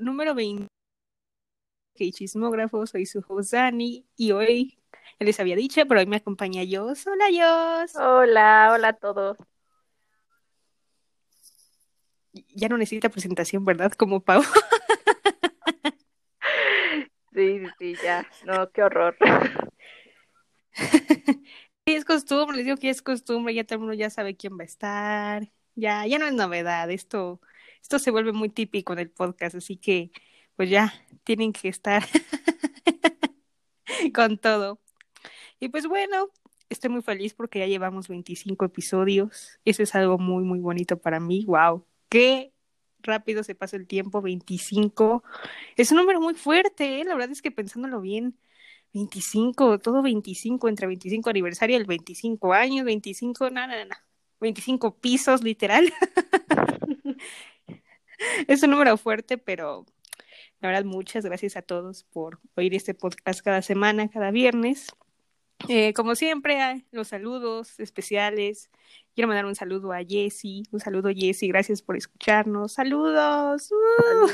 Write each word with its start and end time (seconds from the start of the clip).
número 0.00 0.34
20 0.34 0.66
que 1.94 2.10
chismógrafo, 2.12 2.86
soy 2.86 3.04
su 3.04 3.22
host 3.28 3.52
Dani 3.52 4.06
y 4.16 4.32
hoy 4.32 4.78
les 5.18 5.38
había 5.38 5.54
dicho, 5.54 5.82
pero 5.86 6.00
hoy 6.00 6.06
me 6.06 6.16
acompaña 6.16 6.62
Jos. 6.68 7.06
Hola 7.06 7.26
Jos. 7.30 7.94
Hola, 7.96 8.70
hola 8.72 8.88
a 8.88 8.92
todos. 8.94 9.36
Ya 12.54 12.68
no 12.68 12.78
necesita 12.78 13.10
presentación, 13.10 13.64
¿verdad? 13.64 13.92
Como 13.92 14.20
Pau. 14.20 14.42
sí, 17.34 17.60
sí, 17.78 17.94
ya. 18.02 18.26
No, 18.46 18.70
qué 18.70 18.82
horror. 18.82 19.16
es 21.84 22.04
costumbre, 22.04 22.56
les 22.56 22.66
digo 22.66 22.76
que 22.76 22.88
es 22.88 23.02
costumbre, 23.02 23.54
ya 23.54 23.64
todo 23.64 23.74
el 23.74 23.80
mundo 23.80 23.94
ya 23.94 24.10
sabe 24.10 24.36
quién 24.36 24.58
va 24.58 24.62
a 24.62 24.66
estar. 24.66 25.52
Ya, 25.74 26.06
ya 26.06 26.18
no 26.18 26.26
es 26.26 26.32
novedad, 26.32 26.90
esto, 26.90 27.40
esto 27.82 27.98
se 27.98 28.10
vuelve 28.10 28.32
muy 28.32 28.48
típico 28.48 28.92
en 28.92 29.00
el 29.00 29.10
podcast, 29.10 29.56
así 29.56 29.76
que 29.76 30.10
pues 30.56 30.70
ya 30.70 30.92
tienen 31.24 31.52
que 31.52 31.68
estar 31.68 32.04
con 34.14 34.38
todo. 34.38 34.80
Y 35.58 35.68
pues 35.68 35.86
bueno, 35.86 36.30
estoy 36.70 36.90
muy 36.90 37.02
feliz 37.02 37.34
porque 37.34 37.58
ya 37.58 37.66
llevamos 37.66 38.08
25 38.08 38.64
episodios. 38.64 39.60
Eso 39.64 39.82
es 39.82 39.94
algo 39.94 40.18
muy, 40.18 40.44
muy 40.44 40.60
bonito 40.60 40.98
para 40.98 41.20
mí. 41.20 41.44
¡Wow! 41.46 41.84
¡Qué 42.08 42.52
rápido 43.00 43.44
se 43.44 43.54
pasa 43.54 43.76
el 43.76 43.86
tiempo! 43.86 44.22
25. 44.22 45.22
Es 45.76 45.90
un 45.90 45.98
número 45.98 46.20
muy 46.20 46.34
fuerte, 46.34 47.00
¿eh? 47.00 47.04
La 47.04 47.14
verdad 47.14 47.30
es 47.30 47.42
que 47.42 47.50
pensándolo 47.50 48.00
bien, 48.00 48.38
25, 48.94 49.78
todo 49.78 50.02
25, 50.02 50.68
entre 50.68 50.86
25 50.86 51.30
aniversario, 51.30 51.76
el 51.76 51.84
25 51.84 52.52
años, 52.52 52.84
25, 52.84 53.50
nada, 53.50 53.66
nada, 53.68 53.84
nada. 53.84 54.04
25 54.40 54.96
pisos, 54.98 55.42
literal. 55.42 55.92
es 58.48 58.62
un 58.62 58.70
número 58.70 58.96
fuerte, 58.96 59.38
pero 59.38 59.86
la 60.60 60.68
verdad, 60.68 60.84
muchas 60.84 61.24
gracias 61.24 61.56
a 61.56 61.62
todos 61.62 62.04
por 62.04 62.40
oír 62.54 62.74
este 62.74 62.94
podcast 62.94 63.40
cada 63.40 63.62
semana, 63.62 64.08
cada 64.08 64.30
viernes. 64.30 64.88
Eh, 65.68 65.92
como 65.92 66.14
siempre, 66.14 66.86
los 66.90 67.08
saludos 67.08 67.78
especiales. 67.80 68.70
Quiero 69.14 69.28
mandar 69.28 69.46
un 69.46 69.54
saludo 69.54 69.92
a 69.92 70.02
Jessy. 70.02 70.62
Un 70.70 70.80
saludo, 70.80 71.10
Jessy. 71.14 71.48
Gracias 71.48 71.82
por 71.82 71.96
escucharnos. 71.96 72.74
Saludos. 72.74 73.70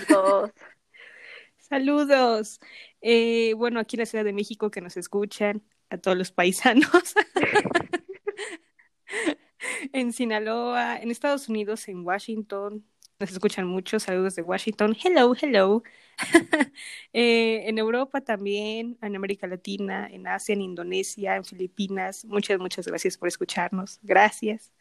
Saludos. 0.07 0.53
Saludos. 1.59 2.61
Eh, 3.01 3.55
bueno, 3.55 3.81
aquí 3.81 3.97
en 3.97 4.01
la 4.01 4.07
Ciudad 4.07 4.25
de 4.25 4.33
México 4.33 4.71
que 4.71 4.81
nos 4.81 4.97
escuchan, 4.97 5.65
a 5.91 5.99
todos 5.99 6.17
los 6.17 6.31
paisanos. 6.31 7.15
en 9.93 10.13
Sinaloa, 10.13 10.99
en 10.99 11.11
Estados 11.11 11.49
Unidos, 11.49 11.89
en 11.89 12.05
Washington, 12.05 12.85
nos 13.19 13.33
escuchan 13.33 13.67
mucho, 13.67 13.99
saludos 13.99 14.37
de 14.37 14.43
Washington. 14.43 14.97
Hello, 15.03 15.35
hello. 15.41 15.83
eh, 17.13 17.63
en 17.67 17.79
Europa 17.79 18.21
también, 18.21 18.99
en 19.01 19.17
América 19.17 19.47
Latina, 19.47 20.09
en 20.11 20.27
Asia, 20.27 20.53
en 20.53 20.63
Indonesia, 20.63 21.37
en 21.37 21.45
Filipinas. 21.45 22.25
Muchas, 22.27 22.59
muchas 22.59 22.87
gracias 22.87 23.17
por 23.17 23.29
escucharnos. 23.29 24.01
Gracias. 24.03 24.73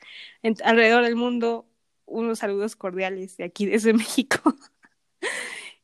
En, 0.44 0.56
alrededor 0.64 1.04
del 1.04 1.16
mundo, 1.16 1.68
unos 2.06 2.40
saludos 2.40 2.76
cordiales 2.76 3.38
de 3.38 3.46
aquí 3.46 3.66
desde 3.66 3.94
México. 3.94 4.56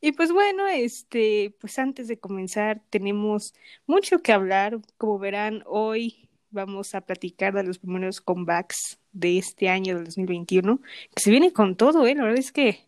y 0.00 0.12
pues 0.12 0.30
bueno, 0.32 0.66
este, 0.66 1.56
pues 1.60 1.78
antes 1.78 2.08
de 2.08 2.18
comenzar, 2.18 2.82
tenemos 2.90 3.54
mucho 3.86 4.22
que 4.22 4.32
hablar. 4.32 4.80
Como 4.98 5.18
verán, 5.18 5.62
hoy 5.66 6.28
vamos 6.52 6.94
a 6.94 7.00
platicar 7.00 7.54
de 7.54 7.64
los 7.64 7.78
primeros 7.78 8.20
comebacks 8.20 8.98
de 9.12 9.38
este 9.38 9.68
año 9.68 9.96
del 9.96 10.04
2021, 10.04 10.80
que 11.14 11.22
se 11.22 11.30
viene 11.30 11.52
con 11.52 11.76
todo, 11.76 12.06
¿eh? 12.06 12.14
La 12.14 12.22
verdad 12.24 12.38
es 12.38 12.52
que 12.52 12.80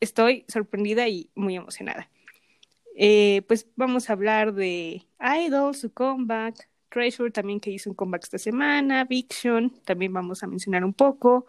estoy 0.00 0.44
sorprendida 0.48 1.08
y 1.08 1.30
muy 1.34 1.56
emocionada. 1.56 2.10
Eh, 2.96 3.42
pues 3.48 3.66
vamos 3.76 4.08
a 4.08 4.12
hablar 4.12 4.54
de 4.54 5.02
Idol, 5.20 5.74
su 5.74 5.92
comeback, 5.92 6.68
Treasure 6.88 7.30
también 7.30 7.58
que 7.58 7.70
hizo 7.70 7.90
un 7.90 7.96
comeback 7.96 8.24
esta 8.24 8.38
semana, 8.38 9.04
Viction, 9.04 9.70
también 9.84 10.12
vamos 10.12 10.42
a 10.42 10.46
mencionar 10.46 10.84
un 10.84 10.94
poco. 10.94 11.46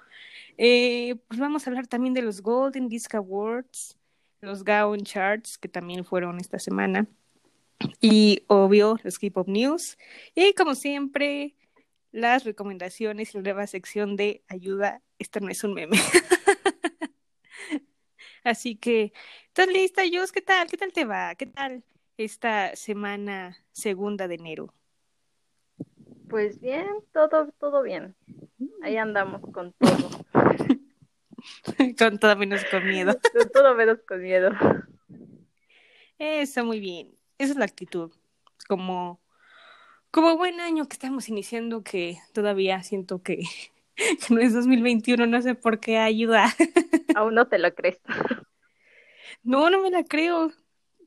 Eh, 0.57 1.15
pues 1.27 1.39
vamos 1.39 1.65
a 1.65 1.69
hablar 1.69 1.87
también 1.87 2.13
de 2.13 2.21
los 2.21 2.41
Golden 2.41 2.89
Disc 2.89 3.13
Awards, 3.13 3.97
los 4.41 4.63
Gaon 4.63 5.01
Charts 5.03 5.57
que 5.57 5.67
también 5.69 6.05
fueron 6.05 6.39
esta 6.39 6.59
semana. 6.59 7.07
Y 7.99 8.43
obvio, 8.47 8.97
los 9.03 9.19
K-Pop 9.19 9.47
News. 9.47 9.97
Y 10.33 10.53
como 10.53 10.75
siempre, 10.75 11.55
las 12.11 12.43
recomendaciones 12.43 13.33
y 13.33 13.37
la 13.37 13.43
nueva 13.43 13.67
sección 13.67 14.15
de 14.15 14.43
ayuda. 14.47 15.01
Esto 15.19 15.39
no 15.39 15.49
es 15.49 15.63
un 15.63 15.73
meme. 15.73 15.97
Así 18.43 18.75
que, 18.75 19.11
¿estás 19.47 19.67
lista, 19.67 20.03
Jus? 20.11 20.31
¿Qué 20.31 20.41
tal? 20.41 20.69
¿Qué 20.69 20.77
tal 20.77 20.93
te 20.93 21.03
va? 21.03 21.35
¿Qué 21.35 21.47
tal 21.47 21.83
esta 22.17 22.75
semana 22.75 23.57
segunda 23.71 24.27
de 24.27 24.35
enero? 24.35 24.73
Pues 26.29 26.59
bien, 26.59 26.87
todo, 27.11 27.51
todo 27.59 27.81
bien. 27.81 28.15
Ahí 28.81 28.97
andamos 28.97 29.41
con 29.51 29.73
todo. 29.73 30.09
con 31.97 32.19
todo 32.19 32.35
menos 32.35 32.63
con 32.69 32.87
miedo. 32.87 33.17
con 33.33 33.49
todo 33.49 33.75
menos 33.75 33.99
con 34.07 34.21
miedo. 34.21 34.51
Eso, 36.17 36.63
muy 36.63 36.79
bien. 36.79 37.14
Esa 37.37 37.51
es 37.51 37.57
la 37.57 37.65
actitud. 37.65 38.11
Como 38.67 39.19
como 40.15 40.37
buen 40.37 40.61
año 40.61 40.87
que 40.87 40.93
estamos 40.93 41.27
iniciando, 41.27 41.83
que 41.83 42.19
todavía 42.31 42.81
siento 42.83 43.21
que, 43.21 43.43
no 44.29 44.39
es 44.39 44.53
2021, 44.53 45.27
no 45.27 45.41
sé 45.41 45.55
por 45.55 45.81
qué 45.81 45.97
ayuda. 45.97 46.55
Aún 47.17 47.35
no 47.35 47.49
te 47.49 47.59
lo 47.59 47.75
crees. 47.75 47.99
No, 49.43 49.69
no 49.69 49.81
me 49.81 49.91
la 49.91 50.05
creo. 50.05 50.53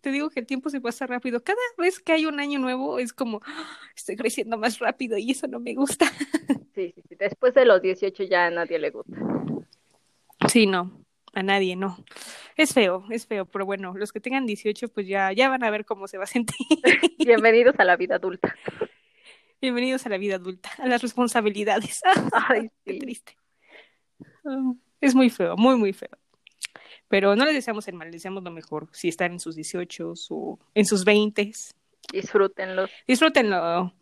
Te 0.03 0.11
digo 0.11 0.29
que 0.29 0.41
el 0.41 0.47
tiempo 0.47 0.69
se 0.69 0.83
pasa 0.83 1.07
rápido. 1.07 1.43
Cada 1.43 1.57
vez 1.79 2.01
que 2.01 2.13
hay 2.13 2.27
un 2.27 2.39
año 2.39 2.59
nuevo 2.59 2.99
es 2.99 3.15
como, 3.15 3.41
¡ah! 3.47 3.79
estoy 3.97 4.17
creciendo 4.17 4.59
más 4.59 4.79
rápido 4.79 5.17
y 5.17 5.31
eso 5.31 5.47
no 5.47 5.59
me 5.59 5.75
gusta. 5.75 6.05
Sí, 6.75 6.93
sí, 6.95 7.03
sí. 7.09 7.17
Después 7.17 7.55
de 7.55 7.65
los 7.65 7.83
18 7.83 8.23
ya 8.25 8.47
a 8.47 8.51
nadie 8.51 8.79
le 8.79 8.91
gusta. 8.91 9.17
Sí, 10.49 10.67
no, 10.67 11.05
a 11.35 11.43
nadie, 11.43 11.77
no. 11.77 12.05
Es 12.57 12.73
feo, 12.73 13.05
es 13.11 13.27
feo, 13.27 13.47
pero 13.47 13.67
bueno, 13.67 13.95
los 13.95 14.13
que 14.13 14.21
tengan 14.21 14.47
18 14.47 14.89
pues 14.89 15.07
ya, 15.07 15.33
ya 15.33 15.49
van 15.49 15.65
a 15.65 15.71
ver 15.71 15.85
cómo 15.85 16.09
se 16.09 16.19
va 16.19 16.25
a 16.25 16.27
sentir. 16.27 16.57
Bienvenidos 17.19 17.75
a 17.79 17.85
la 17.85 17.97
vida 17.97 18.17
adulta. 18.17 18.55
Bienvenidos 19.61 20.07
a 20.07 20.09
la 20.09 20.19
vida 20.19 20.37
adulta, 20.37 20.71
a 20.79 20.87
las 20.87 21.03
responsabilidades. 21.03 22.01
Ay, 22.49 22.71
qué 22.85 22.95
triste. 22.95 23.37
Ah, 24.45 24.73
es 25.01 25.15
muy 25.15 25.31
feo, 25.31 25.57
muy, 25.57 25.77
muy 25.77 25.93
feo. 25.93 26.11
Pero 27.09 27.35
no 27.37 27.45
les 27.45 27.55
deseamos 27.55 27.89
el 27.89 27.95
mal, 27.95 28.09
les 28.09 28.17
deseamos 28.17 28.43
lo 28.45 28.51
mejor. 28.51 28.89
Si 28.93 29.09
están 29.09 29.33
en 29.33 29.41
sus 29.41 29.57
18 29.57 30.13
o 30.31 30.59
en 30.75 30.85
sus 30.85 31.05
20. 31.05 31.53
Disfrútenlo. 32.13 32.89
Disfrútenlo. 33.07 33.95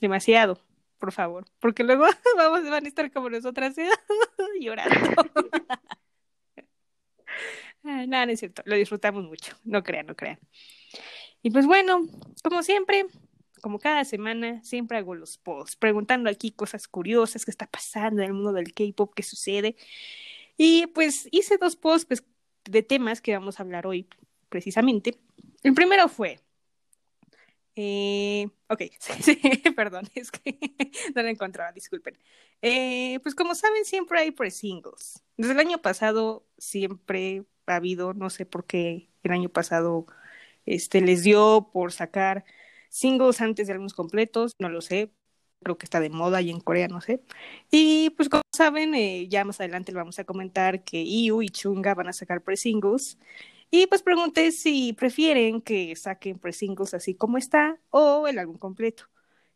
Demasiado, 0.00 0.60
por 0.98 1.12
favor. 1.12 1.44
Porque 1.60 1.84
luego 1.84 2.04
vamos, 2.36 2.68
van 2.68 2.84
a 2.84 2.88
estar 2.88 3.10
como 3.12 3.30
nosotras 3.30 3.76
llorando. 4.60 5.30
Ah, 7.84 8.04
nada, 8.06 8.26
no 8.26 8.32
es 8.32 8.40
cierto. 8.40 8.62
Lo 8.64 8.76
disfrutamos 8.76 9.24
mucho. 9.24 9.56
No 9.64 9.82
crean, 9.82 10.06
no 10.06 10.16
crean. 10.16 10.38
Y 11.42 11.50
pues 11.50 11.66
bueno, 11.66 12.06
como 12.42 12.62
siempre, 12.62 13.06
como 13.62 13.78
cada 13.78 14.04
semana, 14.04 14.62
siempre 14.64 14.98
hago 14.98 15.14
los 15.14 15.38
posts, 15.38 15.76
preguntando 15.76 16.28
aquí 16.30 16.50
cosas 16.50 16.88
curiosas 16.88 17.44
que 17.44 17.50
está 17.50 17.66
pasando 17.66 18.22
en 18.22 18.28
el 18.28 18.34
mundo 18.34 18.52
del 18.52 18.74
K-pop, 18.74 19.12
qué 19.14 19.22
sucede. 19.22 19.76
Y 20.56 20.88
pues 20.88 21.28
hice 21.30 21.56
dos 21.58 21.76
posts 21.76 22.06
pues, 22.06 22.24
de 22.64 22.82
temas 22.82 23.20
que 23.20 23.32
vamos 23.36 23.58
a 23.58 23.62
hablar 23.62 23.86
hoy, 23.86 24.08
precisamente. 24.48 25.18
El 25.62 25.74
primero 25.74 26.08
fue. 26.08 26.40
Eh, 27.80 28.48
ok, 28.68 28.82
sí, 29.20 29.36
perdón, 29.76 30.08
es 30.16 30.32
que 30.32 30.58
no 31.14 31.22
lo 31.22 31.28
encontraba, 31.28 31.70
disculpen. 31.70 32.18
Eh, 32.60 33.20
pues 33.22 33.36
como 33.36 33.54
saben, 33.54 33.84
siempre 33.84 34.18
hay 34.18 34.32
pre-singles. 34.32 35.22
Desde 35.36 35.52
el 35.52 35.60
año 35.60 35.78
pasado 35.80 36.44
siempre 36.58 37.44
ha 37.66 37.76
habido, 37.76 38.14
no 38.14 38.30
sé 38.30 38.46
por 38.46 38.66
qué 38.66 39.08
el 39.22 39.30
año 39.30 39.48
pasado 39.48 40.06
este, 40.66 41.00
les 41.00 41.22
dio 41.22 41.70
por 41.72 41.92
sacar 41.92 42.44
singles 42.88 43.40
antes 43.40 43.68
de 43.68 43.74
álbumes 43.74 43.94
completos, 43.94 44.54
no 44.58 44.68
lo 44.70 44.80
sé, 44.80 45.12
creo 45.62 45.78
que 45.78 45.86
está 45.86 46.00
de 46.00 46.10
moda 46.10 46.40
y 46.42 46.50
en 46.50 46.60
Corea, 46.60 46.88
no 46.88 47.00
sé. 47.00 47.22
Y 47.70 48.10
pues 48.10 48.28
como 48.28 48.42
saben, 48.52 48.94
eh, 48.96 49.28
ya 49.28 49.44
más 49.44 49.60
adelante 49.60 49.92
le 49.92 49.98
vamos 49.98 50.18
a 50.18 50.24
comentar 50.24 50.82
que 50.82 51.00
IU 51.02 51.42
y 51.42 51.50
Chunga 51.50 51.94
van 51.94 52.08
a 52.08 52.12
sacar 52.12 52.42
pre-singles. 52.42 53.18
Y 53.70 53.86
pues 53.86 54.02
pregunté 54.02 54.50
si 54.52 54.92
prefieren 54.94 55.60
que 55.60 55.94
saquen 55.94 56.38
pre-singles 56.38 56.94
así 56.94 57.14
como 57.14 57.36
está 57.38 57.78
o 57.90 58.26
el 58.26 58.38
álbum 58.38 58.56
completo. 58.56 59.04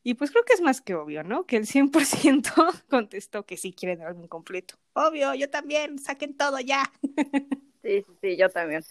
Y 0.04 0.14
pues 0.14 0.30
creo 0.30 0.44
que 0.44 0.52
es 0.52 0.60
más 0.60 0.80
que 0.80 0.94
obvio, 0.94 1.22
¿no? 1.22 1.46
Que 1.46 1.56
el 1.56 1.66
100% 1.66 2.82
contestó 2.90 3.46
que 3.46 3.56
sí 3.56 3.72
quieren 3.72 4.00
el 4.00 4.08
álbum 4.08 4.26
completo. 4.26 4.74
Obvio, 4.94 5.34
yo 5.34 5.48
también, 5.48 5.98
saquen 5.98 6.36
todo 6.36 6.60
ya. 6.60 6.90
Sí, 7.82 8.00
sí, 8.06 8.12
sí, 8.20 8.36
yo 8.36 8.48
también. 8.48 8.84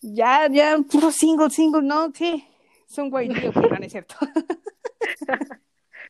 Ya, 0.00 0.48
ya, 0.50 0.76
puro 0.90 1.12
single, 1.12 1.50
single, 1.50 1.82
¿no? 1.82 2.12
¿Qué? 2.12 2.42
son 2.86 3.10
guay 3.10 3.28
tío, 3.28 3.52
pero 3.52 3.78
no 3.78 3.84
es 3.84 3.92
cierto. 3.92 4.16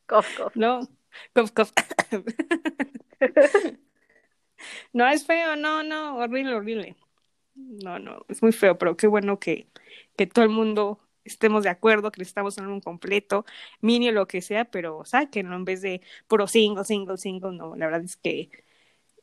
cof, 0.06 0.26
cof. 0.36 0.56
No, 0.56 0.88
cof, 1.34 1.52
cof. 1.52 1.72
no 4.92 5.08
es 5.08 5.26
feo, 5.26 5.56
no, 5.56 5.82
no, 5.82 6.16
horrible, 6.16 6.54
horrible. 6.54 6.96
No, 7.56 7.98
no, 7.98 8.24
es 8.28 8.42
muy 8.42 8.52
feo, 8.52 8.78
pero 8.78 8.96
qué 8.96 9.06
bueno 9.06 9.38
que, 9.38 9.66
que 10.16 10.26
todo 10.26 10.44
el 10.44 10.50
mundo 10.50 11.00
estemos 11.24 11.64
de 11.64 11.70
acuerdo, 11.70 12.12
que 12.12 12.20
necesitamos 12.20 12.56
un 12.58 12.64
álbum 12.64 12.80
completo, 12.80 13.44
mini 13.80 14.10
o 14.10 14.12
lo 14.12 14.28
que 14.28 14.42
sea, 14.42 14.64
pero 14.64 15.04
sáquenlo 15.04 15.56
en 15.56 15.64
vez 15.64 15.82
de 15.82 16.00
puro 16.28 16.46
single, 16.46 16.84
single, 16.84 17.18
single, 17.18 17.52
no, 17.52 17.74
la 17.74 17.86
verdad 17.86 18.04
es 18.04 18.16
que 18.16 18.50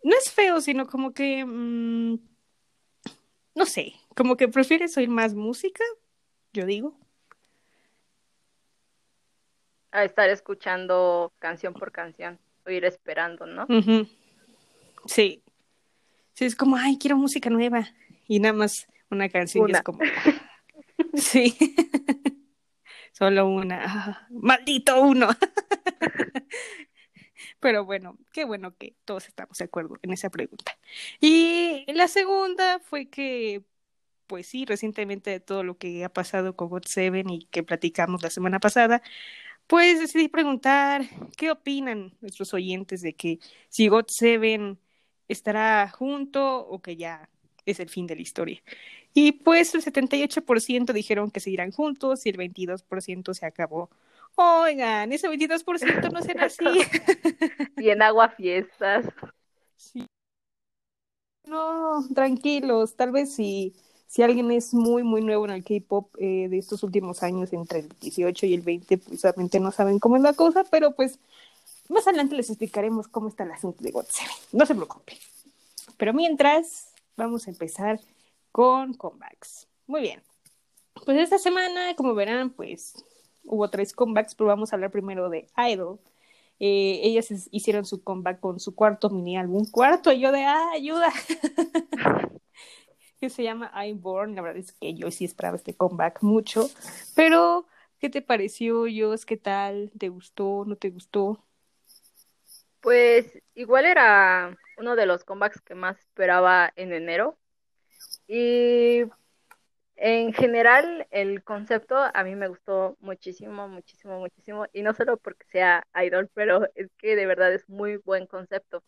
no 0.03 0.15
es 0.15 0.31
feo, 0.31 0.59
sino 0.59 0.85
como 0.87 1.13
que, 1.13 1.45
mmm, 1.45 2.17
no 3.55 3.65
sé, 3.65 3.93
como 4.15 4.35
que 4.35 4.47
prefieres 4.47 4.97
oír 4.97 5.09
más 5.09 5.33
música, 5.33 5.83
yo 6.51 6.65
digo. 6.65 6.97
A 9.91 10.03
estar 10.03 10.29
escuchando 10.29 11.31
canción 11.39 11.73
por 11.73 11.91
canción, 11.91 12.39
o 12.65 12.71
ir 12.71 12.83
esperando, 12.83 13.45
¿no? 13.45 13.67
Sí. 15.05 15.43
Sí, 16.33 16.45
es 16.45 16.55
como, 16.55 16.75
ay, 16.75 16.97
quiero 16.97 17.15
música 17.15 17.49
nueva. 17.51 17.87
Y 18.27 18.39
nada 18.39 18.53
más 18.53 18.87
una 19.09 19.29
canción 19.29 19.69
y 19.69 19.73
es 19.73 19.81
como, 19.81 19.99
sí. 21.15 21.55
Solo 23.11 23.47
una. 23.47 24.27
Maldito 24.31 25.01
uno. 25.01 25.29
Pero 27.59 27.85
bueno, 27.85 28.17
qué 28.33 28.43
bueno 28.43 28.75
que 28.75 28.95
todos 29.05 29.27
estamos 29.27 29.57
de 29.57 29.65
acuerdo 29.65 29.97
en 30.01 30.11
esa 30.11 30.29
pregunta. 30.29 30.77
Y 31.21 31.85
la 31.93 32.07
segunda 32.07 32.79
fue 32.79 33.09
que, 33.09 33.63
pues 34.27 34.47
sí, 34.47 34.65
recientemente 34.65 35.29
de 35.29 35.39
todo 35.39 35.63
lo 35.63 35.77
que 35.77 36.03
ha 36.03 36.09
pasado 36.09 36.55
con 36.55 36.69
God 36.69 36.83
Seven 36.85 37.29
y 37.29 37.45
que 37.45 37.63
platicamos 37.63 38.21
la 38.23 38.31
semana 38.31 38.59
pasada, 38.59 39.01
pues 39.67 39.99
decidí 39.99 40.27
preguntar 40.27 41.03
qué 41.37 41.51
opinan 41.51 42.17
nuestros 42.19 42.53
oyentes 42.53 43.01
de 43.01 43.13
que 43.13 43.39
si 43.69 43.87
God 43.87 44.05
Seven 44.07 44.79
estará 45.27 45.89
junto 45.89 46.67
o 46.67 46.81
que 46.81 46.97
ya 46.97 47.29
es 47.65 47.79
el 47.79 47.89
fin 47.89 48.07
de 48.07 48.15
la 48.15 48.21
historia. 48.21 48.61
Y 49.13 49.33
pues 49.33 49.73
el 49.75 49.83
78% 49.83 50.93
dijeron 50.93 51.31
que 51.31 51.39
seguirán 51.39 51.71
juntos 51.71 52.25
y 52.25 52.29
el 52.29 52.37
22% 52.37 53.33
se 53.33 53.45
acabó 53.45 53.89
Oigan, 54.35 55.11
ese 55.11 55.29
22% 55.29 56.11
no 56.11 56.21
será 56.21 56.45
así. 56.45 56.65
y 57.77 57.89
en 57.89 58.01
agua 58.01 58.29
fiestas. 58.29 59.05
Sí. 59.77 60.07
No, 61.45 62.07
tranquilos, 62.15 62.95
tal 62.95 63.11
vez 63.11 63.35
si, 63.35 63.75
si 64.07 64.23
alguien 64.23 64.49
es 64.51 64.73
muy, 64.73 65.03
muy 65.03 65.21
nuevo 65.21 65.45
en 65.45 65.51
el 65.51 65.63
K-pop 65.63 66.15
eh, 66.17 66.47
de 66.49 66.57
estos 66.57 66.81
últimos 66.83 67.21
años, 67.21 67.53
entre 67.53 67.79
el 67.79 67.89
18 67.99 68.45
y 68.47 68.53
el 68.53 68.61
20, 68.61 68.97
pues 68.97 69.25
obviamente 69.25 69.59
no 69.59 69.71
saben 69.71 69.99
cómo 69.99 70.15
es 70.15 70.23
la 70.23 70.33
cosa, 70.33 70.63
pero 70.63 70.95
pues 70.95 71.19
más 71.89 72.07
adelante 72.07 72.35
les 72.35 72.49
explicaremos 72.49 73.07
cómo 73.07 73.27
está 73.27 73.43
el 73.43 73.51
asunto 73.51 73.83
de 73.83 73.91
God 73.91 74.05
No 74.51 74.65
se 74.65 74.73
preocupen. 74.73 75.17
Pero 75.97 76.13
mientras, 76.13 76.92
vamos 77.15 77.47
a 77.47 77.51
empezar 77.51 77.99
con 78.51 78.93
comebacks. 78.93 79.67
Muy 79.87 80.01
bien. 80.01 80.21
Pues 81.05 81.17
esta 81.17 81.37
semana, 81.37 81.95
como 81.95 82.13
verán, 82.13 82.51
pues 82.51 83.03
hubo 83.43 83.69
tres 83.69 83.93
comebacks, 83.93 84.35
pero 84.35 84.47
vamos 84.47 84.71
a 84.71 84.75
hablar 84.75 84.91
primero 84.91 85.29
de 85.29 85.47
Idol. 85.57 85.99
Eh, 86.59 87.01
ellas 87.03 87.29
hicieron 87.51 87.85
su 87.85 88.03
comeback 88.03 88.39
con 88.39 88.59
su 88.59 88.75
cuarto 88.75 89.09
mini 89.09 89.37
álbum, 89.37 89.65
cuarto, 89.69 90.11
y 90.11 90.21
yo 90.21 90.31
de, 90.31 90.45
ah, 90.45 90.71
ayuda, 90.73 91.11
que 93.19 93.29
se 93.29 93.43
llama 93.43 93.71
I'm 93.75 94.01
Born, 94.01 94.35
la 94.35 94.43
verdad 94.43 94.59
es 94.59 94.71
que 94.71 94.93
yo 94.93 95.11
sí 95.11 95.25
esperaba 95.25 95.57
este 95.57 95.75
comeback 95.75 96.21
mucho, 96.21 96.69
pero, 97.15 97.65
¿qué 97.99 98.09
te 98.09 98.21
pareció, 98.21 98.85
Jos? 98.85 99.25
¿Qué 99.25 99.35
tal? 99.35 99.91
¿Te 99.97 100.09
gustó? 100.09 100.63
¿No 100.65 100.75
te 100.75 100.91
gustó? 100.91 101.43
Pues 102.79 103.41
igual 103.55 103.85
era 103.85 104.57
uno 104.77 104.95
de 104.95 105.05
los 105.05 105.23
comebacks 105.23 105.61
que 105.61 105.75
más 105.75 105.99
esperaba 105.99 106.71
en 106.75 106.93
enero, 106.93 107.37
y 108.27 109.03
en 109.95 110.33
general, 110.33 111.07
el 111.11 111.43
concepto 111.43 111.95
a 111.97 112.23
mí 112.23 112.35
me 112.35 112.47
gustó 112.47 112.97
muchísimo, 112.99 113.67
muchísimo, 113.67 114.19
muchísimo. 114.19 114.65
Y 114.73 114.81
no 114.83 114.93
solo 114.93 115.17
porque 115.17 115.45
sea 115.51 115.87
idol, 115.95 116.29
pero 116.33 116.67
es 116.75 116.89
que 116.97 117.15
de 117.15 117.25
verdad 117.25 117.53
es 117.53 117.69
muy 117.69 117.97
buen 117.97 118.27
concepto. 118.27 118.83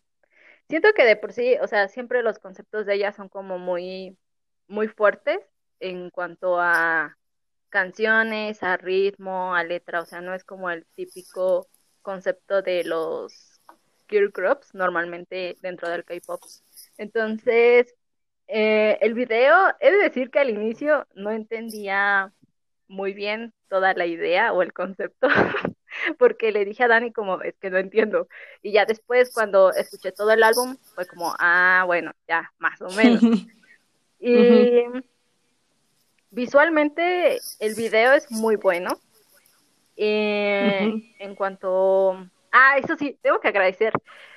Siento 0.70 0.94
que 0.94 1.06
de 1.06 1.16
por 1.16 1.34
sí, 1.34 1.58
o 1.62 1.68
sea, 1.68 1.88
siempre 1.90 2.24
los 2.24 2.40
conceptos 2.40 2.86
de 2.86 2.96
ella 2.96 3.12
son 3.14 3.30
como 3.30 3.60
muy, 3.60 4.18
muy 4.68 4.88
fuertes 4.88 5.40
en 5.80 6.10
cuanto 6.10 6.60
a 6.60 7.18
canciones, 7.70 8.64
a 8.64 8.78
ritmo, 8.78 9.56
a 9.56 9.64
letra. 9.64 10.02
O 10.02 10.06
sea, 10.06 10.22
no 10.22 10.34
es 10.34 10.44
como 10.44 10.70
el 10.72 10.86
típico 10.96 11.68
concepto 12.02 12.62
de 12.62 12.84
los 12.84 13.55
girl 14.10 14.32
groups 14.32 14.74
normalmente 14.74 15.58
dentro 15.62 15.90
del 15.90 16.04
K-pop. 16.04 16.42
Entonces, 16.98 17.94
eh, 18.48 18.98
el 19.02 19.14
video, 19.14 19.56
he 19.80 19.92
de 19.92 19.98
decir 19.98 20.30
que 20.30 20.40
al 20.40 20.50
inicio 20.50 21.08
no 21.16 21.32
entendía 21.32 22.32
muy 22.88 23.14
bien 23.14 23.54
toda 23.68 23.94
la 23.94 24.06
idea 24.06 24.54
o 24.54 24.62
el 24.62 24.74
concepto, 24.74 25.28
porque 26.20 26.52
le 26.52 26.66
dije 26.66 26.84
a 26.84 26.88
Dani 26.88 27.12
como, 27.12 27.42
es 27.42 27.56
que 27.58 27.70
no 27.70 27.78
entiendo. 27.78 28.28
Y 28.62 28.72
ya 28.72 28.86
después, 28.86 29.34
cuando 29.34 29.72
escuché 29.74 30.12
todo 30.12 30.32
el 30.32 30.44
álbum, 30.44 30.78
fue 30.94 31.06
como, 31.08 31.34
ah, 31.40 31.84
bueno, 31.86 32.12
ya, 32.28 32.52
más 32.60 32.82
o 32.82 32.90
menos. 32.92 33.22
y 34.20 34.84
visualmente 36.30 37.40
el 37.60 37.76
video 37.76 38.14
es 38.14 38.32
muy 38.32 38.56
bueno. 38.56 39.00
Eh, 39.98 40.94
en 41.20 41.36
cuanto... 41.36 42.30
Ah, 42.58 42.78
eso 42.78 42.96
sí, 42.96 43.20
tengo 43.22 43.42
que 43.42 43.50
agradecer 43.50 43.92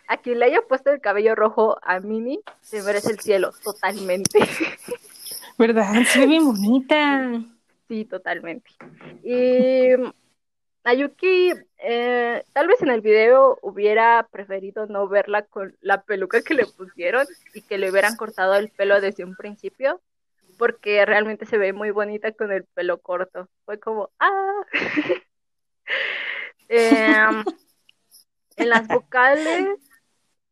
a 0.09 0.17
quien 0.17 0.41
le 0.41 0.47
haya 0.47 0.61
puesto 0.62 0.91
el 0.91 1.00
cabello 1.00 1.37
rojo 1.37 1.79
a 1.82 2.00
Mini, 2.00 2.41
se 2.61 2.82
merece 2.82 3.12
el 3.12 3.20
cielo, 3.20 3.53
totalmente. 3.62 4.41
¿Verdad? 5.56 6.03
Se 6.03 6.19
ve 6.19 6.26
bien 6.26 6.44
bonita. 6.44 7.41
Sí, 7.87 8.05
totalmente. 8.06 8.73
Y 9.23 9.91
Ayuki, 10.82 11.53
eh, 11.79 12.43
tal 12.53 12.67
vez 12.67 12.82
en 12.82 12.91
el 12.91 13.03
video 13.03 13.56
hubiera 13.62 14.26
preferido 14.32 14.87
no 14.87 15.06
verla 15.06 15.43
con 15.43 15.76
la 15.81 16.03
peluca 16.03 16.43
que 16.43 16.55
le 16.55 16.67
pusieron 16.67 17.25
y 17.55 17.62
que 17.62 17.79
le 17.79 17.88
hubieran 17.88 18.17
cortado 18.17 18.56
el 18.56 18.70
pelo 18.70 19.00
desde 19.00 19.25
un 19.25 19.37
principio, 19.37 20.00
porque 20.59 21.06
realmente 21.06 21.47
se 21.47 21.56
ve 21.56 21.73
muy 21.73 21.93
bonita 21.93 22.32
con 22.32 22.50
el 22.50 22.65
pelo 22.65 22.99
corto. 22.99 23.49
Fue 23.65 23.79
como, 23.79 24.11
ah. 24.19 24.62
Em, 26.69 27.44
en 28.58 28.69
las 28.69 28.88
vocales, 28.88 29.79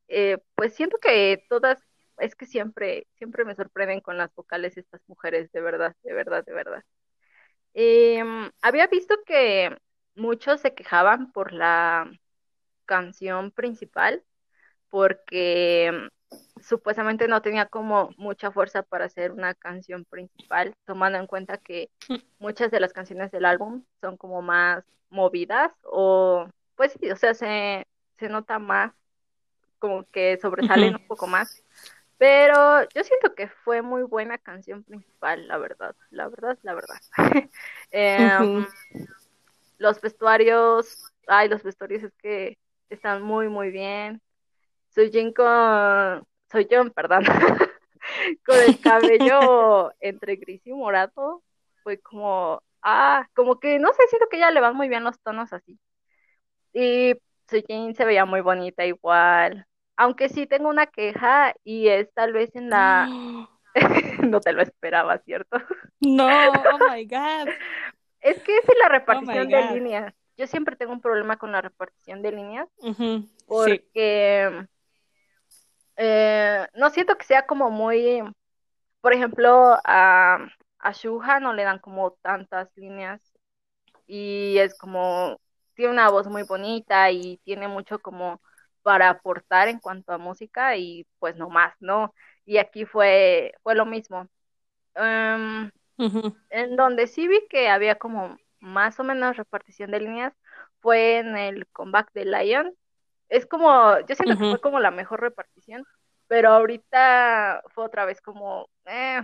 eh, 0.09 0.39
pues 0.55 0.75
siento 0.75 0.99
que 0.99 1.45
todas, 1.49 1.79
es 2.19 2.35
que 2.35 2.47
siempre, 2.47 3.07
siempre 3.15 3.45
me 3.45 3.55
sorprenden 3.55 4.01
con 4.01 4.17
las 4.17 4.35
vocales 4.35 4.77
estas 4.77 5.01
mujeres, 5.07 5.51
de 5.53 5.61
verdad, 5.61 5.95
de 6.03 6.15
verdad, 6.15 6.45
de 6.45 6.53
verdad. 6.53 6.85
Em, 7.75 8.51
había 8.63 8.87
visto 8.87 9.15
que 9.27 9.77
muchos 10.15 10.61
se 10.61 10.75
quejaban 10.75 11.33
por 11.33 11.53
la 11.53 12.11
canción 12.87 13.51
principal, 13.51 14.25
porque 14.89 16.09
supuestamente 16.63 17.29
no 17.29 17.43
tenía 17.43 17.67
como 17.67 18.11
mucha 18.17 18.51
fuerza 18.51 18.83
para 18.83 19.07
hacer 19.07 19.33
una 19.33 19.55
canción 19.55 20.05
principal, 20.05 20.75
tomando 20.85 21.19
en 21.19 21.27
cuenta 21.27 21.59
que 21.59 21.91
muchas 22.39 22.71
de 22.71 22.81
las 22.81 22.93
canciones 22.93 23.31
del 23.31 23.45
álbum 23.45 23.85
son 24.01 24.17
como 24.17 24.43
más 24.43 24.85
movidas 25.11 25.73
o 25.83 26.49
pues 26.77 26.93
sí, 26.93 27.11
o 27.11 27.17
sea, 27.17 27.35
se, 27.35 27.87
se 28.19 28.29
nota 28.29 28.59
más 28.59 28.93
como 29.79 30.05
que 30.05 30.39
sobresalen 30.39 30.97
un 30.97 31.07
poco 31.07 31.27
más. 31.27 31.63
Pero 32.19 32.83
yo 32.95 33.05
siento 33.05 33.35
que 33.35 33.49
fue 33.49 33.83
muy 33.83 34.03
buena 34.03 34.39
canción 34.39 34.83
principal, 34.85 35.47
la 35.49 35.59
verdad, 35.59 35.95
la 36.11 36.29
verdad, 36.29 36.59
la 36.63 36.75
verdad. 36.75 36.97
Em, 37.91 38.67
los 39.79 40.01
vestuarios, 40.01 41.13
ay, 41.27 41.49
los 41.49 41.63
vestuarios 41.63 42.03
es 42.03 42.13
que 42.15 42.59
están 42.89 43.23
muy, 43.23 43.49
muy 43.49 43.71
bien. 43.71 44.23
Soy 44.89 45.11
Jin 45.11 45.33
con, 45.33 46.27
soy 46.51 46.67
John, 46.71 46.91
perdón, 46.91 47.25
con 48.47 48.57
el 48.59 48.81
cabello 48.81 49.93
entre 50.01 50.37
gris 50.37 50.67
y 50.67 50.73
morado, 50.73 51.43
fue 51.83 52.01
como, 52.01 52.63
ah, 52.83 53.29
como 53.35 53.61
que 53.61 53.79
no 53.79 53.93
sé, 53.93 54.03
siento 54.09 54.29
que 54.31 54.39
ya 54.39 54.51
le 54.51 54.61
van 54.61 54.75
muy 54.75 54.89
bien 54.89 55.05
los 55.05 55.21
tonos 55.21 55.53
así. 55.53 55.79
Y 56.73 57.15
Sujin 57.49 57.95
se 57.95 58.05
veía 58.05 58.25
muy 58.25 58.41
bonita 58.41 58.85
igual. 58.85 59.67
Aunque 59.97 60.29
sí 60.29 60.47
tengo 60.47 60.69
una 60.69 60.87
queja 60.87 61.55
y 61.65 61.89
es 61.89 62.13
tal 62.15 62.33
vez 62.33 62.55
en 62.55 62.71
la... 62.71 63.09
no 64.23 64.41
te 64.41 64.53
lo 64.53 64.63
esperaba, 64.63 65.19
¿cierto? 65.19 65.59
No, 66.01 66.27
oh 66.81 66.91
my 66.91 67.05
God. 67.07 67.49
Es 68.21 68.43
que 68.43 68.57
es 68.57 68.65
la 68.81 68.87
oh 68.87 68.91
repartición 68.91 69.49
de 69.49 69.63
líneas. 69.73 70.15
Yo 70.37 70.47
siempre 70.47 70.77
tengo 70.77 70.93
un 70.93 71.01
problema 71.01 71.39
con 71.39 71.53
la 71.53 71.63
repartición 71.63 72.23
de 72.23 72.33
líneas 72.33 72.69
porque 73.47 74.67
eh, 75.97 76.67
no 76.75 76.91
siento 76.91 77.17
que 77.17 77.25
sea 77.25 77.47
como 77.47 77.71
muy, 77.71 78.23
por 79.01 79.15
ejemplo, 79.15 79.79
a, 79.85 80.47
a 80.79 80.93
Shuha 80.93 81.41
no 81.41 81.55
le 81.55 81.65
dan 81.65 81.79
como 81.79 82.13
tantas 82.23 82.69
líneas 82.77 83.21
y 84.07 84.59
es 84.59 84.77
como 84.79 85.41
tiene 85.77 85.93
una 85.93 86.11
voz 86.11 86.29
muy 86.29 86.43
bonita 86.45 87.11
y 87.13 87.39
tiene 87.45 87.69
mucho 87.69 88.01
como 88.01 88.41
para 88.83 89.11
aportar 89.11 89.69
en 89.69 89.81
cuanto 89.81 90.13
a 90.13 90.19
música 90.19 90.77
y 90.77 91.07
pues 91.19 91.37
no 91.37 91.51
más, 91.51 91.75
¿no? 91.81 92.15
Y 92.47 92.59
aquí 92.59 92.87
fue, 92.87 93.55
fue 93.63 93.75
lo 93.77 93.87
mismo. 93.87 94.29
Em, 94.95 95.71
en 96.51 96.77
donde 96.77 97.07
sí 97.09 97.29
vi 97.29 97.47
que 97.49 97.69
había 97.69 97.97
como 97.97 98.39
más 98.61 98.99
o 99.01 99.05
menos 99.05 99.37
repartición 99.37 99.91
de 99.91 100.01
líneas 100.01 100.35
fue 100.81 101.19
en 101.19 101.37
el 101.37 101.67
comeback 101.69 102.13
de 102.13 102.27
Lion. 102.27 102.75
Es 103.29 103.47
como, 103.47 103.99
yo 104.09 104.15
siento 104.15 104.39
que 104.39 104.47
fue 104.51 104.61
como 104.61 104.81
la 104.81 104.91
mejor 104.93 105.21
repartición, 105.21 105.85
pero 106.29 106.51
ahorita 106.51 107.63
fue 107.75 107.85
otra 107.85 108.05
vez 108.07 108.21
como, 108.23 108.69
eh, 108.87 109.23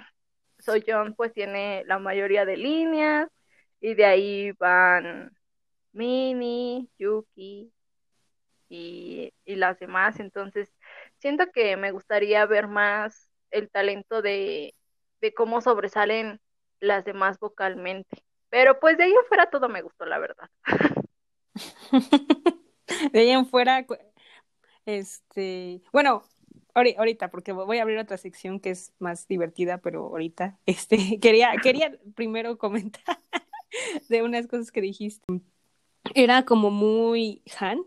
Soy 0.59 0.85
John 0.87 1.15
pues 1.15 1.33
tiene 1.33 1.85
la 1.87 1.99
mayoría 1.99 2.45
de 2.45 2.57
líneas 2.57 3.29
y 3.81 3.95
de 3.95 4.05
ahí 4.07 4.53
van 4.53 5.33
Mini, 5.93 6.89
Yuki 6.99 7.73
y, 8.69 9.33
y 9.45 9.57
las 9.57 9.79
demás, 9.79 10.21
entonces 10.21 10.73
siento 11.19 11.51
que 11.53 11.77
me 11.77 11.93
gustaría 11.93 12.45
ver 12.47 12.69
más 12.69 13.29
el 13.51 13.71
talento 13.71 14.23
de, 14.23 14.75
de 15.21 15.35
cómo 15.35 15.61
sobresalen 15.61 16.41
las 16.81 17.05
demás 17.05 17.39
vocalmente. 17.39 18.25
Pero 18.51 18.81
pues 18.81 18.99
de 18.99 19.05
ahí 19.05 19.13
en 19.13 19.25
fuera 19.29 19.51
todo 19.51 19.69
me 19.69 19.83
gustó, 19.83 20.05
la 20.05 20.19
verdad. 20.19 20.51
de 23.13 23.21
ahí 23.21 23.31
en 23.31 23.47
fuera, 23.47 23.87
este, 24.85 25.81
bueno, 25.93 26.23
ahorita, 26.75 27.31
porque 27.31 27.53
voy 27.53 27.79
a 27.79 27.83
abrir 27.83 27.99
otra 27.99 28.17
sección 28.17 28.61
que 28.61 28.71
es 28.71 28.93
más 28.99 29.27
divertida, 29.29 29.79
pero 29.79 30.07
ahorita, 30.07 30.59
este, 30.67 30.97
quería, 31.21 31.53
quería 31.63 31.99
primero 32.15 32.59
comentar 32.59 33.19
de 34.09 34.23
unas 34.23 34.47
cosas 34.47 34.71
que 34.73 34.81
dijiste. 34.81 35.25
Era 36.15 36.45
como 36.45 36.71
muy 36.71 37.43
Han, 37.59 37.85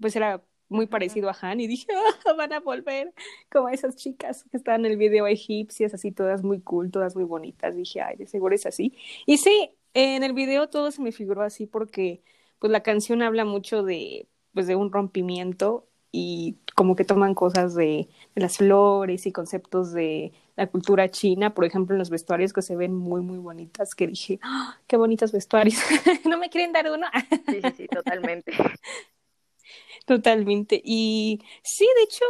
pues 0.00 0.16
era 0.16 0.42
muy 0.68 0.86
parecido 0.86 1.30
a 1.30 1.36
Han 1.40 1.60
y 1.60 1.66
dije, 1.66 1.86
ah, 1.94 2.32
van 2.36 2.52
a 2.52 2.60
volver 2.60 3.12
como 3.50 3.68
esas 3.68 3.96
chicas 3.96 4.44
que 4.50 4.56
están 4.56 4.84
en 4.84 4.92
el 4.92 4.98
video 4.98 5.26
egipcias, 5.26 5.94
así 5.94 6.12
todas 6.12 6.42
muy 6.42 6.60
cool, 6.60 6.90
todas 6.90 7.14
muy 7.16 7.24
bonitas. 7.24 7.76
Dije, 7.76 8.00
ay, 8.00 8.16
de 8.16 8.26
seguro 8.26 8.54
es 8.54 8.66
así. 8.66 8.94
Y 9.26 9.38
sí, 9.38 9.70
en 9.94 10.22
el 10.24 10.32
video 10.32 10.68
todo 10.68 10.90
se 10.90 11.02
me 11.02 11.12
figuró 11.12 11.42
así 11.42 11.66
porque 11.66 12.22
pues 12.58 12.72
la 12.72 12.82
canción 12.82 13.22
habla 13.22 13.44
mucho 13.44 13.82
de 13.82 14.28
pues 14.52 14.66
de 14.66 14.76
un 14.76 14.92
rompimiento 14.92 15.88
y 16.16 16.58
como 16.76 16.94
que 16.94 17.04
toman 17.04 17.34
cosas 17.34 17.74
de, 17.74 18.08
las 18.36 18.58
flores 18.58 19.26
y 19.26 19.32
conceptos 19.32 19.92
de 19.92 20.32
la 20.54 20.68
cultura 20.68 21.10
china, 21.10 21.54
por 21.54 21.64
ejemplo, 21.64 21.96
en 21.96 21.98
los 21.98 22.08
vestuarios 22.08 22.52
que 22.52 22.62
se 22.62 22.76
ven 22.76 22.94
muy, 22.94 23.20
muy 23.20 23.38
bonitas, 23.38 23.96
que 23.96 24.06
dije, 24.06 24.38
¡Ah, 24.40 24.78
qué 24.86 24.96
bonitos 24.96 25.32
vestuarios, 25.32 25.76
¿no 26.24 26.38
me 26.38 26.50
quieren 26.50 26.72
dar 26.72 26.88
uno? 26.88 27.08
sí, 27.48 27.60
sí, 27.60 27.70
sí, 27.76 27.88
totalmente. 27.88 28.52
Totalmente. 30.06 30.80
Y 30.84 31.40
sí, 31.62 31.88
de 31.96 32.02
hecho, 32.02 32.24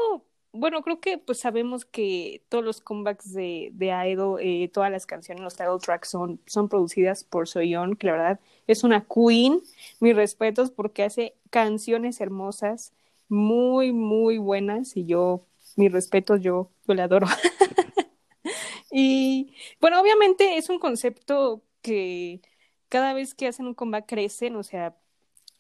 bueno, 0.53 0.83
creo 0.83 1.01
que 1.01 1.19
pues 1.19 1.41
sabemos 1.41 1.85
que 1.85 2.43
todos 2.49 2.65
los 2.65 2.81
comebacks 2.81 3.35
de, 3.35 3.71
de 3.73 3.91
Aedo, 3.91 4.39
eh, 4.39 4.71
todas 4.73 4.93
las 4.93 5.07
canciones, 5.07 5.43
los 5.43 5.57
title 5.57 5.79
tracks 5.83 6.09
son, 6.09 6.41
son 6.47 6.69
producidas 6.69 7.25
por 7.25 7.49
Soyeon, 7.49 7.97
que 7.97 8.07
la 8.07 8.13
verdad 8.13 8.41
es 8.69 8.85
una 8.85 9.05
queen. 9.05 9.61
Mis 10.01 10.15
respetos 10.15 10.71
porque 10.71 11.03
hace 11.03 11.35
canciones 11.51 12.21
hermosas, 12.21 12.93
muy, 13.29 13.93
muy 13.93 14.39
buenas 14.39 14.97
y 14.97 15.07
yo, 15.07 15.47
mis 15.77 15.93
respetos, 15.93 16.41
yo, 16.41 16.71
yo 16.87 16.95
le 16.95 17.03
adoro. 17.03 17.27
y 18.91 19.55
bueno, 19.81 20.01
obviamente 20.01 20.57
es 20.57 20.71
un 20.71 20.79
concepto 20.79 21.63
que 21.83 22.41
cada 22.89 23.13
vez 23.13 23.35
que 23.35 23.49
hacen 23.49 23.67
un 23.67 23.75
comeback 23.75 24.07
crecen, 24.07 24.57
o 24.57 24.63
sea, 24.63 24.97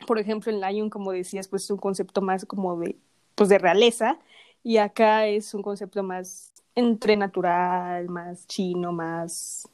por 0.06 0.18
ejemplo, 0.18 0.52
en 0.52 0.60
Lion, 0.60 0.90
como 0.90 1.12
decías, 1.12 1.48
pues 1.48 1.64
es 1.64 1.70
un 1.70 1.78
concepto 1.78 2.20
más 2.20 2.44
como 2.46 2.78
de, 2.78 2.96
pues 3.34 3.48
de 3.48 3.58
realeza, 3.58 4.18
y 4.62 4.78
acá 4.78 5.26
es 5.26 5.54
un 5.54 5.62
concepto 5.62 6.02
más 6.02 6.52
entre 6.74 7.16
natural, 7.16 8.08
más 8.08 8.46
chino, 8.46 8.92
más, 8.92 9.68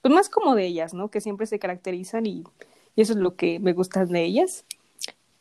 pues 0.00 0.14
más 0.14 0.28
como 0.28 0.54
de 0.54 0.66
ellas, 0.66 0.94
¿no? 0.94 1.10
Que 1.10 1.20
siempre 1.20 1.46
se 1.46 1.58
caracterizan 1.58 2.26
y, 2.26 2.44
eso 2.96 3.14
es 3.14 3.18
lo 3.18 3.36
que 3.36 3.58
me 3.58 3.72
gusta 3.72 4.04
de 4.04 4.22
ellas. 4.22 4.66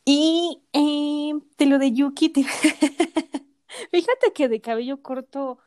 Y 0.05 0.61
eh, 0.73 1.65
lo 1.65 1.79
de 1.79 1.91
Yuki, 1.91 2.33
fíjate 3.91 4.33
que 4.33 4.47
de 4.47 4.61
cabello 4.61 5.01
corto, 5.01 5.59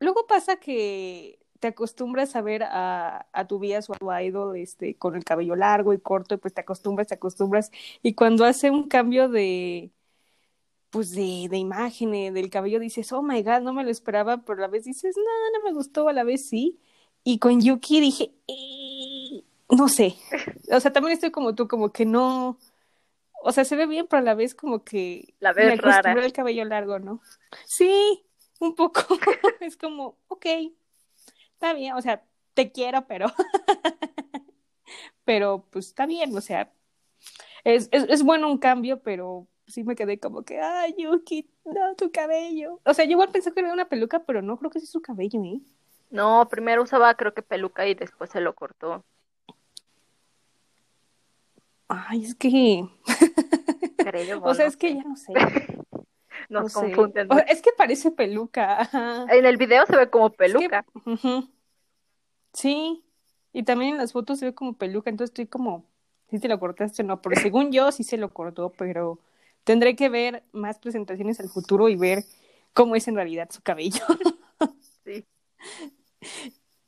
luego 0.00 0.26
pasa 0.26 0.56
que 0.56 1.38
te 1.60 1.68
acostumbras 1.68 2.34
a 2.36 2.42
ver 2.42 2.62
a, 2.64 3.28
a 3.32 3.46
tu 3.46 3.58
vida 3.58 3.80
o 3.86 3.92
a 3.94 3.98
tu 3.98 4.12
idol 4.12 4.56
este, 4.56 4.96
con 4.96 5.14
el 5.14 5.24
cabello 5.24 5.54
largo 5.56 5.92
y 5.92 6.00
corto, 6.00 6.34
y 6.34 6.38
pues 6.38 6.54
te 6.54 6.62
acostumbras, 6.62 7.08
te 7.08 7.14
acostumbras, 7.14 7.70
y 8.02 8.14
cuando 8.14 8.44
hace 8.44 8.70
un 8.70 8.88
cambio 8.88 9.28
de, 9.28 9.92
pues 10.90 11.12
de, 11.12 11.48
de 11.50 11.58
imagen, 11.58 12.14
eh, 12.14 12.32
del 12.32 12.50
cabello, 12.50 12.80
dices, 12.80 13.12
oh 13.12 13.22
my 13.22 13.42
god, 13.42 13.60
no 13.62 13.72
me 13.72 13.84
lo 13.84 13.90
esperaba, 13.90 14.38
pero 14.44 14.58
a 14.58 14.62
la 14.62 14.68
vez 14.68 14.84
dices, 14.84 15.16
no, 15.16 15.58
no 15.58 15.64
me 15.64 15.72
gustó, 15.74 16.08
a 16.08 16.12
la 16.12 16.24
vez 16.24 16.48
sí, 16.48 16.80
y 17.24 17.38
con 17.38 17.60
Yuki 17.60 18.00
dije, 18.00 18.34
eh, 18.48 18.99
no 19.70 19.88
sé, 19.88 20.16
o 20.70 20.80
sea, 20.80 20.92
también 20.92 21.14
estoy 21.14 21.30
como 21.30 21.54
tú, 21.54 21.68
como 21.68 21.92
que 21.92 22.06
no, 22.06 22.58
o 23.42 23.52
sea, 23.52 23.64
se 23.64 23.76
ve 23.76 23.86
bien, 23.86 24.06
pero 24.08 24.20
a 24.20 24.24
la 24.24 24.34
vez 24.34 24.54
como 24.54 24.84
que 24.84 25.34
la 25.40 25.52
me 25.52 25.76
rara. 25.76 26.12
el 26.12 26.32
cabello 26.32 26.64
largo, 26.64 26.98
¿no? 26.98 27.20
Sí, 27.64 28.24
un 28.58 28.74
poco, 28.74 29.00
es 29.60 29.76
como, 29.76 30.18
ok, 30.28 30.46
está 31.52 31.72
bien, 31.72 31.94
o 31.94 32.02
sea, 32.02 32.22
te 32.54 32.72
quiero, 32.72 33.06
pero, 33.06 33.26
pero 35.24 35.66
pues 35.70 35.86
está 35.86 36.06
bien, 36.06 36.36
o 36.36 36.40
sea, 36.40 36.72
es, 37.64 37.88
es, 37.92 38.04
es 38.08 38.22
bueno 38.22 38.50
un 38.50 38.58
cambio, 38.58 39.00
pero 39.02 39.46
sí 39.66 39.84
me 39.84 39.96
quedé 39.96 40.18
como 40.18 40.42
que, 40.42 40.60
ay, 40.60 40.94
Yuki, 40.98 41.48
no, 41.64 41.94
tu 41.96 42.10
cabello. 42.10 42.80
O 42.84 42.94
sea, 42.94 43.04
yo 43.04 43.12
igual 43.12 43.30
pensé 43.30 43.52
que 43.52 43.60
era 43.60 43.72
una 43.72 43.88
peluca, 43.88 44.24
pero 44.24 44.42
no 44.42 44.58
creo 44.58 44.70
que 44.70 44.80
sea 44.80 44.88
su 44.88 45.00
cabello, 45.00 45.42
¿eh? 45.44 45.60
No, 46.10 46.48
primero 46.50 46.82
usaba 46.82 47.14
creo 47.14 47.34
que 47.34 47.42
peluca 47.42 47.86
y 47.86 47.94
después 47.94 48.30
se 48.30 48.40
lo 48.40 48.54
cortó. 48.54 49.04
Ay, 51.92 52.24
es 52.24 52.36
que... 52.36 52.88
o 54.42 54.54
sea, 54.54 54.66
es 54.66 54.76
que 54.76 54.94
ya 54.94 55.02
no 55.02 55.16
sé. 55.16 55.32
Nos 56.48 56.72
confunden. 56.72 57.28
es 57.48 57.62
que 57.62 57.70
parece 57.76 58.12
peluca. 58.12 58.88
En 59.28 59.44
el 59.44 59.56
video 59.56 59.84
se 59.86 59.96
ve 59.96 60.08
como 60.08 60.30
peluca. 60.30 60.84
Sí, 62.52 63.04
y 63.52 63.64
también 63.64 63.92
en 63.92 63.98
las 63.98 64.12
fotos 64.12 64.38
se 64.38 64.46
ve 64.46 64.54
como 64.54 64.74
peluca, 64.74 65.10
entonces 65.10 65.30
estoy 65.30 65.46
como, 65.46 65.84
si 66.30 66.38
te 66.38 66.48
lo 66.48 66.58
cortaste 66.58 67.02
o 67.02 67.06
no, 67.06 67.20
pero 67.22 67.40
según 67.40 67.72
yo 67.72 67.92
sí 67.92 68.04
se 68.04 68.16
lo 68.16 68.32
cortó, 68.32 68.70
pero 68.70 69.18
tendré 69.64 69.94
que 69.96 70.08
ver 70.08 70.44
más 70.52 70.78
presentaciones 70.78 71.40
al 71.40 71.48
futuro 71.48 71.88
y 71.88 71.96
ver 71.96 72.24
cómo 72.72 72.96
es 72.96 73.06
en 73.08 73.16
realidad 73.16 73.50
su 73.50 73.62
cabello. 73.62 74.04
Sí. 75.02 75.24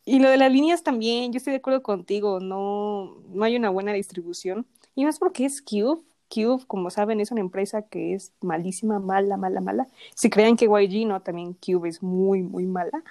Y 0.04 0.18
lo 0.20 0.28
de 0.28 0.36
las 0.36 0.52
líneas 0.52 0.82
también, 0.82 1.32
yo 1.32 1.38
estoy 1.38 1.52
de 1.52 1.56
acuerdo 1.56 1.82
contigo, 1.82 2.40
no, 2.40 3.16
no 3.28 3.44
hay 3.44 3.56
una 3.56 3.70
buena 3.70 3.94
distribución. 3.94 4.66
Y 4.94 5.04
más 5.04 5.18
porque 5.18 5.44
es 5.46 5.62
Cube, 5.62 6.02
Cube, 6.32 6.64
como 6.66 6.90
saben, 6.90 7.20
es 7.20 7.30
una 7.30 7.40
empresa 7.40 7.82
que 7.82 8.14
es 8.14 8.32
malísima, 8.40 8.98
mala, 8.98 9.36
mala, 9.36 9.60
mala. 9.60 9.86
Si 10.14 10.30
crean 10.30 10.56
que 10.56 10.66
YG, 10.66 11.06
no, 11.06 11.20
también 11.20 11.54
Cube 11.54 11.88
es 11.88 12.02
muy, 12.02 12.42
muy 12.42 12.66
mala. 12.66 13.02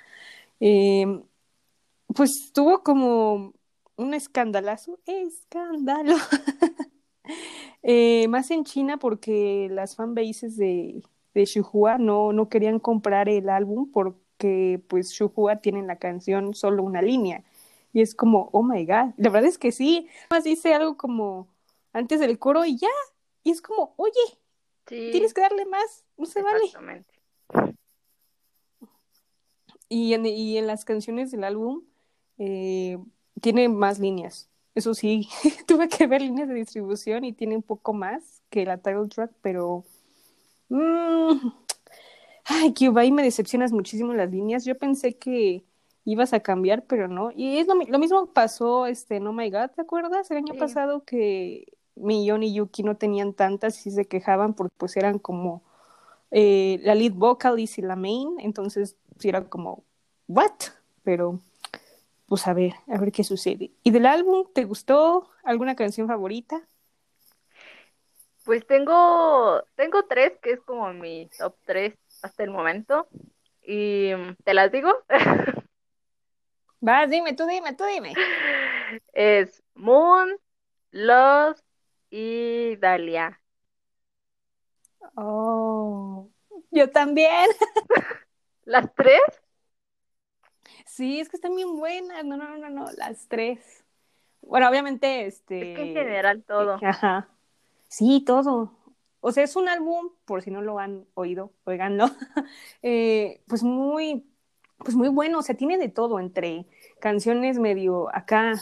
Eh, 0.59 1.21
pues 2.15 2.51
tuvo 2.53 2.83
como 2.83 3.53
un 3.95 4.13
escandalazo, 4.13 4.99
escándalo. 5.05 6.15
eh, 7.83 8.27
más 8.27 8.51
en 8.51 8.63
China 8.63 8.97
porque 8.97 9.69
las 9.71 9.95
fanbases 9.95 10.57
de, 10.57 11.03
de 11.33 11.45
Shuhua 11.45 11.97
no, 11.97 12.33
no 12.33 12.49
querían 12.49 12.79
comprar 12.79 13.29
el 13.29 13.49
álbum 13.49 13.91
porque 13.91 14.81
pues 14.87 15.11
Shuhua 15.11 15.57
tiene 15.57 15.83
la 15.83 15.97
canción 15.97 16.53
solo 16.53 16.83
una 16.83 17.01
línea. 17.01 17.43
Y 17.93 18.01
es 18.01 18.15
como, 18.15 18.49
oh 18.53 18.63
my 18.63 18.85
god. 18.85 19.13
La 19.17 19.29
verdad 19.29 19.49
es 19.49 19.57
que 19.57 19.71
sí. 19.71 20.07
Más 20.29 20.43
dice 20.43 20.73
algo 20.73 20.97
como 20.97 21.47
antes 21.93 22.19
del 22.19 22.39
coro 22.39 22.65
y 22.65 22.77
ya, 22.77 22.89
y 23.43 23.51
es 23.51 23.61
como, 23.61 23.93
oye, 23.97 24.13
tienes 24.85 25.33
que 25.33 25.41
darle 25.41 25.65
más, 25.65 26.05
no 26.17 26.25
se 26.25 26.41
vale. 26.41 26.63
Y 29.89 30.13
en, 30.13 30.25
y 30.25 30.57
en 30.57 30.67
las 30.67 30.85
canciones 30.85 31.31
del 31.31 31.43
álbum 31.43 31.83
eh, 32.37 32.97
tiene 33.41 33.67
más 33.67 33.99
líneas. 33.99 34.49
Eso 34.73 34.93
sí, 34.93 35.27
tuve 35.67 35.89
que 35.89 36.07
ver 36.07 36.21
líneas 36.21 36.47
de 36.47 36.55
distribución 36.55 37.25
y 37.25 37.33
tiene 37.33 37.57
un 37.57 37.63
poco 37.63 37.93
más 37.93 38.41
que 38.49 38.65
la 38.65 38.77
title 38.77 39.07
track, 39.09 39.31
pero... 39.41 39.83
Mmm, 40.69 41.51
ay, 42.45 42.73
Cuba, 42.73 43.01
ahí 43.01 43.11
me 43.11 43.23
decepcionas 43.23 43.73
muchísimo 43.73 44.13
las 44.13 44.31
líneas. 44.31 44.63
Yo 44.63 44.77
pensé 44.77 45.17
que 45.17 45.65
ibas 46.05 46.33
a 46.33 46.39
cambiar, 46.39 46.85
pero 46.85 47.07
no. 47.07 47.31
Y 47.35 47.57
es 47.57 47.67
lo, 47.67 47.75
lo 47.75 47.99
mismo 47.99 48.27
pasó, 48.27 48.85
este, 48.85 49.19
No 49.19 49.33
My 49.33 49.49
God, 49.49 49.71
¿te 49.75 49.81
acuerdas? 49.81 50.31
El 50.31 50.37
año 50.37 50.53
pasado 50.55 51.03
que 51.03 51.65
Millón 51.95 52.43
y 52.43 52.53
Yuki 52.53 52.83
no 52.83 52.95
tenían 52.95 53.33
tantas 53.33 53.85
y 53.85 53.91
se 53.91 54.05
quejaban 54.05 54.53
porque 54.53 54.73
pues 54.77 54.95
eran 54.97 55.19
como 55.19 55.61
eh, 56.31 56.79
la 56.83 56.95
lead 56.95 57.13
vocalist 57.13 57.77
y 57.77 57.81
la 57.81 57.95
main, 57.95 58.35
entonces 58.39 58.95
sí 59.19 59.29
era 59.29 59.43
como, 59.43 59.83
¿what? 60.27 60.51
Pero 61.03 61.39
pues 62.27 62.47
a 62.47 62.53
ver, 62.53 62.73
a 62.87 62.97
ver 62.97 63.11
qué 63.11 63.25
sucede. 63.25 63.71
¿Y 63.83 63.91
del 63.91 64.05
álbum 64.05 64.47
te 64.53 64.63
gustó 64.63 65.29
alguna 65.43 65.75
canción 65.75 66.07
favorita? 66.07 66.61
Pues 68.45 68.65
tengo, 68.65 69.61
tengo 69.75 70.03
tres, 70.03 70.33
que 70.41 70.53
es 70.53 70.61
como 70.61 70.91
mi 70.93 71.29
top 71.37 71.55
tres 71.65 71.93
hasta 72.23 72.43
el 72.43 72.49
momento. 72.49 73.07
Y 73.61 74.11
te 74.43 74.53
las 74.53 74.71
digo. 74.71 74.91
Vas, 76.79 77.09
dime, 77.09 77.33
tú 77.33 77.45
dime, 77.45 77.73
tú 77.73 77.83
dime. 77.83 78.13
Es 79.13 79.61
Moon, 79.75 80.37
Lost 80.91 81.63
y 82.11 82.75
Dalia. 82.75 83.41
Oh, 85.15 86.29
yo 86.69 86.89
también. 86.91 87.49
¿Las 88.65 88.93
tres? 88.93 89.21
Sí, 90.85 91.19
es 91.19 91.29
que 91.29 91.37
están 91.37 91.55
bien 91.55 91.77
buenas. 91.77 92.23
No, 92.25 92.37
no, 92.37 92.57
no, 92.57 92.69
no, 92.69 92.85
las 92.97 93.27
tres. 93.27 93.83
Bueno, 94.41 94.69
obviamente, 94.69 95.25
este. 95.25 95.71
Es 95.71 95.77
que 95.77 95.83
en 95.83 95.93
general 95.93 96.43
todo. 96.43 96.77
Ajá. 96.83 97.29
Sí, 97.87 98.23
todo. 98.25 98.77
O 99.21 99.31
sea, 99.31 99.43
es 99.43 99.55
un 99.55 99.69
álbum, 99.69 100.09
por 100.25 100.41
si 100.41 100.49
no 100.49 100.61
lo 100.61 100.79
han 100.79 101.05
oído, 101.13 101.53
oiganlo, 101.63 102.05
eh, 102.81 103.43
pues 103.47 103.63
muy, 103.63 104.25
pues 104.79 104.95
muy 104.95 105.09
bueno. 105.09 105.39
O 105.39 105.41
sea, 105.43 105.55
tiene 105.55 105.77
de 105.77 105.89
todo 105.89 106.19
entre 106.19 106.65
canciones 106.99 107.59
medio 107.59 108.13
acá 108.15 108.53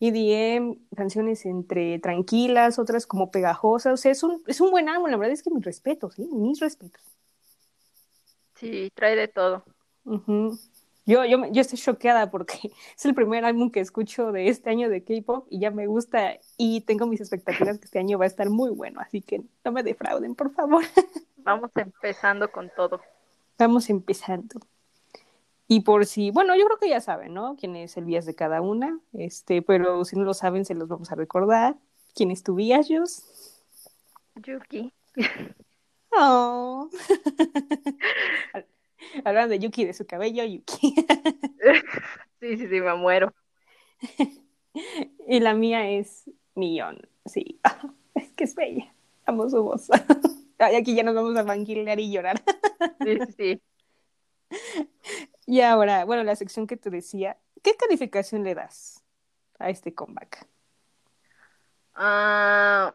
EDM, 0.00 0.78
canciones 0.94 1.46
entre 1.46 1.98
tranquilas, 1.98 2.78
otras 2.78 3.06
como 3.06 3.30
pegajosas. 3.30 3.94
O 3.94 3.96
sea, 3.96 4.12
es 4.12 4.22
un, 4.22 4.42
es 4.46 4.60
un 4.60 4.70
buen 4.70 4.88
álbum. 4.88 5.10
La 5.10 5.16
verdad 5.16 5.32
es 5.32 5.42
que 5.42 5.50
mis 5.50 5.64
respetos, 5.64 6.14
¿sí? 6.14 6.28
Mis 6.32 6.60
respetos. 6.60 7.02
Sí, 8.54 8.90
trae 8.94 9.16
de 9.16 9.28
todo. 9.28 9.64
Yo, 11.04 11.24
yo, 11.24 11.46
yo 11.52 11.60
estoy 11.60 11.78
choqueada 11.78 12.30
porque 12.30 12.58
es 12.96 13.04
el 13.04 13.14
primer 13.14 13.44
álbum 13.44 13.70
que 13.70 13.80
escucho 13.80 14.32
de 14.32 14.48
este 14.48 14.70
año 14.70 14.88
de 14.88 15.04
K-pop 15.04 15.46
y 15.50 15.60
ya 15.60 15.70
me 15.70 15.86
gusta 15.86 16.38
y 16.56 16.80
tengo 16.82 17.06
mis 17.06 17.20
expectativas 17.20 17.78
que 17.78 17.84
este 17.84 17.98
año 17.98 18.18
va 18.18 18.24
a 18.24 18.28
estar 18.28 18.50
muy 18.50 18.70
bueno, 18.70 19.00
así 19.00 19.22
que 19.22 19.42
no 19.64 19.72
me 19.72 19.82
defrauden, 19.82 20.34
por 20.34 20.52
favor. 20.52 20.84
Vamos 21.36 21.70
empezando 21.76 22.50
con 22.50 22.70
todo. 22.76 23.00
Vamos 23.56 23.88
empezando. 23.88 24.60
Y 25.68 25.80
por 25.80 26.06
si, 26.06 26.30
bueno, 26.30 26.54
yo 26.56 26.64
creo 26.66 26.78
que 26.78 26.88
ya 26.88 27.00
saben, 27.00 27.34
¿no? 27.34 27.56
Quién 27.56 27.74
es 27.76 27.96
el 27.96 28.04
bias 28.04 28.24
de 28.24 28.34
cada 28.34 28.60
una, 28.60 29.00
este, 29.12 29.62
pero 29.62 30.04
si 30.04 30.16
no 30.16 30.24
lo 30.24 30.34
saben, 30.34 30.64
se 30.64 30.74
los 30.74 30.88
vamos 30.88 31.10
a 31.10 31.16
recordar. 31.16 31.76
¿Quién 32.14 32.30
es 32.30 32.42
tu 32.42 32.54
bias, 32.54 32.86
Jus? 32.88 33.22
Yuki. 34.36 34.92
Oh. 36.12 36.88
Hablando 39.24 39.50
de 39.50 39.58
Yuki, 39.58 39.84
de 39.84 39.92
su 39.92 40.06
cabello, 40.06 40.44
Yuki. 40.44 40.94
Sí, 42.38 42.58
sí, 42.58 42.68
sí, 42.68 42.80
me 42.80 42.94
muero. 42.94 43.34
Y 45.26 45.40
la 45.40 45.54
mía 45.54 45.90
es 45.90 46.30
Millón, 46.54 47.08
sí. 47.24 47.58
Es 48.14 48.30
que 48.32 48.44
es 48.44 48.54
bella. 48.54 48.92
Amo 49.24 49.48
su 49.48 49.62
voz. 49.62 49.88
Ay, 50.58 50.76
aquí 50.76 50.94
ya 50.94 51.02
nos 51.02 51.14
vamos 51.14 51.34
a 51.36 51.42
vanquilar 51.42 51.98
y 51.98 52.12
llorar. 52.12 52.42
Sí, 53.02 53.18
sí, 53.26 53.32
sí. 53.36 53.62
Y 55.46 55.60
ahora, 55.60 56.04
bueno, 56.04 56.24
la 56.24 56.34
sección 56.34 56.66
que 56.66 56.76
te 56.76 56.90
decía, 56.90 57.38
¿qué 57.62 57.76
calificación 57.76 58.42
le 58.42 58.56
das 58.56 59.04
a 59.60 59.70
este 59.70 59.94
comeback? 59.94 60.46
Ah, 61.94 62.94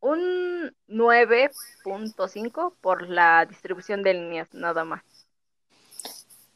un 0.00 0.74
9.5 0.88 2.76
por 2.80 3.08
la 3.08 3.46
distribución 3.46 4.02
de 4.02 4.12
líneas, 4.14 4.52
nada 4.52 4.84
más. 4.84 5.02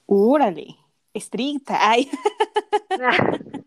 Úrale, 0.06 0.76
estricta. 1.14 1.78
Ay, 1.80 2.10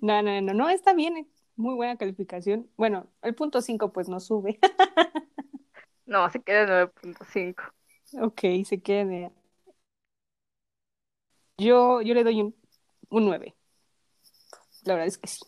no, 0.00 0.22
no, 0.22 0.40
no, 0.40 0.54
no, 0.54 0.68
está 0.68 0.94
bien. 0.94 1.28
Muy 1.56 1.74
buena 1.74 1.96
calificación. 1.96 2.70
Bueno, 2.76 3.08
el 3.22 3.34
punto 3.34 3.60
5 3.60 3.92
pues 3.92 4.08
no 4.08 4.20
sube. 4.20 4.58
No, 6.06 6.28
se 6.30 6.40
queda 6.42 6.62
en 6.62 6.68
9.5. 7.14 7.72
Ok, 8.20 8.40
se 8.64 8.80
queda 8.80 9.04
de... 9.04 9.30
Yo, 11.58 12.02
yo 12.02 12.14
le 12.14 12.24
doy 12.24 12.40
un, 12.40 12.54
un 13.10 13.24
9. 13.26 13.54
La 14.84 14.94
verdad 14.94 15.06
es 15.06 15.18
que 15.18 15.28
sí. 15.28 15.40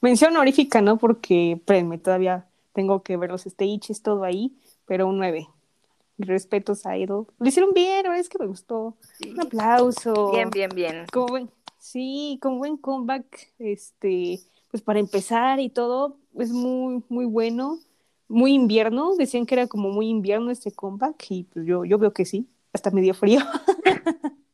Mención 0.00 0.32
honorífica, 0.32 0.80
¿no? 0.80 0.98
Porque, 0.98 1.52
espérenme, 1.52 1.98
todavía 1.98 2.46
tengo 2.72 3.02
que 3.02 3.16
ver 3.16 3.30
los 3.30 3.42
stages, 3.44 4.02
todo 4.02 4.24
ahí, 4.24 4.56
pero 4.86 5.06
un 5.06 5.18
9. 5.18 5.48
Mis 6.18 6.28
respetos 6.28 6.86
a 6.86 6.96
Idol. 6.96 7.26
Lo 7.38 7.48
hicieron 7.48 7.72
bien, 7.72 8.02
la 8.02 8.10
verdad 8.10 8.18
es 8.18 8.28
que 8.28 8.38
me 8.38 8.46
gustó. 8.46 8.96
Sí. 9.18 9.30
Un 9.30 9.40
aplauso. 9.40 10.32
Bien, 10.32 10.50
bien, 10.50 10.70
bien. 10.74 11.06
Como 11.12 11.26
buen, 11.26 11.50
sí, 11.78 12.38
con 12.42 12.58
buen 12.58 12.76
comeback, 12.76 13.52
este, 13.58 14.40
pues 14.70 14.82
para 14.82 14.98
empezar 14.98 15.60
y 15.60 15.68
todo, 15.68 16.16
es 16.38 16.50
muy, 16.50 17.02
muy 17.08 17.24
bueno 17.26 17.78
Muy 18.27 18.53
invierno, 18.53 19.15
decían 19.15 19.45
que 19.45 19.55
era 19.55 19.67
como 19.67 19.89
muy 19.89 20.07
invierno 20.07 20.51
este 20.51 20.71
comeback 20.71 21.25
y 21.31 21.43
pues 21.43 21.65
yo, 21.65 21.83
yo 21.85 21.97
veo 21.97 22.13
que 22.13 22.25
sí, 22.25 22.49
hasta 22.71 22.91
me 22.91 23.01
dio 23.01 23.13
frío. 23.13 23.41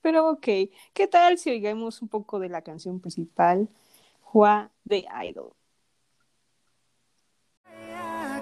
Pero 0.00 0.30
ok, 0.30 0.46
¿qué 0.94 1.06
tal 1.10 1.36
si 1.38 1.50
oigamos 1.50 2.00
un 2.00 2.08
poco 2.08 2.38
de 2.38 2.48
la 2.48 2.62
canción 2.62 3.00
principal, 3.00 3.68
Hua 4.32 4.70
de 4.84 5.06
Idol? 5.28 5.52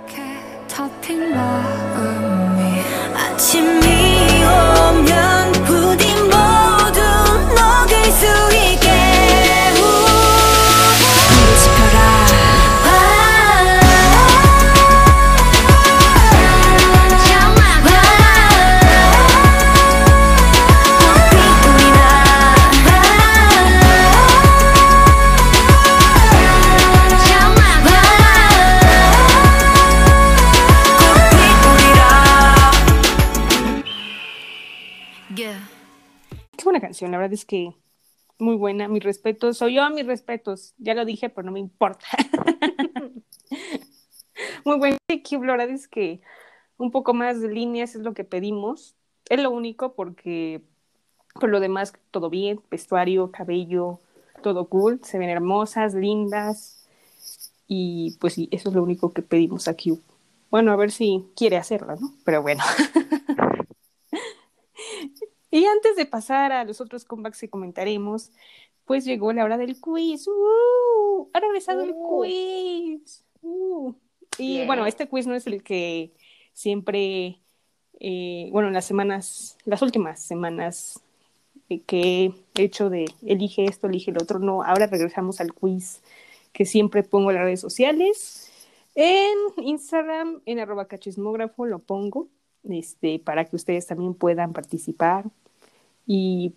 하얗게 0.06 0.66
덮인 0.68 1.30
마음이 1.30 2.80
아침이 3.14 4.29
Canción, 37.01 37.11
la 37.11 37.17
verdad 37.17 37.33
es 37.33 37.45
que 37.45 37.73
muy 38.37 38.55
buena, 38.55 38.87
mis 38.87 39.03
respetos, 39.03 39.57
soy 39.57 39.75
yo, 39.75 39.89
mis 39.89 40.05
respetos, 40.05 40.73
ya 40.77 40.93
lo 40.93 41.05
dije, 41.05 41.29
pero 41.29 41.45
no 41.45 41.51
me 41.51 41.59
importa. 41.59 42.05
muy 44.65 44.77
buena, 44.77 44.97
Cube, 45.27 45.45
la 45.45 45.53
verdad 45.53 45.69
es 45.69 45.87
que 45.87 46.21
un 46.77 46.91
poco 46.91 47.13
más 47.13 47.41
de 47.41 47.49
líneas 47.49 47.95
es 47.95 48.01
lo 48.01 48.13
que 48.13 48.23
pedimos, 48.23 48.95
es 49.29 49.41
lo 49.41 49.51
único 49.51 49.93
porque 49.93 50.61
por 51.39 51.49
lo 51.49 51.59
demás 51.59 51.93
todo 52.11 52.29
bien, 52.29 52.61
vestuario, 52.69 53.31
cabello, 53.31 53.99
todo 54.43 54.67
cool, 54.67 54.99
se 55.03 55.17
ven 55.17 55.29
hermosas, 55.29 55.93
lindas 55.93 56.87
y 57.67 58.17
pues 58.19 58.33
sí, 58.33 58.49
eso 58.51 58.69
es 58.69 58.75
lo 58.75 58.83
único 58.83 59.11
que 59.11 59.21
pedimos 59.21 59.67
a 59.67 59.75
Cube. 59.75 60.01
Bueno, 60.49 60.71
a 60.71 60.75
ver 60.75 60.91
si 60.91 61.25
quiere 61.35 61.57
hacerlo, 61.57 61.95
¿no? 61.95 62.13
Pero 62.25 62.41
bueno. 62.41 62.63
Y 65.51 65.65
antes 65.65 65.95
de 65.97 66.05
pasar 66.05 66.53
a 66.53 66.63
los 66.63 66.79
otros 66.81 67.05
comebacks 67.05 67.41
que 67.41 67.49
comentaremos, 67.49 68.31
pues 68.85 69.05
llegó 69.05 69.33
la 69.33 69.43
hora 69.43 69.57
del 69.57 69.79
quiz. 69.79 70.27
¡Uh! 70.27 71.29
Ha 71.33 71.39
regresado 71.39 71.83
el 71.83 71.91
Uh. 71.93 72.21
quiz. 72.21 73.23
¡Uh! 73.41 73.93
Y 74.37 74.65
bueno, 74.65 74.85
este 74.85 75.07
quiz 75.07 75.27
no 75.27 75.35
es 75.35 75.45
el 75.45 75.61
que 75.61 76.13
siempre, 76.53 77.41
eh, 77.99 78.49
bueno, 78.51 78.69
en 78.69 78.73
las 78.73 78.85
semanas, 78.85 79.57
las 79.65 79.81
últimas 79.81 80.21
semanas 80.23 81.01
que 81.85 82.33
he 82.55 82.63
hecho 82.63 82.89
de 82.89 83.05
elige 83.25 83.65
esto, 83.65 83.87
elige 83.87 84.11
lo 84.11 84.21
otro, 84.21 84.39
no, 84.39 84.63
ahora 84.63 84.87
regresamos 84.87 85.39
al 85.39 85.53
quiz 85.53 86.01
que 86.51 86.65
siempre 86.65 87.03
pongo 87.03 87.31
en 87.31 87.37
las 87.37 87.45
redes 87.45 87.61
sociales. 87.61 88.51
En 88.95 89.37
Instagram, 89.57 90.41
en 90.45 90.59
arroba 90.59 90.87
cachismógrafo, 90.87 91.65
lo 91.65 91.79
pongo 91.79 92.27
este, 92.69 93.19
para 93.19 93.45
que 93.45 93.55
ustedes 93.55 93.87
también 93.87 94.13
puedan 94.13 94.53
participar. 94.53 95.25
Y 96.05 96.53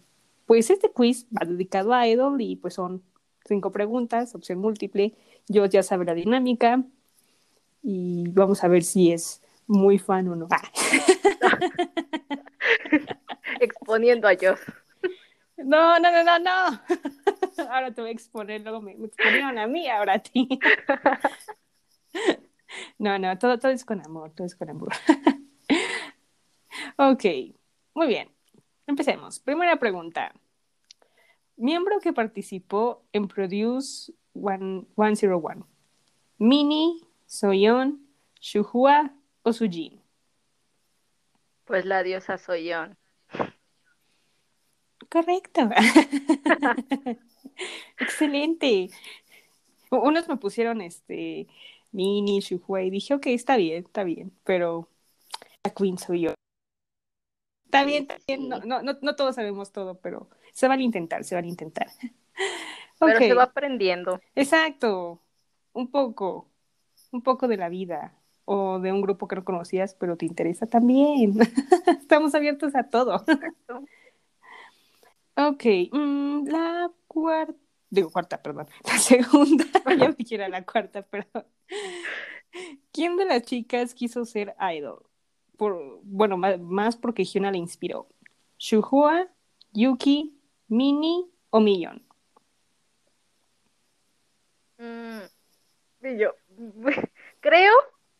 pues 0.46 0.70
este 0.70 0.90
quiz 0.90 1.26
va 1.26 1.46
dedicado 1.46 1.94
a 1.94 2.06
Idol 2.06 2.40
y 2.40 2.56
pues 2.56 2.74
son 2.74 3.02
cinco 3.46 3.72
preguntas, 3.72 4.34
opción 4.34 4.58
múltiple. 4.58 5.14
Yo 5.48 5.66
ya 5.66 5.82
sabe 5.82 6.04
la 6.04 6.14
dinámica 6.14 6.82
y 7.82 8.24
vamos 8.28 8.64
a 8.64 8.68
ver 8.68 8.82
si 8.82 9.12
es 9.12 9.42
muy 9.66 9.98
fan 9.98 10.28
o 10.28 10.36
no. 10.36 10.48
Ah. 10.50 10.62
Exponiendo 13.60 14.28
a 14.28 14.34
Joss. 14.34 14.60
No, 15.56 15.98
no, 15.98 16.10
no, 16.10 16.24
no, 16.24 16.38
no. 16.38 16.80
Ahora 17.70 17.92
te 17.92 18.00
voy 18.00 18.10
a 18.10 18.12
exponer, 18.12 18.60
luego 18.62 18.80
me, 18.80 18.96
me 18.96 19.06
exponieron 19.06 19.58
a 19.58 19.66
mí, 19.66 19.88
ahora 19.88 20.14
a 20.14 20.18
ti. 20.18 20.48
No, 22.98 23.18
no, 23.18 23.38
todo, 23.38 23.58
todo 23.58 23.70
es 23.70 23.84
con 23.84 24.00
amor, 24.00 24.32
todo 24.34 24.46
es 24.46 24.56
con 24.56 24.68
amor. 24.68 24.92
Ok, 26.96 27.24
muy 27.94 28.07
bien. 28.07 28.28
Empecemos. 28.87 29.40
Primera 29.40 29.76
pregunta. 29.76 30.33
Miembro 31.57 32.00
que 32.00 32.12
participó 32.12 33.02
en 33.12 33.28
Produce 33.28 34.12
One- 34.35 34.87
101. 34.96 35.66
Mini, 36.38 37.00
Soyeon, 37.26 38.07
Shuhua 38.40 39.14
o 39.42 39.52
Sujin. 39.52 40.00
Pues 41.64 41.85
la 41.85 42.02
diosa 42.02 42.37
soy 42.38 42.64
yo. 42.68 42.87
Correcto. 45.09 45.70
Excelente. 47.98 48.90
Unos 49.90 50.28
me 50.28 50.37
pusieron 50.37 50.80
este 50.80 51.46
Mini, 51.92 52.40
Shuhua 52.40 52.83
y 52.83 52.90
dije, 52.90 53.14
ok, 53.14 53.26
está 53.28 53.57
bien, 53.57 53.85
está 53.85 54.02
bien, 54.02 54.33
pero 54.42 54.88
la 55.62 55.70
Queen 55.70 55.96
soy 55.98 56.22
yo. 56.22 56.35
Está 57.74 57.84
bien, 57.84 58.02
está 58.04 58.16
bien. 58.26 58.48
No, 58.48 58.60
no, 58.60 58.82
no, 58.82 58.98
no 59.02 59.16
todos 59.16 59.34
sabemos 59.34 59.72
todo, 59.72 60.00
pero 60.00 60.28
se 60.52 60.68
van 60.68 60.78
a 60.80 60.82
intentar, 60.82 61.24
se 61.24 61.34
van 61.34 61.44
a 61.44 61.48
intentar. 61.48 61.88
Pero 63.02 63.16
Ok, 63.16 63.24
se 63.26 63.34
va 63.34 63.44
aprendiendo. 63.44 64.20
exacto. 64.34 65.20
Un 65.72 65.90
poco, 65.90 66.48
un 67.12 67.22
poco 67.22 67.48
de 67.48 67.56
la 67.56 67.68
vida 67.68 68.14
o 68.44 68.78
de 68.78 68.92
un 68.92 69.00
grupo 69.02 69.26
que 69.28 69.37
no 69.37 69.44
conocías, 69.44 69.94
pero 69.94 70.16
te 70.16 70.26
interesa 70.26 70.66
también. 70.66 71.34
Estamos 72.00 72.34
abiertos 72.34 72.74
a 72.76 72.84
todo. 72.88 73.24
Exacto. 73.26 73.84
Ok, 75.37 75.64
mm, 75.92 76.46
la 76.48 76.92
cuarta, 77.08 77.58
digo 77.90 78.10
cuarta, 78.10 78.40
perdón, 78.40 78.68
la 78.84 78.98
segunda, 78.98 79.64
ya 79.98 80.08
me 80.08 80.16
quiero 80.16 80.46
la 80.48 80.64
cuarta, 80.64 81.02
perdón. 81.02 81.44
¿Quién 82.92 83.16
de 83.16 83.24
las 83.24 83.42
chicas 83.42 83.94
quiso 83.94 84.24
ser 84.24 84.54
idol? 84.60 85.04
Por, 85.56 86.00
bueno, 86.02 86.36
más 86.36 86.96
porque 86.96 87.24
Hyuna 87.24 87.50
le 87.50 87.58
inspiró. 87.58 88.08
¿Shuhua, 88.58 89.28
Yuki, 89.72 90.38
Mini 90.68 91.30
o 91.50 91.60
Millón? 91.60 92.02
Mm, 94.78 95.20
y 96.02 96.18
yo 96.18 96.34
creo, 97.40 97.72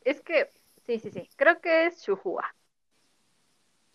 es 0.05 0.21
que, 0.21 0.49
sí, 0.87 0.99
sí, 0.99 1.11
sí, 1.11 1.29
creo 1.37 1.61
que 1.61 1.87
es 1.87 2.03
Shuhua. 2.03 2.55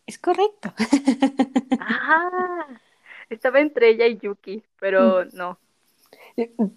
Es 0.06 0.18
correcto. 0.18 0.74
Ah, 1.82 2.68
estaba 3.30 3.60
entre 3.60 3.90
ella 3.90 4.06
y 4.06 4.18
Yuki, 4.18 4.64
pero 4.80 5.26
no. 5.26 5.58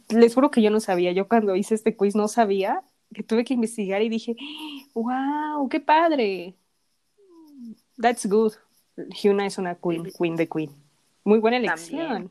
Les 0.09 0.35
juro 0.35 0.51
que 0.51 0.63
yo 0.63 0.71
no 0.71 0.81
sabía. 0.81 1.13
Yo 1.13 1.29
cuando 1.29 1.57
hice 1.57 1.75
este 1.75 1.97
quiz 1.97 2.15
no 2.15 2.29
sabía 2.29 2.83
que 3.13 3.23
tuve 3.23 3.45
que 3.45 3.55
investigar 3.55 4.03
y 4.03 4.09
dije, 4.09 4.37
wow, 4.95 5.69
qué 5.69 5.81
padre. 5.81 6.55
That's 8.01 8.27
good. 8.27 8.55
Hyuna 8.97 9.47
es 9.47 9.59
una 9.59 9.75
queen, 9.75 10.11
queen 10.19 10.37
de 10.37 10.49
queen. 10.49 10.71
Muy 11.25 11.39
buena 11.39 11.57
elección. 11.57 12.09
También. 12.09 12.31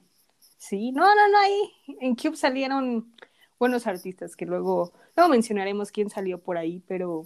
Sí, 0.57 0.91
no, 0.91 1.01
no, 1.15 1.27
no, 1.27 1.37
ahí 1.39 1.97
en 2.01 2.15
Cube 2.15 2.35
salieron 2.35 3.11
buenos 3.57 3.87
artistas 3.87 4.35
que 4.35 4.45
luego, 4.45 4.93
luego 5.15 5.29
mencionaremos 5.29 5.91
quién 5.91 6.09
salió 6.09 6.39
por 6.39 6.57
ahí, 6.57 6.83
pero 6.87 7.23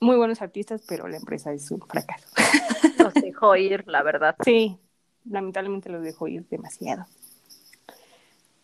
muy 0.00 0.16
buenos 0.16 0.42
artistas, 0.42 0.82
pero 0.86 1.08
la 1.08 1.16
empresa 1.16 1.52
es 1.52 1.70
un 1.70 1.80
fracaso. 1.80 2.28
Nos 2.98 3.14
dejó 3.14 3.56
ir, 3.56 3.84
la 3.86 4.02
verdad. 4.02 4.36
Sí, 4.44 4.78
lamentablemente 5.24 5.88
los 5.88 6.02
dejó 6.02 6.28
ir 6.28 6.46
demasiado. 6.48 7.06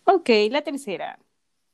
Ok, 0.05 0.29
la 0.51 0.63
tercera. 0.63 1.19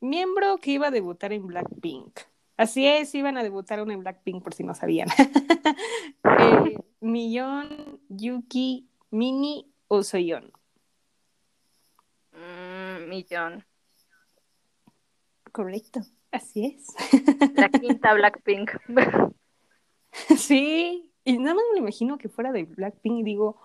Miembro 0.01 0.59
que 0.59 0.73
iba 0.73 0.89
a 0.89 0.91
debutar 0.91 1.33
en 1.33 1.47
Blackpink. 1.47 2.21
Así 2.57 2.87
es, 2.87 3.15
iban 3.15 3.39
a 3.39 3.43
debutar 3.43 3.79
en 3.79 4.01
Blackpink 4.01 4.43
por 4.43 4.55
si 4.55 4.65
no 4.65 4.75
sabían. 4.75 5.09
eh, 6.39 6.79
Millón, 7.01 8.01
Yuki, 8.09 8.89
Mini 9.11 9.73
o 9.89 10.03
Soyeon. 10.03 10.53
Mm, 12.33 13.09
millón. 13.09 13.65
Correcto, 15.53 16.01
así 16.31 16.67
es. 16.67 16.87
La 17.55 17.69
quinta 17.71 18.15
Blackpink. 18.15 18.71
Sí, 20.37 21.13
y 21.25 21.39
nada 21.39 21.55
más 21.55 21.65
me 21.69 21.75
lo 21.75 21.83
imagino 21.83 22.19
que 22.19 22.29
fuera 22.29 22.51
de 22.51 22.65
Blackpink 22.65 23.21
y 23.21 23.23
digo, 23.23 23.61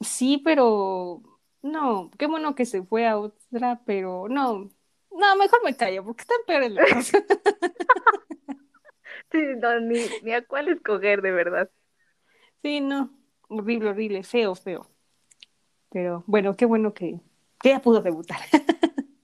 sí, 0.00 0.38
pero 0.38 1.20
no, 1.62 2.12
qué 2.16 2.26
bueno 2.26 2.54
que 2.54 2.64
se 2.64 2.84
fue 2.84 3.08
a 3.08 3.18
otra, 3.18 3.82
pero 3.84 4.28
no, 4.28 4.70
no, 5.16 5.36
mejor 5.36 5.62
me 5.64 5.76
callo 5.76 6.04
porque 6.04 6.22
están 6.22 6.38
peores 6.46 6.72
las 6.72 6.90
cosas. 6.92 7.24
Sí, 9.30 9.38
no, 9.58 9.80
ni, 9.80 10.00
ni 10.22 10.32
a 10.32 10.44
cuál 10.44 10.68
escoger, 10.68 11.22
de 11.22 11.32
verdad. 11.32 11.70
Sí, 12.62 12.80
no, 12.80 13.10
horrible, 13.48 13.90
horrible, 13.90 14.22
feo, 14.22 14.54
feo. 14.54 14.86
Pero 15.90 16.24
bueno, 16.26 16.56
qué 16.56 16.64
bueno 16.64 16.92
que, 16.94 17.20
que 17.60 17.70
ya 17.70 17.80
pudo 17.80 18.00
debutar. 18.00 18.40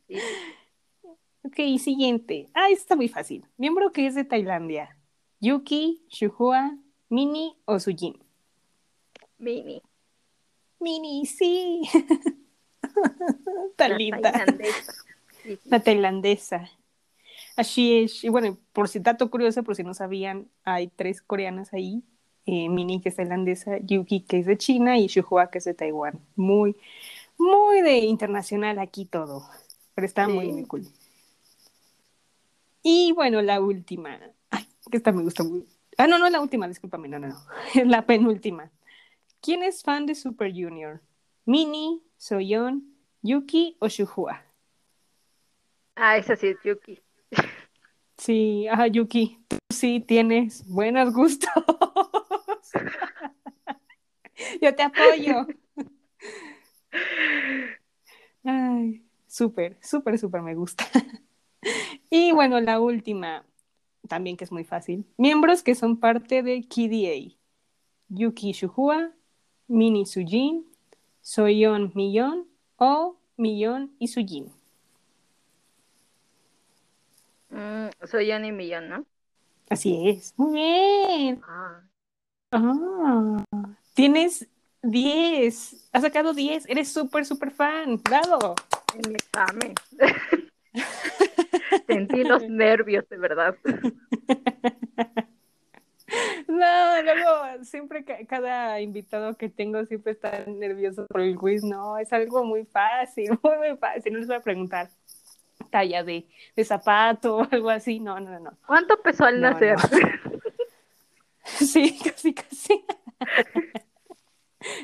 Sí. 0.07 0.19
Ok, 1.45 1.79
siguiente. 1.79 2.51
Ah, 2.53 2.69
esta 2.69 2.83
está 2.83 2.97
muy 2.97 3.09
fácil. 3.09 3.47
Miembro 3.57 3.91
que 3.91 4.07
es 4.07 4.15
de 4.15 4.25
Tailandia. 4.25 4.99
Yuki, 5.41 6.05
Shuhua, 6.11 6.77
Mini 7.09 7.57
o 7.65 7.81
Sujin. 7.81 8.23
Mini. 9.39 9.81
Mini, 10.79 11.25
sí. 11.25 11.83
Tan 13.77 13.97
linda. 13.97 14.31
tailandesa. 14.31 14.93
La 15.65 15.81
tailandesa. 15.81 16.71
Así 17.57 17.99
es. 18.01 18.25
Y 18.25 18.29
bueno, 18.29 18.57
por 18.73 18.89
si 18.89 18.99
dato 19.01 19.31
curioso, 19.31 19.63
por 19.65 19.75
si 19.77 19.83
no 19.85 19.95
sabían, 19.95 20.49
hay 20.65 20.89
tres 20.89 21.23
coreanas 21.23 21.73
ahí. 21.73 22.03
Eh, 22.47 22.69
Mini, 22.69 23.01
que 23.01 23.11
es 23.11 23.17
tailandesa, 23.17 23.79
Yuki, 23.79 24.21
que 24.23 24.39
es 24.39 24.47
de 24.47 24.57
China, 24.57 24.97
y 24.99 25.07
Shuhua, 25.09 25.51
que 25.51 25.59
es 25.59 25.65
de 25.65 25.75
Taiwán. 25.75 26.19
Muy, 26.37 26.77
muy 27.37 27.83
de 27.83 27.99
internacional 27.99 28.79
aquí 28.79 29.05
todo. 29.05 29.45
Pero 29.95 30.07
está 30.07 30.27
Sí. 30.27 30.33
muy, 30.33 30.53
muy 30.53 30.65
cool. 30.65 30.87
Y 32.83 33.13
bueno, 33.13 33.43
la 33.43 33.61
última. 33.61 34.19
Ay, 34.51 34.67
que 34.91 34.97
esta 34.97 35.13
me 35.13 35.23
gusta 35.23 35.43
muy. 35.45 35.67
Ah, 35.99 36.07
no, 36.07 36.19
no, 36.19 36.31
la 36.31 36.41
última, 36.41 36.69
discúlpame, 36.69 37.09
no, 37.09 37.19
no, 37.19 37.29
no. 37.29 37.37
La 37.85 38.07
penúltima. 38.07 38.71
¿Quién 39.41 39.63
es 39.63 39.83
fan 39.83 40.07
de 40.07 40.15
Super 40.15 40.53
Junior? 40.53 41.01
¿Mini, 41.45 42.03
Soyeon, 42.17 42.85
Yuki 43.23 43.77
o 43.81 43.89
Shuhua? 43.89 44.43
Ah, 46.01 46.17
esa 46.17 46.37
sí 46.37 46.47
es 46.47 46.59
Yuki. 46.63 47.01
Sí, 48.17 48.69
ah, 48.71 48.87
Yuki, 48.87 49.41
tú 49.49 49.57
sí 49.69 49.99
tienes 49.99 50.65
buenos 50.69 51.13
gustos. 51.13 51.51
Yo 54.63 54.73
te 54.77 54.85
apoyo. 54.85 55.45
Ay, 58.45 59.03
súper, 59.27 59.77
súper, 59.83 60.21
súper 60.21 60.43
me 60.43 60.55
gusta. 60.55 60.87
Y 62.11 62.31
bueno, 62.31 62.61
la 62.61 62.79
última, 62.79 63.45
también 64.07 64.37
que 64.37 64.45
es 64.45 64.53
muy 64.53 64.63
fácil. 64.63 65.05
Miembros 65.17 65.65
que 65.65 65.75
son 65.75 65.99
parte 65.99 66.45
de 66.45 66.63
KDA. 66.63 67.37
Yuki 68.09 68.53
Shuhua, 68.53 69.11
Mini 69.67 70.07
Sujin, 70.07 70.65
Soyeon 71.21 71.91
Millón 71.95 72.47
o 72.77 73.17
Millón 73.37 73.97
y 73.99 74.09
Sujin. 74.09 74.58
Mm, 77.51 77.89
soy 78.07 78.31
Johnny 78.31 78.53
Millón, 78.53 78.89
¿no? 78.89 79.07
Así 79.71 80.09
es. 80.09 80.35
Muy 80.37 80.55
bien. 80.55 81.41
Ah, 81.47 81.83
Ah, 82.53 83.45
tienes 83.95 84.49
10. 84.83 85.89
Has 85.93 86.03
sacado 86.03 86.33
10. 86.35 86.67
Eres 86.69 86.91
súper, 86.93 87.27
súper 87.27 87.51
fan. 87.51 88.01
Bravo. 88.03 88.55
en 88.95 89.11
mi 89.11 89.15
examen. 89.17 89.75
Sentí 91.87 92.25
los 92.25 92.43
nervios, 92.49 93.09
de 93.09 93.19
verdad. 93.19 93.57
No, 96.49 97.03
luego 97.03 97.65
siempre 97.65 98.03
ca- 98.05 98.25
cada 98.27 98.81
invitado 98.81 99.37
que 99.37 99.51
tengo 99.51 99.85
siempre 99.85 100.13
está 100.13 100.45
nervioso 100.47 101.07
por 101.07 101.21
el 101.21 101.37
quiz. 101.37 101.63
No, 101.63 101.99
es 101.99 102.13
algo 102.13 102.45
muy 102.45 102.65
fácil, 102.65 103.31
muy, 103.43 103.59
muy 103.59 103.77
fácil. 103.77 104.13
No 104.15 104.19
les 104.21 104.27
voy 104.29 104.37
a 104.37 104.41
preguntar 104.41 104.89
talla 105.69 106.03
de, 106.05 106.27
de 106.57 106.65
zapato 106.65 107.37
o 107.39 107.49
algo 107.51 107.71
así. 107.71 108.01
No, 108.01 108.19
no, 108.21 108.39
no. 108.41 108.53
¿Cuánto 108.67 109.01
pesó 109.03 109.25
al 109.25 109.41
No, 109.41 109.51
nacer? 109.51 109.77
Sí, 111.45 111.99
casi, 112.05 112.35
casi. 112.35 112.85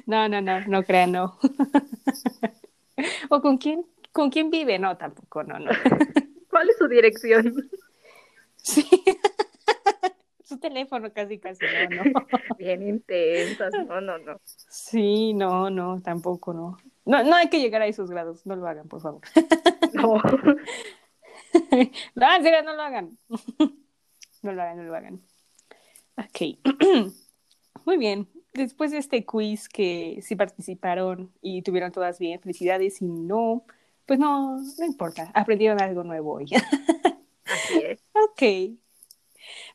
No, 0.07 0.29
no, 0.29 0.41
no, 0.41 0.61
no 0.67 0.83
crean, 0.85 1.13
no. 1.13 1.37
¿O 3.29 3.41
con 3.41 3.59
quién, 3.59 3.85
con 4.13 4.31
quién 4.31 4.49
vive? 4.49 4.79
No, 4.79 4.97
tampoco, 4.97 5.43
no, 5.43 5.59
no. 5.59 5.71
¿Cuál 6.49 6.71
es 6.71 6.79
su 6.79 6.87
dirección? 6.89 7.69
Sí. 8.57 8.89
Su 10.45 10.59
teléfono 10.59 11.13
casi, 11.13 11.39
casi, 11.39 11.65
no, 11.91 12.05
no. 12.05 12.27
Bien 12.57 12.87
intensas. 12.87 13.73
No, 13.87 14.01
no, 14.01 14.19
no. 14.19 14.41
Sí, 14.45 15.35
no, 15.35 15.71
no, 15.71 16.01
tampoco, 16.03 16.55
no. 16.55 16.79
No, 17.05 17.25
no 17.25 17.35
hay 17.35 17.49
que 17.49 17.61
llegar 17.61 17.83
a 17.83 17.87
esos 17.87 18.11
grados, 18.11 18.47
no 18.47 18.55
lo 18.55 18.67
hagan, 18.69 18.89
por 18.89 19.01
favor. 19.01 19.23
No. 20.07 20.23
No, 22.15 22.35
en 22.35 22.43
serio, 22.43 22.63
no 22.63 22.75
lo 22.75 22.83
hagan. 22.83 23.19
No 24.43 24.53
lo 24.53 24.61
hagan, 24.61 24.77
no 24.77 24.83
lo 24.83 24.95
hagan. 24.95 25.23
Ok. 26.19 26.59
Muy 27.87 27.97
bien. 27.97 28.29
Después 28.53 28.91
de 28.91 28.99
este 28.99 29.25
quiz 29.25 29.71
que 29.71 30.21
sí 30.21 30.37
participaron 30.37 31.33
y 31.41 31.63
tuvieron 31.63 31.93
todas 31.93 32.19
bien, 32.19 32.41
felicidades. 32.41 33.01
Y 33.01 33.07
no, 33.07 33.65
pues 34.05 34.19
no, 34.19 34.61
no 34.61 34.85
importa. 34.85 35.31
Aprendieron 35.33 35.81
algo 35.81 36.05
nuevo 36.05 36.35
hoy. 36.35 36.51
Así 37.47 37.79
es. 37.79 38.05
Ok. 38.13 38.77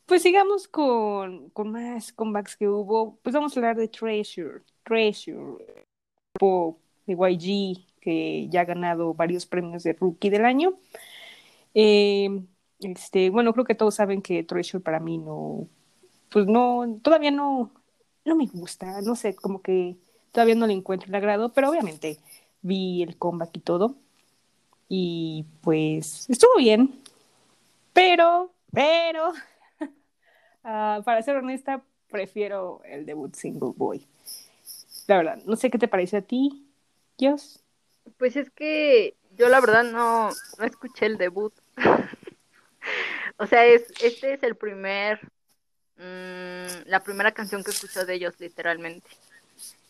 pues 0.06 0.22
sigamos 0.22 0.68
con, 0.68 1.50
con 1.50 1.72
más 1.72 2.14
comebacks 2.14 2.56
que 2.56 2.68
hubo. 2.70 3.18
Pues 3.24 3.34
vamos 3.34 3.58
a 3.58 3.60
hablar 3.60 3.76
de 3.76 3.88
Treasure. 3.88 4.62
Treasure, 4.84 5.66
de 7.08 7.14
YG, 7.16 7.89
que 8.10 8.48
ya 8.50 8.62
ha 8.62 8.66
ganado 8.66 9.14
varios 9.14 9.46
premios 9.46 9.84
de 9.84 9.94
Rookie 9.94 10.32
del 10.32 10.46
año. 10.46 10.80
Eh, 11.76 12.42
este, 12.80 13.30
bueno, 13.30 13.54
creo 13.54 13.66
que 13.66 13.76
todos 13.76 13.94
saben 13.94 14.24
que 14.24 14.44
Treasure 14.44 14.84
para 14.84 15.00
mí 15.00 15.20
no, 15.20 15.68
pues 16.30 16.48
no, 16.48 17.00
todavía 17.04 17.30
no, 17.30 17.72
no 18.26 18.36
me 18.36 18.48
gusta, 18.48 19.02
no 19.02 19.16
sé, 19.16 19.36
como 19.36 19.62
que 19.62 19.96
todavía 20.32 20.56
no 20.56 20.66
le 20.66 20.74
encuentro 20.74 21.08
el 21.08 21.16
agrado, 21.16 21.54
pero 21.54 21.70
obviamente 21.70 22.18
vi 22.64 23.04
el 23.04 23.16
comeback 23.16 23.58
y 23.58 23.60
todo. 23.60 23.96
Y 24.88 25.46
pues 25.62 26.28
estuvo 26.32 26.58
bien. 26.58 27.00
Pero, 27.94 28.52
pero, 28.72 29.34
ah, 30.64 31.02
para 31.06 31.22
ser 31.22 31.36
honesta, 31.36 31.84
prefiero 32.10 32.82
el 32.86 33.06
debut 33.06 33.36
single 33.36 33.74
boy. 33.76 34.08
La 35.06 35.18
verdad, 35.18 35.44
no 35.46 35.56
sé 35.56 35.70
qué 35.70 35.78
te 35.78 35.88
parece 35.88 36.18
a 36.18 36.22
ti, 36.24 36.66
Dios. 37.20 37.59
Pues 38.18 38.36
es 38.36 38.50
que 38.52 39.16
yo 39.38 39.50
la 39.50 39.62
verdad 39.62 39.84
no, 39.84 40.30
no 40.58 40.66
escuché 40.66 41.06
el 41.06 41.18
debut. 41.18 41.54
o 43.38 43.46
sea, 43.46 43.66
es, 43.66 43.92
este 44.02 44.34
es 44.34 44.44
el 44.44 44.56
primer, 44.56 45.20
mm, 45.98 46.88
la 46.88 47.02
primera 47.04 47.32
canción 47.34 47.64
que 47.64 47.72
escucho 47.72 48.06
de 48.06 48.16
ellos, 48.16 48.40
literalmente. 48.40 49.10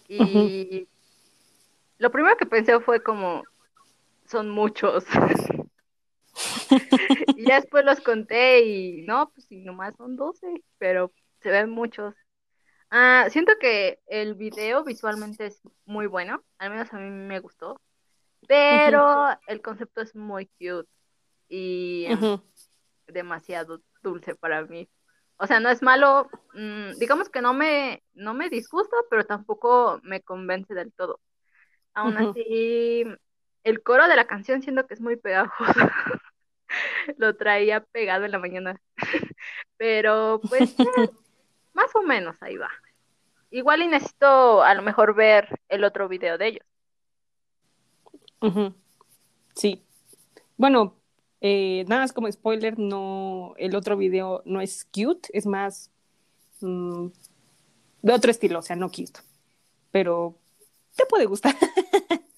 Y 0.08 0.88
lo 2.00 2.12
primero 2.12 2.36
que 2.38 2.46
pensé 2.46 2.80
fue 2.80 3.04
como, 3.04 3.44
son 4.26 4.50
muchos. 4.50 5.06
y 7.36 7.46
ya 7.46 7.56
después 7.56 7.86
los 7.86 8.00
conté 8.02 8.62
y 8.66 9.02
no, 9.06 9.30
pues 9.30 9.46
sí, 9.48 9.62
nomás 9.62 9.96
son 9.96 10.16
12, 10.16 10.64
pero 10.78 11.12
se 11.42 11.50
ven 11.50 11.70
muchos. 11.70 12.16
Ah, 12.92 13.28
siento 13.30 13.54
que 13.60 14.00
el 14.08 14.34
video 14.34 14.84
visualmente 14.84 15.46
es 15.46 15.62
muy 15.86 16.08
bueno, 16.08 16.44
al 16.58 16.72
menos 16.72 16.92
a 16.92 16.98
mí 16.98 17.10
me 17.10 17.40
gustó, 17.40 17.80
pero 18.50 19.30
el 19.46 19.62
concepto 19.62 20.02
es 20.02 20.16
muy 20.16 20.48
cute 20.60 20.90
y 21.48 22.08
demasiado 23.06 23.82
dulce 24.02 24.34
para 24.34 24.64
mí. 24.64 24.90
O 25.38 25.46
sea, 25.46 25.60
no 25.60 25.70
es 25.70 25.84
malo, 25.84 26.28
mm, 26.56 26.98
digamos 26.98 27.30
que 27.30 27.42
no 27.42 27.54
me, 27.54 28.04
no 28.14 28.34
me 28.34 28.50
disgusta, 28.50 28.98
pero 29.10 29.24
tampoco 29.26 30.00
me 30.04 30.22
convence 30.22 30.74
del 30.74 30.92
todo. 30.92 31.22
Aún 31.94 32.18
así, 32.18 33.06
el 33.64 33.84
coro 33.84 34.08
de 34.08 34.16
la 34.16 34.26
canción 34.26 34.64
siento 34.64 34.88
que 34.88 34.96
es 34.96 35.02
muy 35.02 35.16
pegajoso. 35.16 35.74
Lo 37.18 37.36
traía 37.36 37.82
pegado 37.82 38.26
en 38.26 38.32
la 38.32 38.40
mañana. 38.40 38.82
Pero 39.78 40.42
pues 40.50 40.76
eh, 40.80 41.10
más 41.74 41.96
o 41.96 42.02
menos 42.02 42.36
ahí 42.42 42.58
va. 42.58 42.72
Igual 43.52 43.84
y 43.84 43.88
necesito 43.88 44.64
a 44.64 44.74
lo 44.74 44.82
mejor 44.82 45.14
ver 45.14 45.60
el 45.70 45.84
otro 45.84 46.08
video 46.08 46.38
de 46.38 46.48
ellos. 46.48 46.69
Sí. 49.56 49.84
Bueno, 50.58 50.96
eh, 51.42 51.86
nada 51.88 52.02
más 52.02 52.14
como 52.14 52.32
spoiler, 52.32 52.78
no, 52.80 53.54
el 53.58 53.76
otro 53.76 53.98
video 53.98 54.42
no 54.46 54.62
es 54.62 54.86
cute, 54.86 55.30
es 55.34 55.46
más 55.46 55.92
mm, 56.62 57.08
de 58.02 58.14
otro 58.14 58.32
estilo, 58.32 58.60
o 58.60 58.62
sea, 58.62 58.76
no 58.76 58.90
cute. 58.90 59.20
Pero 59.92 60.36
te 60.96 61.06
puede 61.06 61.26
gustar. 61.26 61.56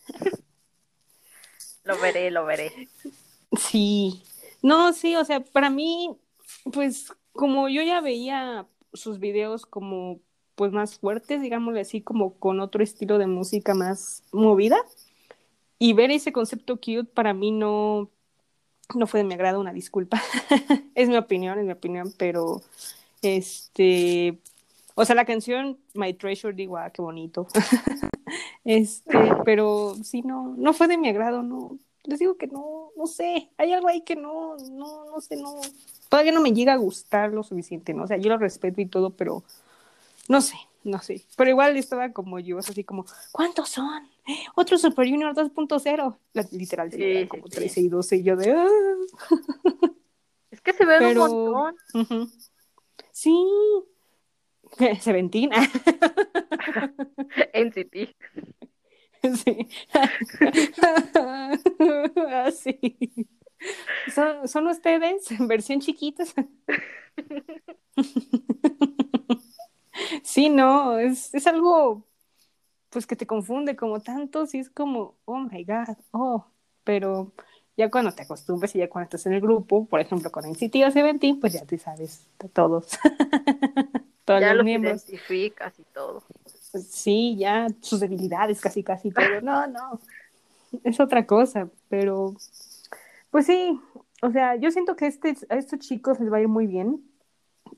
Lo 1.83 1.99
veré, 1.99 2.29
lo 2.29 2.45
veré. 2.45 2.71
Sí, 3.57 4.21
no, 4.61 4.93
sí, 4.93 5.15
o 5.15 5.25
sea, 5.25 5.39
para 5.39 5.69
mí, 5.69 6.15
pues 6.71 7.11
como 7.33 7.69
yo 7.69 7.81
ya 7.81 8.01
veía 8.01 8.67
sus 8.93 9.19
videos 9.19 9.65
como 9.65 10.19
pues 10.55 10.71
más 10.71 10.99
fuertes, 10.99 11.41
digámosle 11.41 11.81
así, 11.81 12.01
como 12.01 12.35
con 12.35 12.59
otro 12.59 12.83
estilo 12.83 13.17
de 13.17 13.25
música 13.25 13.73
más 13.73 14.23
movida, 14.31 14.77
y 15.81 15.93
ver 15.93 16.11
ese 16.11 16.31
concepto 16.31 16.75
cute 16.75 17.05
para 17.05 17.33
mí 17.33 17.49
no, 17.49 18.07
no 18.93 19.07
fue 19.07 19.21
de 19.21 19.23
mi 19.23 19.33
agrado, 19.33 19.59
una 19.59 19.73
disculpa. 19.73 20.21
es 20.93 21.09
mi 21.09 21.17
opinión, 21.17 21.57
es 21.57 21.65
mi 21.65 21.71
opinión, 21.71 22.13
pero 22.19 22.61
este, 23.23 24.37
o 24.93 25.03
sea, 25.05 25.15
la 25.15 25.25
canción 25.25 25.79
My 25.95 26.13
Treasure, 26.13 26.53
digo, 26.53 26.77
ah, 26.77 26.91
qué 26.91 27.01
bonito. 27.01 27.47
Este, 28.63 29.17
pero 29.43 29.95
sí, 30.03 30.21
no, 30.21 30.53
no 30.55 30.73
fue 30.73 30.87
de 30.87 30.97
mi 30.97 31.09
agrado, 31.09 31.41
no. 31.41 31.79
Les 32.03 32.19
digo 32.19 32.37
que 32.37 32.45
no, 32.45 32.91
no 32.95 33.07
sé, 33.07 33.49
hay 33.57 33.73
algo 33.73 33.87
ahí 33.87 34.01
que 34.01 34.15
no, 34.15 34.55
no, 34.57 35.05
no 35.05 35.19
sé, 35.19 35.35
no. 35.35 35.59
Todavía 36.09 36.31
no 36.31 36.41
me 36.41 36.53
llega 36.53 36.73
a 36.73 36.77
gustar 36.77 37.31
lo 37.33 37.41
suficiente, 37.41 37.95
¿no? 37.95 38.03
O 38.03 38.07
sea, 38.07 38.17
yo 38.17 38.29
lo 38.29 38.37
respeto 38.37 38.79
y 38.79 38.85
todo, 38.85 39.09
pero 39.09 39.43
no 40.29 40.41
sé, 40.41 40.55
no 40.83 40.99
sé. 40.99 41.25
Pero 41.35 41.49
igual 41.49 41.75
estaba 41.75 42.11
como 42.13 42.39
yo, 42.39 42.59
así 42.59 42.83
como, 42.83 43.05
¿cuántos 43.31 43.69
son? 43.69 44.10
Otro 44.55 44.77
Super 44.77 45.09
Junior 45.09 45.33
2.0. 45.33 46.17
La- 46.33 46.45
Literal, 46.51 46.91
sí, 46.91 46.97
Sí, 46.97 47.21
sí, 47.21 47.27
como 47.27 47.47
sí. 47.47 47.51
13 47.55 47.81
y 47.81 47.89
12, 47.89 48.17
y 48.17 48.23
yo 48.23 48.35
de. 48.35 48.51
"Ah". 48.51 48.67
Es 50.51 50.61
que 50.61 50.73
se 50.73 50.85
ven 50.85 50.99
Pero- 50.99 51.25
un 51.25 51.51
montón. 51.53 51.75
Ujú. 51.93 52.29
Sí. 53.11 53.33
Seventeen. 55.01 55.49
En 57.53 57.71
City. 57.73 58.15
Sí. 59.43 59.67
Ah, 62.33 62.49
sí. 62.51 62.79
¿Son, 64.13 64.47
son 64.47 64.67
ustedes 64.67 65.29
en 65.31 65.47
versión 65.47 65.79
chiquitas? 65.79 66.33
Sí, 70.23 70.49
no, 70.49 70.97
es, 70.97 71.33
es 71.33 71.47
algo 71.47 72.07
pues 72.91 73.07
que 73.07 73.17
te 73.17 73.27
confunde 73.27 73.77
como 73.77 74.01
tanto, 74.01 74.47
sí 74.47 74.59
es 74.59 74.71
como, 74.71 75.17
oh 75.25 75.39
my 75.39 75.65
God, 75.65 75.97
oh, 76.13 76.45
pero 76.85 77.33
ya 77.77 77.91
cuando 77.91 78.13
te 78.13 78.23
acostumbras 78.23 78.75
y 78.75 78.79
ya 78.79 78.89
cuando 78.89 79.05
estás 79.05 79.25
en 79.27 79.33
el 79.33 79.41
grupo, 79.41 79.85
por 79.87 80.01
ejemplo 80.01 80.31
con 80.31 80.45
NCT 80.45 80.75
o 80.87 80.91
Seventeen, 80.91 81.39
pues 81.41 81.53
ya 81.53 81.65
te 81.65 81.77
sabes 81.79 82.27
de 82.39 82.49
todos, 82.49 82.89
todos 84.25 84.41
Ya 84.41 84.49
los 84.53 84.57
los 84.57 84.65
miembros. 84.65 85.05
identificas 85.05 85.79
y 85.79 85.83
todo. 85.93 86.23
Sí, 86.89 87.35
ya 87.37 87.67
sus 87.81 87.99
debilidades, 87.99 88.61
casi, 88.61 88.83
casi 88.83 89.11
todo. 89.11 89.41
No, 89.41 89.67
no, 89.67 89.99
es 90.83 90.99
otra 90.99 91.25
cosa, 91.25 91.69
pero 91.89 92.33
pues 93.31 93.45
sí, 93.45 93.79
o 94.21 94.31
sea, 94.31 94.55
yo 94.55 94.71
siento 94.71 94.95
que 94.95 95.07
este, 95.07 95.35
a 95.49 95.55
estos 95.57 95.79
chicos 95.79 96.19
les 96.19 96.31
va 96.31 96.37
a 96.37 96.41
ir 96.41 96.47
muy 96.47 96.67
bien. 96.67 97.03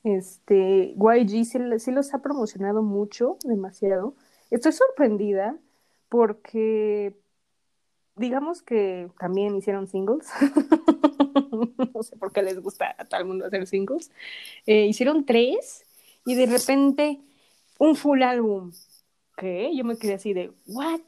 Este, 0.04 0.96
YG 0.98 1.46
sí, 1.46 1.60
sí 1.80 1.92
los 1.92 2.14
ha 2.14 2.22
promocionado 2.22 2.84
mucho, 2.84 3.38
demasiado. 3.46 4.16
Estoy 4.54 4.72
sorprendida 4.72 5.58
porque, 6.10 7.16
digamos 8.16 8.62
que 8.62 9.10
también 9.18 9.56
hicieron 9.56 9.88
singles. 9.88 10.30
no 11.96 12.04
sé 12.04 12.16
por 12.18 12.32
qué 12.32 12.44
les 12.44 12.62
gusta 12.62 12.96
a 13.00 13.06
todo 13.06 13.20
el 13.20 13.26
mundo 13.26 13.48
hacer 13.48 13.66
singles. 13.66 14.12
Eh, 14.68 14.86
hicieron 14.86 15.26
tres 15.26 15.84
y 16.24 16.36
de 16.36 16.46
repente 16.46 17.20
un 17.80 17.96
full 17.96 18.22
álbum. 18.22 18.72
¿Qué? 19.38 19.76
Yo 19.76 19.84
me 19.84 19.98
quedé 19.98 20.14
así 20.14 20.34
de, 20.34 20.52
¿what? 20.68 21.02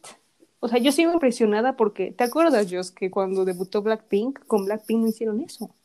O 0.59 0.67
sea, 0.67 0.79
yo 0.79 0.91
sigo 0.91 1.13
impresionada 1.13 1.77
porque, 1.77 2.13
¿te 2.13 2.23
acuerdas, 2.23 2.65
Jos, 2.71 2.89
que 2.89 3.11
cuando 3.11 3.45
debutó 3.45 3.83
Blackpink, 3.83 4.43
con 4.47 4.65
Blackpink 4.65 5.01
no 5.01 5.07
hicieron 5.09 5.39
eso? 5.41 5.75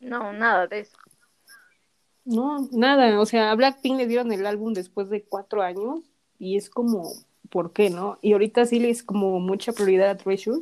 No, 0.00 0.32
nada 0.32 0.66
de 0.68 0.80
eso. 0.80 0.96
No, 2.28 2.68
nada. 2.72 3.20
O 3.20 3.26
sea, 3.26 3.50
a 3.50 3.54
Blackpink 3.54 3.96
le 3.96 4.06
dieron 4.06 4.32
el 4.32 4.44
álbum 4.46 4.74
después 4.74 5.08
de 5.08 5.24
cuatro 5.24 5.62
años 5.62 6.00
y 6.38 6.56
es 6.56 6.68
como, 6.68 7.10
¿por 7.50 7.72
qué, 7.72 7.88
no? 7.90 8.18
Y 8.20 8.32
ahorita 8.32 8.66
sí 8.66 8.78
le 8.80 8.90
es 8.90 9.02
como 9.02 9.40
mucha 9.40 9.72
prioridad 9.72 10.10
a 10.10 10.16
Treasure, 10.18 10.60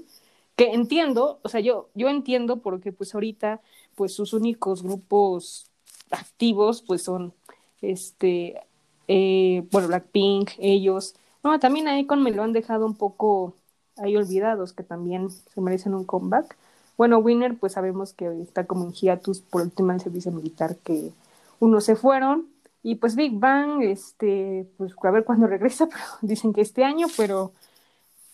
que 0.57 0.73
entiendo, 0.73 1.41
o 1.43 1.49
sea, 1.49 1.61
yo, 1.61 1.89
yo 1.95 2.09
entiendo 2.09 2.59
porque 2.63 2.93
pues 2.93 3.15
ahorita, 3.15 3.61
pues 3.97 4.15
sus 4.15 4.33
únicos 4.33 4.83
grupos 4.85 5.69
activos, 6.11 6.83
pues 6.83 7.03
son, 7.03 7.35
este, 7.83 8.61
eh, 9.09 9.67
bueno, 9.73 9.89
Blackpink, 9.89 10.51
ellos. 10.59 11.17
No, 11.43 11.59
también 11.59 11.89
ahí 11.89 12.07
con 12.07 12.23
me 12.23 12.31
lo 12.31 12.43
han 12.45 12.53
dejado 12.53 12.87
un 12.87 12.95
poco 12.97 13.55
ahí 13.97 14.17
olvidados, 14.17 14.73
que 14.73 14.83
también 14.85 15.31
se 15.31 15.61
merecen 15.61 15.95
un 15.95 16.05
comeback. 16.05 16.57
Bueno, 16.97 17.19
Winner, 17.19 17.57
pues 17.59 17.73
sabemos 17.75 18.13
que 18.13 18.27
está 18.43 18.67
como 18.67 18.85
en 18.87 18.93
hiatus 18.93 19.41
por 19.41 19.63
el 19.63 19.73
tema 19.73 19.99
servicio 19.99 20.31
militar, 20.33 20.77
que 20.85 21.13
unos 21.61 21.85
se 21.85 21.97
fueron. 21.97 22.49
Y 22.83 22.97
pues 22.97 23.17
Big 23.17 23.33
Bang, 23.35 23.83
este, 23.83 24.69
pues 24.77 24.93
a 25.03 25.11
ver 25.11 25.25
cuándo 25.25 25.47
regresa, 25.47 25.89
pero 25.91 26.03
dicen 26.23 26.53
que 26.53 26.61
este 26.61 26.85
año, 26.85 27.09
pero 27.17 27.53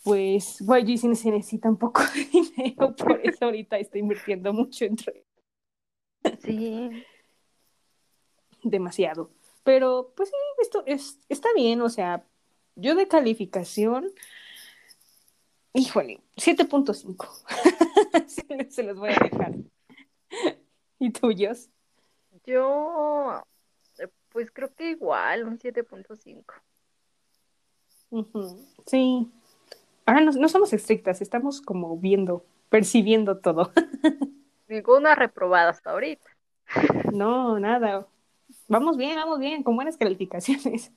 pues 0.05 0.59
YG 0.61 0.99
sí 0.99 1.15
se 1.15 1.31
necesita 1.31 1.69
un 1.69 1.77
poco 1.77 2.03
de 2.15 2.25
dinero, 2.25 2.95
por 2.97 3.21
eso 3.25 3.45
ahorita 3.47 3.79
está 3.79 3.99
invirtiendo 3.99 4.53
mucho 4.53 4.85
entre 4.85 5.25
Sí. 6.43 6.91
demasiado. 8.63 9.31
Pero 9.65 10.13
pues 10.17 10.29
sí, 10.29 10.35
esto 10.61 10.83
es, 10.87 11.19
está 11.29 11.49
bien, 11.55 11.81
o 11.83 11.89
sea, 11.89 12.25
yo 12.75 12.95
de 12.95 13.07
calificación, 13.07 14.11
híjole, 15.73 16.21
7.5. 16.37 17.29
Sí, 18.27 18.43
se 18.71 18.83
los 18.83 18.99
voy 18.99 19.11
a 19.11 19.19
dejar. 19.19 19.55
¿Y 20.99 21.11
tuyos? 21.11 21.71
Yo, 22.45 23.43
eh, 23.99 24.09
pues 24.31 24.51
creo 24.51 24.75
que 24.75 24.91
igual, 24.91 25.45
un 25.45 25.59
7.5. 25.59 26.55
Ujú, 28.11 28.67
Sí. 28.87 29.31
Ahora 30.05 30.21
no, 30.21 30.33
no 30.33 30.49
somos 30.49 30.73
estrictas, 30.73 31.23
estamos 31.23 31.61
como 31.61 31.97
viendo, 31.97 32.45
percibiendo 32.69 33.39
todo. 33.39 33.73
Ninguna 34.69 35.15
reprobada 35.15 35.71
hasta 35.71 35.91
ahorita. 35.91 36.29
No, 37.13 37.59
nada. 37.61 38.07
Vamos 38.69 38.97
bien, 38.97 39.17
vamos 39.17 39.39
bien, 39.39 39.63
con 39.63 39.77
buenas 39.77 39.97
calificaciones. 39.97 40.91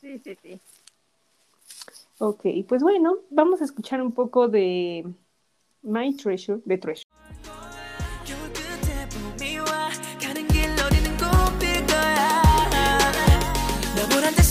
Sí, 0.00 0.18
sí, 0.20 0.36
sí. 0.40 0.60
Ok, 2.18 2.46
pues 2.68 2.82
bueno, 2.82 3.16
vamos 3.30 3.60
a 3.60 3.64
escuchar 3.64 4.00
un 4.00 4.12
poco 4.12 4.48
de 4.48 5.06
My 5.82 6.14
Treasure, 6.16 6.60
de 6.64 6.78
Treasure. 6.78 7.07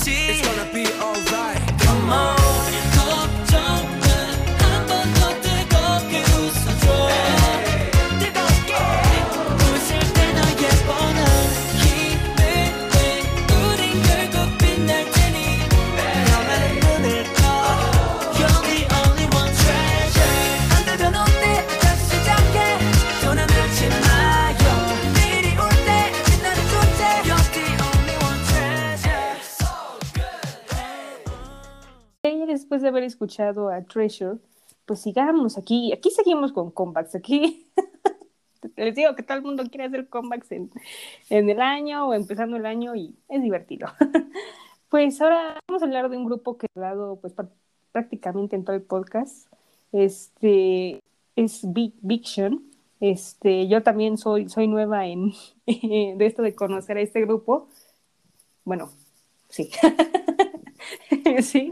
It's 0.09 0.41
gonna 0.41 0.71
be 0.73 0.85
alright. 1.01 1.61
Come 1.81 2.09
on. 2.09 2.36
Después 32.77 32.83
de 32.83 32.89
haber 32.89 33.03
escuchado 33.03 33.69
a 33.69 33.81
Treasure, 33.81 34.37
pues 34.85 35.01
sigamos 35.01 35.57
aquí. 35.57 35.91
Aquí 35.93 36.11
seguimos 36.11 36.51
con 36.51 36.69
comebacks. 36.69 37.15
Aquí 37.15 37.67
les 38.75 38.93
digo 38.93 39.15
que 39.15 39.23
todo 39.23 39.37
el 39.37 39.43
mundo 39.43 39.63
quiere 39.63 39.85
hacer 39.85 40.07
comebacks 40.09 40.51
en, 40.51 40.69
el 41.29 41.59
año 41.59 42.07
o 42.07 42.13
empezando 42.13 42.57
el 42.57 42.65
año 42.65 42.95
y 42.95 43.15
es 43.29 43.41
divertido. 43.41 43.87
Pues 44.89 45.19
ahora 45.19 45.59
vamos 45.67 45.81
a 45.81 45.85
hablar 45.85 46.09
de 46.09 46.15
un 46.15 46.23
grupo 46.23 46.57
que 46.57 46.65
he 46.65 46.79
hablado 46.79 47.17
pues 47.19 47.35
pr- 47.35 47.49
prácticamente 47.91 48.55
en 48.55 48.63
todo 48.63 48.73
el 48.73 48.83
podcast. 48.83 49.51
Este 49.91 51.03
es 51.35 51.73
Big 51.73 51.93
Viction. 51.99 52.63
Este, 53.01 53.67
yo 53.67 53.83
también 53.83 54.17
soy, 54.17 54.47
soy 54.47 54.69
nueva 54.69 55.05
en 55.05 55.33
de 55.65 56.25
esto 56.25 56.41
de 56.41 56.55
conocer 56.55 56.95
a 56.95 57.01
este 57.01 57.19
grupo. 57.19 57.67
Bueno, 58.63 58.89
sí. 59.49 59.69
sí, 61.41 61.71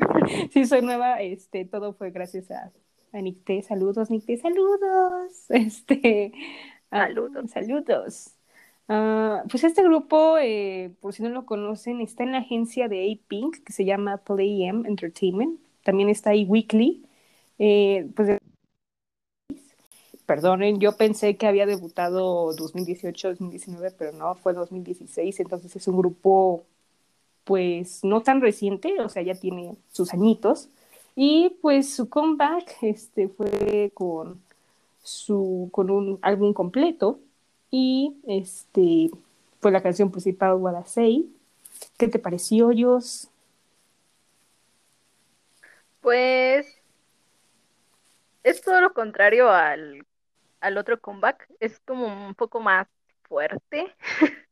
sí, 0.51 0.65
soy 0.65 0.81
nueva. 0.81 1.21
Este, 1.21 1.65
todo 1.65 1.93
fue 1.93 2.11
gracias 2.11 2.51
a, 2.51 2.71
a 3.13 3.21
Nicté. 3.21 3.61
Saludos, 3.61 4.09
Nicté, 4.09 4.37
saludos. 4.37 5.45
Este, 5.49 6.33
ah, 6.91 7.07
Saludos. 7.07 7.51
saludos. 7.51 8.31
Ah, 8.87 9.43
pues 9.49 9.63
este 9.63 9.83
grupo, 9.83 10.37
eh, 10.37 10.93
por 11.01 11.13
si 11.13 11.23
no 11.23 11.29
lo 11.29 11.45
conocen, 11.45 12.01
está 12.01 12.23
en 12.23 12.33
la 12.33 12.39
agencia 12.39 12.87
de 12.87 13.11
A-Pink, 13.11 13.63
que 13.63 13.73
se 13.73 13.85
llama 13.85 14.17
Play 14.17 14.63
M 14.65 14.87
Entertainment. 14.87 15.59
También 15.83 16.09
está 16.09 16.31
ahí 16.31 16.45
Weekly. 16.45 17.05
Eh, 17.59 18.09
pues, 18.15 18.39
perdonen, 20.25 20.79
yo 20.79 20.97
pensé 20.97 21.37
que 21.37 21.47
había 21.47 21.65
debutado 21.65 22.51
2018-2019, 22.55 23.93
pero 23.97 24.11
no, 24.11 24.35
fue 24.35 24.53
2016. 24.53 25.39
Entonces 25.39 25.75
es 25.75 25.87
un 25.87 25.97
grupo, 25.97 26.65
pues, 27.45 28.03
no 28.03 28.21
tan 28.21 28.41
reciente, 28.41 28.99
o 28.99 29.09
sea, 29.09 29.21
ya 29.21 29.35
tiene 29.35 29.77
sus 29.91 30.13
añitos. 30.13 30.69
Y 31.15 31.57
pues 31.61 31.95
su 31.95 32.09
comeback 32.09 32.77
este, 32.81 33.29
fue 33.29 33.91
con, 33.93 34.41
su, 35.01 35.69
con 35.71 35.89
un 35.89 36.19
álbum 36.21 36.53
completo 36.53 37.19
y 37.71 38.17
este 38.27 39.11
fue 39.61 39.71
la 39.71 39.81
canción 39.81 40.11
principal 40.11 40.55
What 40.55 40.81
I 40.81 40.89
Say. 40.89 41.29
¿Qué 41.97 42.07
te 42.07 42.19
pareció, 42.19 42.71
Jos? 42.77 43.29
Pues 46.01 46.67
es 48.43 48.61
todo 48.61 48.81
lo 48.81 48.93
contrario 48.93 49.49
al, 49.49 50.05
al 50.59 50.77
otro 50.77 50.99
comeback. 50.99 51.49
Es 51.59 51.79
como 51.79 52.27
un 52.27 52.35
poco 52.35 52.59
más 52.59 52.87
fuerte. 53.23 53.93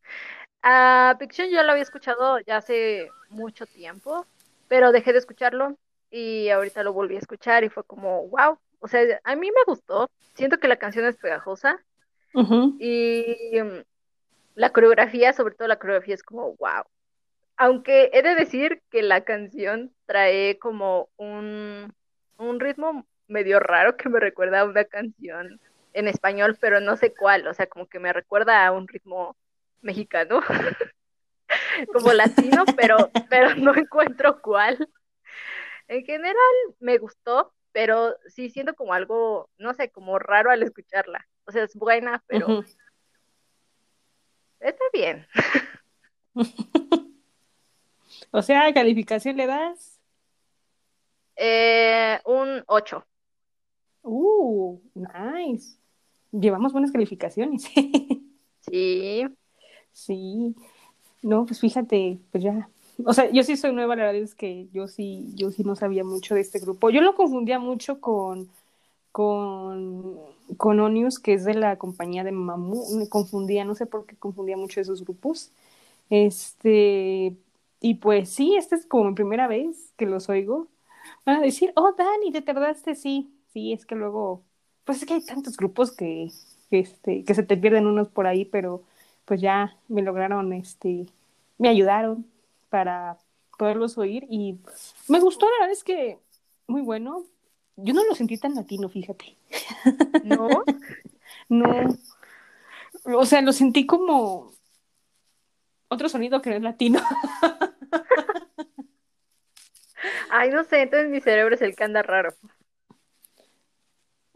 A 0.63 1.15
Fiction 1.19 1.49
yo 1.49 1.61
lo 1.61 1.71
había 1.71 1.83
escuchado 1.83 2.39
ya 2.39 2.57
hace 2.57 3.11
mucho 3.29 3.65
tiempo, 3.65 4.25
pero 4.69 4.93
dejé 4.93 5.11
de 5.11 5.19
escucharlo 5.19 5.77
y 6.09 6.49
ahorita 6.49 6.83
lo 6.83 6.93
volví 6.93 7.17
a 7.17 7.19
escuchar 7.19 7.65
y 7.65 7.69
fue 7.69 7.83
como, 7.83 8.27
wow. 8.29 8.57
O 8.79 8.87
sea, 8.87 9.19
a 9.23 9.35
mí 9.35 9.51
me 9.51 9.63
gustó. 9.65 10.09
Siento 10.35 10.59
que 10.59 10.69
la 10.69 10.77
canción 10.77 11.05
es 11.05 11.17
pegajosa 11.17 11.83
y 12.79 13.25
mm, 13.61 13.83
la 14.55 14.69
coreografía, 14.71 15.33
sobre 15.33 15.55
todo 15.55 15.67
la 15.67 15.79
coreografía, 15.79 16.15
es 16.15 16.23
como, 16.23 16.55
wow. 16.55 16.83
Aunque 17.57 18.09
he 18.13 18.21
de 18.21 18.35
decir 18.35 18.81
que 18.89 19.03
la 19.03 19.21
canción 19.21 19.93
trae 20.05 20.57
como 20.59 21.09
un, 21.17 21.93
un 22.37 22.59
ritmo 22.59 23.05
medio 23.27 23.59
raro 23.59 23.97
que 23.97 24.09
me 24.09 24.19
recuerda 24.19 24.61
a 24.61 24.65
una 24.65 24.85
canción 24.85 25.59
en 25.93 26.07
español, 26.07 26.57
pero 26.59 26.79
no 26.79 26.95
sé 26.95 27.13
cuál, 27.13 27.47
o 27.47 27.53
sea, 27.53 27.67
como 27.67 27.87
que 27.87 27.99
me 27.99 28.13
recuerda 28.13 28.65
a 28.65 28.71
un 28.71 28.87
ritmo 28.87 29.35
mexicano, 29.83 30.41
como 31.93 32.13
latino, 32.13 32.65
pero, 32.75 33.11
pero 33.29 33.55
no 33.55 33.75
encuentro 33.75 34.41
cuál. 34.41 34.89
En 35.87 36.03
general 36.05 36.35
me 36.79 36.97
gustó, 36.97 37.53
pero 37.71 38.15
sí 38.27 38.49
siento 38.49 38.73
como 38.73 38.93
algo, 38.93 39.49
no 39.57 39.73
sé, 39.73 39.91
como 39.91 40.17
raro 40.17 40.49
al 40.49 40.63
escucharla. 40.63 41.27
O 41.45 41.51
sea, 41.51 41.63
es 41.63 41.75
buena, 41.75 42.23
pero 42.27 42.63
está 44.59 44.83
bien. 44.91 45.27
O 48.31 48.41
sea, 48.41 48.73
¿calificación 48.73 49.37
le 49.37 49.45
das? 49.45 50.01
Eh, 51.35 52.19
un 52.25 52.63
8. 52.65 53.05
Uh, 54.01 54.79
nice. 54.95 55.77
Llevamos 56.31 56.71
buenas 56.71 56.91
calificaciones. 56.91 57.69
Sí, 58.65 59.27
Sí. 59.93 60.55
No, 61.23 61.45
pues 61.45 61.59
fíjate, 61.61 62.19
pues 62.31 62.43
ya. 62.43 62.69
O 63.05 63.13
sea, 63.13 63.31
yo 63.31 63.43
sí 63.43 63.57
soy 63.57 63.73
nueva, 63.73 63.95
la 63.95 64.05
verdad 64.05 64.21
es 64.23 64.35
que 64.35 64.69
yo 64.73 64.87
sí, 64.87 65.31
yo 65.35 65.51
sí 65.51 65.63
no 65.63 65.75
sabía 65.75 66.03
mucho 66.03 66.35
de 66.35 66.41
este 66.41 66.59
grupo. 66.59 66.89
Yo 66.91 67.01
lo 67.01 67.15
confundía 67.15 67.59
mucho 67.59 68.01
con, 68.01 68.49
con, 69.11 70.19
con 70.57 70.79
Onius, 70.81 71.19
que 71.19 71.33
es 71.35 71.45
de 71.45 71.55
la 71.55 71.77
compañía 71.77 72.23
de 72.23 72.31
Mamu. 72.33 72.97
Me 72.97 73.09
confundía, 73.09 73.65
no 73.65 73.75
sé 73.75 73.85
por 73.87 74.05
qué 74.07 74.17
confundía 74.17 74.57
mucho 74.57 74.81
esos 74.81 75.03
grupos. 75.05 75.51
Este, 76.09 77.37
y 77.81 77.95
pues 77.95 78.29
sí, 78.29 78.55
esta 78.57 78.75
es 78.75 78.85
como 78.85 79.05
mi 79.05 79.15
primera 79.15 79.47
vez 79.47 79.93
que 79.97 80.05
los 80.05 80.29
oigo. 80.29 80.67
Van 81.25 81.37
a 81.37 81.41
decir, 81.41 81.73
oh, 81.75 81.93
Dani, 81.97 82.31
te 82.31 82.41
tardaste, 82.41 82.95
sí. 82.95 83.31
Sí, 83.53 83.73
es 83.73 83.85
que 83.85 83.95
luego, 83.95 84.43
pues 84.85 84.99
es 84.99 85.05
que 85.07 85.13
hay 85.15 85.25
tantos 85.25 85.57
grupos 85.57 85.91
que, 85.91 86.31
este, 86.71 87.23
que 87.23 87.35
se 87.35 87.43
te 87.43 87.57
pierden 87.57 87.87
unos 87.87 88.09
por 88.09 88.27
ahí, 88.27 88.45
pero 88.45 88.83
pues 89.25 89.41
ya 89.41 89.77
me 89.87 90.01
lograron, 90.01 90.53
este, 90.53 91.05
me 91.57 91.69
ayudaron 91.69 92.25
para 92.69 93.17
poderlos 93.57 93.97
oír 93.97 94.25
y 94.29 94.57
me 95.07 95.19
gustó, 95.19 95.45
la 95.45 95.59
verdad 95.59 95.71
es 95.71 95.83
que 95.83 96.19
muy 96.67 96.81
bueno. 96.81 97.25
Yo 97.75 97.93
no 97.93 98.03
lo 98.05 98.13
sentí 98.13 98.37
tan 98.37 98.53
latino, 98.53 98.87
fíjate. 98.87 99.35
¿no? 100.23 100.63
No, 101.49 101.97
o 103.05 103.25
sea, 103.25 103.41
lo 103.41 103.51
sentí 103.51 103.85
como 103.85 104.51
otro 105.87 106.09
sonido 106.09 106.41
que 106.41 106.49
no 106.49 106.55
es 106.55 106.61
latino. 106.61 106.99
Ay, 110.29 110.49
no 110.49 110.63
sé, 110.63 110.81
entonces 110.81 111.09
mi 111.09 111.21
cerebro 111.21 111.55
es 111.55 111.61
el 111.61 111.75
que 111.75 111.83
anda 111.83 112.01
raro. 112.01 112.33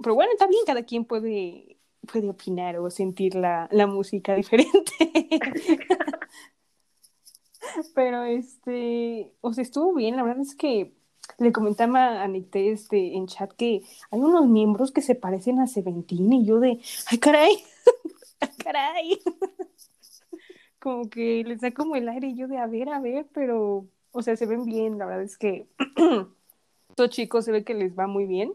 Pero 0.01 0.15
bueno, 0.15 0.31
también 0.37 0.63
cada 0.65 0.83
quien 0.83 1.05
puede, 1.05 1.76
puede 2.11 2.29
opinar 2.29 2.77
o 2.77 2.89
sentir 2.89 3.35
la, 3.35 3.67
la 3.71 3.85
música 3.85 4.35
diferente. 4.35 4.93
Pero 7.93 8.23
este, 8.23 9.31
o 9.41 9.51
estuvo 9.51 9.93
bien, 9.93 10.15
la 10.15 10.23
verdad 10.23 10.41
es 10.41 10.55
que 10.55 10.93
le 11.37 11.51
comentaba 11.51 12.21
a 12.23 12.27
Nicté 12.27 12.71
este, 12.71 13.15
en 13.15 13.27
chat 13.27 13.51
que 13.53 13.81
hay 14.11 14.19
unos 14.19 14.47
miembros 14.47 14.91
que 14.91 15.01
se 15.01 15.15
parecen 15.15 15.59
a 15.59 15.67
Seventeen 15.67 16.31
y 16.33 16.45
yo 16.45 16.59
de, 16.59 16.79
ay 17.07 17.17
caray, 17.19 17.63
ay 18.39 18.49
caray. 18.57 19.19
Como 20.79 21.09
que 21.09 21.43
les 21.43 21.59
da 21.59 21.71
como 21.71 21.95
el 21.95 22.07
aire 22.07 22.27
y 22.27 22.35
yo 22.35 22.47
de, 22.47 22.59
a 22.59 22.67
ver, 22.67 22.89
a 22.89 22.99
ver, 22.99 23.27
pero, 23.33 23.87
o 24.11 24.21
sea, 24.21 24.37
se 24.37 24.45
ven 24.45 24.63
bien, 24.63 24.97
la 24.99 25.05
verdad 25.05 25.23
es 25.23 25.37
que 25.37 25.67
estos 26.89 27.09
chicos 27.09 27.45
se 27.45 27.51
ve 27.51 27.63
que 27.63 27.73
les 27.73 27.97
va 27.97 28.07
muy 28.07 28.25
bien 28.25 28.53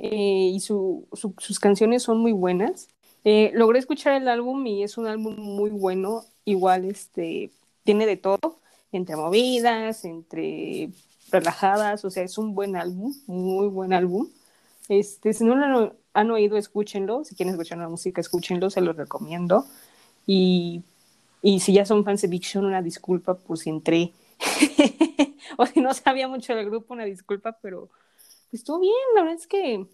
eh, 0.00 0.50
y 0.54 0.60
su, 0.60 1.06
su- 1.12 1.34
sus 1.38 1.58
canciones 1.60 2.02
son 2.02 2.18
muy 2.18 2.32
buenas. 2.32 2.88
Eh, 3.24 3.52
logré 3.54 3.78
escuchar 3.78 4.14
el 4.14 4.28
álbum 4.28 4.66
y 4.66 4.82
es 4.82 4.98
un 4.98 5.06
álbum 5.06 5.36
muy 5.38 5.70
bueno. 5.70 6.24
Igual, 6.46 6.86
este, 6.86 7.50
tiene 7.84 8.06
de 8.06 8.16
todo, 8.16 8.58
entre 8.92 9.16
movidas, 9.16 10.04
entre 10.04 10.90
relajadas, 11.30 12.04
o 12.04 12.10
sea, 12.10 12.24
es 12.24 12.38
un 12.38 12.54
buen 12.54 12.76
álbum, 12.76 13.14
muy 13.26 13.68
buen 13.68 13.92
álbum. 13.92 14.28
Este, 14.88 15.32
si 15.34 15.44
no 15.44 15.54
lo 15.54 15.94
han 16.14 16.30
oído, 16.30 16.56
escúchenlo. 16.56 17.24
Si 17.24 17.34
quieren 17.36 17.54
escuchar 17.54 17.78
la 17.78 17.88
música, 17.88 18.20
escúchenlo, 18.20 18.70
se 18.70 18.80
los 18.80 18.96
recomiendo. 18.96 19.66
Y, 20.26 20.82
y 21.42 21.60
si 21.60 21.72
ya 21.74 21.84
son 21.86 22.04
fans 22.04 22.22
de 22.22 22.38
Sean, 22.42 22.64
una 22.64 22.82
disculpa 22.82 23.34
por 23.34 23.58
si 23.58 23.70
entré. 23.70 24.12
o 25.58 25.66
si 25.66 25.80
no 25.80 25.94
sabía 25.94 26.28
mucho 26.28 26.54
del 26.54 26.66
grupo, 26.66 26.94
una 26.94 27.04
disculpa, 27.04 27.58
pero 27.62 27.88
estuvo 28.52 28.80
bien. 28.80 28.94
La 29.14 29.22
verdad 29.22 29.38
es 29.38 29.46
que 29.46 29.86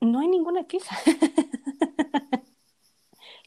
no 0.00 0.20
hay 0.20 0.28
ninguna 0.28 0.66
queja. 0.66 0.96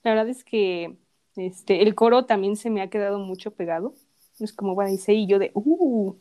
la 0.04 0.12
verdad 0.12 0.30
es 0.30 0.44
que 0.44 0.98
este, 1.36 1.82
el 1.82 1.96
coro 1.96 2.26
también 2.26 2.56
se 2.58 2.70
me 2.70 2.82
ha 2.82 2.90
quedado 2.90 3.20
mucho 3.20 3.52
pegado. 3.52 3.96
Es 4.40 4.54
como 4.54 4.76
bueno, 4.76 4.92
dice 4.92 5.14
y 5.14 5.28
yo 5.28 5.40
de, 5.40 5.52
uh, 5.54 6.16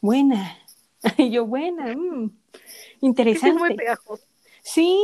buena. 0.00 0.58
y 1.16 1.30
yo, 1.30 1.46
buena, 1.46 1.94
mm, 1.96 2.30
interesante. 3.00 3.56
Es 3.56 3.60
muy 3.60 3.76
pegajoso. 3.76 4.22
Sí, 4.62 4.98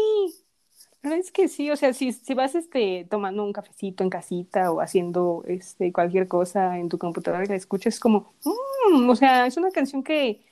la 1.02 1.10
verdad 1.10 1.24
es 1.24 1.32
que 1.32 1.48
sí, 1.48 1.70
o 1.70 1.76
sea, 1.76 1.92
si, 1.92 2.12
si 2.12 2.34
vas 2.34 2.54
este, 2.54 3.06
tomando 3.08 3.44
un 3.44 3.52
cafecito 3.52 4.04
en 4.04 4.10
casita 4.10 4.70
o 4.70 4.80
haciendo 4.80 5.44
este, 5.46 5.92
cualquier 5.92 6.28
cosa 6.28 6.78
en 6.78 6.88
tu 6.88 6.98
computadora 6.98 7.44
y 7.44 7.48
la 7.48 7.54
escuchas, 7.56 7.94
es 7.94 8.00
como, 8.00 8.34
mm, 8.44 9.08
o 9.08 9.16
sea, 9.16 9.46
es 9.46 9.56
una 9.56 9.70
canción 9.70 10.02
que 10.02 10.44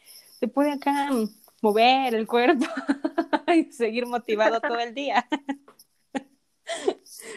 te 0.45 0.49
puede 0.49 0.73
acá 0.73 1.09
mover 1.63 2.15
el 2.15 2.27
cuerpo 2.27 2.67
y 3.55 3.73
seguir 3.73 4.05
motivado 4.05 4.61
todo 4.61 4.79
el 4.79 4.95
día. 4.95 5.27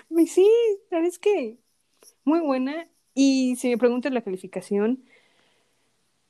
Y 0.10 0.28
sí, 0.28 0.46
la 0.92 0.98
verdad 0.98 1.14
es 1.14 1.18
que 1.18 1.58
muy 2.26 2.42
buena. 2.42 2.90
Y 3.14 3.56
si 3.56 3.70
me 3.70 3.78
preguntas 3.78 4.12
la 4.12 4.20
calificación, 4.20 5.06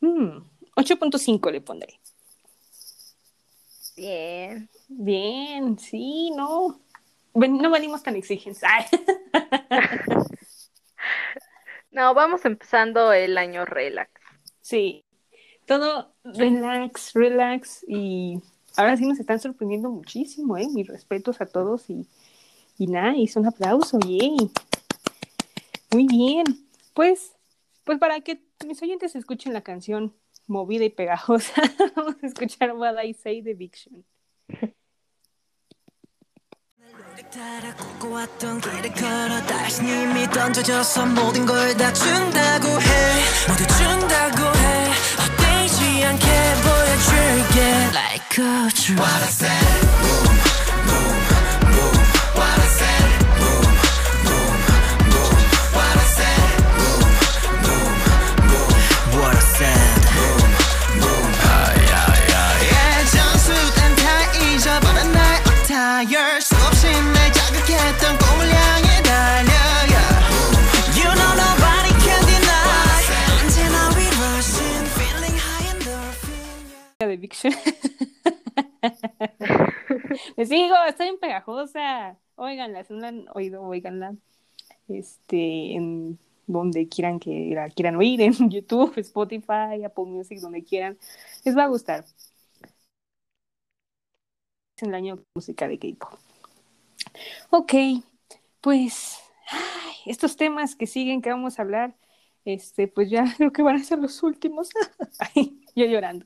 mm, 0.01 0.37
8.5 0.75 1.51
le 1.51 1.61
pondré. 1.61 1.99
Bien. 3.95 4.69
Bien, 4.87 5.79
sí, 5.79 6.29
no. 6.29 6.79
No 7.33 7.71
venimos 7.71 8.03
tan 8.03 8.15
exigentes. 8.15 8.61
No, 11.89 12.13
vamos 12.13 12.45
empezando 12.45 13.11
el 13.11 13.39
año 13.39 13.65
relax. 13.65 14.11
Sí, 14.61 15.06
todo 15.66 16.12
relax, 16.24 17.12
relax. 17.14 17.84
Y 17.88 18.40
ahora 18.76 18.96
sí 18.96 19.06
nos 19.06 19.18
están 19.20 19.40
sorprendiendo 19.40 19.90
muchísimo, 19.90 20.56
¿eh? 20.56 20.68
Mis 20.72 20.86
respetos 20.88 21.40
a 21.40 21.46
todos 21.46 21.88
y, 21.90 22.06
y 22.78 22.86
nice, 22.86 23.38
un 23.38 23.46
aplauso, 23.46 23.98
yay. 24.00 24.36
Muy 25.92 26.06
bien. 26.06 26.44
Pues, 26.94 27.32
pues 27.84 27.98
para 27.98 28.20
que 28.20 28.40
mis 28.66 28.82
oyentes 28.82 29.14
escuchen 29.14 29.52
la 29.52 29.62
canción 29.62 30.14
movida 30.46 30.84
y 30.84 30.90
pegajosa, 30.90 31.54
vamos 31.96 32.16
a 32.22 32.26
escuchar 32.26 32.72
What 32.74 33.02
I 33.02 33.14
Say 33.14 33.42
de 33.42 33.54
Big 33.54 33.76
Sean. 33.76 34.04
따라 37.32 37.74
걷고왔던 37.76 38.60
길을 38.60 38.92
걸어 38.92 39.40
다시 39.46 39.82
이미 39.82 40.26
던져져서 40.26 41.06
모든 41.06 41.46
걸 41.46 41.74
다 41.78 41.90
준다고 41.92 42.68
해 42.68 42.86
모두 43.48 43.64
준다고 43.78 44.42
해 44.58 44.90
헛되지 44.92 45.05
않게 45.96 46.26
보여줄게 46.62 47.60
Like 47.92 48.38
a 48.38 48.68
dream 48.74 48.98
What 48.98 49.22
I 49.22 49.28
said 49.28 50.35
Sean. 77.31 77.53
Les 80.35 80.49
digo, 80.49 80.75
está 80.87 81.03
bien 81.03 81.19
pegajosa. 81.19 82.17
Óiganla, 82.35 82.83
si 82.83 82.93
no 82.93 82.99
la 82.99 83.07
han 83.09 83.25
oído, 83.33 83.63
óiganla. 83.63 84.15
Este, 84.87 85.73
en 85.75 86.19
donde 86.47 86.87
quieran 86.87 87.19
que 87.19 87.51
la 87.53 87.69
quieran 87.69 87.97
oír, 87.97 88.21
en 88.21 88.33
YouTube, 88.49 88.97
Spotify, 88.97 89.83
Apple 89.85 90.05
Music, 90.05 90.39
donde 90.39 90.63
quieran. 90.63 90.97
Les 91.43 91.57
va 91.57 91.63
a 91.65 91.67
gustar. 91.67 92.05
Es 94.75 94.83
el 94.83 94.93
año 94.93 95.17
de 95.17 95.23
música 95.35 95.67
de 95.67 95.79
K-pop. 95.79 96.19
Ok, 97.49 97.73
pues 98.61 99.19
estos 100.05 100.37
temas 100.37 100.75
que 100.75 100.87
siguen, 100.87 101.21
que 101.21 101.29
vamos 101.29 101.59
a 101.59 101.63
hablar, 101.63 101.95
este, 102.45 102.87
pues 102.87 103.09
ya 103.09 103.25
creo 103.37 103.51
que 103.51 103.63
van 103.63 103.77
a 103.77 103.83
ser 103.83 103.99
los 103.99 104.23
últimos. 104.23 104.69
Yo 105.77 105.85
llorando. 105.85 106.25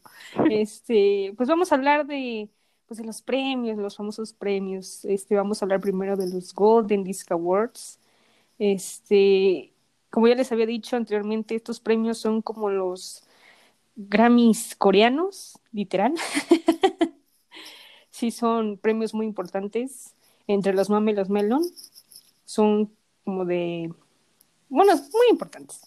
Este, 0.50 1.34
pues 1.36 1.50
vamos 1.50 1.72
a 1.72 1.76
hablar 1.76 2.08
de, 2.08 2.50
pues 2.88 3.00
de 3.00 3.06
los 3.06 3.22
premios, 3.22 3.78
los 3.78 3.98
famosos 3.98 4.34
premios. 4.34 5.06
Este, 5.06 5.36
vamos 5.36 5.62
a 5.62 5.66
hablar 5.66 5.82
primero 5.82 6.16
de 6.16 6.30
los 6.30 6.54
Golden 6.54 7.04
Disc 7.04 7.30
Awards. 7.32 8.00
Este, 8.58 9.74
como 10.10 10.28
ya 10.28 10.36
les 10.36 10.52
había 10.52 10.66
dicho 10.66 10.96
anteriormente, 10.96 11.56
estos 11.56 11.80
premios 11.80 12.18
son 12.18 12.42
como 12.42 12.70
los 12.70 13.24
Grammys 13.96 14.76
coreanos, 14.76 15.60
literal. 15.72 16.14
sí, 18.10 18.32
son 18.32 18.78
premios 18.78 19.14
muy 19.14 19.26
importantes. 19.26 20.16
Entre 20.48 20.74
los 20.74 20.90
Mame 20.90 21.12
y 21.12 21.16
los 21.16 21.30
Melon 21.30 21.64
son 22.46 22.92
como 23.26 23.46
de, 23.46 23.94
bueno, 24.70 24.94
muy 24.96 25.28
importantes. 25.30 25.82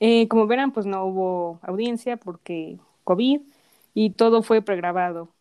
Eh, 0.00 0.26
como 0.26 0.48
verán, 0.48 0.72
pues 0.72 0.84
no 0.84 1.04
hubo 1.04 1.60
audiencia 1.62 2.16
porque 2.16 2.80
COVID 3.04 3.40
y 3.94 4.10
todo 4.10 4.42
fue 4.42 4.62
pregrabado. 4.62 5.34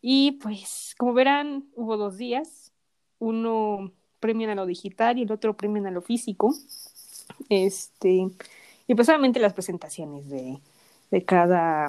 Y 0.00 0.32
pues, 0.42 0.94
como 0.98 1.12
verán, 1.12 1.66
hubo 1.74 1.96
dos 1.96 2.16
días. 2.16 2.72
Uno 3.18 3.92
premian 4.20 4.50
a 4.50 4.54
lo 4.54 4.66
digital 4.66 5.18
y 5.18 5.22
el 5.22 5.32
otro 5.32 5.56
premian 5.56 5.86
a 5.86 5.90
lo 5.90 6.02
físico. 6.02 6.54
Este, 7.48 8.28
y 8.86 8.94
pues 8.94 9.06
solamente 9.06 9.40
las 9.40 9.54
presentaciones 9.54 10.28
de, 10.28 10.60
de 11.10 11.24
cada 11.24 11.88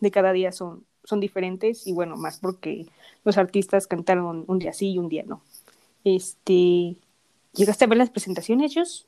de 0.00 0.10
cada 0.10 0.32
día 0.32 0.52
son, 0.52 0.86
son 1.04 1.20
diferentes 1.20 1.86
y 1.86 1.92
bueno, 1.92 2.16
más 2.16 2.40
porque 2.40 2.86
los 3.24 3.38
artistas 3.38 3.86
cantaron 3.86 4.44
un 4.46 4.58
día 4.58 4.72
sí 4.72 4.92
y 4.92 4.98
un 4.98 5.08
día 5.08 5.24
no. 5.26 5.42
Este, 6.04 6.96
¿llegaste 7.54 7.84
a 7.84 7.88
ver 7.88 7.98
las 7.98 8.10
presentaciones, 8.10 8.74
Jos? 8.74 9.06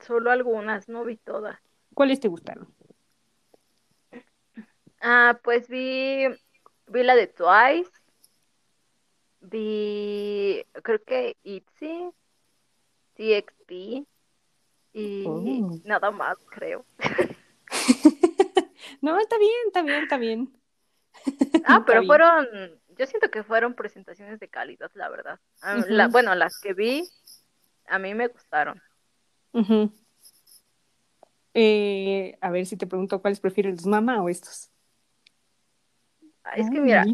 Solo 0.00 0.30
algunas, 0.30 0.88
no 0.88 1.04
vi 1.04 1.16
todas. 1.16 1.58
¿Cuáles 1.94 2.20
te 2.20 2.28
gustaron? 2.28 2.68
Ah, 5.06 5.38
pues 5.44 5.68
vi, 5.68 6.24
vi 6.86 7.02
la 7.02 7.14
de 7.14 7.26
Twice, 7.26 7.90
vi, 9.40 10.64
creo 10.82 11.02
que 11.04 11.36
ITZY, 11.42 12.10
TXT 13.14 13.70
y 14.94 15.24
Oh. 15.26 15.78
nada 15.84 16.10
más, 16.10 16.38
creo. 16.50 16.84
No, 19.00 19.18
está 19.20 19.36
bien, 19.36 19.50
está 19.66 19.82
bien, 19.82 20.02
está 20.02 20.16
bien. 20.16 20.52
Ah, 21.66 21.76
Está 21.76 21.84
pero 21.84 22.00
bien. 22.00 22.06
fueron, 22.08 22.46
yo 22.96 23.06
siento 23.06 23.30
que 23.30 23.42
fueron 23.42 23.74
presentaciones 23.74 24.40
de 24.40 24.48
calidad, 24.48 24.90
la 24.94 25.10
verdad. 25.10 25.38
Ah, 25.60 25.84
la- 25.88 26.08
bueno, 26.08 26.34
las 26.34 26.58
que 26.58 26.72
vi, 26.72 27.06
a 27.86 27.98
mí 27.98 28.14
me 28.14 28.28
gustaron. 28.28 28.80
Ujú. 29.52 29.92
Eh, 31.52 32.38
a 32.40 32.50
ver 32.50 32.64
si 32.64 32.78
te 32.78 32.86
pregunto 32.86 33.20
cuáles 33.20 33.40
prefieres, 33.40 33.76
los 33.76 33.86
mamá 33.86 34.22
o 34.22 34.30
estos. 34.30 34.70
Es 36.56 36.70
que 36.70 36.80
mira, 36.80 37.04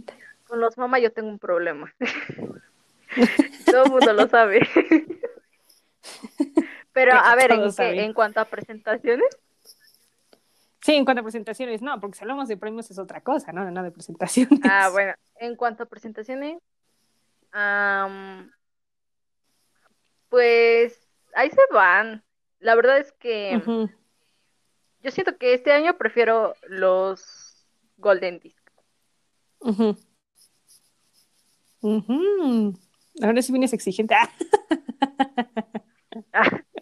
con 0.47 0.61
los 0.61 0.76
mamás 0.76 1.01
yo 1.03 1.12
tengo 1.12 1.28
un 1.28 1.39
problema. 1.39 1.93
Todo 3.70 3.85
el 3.85 3.91
mundo 3.91 4.12
lo 4.12 4.28
sabe. 4.28 4.61
Pero 6.93 7.12
a 7.14 7.35
ver, 7.37 7.53
en, 7.53 7.72
qué- 7.74 8.03
en 8.03 8.12
cuanto 8.12 8.41
a 8.41 8.45
presentaciones, 8.47 9.28
Sí, 10.83 10.95
en 10.95 11.05
cuanto 11.05 11.20
a 11.20 11.24
presentaciones, 11.24 11.83
no, 11.83 12.01
porque 12.01 12.16
si 12.16 12.24
hablamos 12.24 12.49
de 12.49 12.57
premios 12.57 12.91
es 12.91 12.99
otra 12.99 13.20
cosa, 13.20 13.53
¿no? 13.53 13.70
No 13.70 13.83
de 13.83 13.91
presentaciones. 13.91 14.61
ah, 14.64 14.89
bueno, 14.93 15.12
en 15.37 15.55
cuanto 15.55 15.83
a 15.83 15.87
presentaciones, 15.87 16.59
am, 17.53 18.51
pues 20.31 21.07
ahí 21.35 21.51
se 21.51 21.61
van. 21.72 22.24
La 22.61 22.74
verdad 22.74 22.97
es 22.99 23.12
que 23.12 23.61
yo 25.03 25.11
siento 25.11 25.37
que 25.37 25.53
este 25.55 25.72
año 25.72 25.99
prefiero 25.99 26.55
los 26.68 27.66
Golden 27.99 28.41
Disc. 28.41 28.60
Ujú. 29.61 29.97
Ujú. 31.83 32.75
Ahora 33.23 33.43
sí 33.43 33.53
vienes 33.53 33.73
exigente. 33.73 34.15
Ah, 34.15 34.31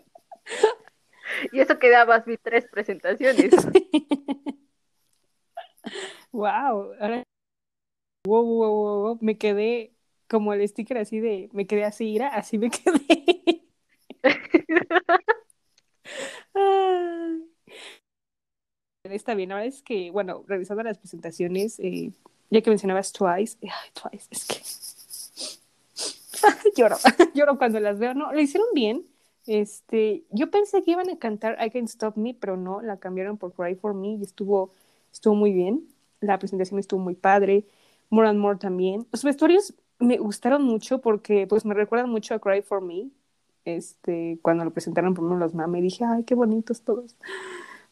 Y 1.53 1.61
eso 1.61 1.79
que 1.79 1.91
dabas 1.91 2.24
vi 2.24 2.37
tres 2.37 2.66
presentaciones. 2.70 3.51
wow. 6.33 6.95
Ahora... 7.01 7.24
Wow, 8.26 8.43
wow, 8.45 8.70
wow, 8.72 9.03
wow. 9.14 9.18
Me 9.22 9.39
quedé 9.39 9.95
como 10.29 10.53
el 10.53 10.66
sticker 10.68 10.99
así 10.99 11.20
de, 11.20 11.49
me 11.53 11.66
quedé 11.66 11.85
así, 11.85 12.07
ira, 12.12 12.29
así 12.29 12.59
me 12.59 12.70
quedé. 12.70 13.62
Está 19.05 19.35
bien, 19.35 19.53
ahora 19.53 19.64
es 19.64 19.83
que, 19.83 20.11
bueno, 20.11 20.45
revisando 20.47 20.83
las 20.83 20.99
presentaciones, 20.99 21.79
eh, 21.81 22.12
ya 22.51 22.61
que 22.62 22.70
mencionabas 22.70 23.12
Twice, 23.12 23.59
ay, 23.62 23.90
Twice, 23.92 24.28
es 24.30 24.44
que 24.46 24.57
lloro, 26.76 26.96
lloro 27.34 27.59
cuando 27.59 27.80
las 27.80 27.99
veo, 27.99 28.14
no, 28.14 28.32
lo 28.32 28.40
hicieron 28.40 28.68
bien. 28.74 29.05
Este, 29.46 30.24
yo 30.30 30.51
pensé 30.51 30.82
que 30.82 30.90
iban 30.90 31.09
a 31.09 31.18
cantar 31.18 31.57
I 31.64 31.70
Can't 31.70 31.88
Stop 31.88 32.16
Me, 32.16 32.34
pero 32.34 32.57
no, 32.57 32.82
la 32.82 32.99
cambiaron 32.99 33.38
por 33.38 33.53
Cry 33.55 33.74
for 33.76 33.94
Me 33.94 34.09
y 34.14 34.22
estuvo, 34.22 34.72
estuvo 35.11 35.34
muy 35.34 35.53
bien. 35.53 35.88
La 36.20 36.38
presentación 36.38 36.78
estuvo 36.78 37.01
muy 37.01 37.14
padre. 37.14 37.64
More 38.11 38.28
and 38.28 38.38
More 38.38 38.59
también. 38.59 39.07
Los 39.11 39.24
vestuarios 39.24 39.74
me 39.99 40.18
gustaron 40.18 40.62
mucho 40.64 41.01
porque 41.01 41.46
pues 41.46 41.64
me 41.64 41.74
recuerdan 41.74 42.11
mucho 42.11 42.34
a 42.34 42.38
Cry 42.38 42.62
for 42.62 42.82
Me. 42.82 43.09
Este, 43.64 44.38
cuando 44.42 44.64
lo 44.64 44.70
presentaron 44.70 45.14
por 45.14 45.24
uno 45.24 45.36
los 45.36 45.55
mame, 45.55 45.80
dije, 45.80 46.05
ay, 46.05 46.24
qué 46.24 46.34
bonitos 46.34 46.82
todos. 46.82 47.16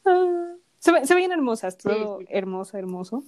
Ah, 0.04 0.52
se, 0.78 0.92
ve- 0.92 1.06
se 1.06 1.14
veían 1.14 1.32
hermosas, 1.32 1.76
todo 1.78 2.18
sí. 2.20 2.26
hermoso, 2.28 2.76
hermoso. 2.76 3.24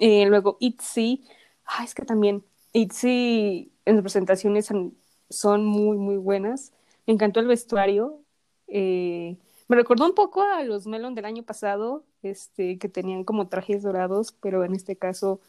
Eh, 0.00 0.26
luego 0.26 0.56
ITZY, 0.60 1.24
ah, 1.64 1.84
es 1.84 1.94
que 1.94 2.04
también 2.04 2.44
ITZY 2.72 3.72
en 3.84 3.94
las 3.96 4.02
presentaciones 4.02 4.66
son, 4.66 4.96
son 5.30 5.64
muy, 5.64 5.96
muy 5.98 6.16
buenas. 6.16 6.72
Me 7.06 7.14
encantó 7.14 7.40
el 7.40 7.46
vestuario. 7.46 8.20
eh, 8.68 9.36
me 9.68 9.76
recordó 9.76 10.06
un 10.06 10.14
poco 10.14 10.42
a 10.42 10.62
los 10.64 10.86
Melon 10.86 11.14
del 11.14 11.26
año 11.26 11.42
pasado, 11.42 12.04
este, 12.22 12.78
que 12.78 12.88
tenían 12.88 13.24
como 13.24 13.48
trajes 13.48 13.82
dorados, 13.82 14.32
pero 14.40 14.64
en 14.64 14.74
este 14.74 14.96
caso 14.96 15.40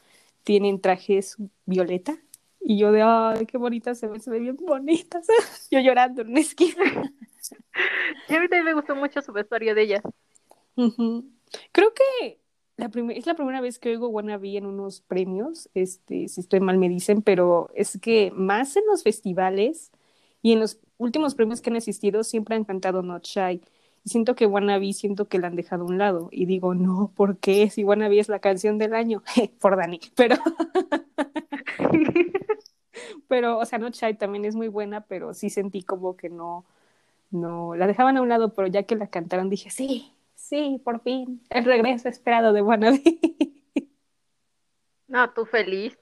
tienen 0.44 0.82
trajes 0.82 1.38
violeta. 1.66 2.18
Y 2.62 2.78
yo 2.78 2.92
de, 2.92 3.02
ay, 3.02 3.46
qué 3.46 3.58
bonitas 3.58 3.98
se 4.00 4.08
ven, 4.08 4.22
se 4.22 4.30
ven 4.32 4.44
bien 4.44 4.58
bonitas. 4.58 5.26
yo 5.72 5.80
llorando 5.80 6.22
en 6.22 6.30
una 6.30 6.40
esquina. 6.42 6.84
Y 8.28 8.36
a 8.36 8.40
mí 8.42 8.48
también 8.48 8.66
me 8.66 8.74
gustó 8.74 8.96
mucho 8.96 9.22
su 9.22 9.32
vestuario 9.34 9.74
de 9.76 9.82
ella. 9.84 10.02
Ujú. 10.76 11.26
Creo 11.72 11.94
que 11.94 12.40
es 12.86 13.26
la 13.26 13.36
primera 13.36 13.62
vez 13.62 13.80
que 13.80 13.90
oigo 13.90 14.08
Wannabe 14.08 14.58
en 14.58 14.66
unos 14.66 15.02
premios, 15.02 15.70
este, 15.74 16.28
si 16.28 16.42
estoy 16.42 16.60
mal 16.60 16.78
me 16.78 16.90
dicen, 16.90 17.22
pero 17.22 17.70
es 17.76 17.98
que 18.00 18.32
más 18.36 18.76
en 18.76 18.84
los 18.88 19.04
festivales 19.04 19.92
y 20.42 20.54
en 20.54 20.60
los 20.60 20.80
últimos 20.98 21.36
premios 21.36 21.62
que 21.62 21.70
han 21.70 21.78
asistido 21.78 22.24
siempre 22.24 22.56
han 22.56 22.64
cantado 22.66 23.02
Not 23.02 23.26
Shy. 23.26 23.62
Y 24.04 24.10
siento 24.10 24.36
que 24.36 24.46
Wannabe, 24.46 24.94
siento 24.94 25.28
que 25.28 25.40
la 25.40 25.48
han 25.48 25.56
dejado 25.56 25.84
a 25.84 25.88
un 25.88 25.98
lado. 25.98 26.30
Y 26.32 26.46
digo, 26.46 26.74
no, 26.74 27.12
¿por 27.16 27.38
qué? 27.38 27.70
Si 27.70 27.84
Wannabe 27.84 28.20
es 28.20 28.30
la 28.30 28.40
canción 28.40 28.78
del 28.78 28.94
año, 28.94 29.24
por 29.60 29.76
Dani. 29.76 30.00
Pero, 30.16 30.38
pero, 33.28 33.58
o 33.58 33.66
sea, 33.66 33.80
Not 33.80 33.96
Shy 33.96 34.14
también 34.16 34.46
es 34.46 34.56
muy 34.56 34.68
buena, 34.70 35.02
pero 35.02 35.34
sí 35.34 35.50
sentí 35.50 35.84
como 35.84 36.16
que 36.16 36.30
no, 36.30 36.66
no, 37.32 37.76
la 37.76 37.88
dejaban 37.88 38.18
a 38.18 38.22
un 38.22 38.30
lado, 38.30 38.54
pero 38.54 38.68
ya 38.68 38.84
que 38.84 38.96
la 38.96 39.08
cantaron 39.08 39.50
dije, 39.50 39.70
sí, 39.70 40.14
sí, 40.50 40.82
por 40.84 41.02
fin, 41.02 41.41
el 41.50 41.66
regreso 41.66 42.10
esperado 42.10 42.54
de 42.54 42.62
Wannabe. 42.62 43.02
No, 45.08 45.32
tú 45.34 45.45
feliz. 45.45 45.97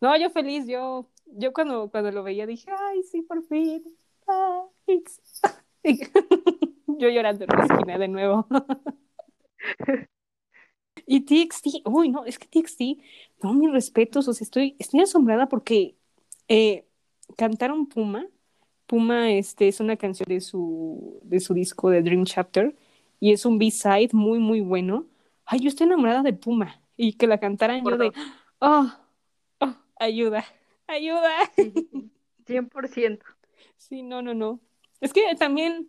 No, 0.00 0.16
yo 0.16 0.30
feliz, 0.30 0.66
yo, 0.66 1.08
yo 1.26 1.52
cuando, 1.52 1.90
cuando 1.90 2.10
lo 2.12 2.22
veía 2.22 2.46
dije, 2.46 2.70
ay, 2.76 3.02
sí, 3.04 3.22
por 3.22 3.42
fin. 3.46 3.82
Ah, 4.26 4.64
it's- 4.86 5.20
yo 6.86 7.08
llorando 7.08 7.44
en 7.44 7.50
la 7.50 7.64
esquina 7.64 7.98
de 7.98 8.08
nuevo. 8.08 8.46
Y 11.06 11.20
TXT, 11.22 11.82
uy, 11.86 12.08
no, 12.10 12.24
es 12.26 12.38
que 12.38 12.46
TXT, 12.46 12.82
no, 13.42 13.54
mis 13.54 13.70
respetos, 13.72 14.28
o 14.28 14.32
sea, 14.34 14.44
estoy, 14.44 14.76
estoy 14.78 15.00
asombrada 15.00 15.48
porque 15.48 15.96
eh, 16.48 16.86
cantaron 17.36 17.86
Puma. 17.88 18.26
Puma 18.86 19.30
este, 19.32 19.68
es 19.68 19.80
una 19.80 19.96
canción 19.96 20.26
de 20.28 20.40
su, 20.40 21.18
de 21.24 21.40
su 21.40 21.54
disco 21.54 21.90
de 21.90 22.02
Dream 22.02 22.24
Chapter 22.24 22.76
y 23.22 23.30
es 23.32 23.46
un 23.46 23.56
B-side 23.56 24.08
muy, 24.14 24.40
muy 24.40 24.60
bueno. 24.62 25.06
Ay, 25.44 25.60
yo 25.60 25.68
estoy 25.68 25.86
enamorada 25.86 26.22
de 26.24 26.32
Puma 26.32 26.82
y 26.96 27.12
que 27.12 27.28
la 27.28 27.38
cantaran 27.38 27.84
yo 27.84 27.96
de, 27.96 28.12
oh, 28.58 28.92
oh, 29.60 29.74
ayuda, 30.00 30.44
ayuda. 30.88 31.30
Sí, 31.54 31.70
sí, 31.72 31.88
sí. 31.92 32.10
100%. 32.48 33.24
Sí, 33.76 34.02
no, 34.02 34.22
no, 34.22 34.34
no. 34.34 34.58
Es 35.00 35.12
que 35.12 35.22
también, 35.38 35.88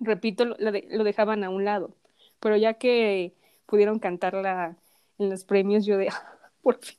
repito, 0.00 0.44
lo, 0.44 0.72
de- 0.72 0.88
lo 0.90 1.04
dejaban 1.04 1.44
a 1.44 1.50
un 1.50 1.64
lado, 1.64 1.94
pero 2.40 2.56
ya 2.56 2.74
que 2.74 3.36
pudieron 3.66 4.00
cantarla 4.00 4.76
en 5.18 5.30
los 5.30 5.44
premios, 5.44 5.86
yo 5.86 5.96
de, 5.98 6.08
"Ah, 6.08 6.36
por 6.62 6.80
fin, 6.82 6.98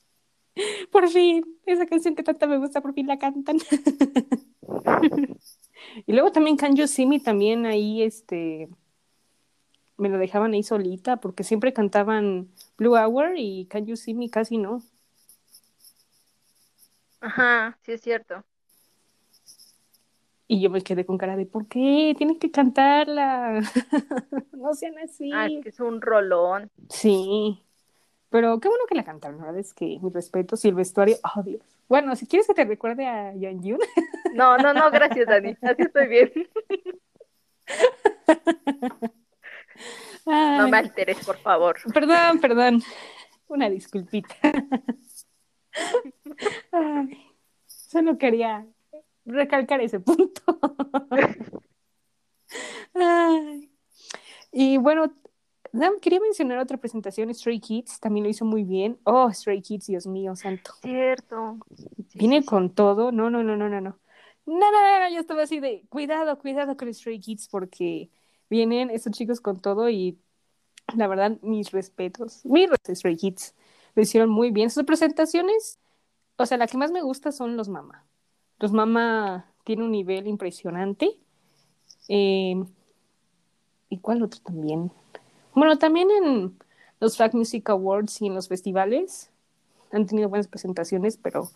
por 0.93 1.09
fin, 1.09 1.43
esa 1.65 1.85
canción 1.87 2.15
que 2.15 2.23
tanto 2.23 2.47
me 2.47 2.57
gusta, 2.57 2.79
por 2.79 2.93
fin 2.93 3.05
la 3.07 3.17
cantan. 3.19 3.57
Y 6.05 6.13
luego 6.13 6.31
también 6.31 6.57
Can 6.57 6.75
You 6.75 6.87
See 6.87 7.05
Me 7.05 7.19
también 7.19 7.65
ahí, 7.65 8.01
este, 8.01 8.69
me 9.97 10.09
lo 10.09 10.17
dejaban 10.17 10.53
ahí 10.53 10.63
solita, 10.63 11.17
porque 11.17 11.43
siempre 11.43 11.73
cantaban 11.73 12.49
Blue 12.77 12.95
Hour 12.95 13.33
y 13.37 13.65
Can 13.65 13.85
You 13.85 13.95
See 13.95 14.13
Me 14.13 14.29
casi 14.29 14.57
no. 14.57 14.81
Ajá, 17.19 17.77
sí 17.83 17.93
es 17.93 18.01
cierto. 18.01 18.43
Y 20.47 20.61
yo 20.61 20.69
me 20.69 20.81
quedé 20.81 21.05
con 21.05 21.17
cara 21.17 21.35
de, 21.35 21.45
¿por 21.45 21.67
qué? 21.67 22.13
Tienen 22.17 22.39
que 22.39 22.51
cantarla. 22.51 23.59
no 24.53 24.73
sean 24.73 24.97
así. 24.99 25.31
Ah, 25.33 25.47
es 25.47 25.63
que 25.63 25.69
es 25.69 25.79
un 25.79 25.99
rolón. 25.99 26.71
Sí, 26.89 27.61
pero 28.29 28.59
qué 28.59 28.69
bueno 28.69 28.85
que 28.87 28.95
la 28.95 29.03
cantaron, 29.03 29.39
la 29.39 29.45
verdad 29.45 29.59
es 29.59 29.73
que 29.73 29.99
mi 30.01 30.09
respeto, 30.09 30.55
y 30.61 30.67
el 30.67 30.75
vestuario, 30.75 31.17
oh 31.35 31.43
Dios. 31.43 31.61
Bueno, 31.89 32.15
si 32.15 32.27
quieres 32.27 32.47
que 32.47 32.53
te 32.53 32.65
recuerde 32.65 33.07
a 33.07 33.33
Yeon 33.33 33.63
Yoon, 33.63 33.79
No, 34.35 34.57
no, 34.57 34.73
no, 34.73 34.91
gracias, 34.91 35.25
Dani. 35.27 35.55
Así 35.61 35.81
estoy 35.83 36.07
bien. 36.07 36.31
No 40.27 40.67
me 40.67 40.77
alteres, 40.77 41.25
por 41.25 41.37
favor. 41.37 41.77
Perdón, 41.93 42.39
perdón, 42.41 42.83
una 43.47 43.69
disculpita. 43.69 44.35
Ay, 46.71 47.35
solo 47.65 48.17
quería 48.17 48.67
recalcar 49.25 49.79
ese 49.81 49.99
punto. 50.01 50.41
Ay. 52.93 53.71
Y 54.51 54.77
bueno, 54.77 55.13
quería 56.01 56.19
mencionar 56.19 56.57
otra 56.57 56.77
presentación, 56.77 57.33
Stray 57.33 57.59
Kids, 57.59 57.99
también 57.99 58.25
lo 58.25 58.29
hizo 58.29 58.43
muy 58.43 58.63
bien. 58.63 58.99
Oh, 59.03 59.31
Stray 59.31 59.61
Kids, 59.61 59.87
Dios 59.87 60.07
mío, 60.07 60.35
santo. 60.35 60.73
Cierto. 60.81 61.57
Viene 62.15 62.37
sí, 62.37 62.41
sí. 62.41 62.47
con 62.47 62.73
todo. 62.73 63.11
No, 63.11 63.29
no, 63.29 63.43
no, 63.43 63.55
no, 63.55 63.69
no, 63.69 63.79
no. 63.79 63.99
No, 64.45 64.71
no, 64.71 64.71
no, 64.71 64.99
no, 64.99 65.09
yo 65.09 65.19
estaba 65.19 65.43
así 65.43 65.59
de 65.59 65.83
cuidado, 65.89 66.37
cuidado 66.37 66.77
con 66.77 66.93
Stray 66.93 67.19
Kids 67.19 67.49
porque 67.49 68.09
vienen 68.49 68.89
estos 68.89 69.13
chicos 69.13 69.41
con 69.41 69.59
todo 69.59 69.89
y 69.89 70.17
la 70.95 71.07
verdad, 71.07 71.37
mis 71.41 71.71
respetos. 71.71 72.45
Mis 72.45 72.69
respetos, 72.69 72.99
Stray 72.99 73.17
Kids. 73.17 73.55
Lo 73.95 74.01
hicieron 74.01 74.29
muy 74.29 74.51
bien. 74.51 74.69
Sus 74.69 74.83
presentaciones, 74.83 75.79
o 76.37 76.45
sea, 76.45 76.57
la 76.57 76.67
que 76.67 76.77
más 76.77 76.91
me 76.91 77.01
gusta 77.01 77.31
son 77.31 77.57
los 77.57 77.67
Mama. 77.67 78.05
Los 78.59 78.71
Mama 78.71 79.51
tienen 79.63 79.85
un 79.85 79.91
nivel 79.91 80.27
impresionante. 80.27 81.19
Eh, 82.07 82.63
¿Y 83.89 83.97
cuál 83.99 84.23
otro 84.23 84.39
también? 84.41 84.91
Bueno, 85.53 85.77
también 85.77 86.09
en 86.11 86.57
los 86.99 87.17
Fact 87.17 87.33
Music 87.33 87.69
Awards 87.69 88.21
y 88.21 88.27
en 88.27 88.35
los 88.35 88.47
festivales 88.47 89.29
han 89.91 90.05
tenido 90.05 90.29
buenas 90.29 90.47
presentaciones, 90.47 91.17
pero 91.17 91.49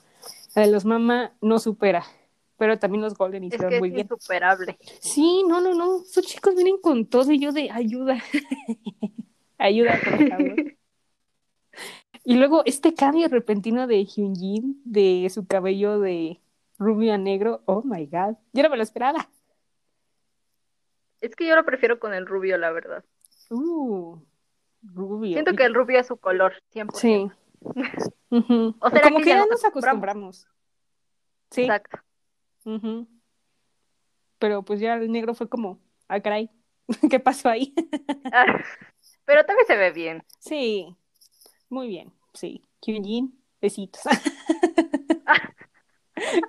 la 0.55 0.63
de 0.63 0.71
los 0.71 0.85
Mama 0.85 1.33
no 1.41 1.59
supera. 1.59 2.03
Pero 2.61 2.77
también 2.77 3.01
los 3.01 3.15
Golden 3.15 3.43
Es 3.45 3.55
hicieron 3.55 3.71
que 3.71 3.79
muy 3.79 3.87
es 3.87 3.95
bien. 3.95 4.07
insuperable. 4.11 4.77
Sí, 4.99 5.43
no, 5.47 5.61
no, 5.61 5.73
no. 5.73 6.03
Estos 6.03 6.27
chicos 6.27 6.53
vienen 6.53 6.77
con 6.79 7.07
todo 7.07 7.31
y 7.31 7.39
yo 7.39 7.51
de 7.51 7.71
ayuda. 7.71 8.21
ayuda, 9.57 9.99
por 10.03 10.29
favor. 10.29 10.55
Y 12.23 12.35
luego 12.35 12.61
este 12.67 12.93
cambio 12.93 13.27
repentino 13.29 13.87
de 13.87 14.05
Hyunjin, 14.05 14.79
de 14.85 15.27
su 15.33 15.47
cabello 15.47 15.99
de 15.99 16.39
rubio 16.77 17.15
a 17.15 17.17
negro. 17.17 17.63
Oh 17.65 17.81
my 17.81 18.05
god. 18.05 18.35
Yo 18.53 18.61
no 18.61 18.69
me 18.69 18.77
lo 18.77 18.83
esperaba. 18.83 19.27
Es 21.19 21.35
que 21.35 21.47
yo 21.47 21.55
lo 21.55 21.65
prefiero 21.65 21.99
con 21.99 22.13
el 22.13 22.27
rubio, 22.27 22.59
la 22.59 22.71
verdad. 22.71 23.03
Uh, 23.49 24.19
rubio. 24.83 25.33
Siento 25.33 25.55
que 25.55 25.65
el 25.65 25.73
rubio 25.73 25.99
es 25.99 26.05
su 26.05 26.17
color, 26.17 26.53
100%. 26.75 26.91
Sí. 26.93 27.31
Ujú. 28.29 28.75
¿O 28.79 28.89
será 28.91 29.09
Como 29.09 29.17
que 29.17 29.29
ya 29.29 29.47
nos 29.47 29.65
acostumbramos. 29.65 30.47
Sí. 31.49 31.63
Exacto. 31.63 31.97
Ujú. 32.65 33.07
Pero 34.39 34.63
pues 34.63 34.79
ya 34.79 34.95
el 34.95 35.11
negro 35.11 35.33
fue 35.35 35.49
como, 35.49 35.79
ah, 36.07 36.19
caray, 36.21 36.49
¿qué 37.09 37.19
pasó 37.19 37.49
ahí? 37.49 37.73
Ah, 38.33 38.45
Pero 39.25 39.45
también 39.45 39.67
se 39.67 39.75
ve 39.77 39.91
bien. 39.91 40.23
Sí, 40.39 40.95
muy 41.69 41.87
bien, 41.87 42.11
sí. 42.33 42.61
Hyunjin, 42.81 43.37
besitos. 43.61 44.01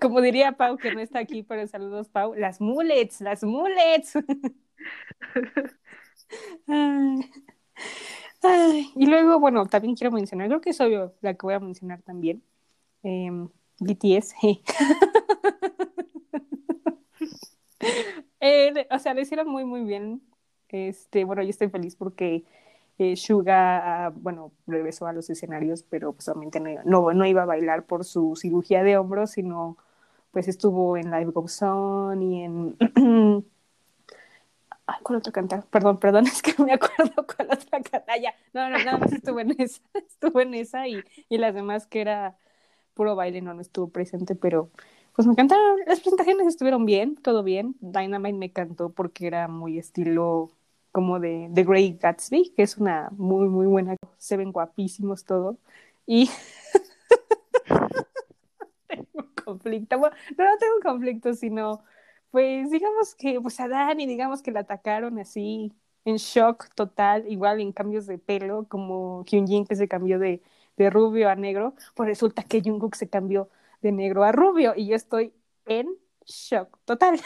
Como 0.01 0.21
diría 0.21 0.53
Pau, 0.53 0.77
que 0.77 0.93
no 0.93 1.01
está 1.01 1.21
aquí, 1.21 1.43
pero 1.43 1.67
saludos, 1.67 2.09
Pau. 2.09 2.35
Las 2.35 2.61
mullets, 2.61 3.21
las. 3.21 3.43
Ay. 6.67 7.31
Ay, 8.43 8.91
y 8.97 9.07
luego, 9.07 9.39
bueno, 9.39 9.67
también 9.67 9.95
quiero 9.95 10.11
mencionar, 10.13 10.49
creo 10.49 10.61
que 10.61 10.71
es 10.71 10.81
obvio 10.81 11.15
la 11.21 11.35
que 11.35 11.47
voy 11.47 11.55
a 11.55 11.61
mencionar 11.61 12.03
también. 12.03 12.43
em, 13.03 13.49
BTS. 13.81 14.35
Eh, 18.45 18.89
o 18.91 18.99
sea, 18.99 19.15
lo 19.15 19.21
hicieron 19.21 19.49
muy, 19.49 19.65
muy 19.65 19.85
bien. 19.85 20.21
Este, 20.69 21.23
bueno, 21.23 21.45
yo 21.45 21.51
estoy 21.51 21.69
feliz 21.69 21.95
porque 21.95 22.45
eh, 22.99 23.15
ah, 23.49 24.13
bueno, 24.17 24.53
regresó 24.67 25.07
a 25.07 25.13
los 25.13 25.31
escenarios, 25.31 25.85
pero 25.85 26.13
pues 26.13 26.29
obviamente 26.29 26.59
no, 26.85 27.13
no, 27.13 27.27
iba 27.27 27.43
a 27.43 27.47
bailar 27.47 27.85
por 27.85 28.05
su 28.05 28.35
cirugía 28.35 28.83
de 28.83 28.97
hombros, 28.97 29.31
sino 29.31 29.77
pues 30.33 30.49
estuvo 30.49 30.97
en 30.97 31.13
Live 31.13 31.31
Goes 31.33 31.63
On 31.63 32.21
y 32.21 32.43
en... 32.43 32.77
¿cuál 35.03 35.19
otra 35.19 35.33
cantar? 35.33 35.65
Perdón, 35.67 35.99
perdón, 35.99 36.27
es 36.27 36.43
que 36.43 36.55
no 36.59 36.67
me 36.67 36.73
acuerdo 36.73 37.27
cuál 37.27 37.49
otra 37.53 37.81
cantar. 37.81 38.21
Ya, 38.21 38.35
no, 38.53 38.69
no, 38.69 38.79
nada 38.79 38.99
más 38.99 39.13
estuvo 39.13 39.41
en 39.41 39.55
esa, 39.59 39.81
estuvo 39.95 40.41
en 40.41 40.55
esa 40.55 40.89
y, 40.89 41.03
y 41.29 41.39
las 41.39 41.55
demás 41.55 41.87
que 41.87 42.01
era 42.01 42.37
puro 42.95 43.17
baile 43.17 43.41
no, 43.41 43.55
no 43.55 43.63
estuvo 43.63 43.89
presente, 43.89 44.35
pero 44.35 44.71
pues 45.15 45.27
me 45.27 45.33
encantaron. 45.33 45.79
Las 45.87 46.01
presentaciones 46.01 46.47
estuvieron 46.47 46.87
bien, 46.87 47.17
todo 47.17 47.43
bien. 47.43 47.77
Dynamite 47.81 48.39
me 48.39 48.47
encantó 48.47 48.91
porque 48.91 49.27
era 49.27 49.49
muy 49.49 49.79
estilo 49.79 50.51
como 50.93 51.21
de 51.21 51.51
The 51.55 51.65
Great 51.65 52.01
Gatsby, 52.01 52.53
que 52.57 52.63
es 52.63 52.77
una 52.79 53.11
muy, 53.13 53.49
muy 53.49 53.67
buena. 53.67 53.97
Se 54.19 54.37
ven 54.37 54.53
guapísimos 54.53 55.25
todo. 55.25 55.59
Y 56.07 56.31
tengo 58.89 59.07
un 59.15 59.35
conflicto. 59.45 59.99
Bueno, 59.99 60.17
no, 60.39 60.45
no 60.45 60.59
tengo 60.59 60.77
un 60.77 60.83
conflicto, 60.83 61.35
sino, 61.35 61.83
pues 62.31 62.71
digamos 62.71 63.15
que, 63.15 63.41
pues 63.41 63.61
a 63.61 63.69
Dani, 63.69 64.07
digamos 64.07 64.43
que 64.43 64.53
la 64.53 64.61
atacaron 64.61 65.19
así, 65.19 65.73
en 66.05 66.17
shock 66.17 66.69
total, 66.75 67.31
igual 67.31 67.61
en 67.61 67.73
cambios 67.73 68.07
de 68.07 68.19
pelo, 68.19 68.67
como 68.69 69.25
Hyunjin 69.25 69.67
que 69.67 69.77
se 69.77 69.89
cambió 69.89 70.19
de, 70.19 70.43
de 70.77 70.91
rubio 70.91 71.29
a 71.29 71.37
negro, 71.37 71.75
pues 71.95 72.09
resulta 72.09 72.43
que 72.43 72.61
Jungkook 72.63 72.95
se 72.95 73.09
cambió 73.09 73.49
de 73.83 73.93
negro 73.93 74.25
a 74.25 74.33
rubio 74.33 74.73
y 74.77 74.87
yo 74.87 74.97
estoy 74.97 75.35
en 75.67 75.87
shock 76.25 76.79
total. 76.85 77.21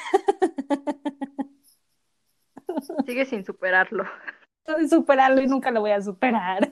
Sigue 3.06 3.24
sin 3.24 3.44
superarlo. 3.44 4.04
Estoy 4.64 4.88
superarlo 4.88 5.40
y 5.40 5.46
nunca 5.46 5.70
lo 5.70 5.80
voy 5.80 5.92
a 5.92 6.02
superar. 6.02 6.70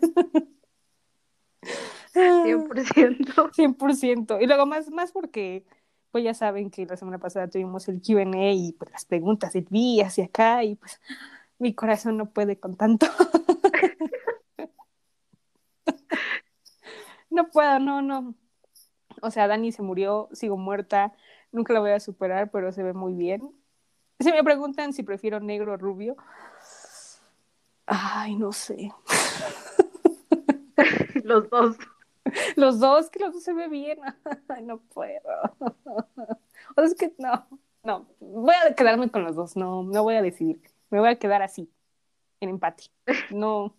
100%. 2.12 3.53
100%. 3.53 4.39
Y 4.41 4.47
luego 4.47 4.66
más, 4.66 4.91
más 4.91 5.12
porque, 5.12 5.64
pues 6.11 6.24
ya 6.24 6.35
saben 6.35 6.70
que 6.70 6.87
la 6.87 6.97
semana 6.97 7.18
pasada 7.18 7.49
tuvimos 7.49 7.89
el 7.89 8.03
Q&A 8.03 8.53
y 8.53 8.72
pues 8.72 8.91
las 8.91 9.05
preguntas 9.05 9.53
de 9.53 9.64
vi 9.68 10.01
hacia 10.01 10.24
acá 10.26 10.64
y 10.64 10.76
pues 10.76 11.01
mi 11.59 11.74
corazón 11.74 12.16
no 12.16 12.30
puede 12.30 12.59
con 12.59 12.76
tanto. 12.76 13.07
no 17.30 17.51
puedo, 17.51 17.78
no, 17.78 18.03
no. 18.03 18.35
O 19.25 19.31
sea, 19.31 19.49
Dani 19.49 19.72
se 19.72 19.83
murió, 19.83 20.29
sigo 20.33 20.57
muerta, 20.57 21.12
nunca 21.51 21.72
la 21.72 21.81
voy 21.81 21.93
a 21.93 22.01
superar, 22.01 22.51
pero 22.51 22.72
se 22.72 22.83
ve 22.83 22.93
muy 22.93 23.14
bien. 23.14 23.51
Si 24.20 24.31
me 24.31 24.45
preguntan 24.45 24.93
si 24.93 25.03
prefiero 25.03 25.41
negro 25.41 25.72
o 25.72 25.77
rubio, 25.77 26.16
ay, 27.87 28.37
no 28.37 28.53
sé. 28.53 28.93
Los 31.25 31.49
dos. 31.49 31.77
Los 32.57 32.81
dos, 32.81 33.11
que 33.11 33.20
los 33.20 33.35
dos 33.35 33.43
se 33.43 33.53
ve 33.53 33.68
bien. 33.68 33.99
Ay, 34.49 34.62
no 34.62 34.79
puedo. 34.79 35.20
O 35.59 36.75
sea, 36.75 36.85
es 36.85 36.95
que 36.95 37.14
no, 37.18 37.47
no. 37.83 38.07
Voy 38.20 38.55
a 38.55 38.75
quedarme 38.75 39.11
con 39.11 39.25
los 39.25 39.37
dos, 39.37 39.57
no, 39.57 39.83
no 39.83 40.03
voy 40.03 40.16
a 40.16 40.22
decidir. 40.22 40.61
Me 40.91 41.01
voy 41.01 41.11
a 41.11 41.18
quedar 41.18 41.43
así, 41.43 41.70
en 42.41 42.51
empate. 42.51 42.85
No, 43.31 43.75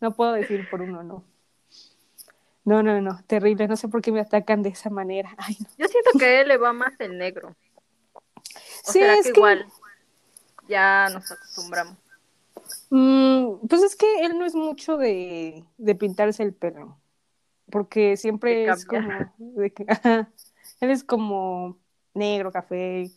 no 0.00 0.14
puedo 0.14 0.32
decidir 0.32 0.68
por 0.70 0.82
uno, 0.82 1.02
no. 1.02 1.24
No, 2.68 2.82
no, 2.82 3.00
no, 3.00 3.18
terrible. 3.26 3.66
No 3.66 3.76
sé 3.76 3.88
por 3.88 4.02
qué 4.02 4.12
me 4.12 4.20
atacan 4.20 4.62
de 4.62 4.68
esa 4.68 4.90
manera. 4.90 5.34
Ay, 5.38 5.56
no. 5.58 5.66
Yo 5.78 5.88
siento 5.88 6.10
que 6.18 6.24
a 6.26 6.40
él 6.42 6.48
le 6.48 6.58
va 6.58 6.74
más 6.74 6.92
el 7.00 7.16
negro. 7.16 7.56
O 8.44 8.92
Sí, 8.92 8.98
será 9.00 9.14
es 9.14 9.26
que 9.26 9.32
que- 9.32 9.40
igual 9.40 9.66
ya 10.68 11.08
nos 11.10 11.30
acostumbramos. 11.30 11.96
Mm, 12.90 13.66
pues 13.66 13.82
es 13.82 13.96
que 13.96 14.20
él 14.26 14.38
no 14.38 14.44
es 14.44 14.54
mucho 14.54 14.98
de, 14.98 15.64
de 15.78 15.94
pintarse 15.94 16.42
el 16.42 16.52
pelo, 16.52 16.98
porque 17.70 18.18
siempre 18.18 18.66
De 18.66 18.70
es 18.70 18.84
como, 18.84 19.34
de 19.38 19.72
que, 19.72 19.84
ajá, 19.88 20.30
él 20.80 20.90
es 20.90 21.04
como 21.04 21.78
negro, 22.12 22.52
café, 22.52 23.10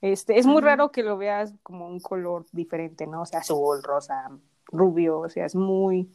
este, 0.00 0.38
es 0.38 0.46
muy 0.46 0.62
raro 0.62 0.90
que 0.90 1.02
lo 1.02 1.18
veas 1.18 1.52
como 1.62 1.86
un 1.86 2.00
color 2.00 2.46
diferente, 2.52 3.06
¿no? 3.06 3.22
O 3.22 3.26
sea, 3.26 3.40
azul, 3.40 3.82
rosa, 3.82 4.30
rubio, 4.68 5.18
o 5.20 5.28
sea, 5.28 5.44
es 5.44 5.54
muy, 5.54 6.08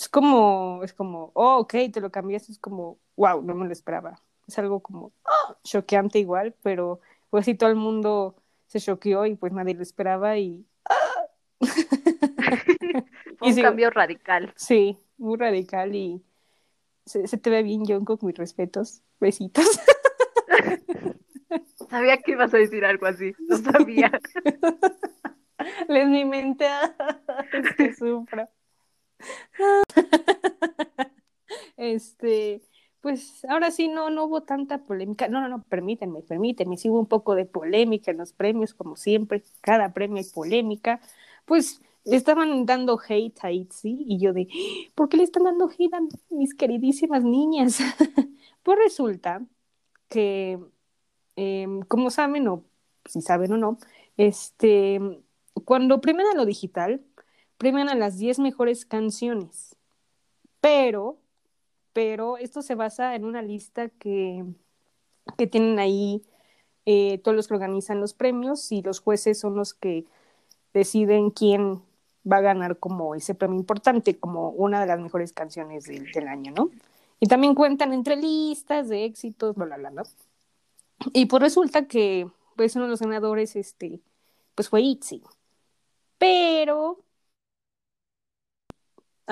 es 0.00 0.08
como, 0.08 0.80
es 0.82 0.94
como, 0.94 1.30
oh, 1.34 1.58
ok, 1.58 1.74
te 1.92 2.00
lo 2.00 2.10
cambiaste, 2.10 2.52
es 2.52 2.58
como, 2.58 2.98
wow, 3.16 3.42
no 3.42 3.54
me 3.54 3.66
lo 3.66 3.72
esperaba, 3.72 4.18
es 4.48 4.58
algo 4.58 4.80
como, 4.80 5.12
oh, 5.24 5.56
choqueante 5.62 6.18
igual, 6.18 6.54
pero 6.62 7.00
pues 7.28 7.44
sí, 7.44 7.54
todo 7.54 7.68
el 7.68 7.76
mundo 7.76 8.34
se 8.66 8.80
choqueó 8.80 9.26
y 9.26 9.36
pues 9.36 9.52
nadie 9.52 9.74
lo 9.74 9.82
esperaba 9.82 10.38
y... 10.38 10.64
Fue 11.58 11.68
Y 13.42 13.48
un 13.48 13.54
sí. 13.54 13.62
cambio 13.62 13.90
radical. 13.90 14.54
Sí, 14.56 14.98
muy 15.18 15.36
radical 15.36 15.94
y 15.94 16.22
se, 17.04 17.26
se 17.26 17.36
te 17.36 17.50
ve 17.50 17.62
bien, 17.62 17.84
Jungkook, 17.84 18.22
mis 18.22 18.38
respetos. 18.38 19.02
Besitos. 19.20 19.66
Sabía 21.90 22.16
que 22.22 22.32
ibas 22.32 22.54
a 22.54 22.56
decir 22.56 22.86
algo 22.86 23.04
así. 23.04 23.34
No 23.48 23.56
sabía. 23.58 24.12
Les 25.88 26.08
mi 26.08 26.24
mente, 26.24 26.66
es 27.52 27.74
que 27.74 27.92
sufro. 27.92 28.48
Este, 31.76 32.62
pues 33.00 33.44
ahora 33.46 33.70
sí 33.70 33.88
no, 33.88 34.10
no 34.10 34.24
hubo 34.24 34.42
tanta 34.42 34.84
polémica. 34.84 35.28
No, 35.28 35.40
no, 35.40 35.48
no, 35.48 35.62
permítanme, 35.64 36.22
permítanme. 36.22 36.76
Sí 36.76 36.88
hubo 36.90 37.00
un 37.00 37.06
poco 37.06 37.34
de 37.34 37.46
polémica 37.46 38.10
en 38.10 38.18
los 38.18 38.32
premios, 38.32 38.74
como 38.74 38.96
siempre. 38.96 39.42
Cada 39.60 39.92
premio 39.92 40.18
hay 40.18 40.24
polémica. 40.30 41.00
Pues 41.46 41.80
estaban 42.04 42.66
dando 42.66 42.98
hate 43.08 43.38
a 43.44 43.52
ITZY 43.52 44.04
y 44.08 44.18
yo 44.18 44.32
de, 44.32 44.48
¿por 44.94 45.08
qué 45.08 45.16
le 45.18 45.22
están 45.24 45.44
dando 45.44 45.68
hate 45.70 45.94
a 45.94 46.00
mis 46.30 46.54
queridísimas 46.54 47.22
niñas? 47.24 47.78
pues 48.62 48.78
resulta 48.78 49.42
que, 50.08 50.58
eh, 51.36 51.66
como 51.88 52.10
saben, 52.10 52.48
o 52.48 52.64
si 53.06 53.20
saben 53.22 53.52
o 53.52 53.56
no, 53.56 53.78
este, 54.16 55.00
cuando 55.64 56.00
a 56.32 56.36
lo 56.36 56.46
digital, 56.46 57.02
premian 57.60 57.90
a 57.90 57.94
las 57.94 58.16
10 58.16 58.38
mejores 58.38 58.86
canciones. 58.86 59.76
Pero, 60.62 61.18
pero 61.92 62.38
esto 62.38 62.62
se 62.62 62.74
basa 62.74 63.14
en 63.14 63.26
una 63.26 63.42
lista 63.42 63.90
que, 63.90 64.46
que 65.36 65.46
tienen 65.46 65.78
ahí 65.78 66.22
eh, 66.86 67.18
todos 67.18 67.36
los 67.36 67.48
que 67.48 67.54
organizan 67.54 68.00
los 68.00 68.14
premios 68.14 68.72
y 68.72 68.80
los 68.80 69.00
jueces 69.00 69.38
son 69.38 69.56
los 69.56 69.74
que 69.74 70.06
deciden 70.72 71.30
quién 71.30 71.82
va 72.30 72.38
a 72.38 72.40
ganar 72.40 72.78
como 72.78 73.14
ese 73.14 73.34
premio 73.34 73.58
importante, 73.58 74.18
como 74.18 74.48
una 74.48 74.80
de 74.80 74.86
las 74.86 74.98
mejores 74.98 75.34
canciones 75.34 75.84
del, 75.84 76.28
año, 76.28 76.52
¿no? 76.52 76.70
Y 77.20 77.26
también 77.26 77.54
cuentan 77.54 77.92
entre 77.92 78.16
listas 78.16 78.88
de 78.88 79.04
éxitos, 79.04 79.54
bla, 79.54 79.66
bla, 79.66 79.76
bla, 79.76 79.90
¿no? 79.90 80.02
Y 81.12 81.26
pues 81.26 81.42
resulta 81.42 81.86
que 81.86 82.26
pues 82.56 82.74
uno 82.74 82.86
de 82.86 82.90
los 82.92 83.00
ganadores, 83.00 83.54
este, 83.54 84.00
pues 84.54 84.70
fue 84.70 84.80
ITZY. 84.80 85.22
Pero 86.16 87.04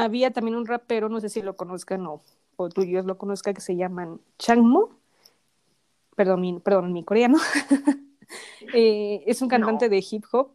había 0.04 0.30
también 0.30 0.56
un 0.56 0.66
rapero, 0.66 1.08
no 1.08 1.20
sé 1.20 1.28
si 1.28 1.42
lo 1.42 1.56
conozcan 1.56 2.06
o, 2.06 2.20
o 2.56 2.68
tú 2.68 2.82
y 2.82 2.90
yo 2.92 3.02
lo 3.02 3.18
conozcan, 3.18 3.54
que 3.54 3.60
se 3.60 3.76
llaman 3.76 4.20
Changmo. 4.38 4.90
Perdón, 6.16 6.40
mi, 6.40 6.58
perdón, 6.60 6.92
mi 6.92 7.04
coreano. 7.04 7.38
Eh, 8.74 9.22
es 9.26 9.40
un 9.40 9.48
cantante 9.48 9.86
No. 9.86 9.90
de 9.90 10.04
hip 10.10 10.22
hop. 10.32 10.50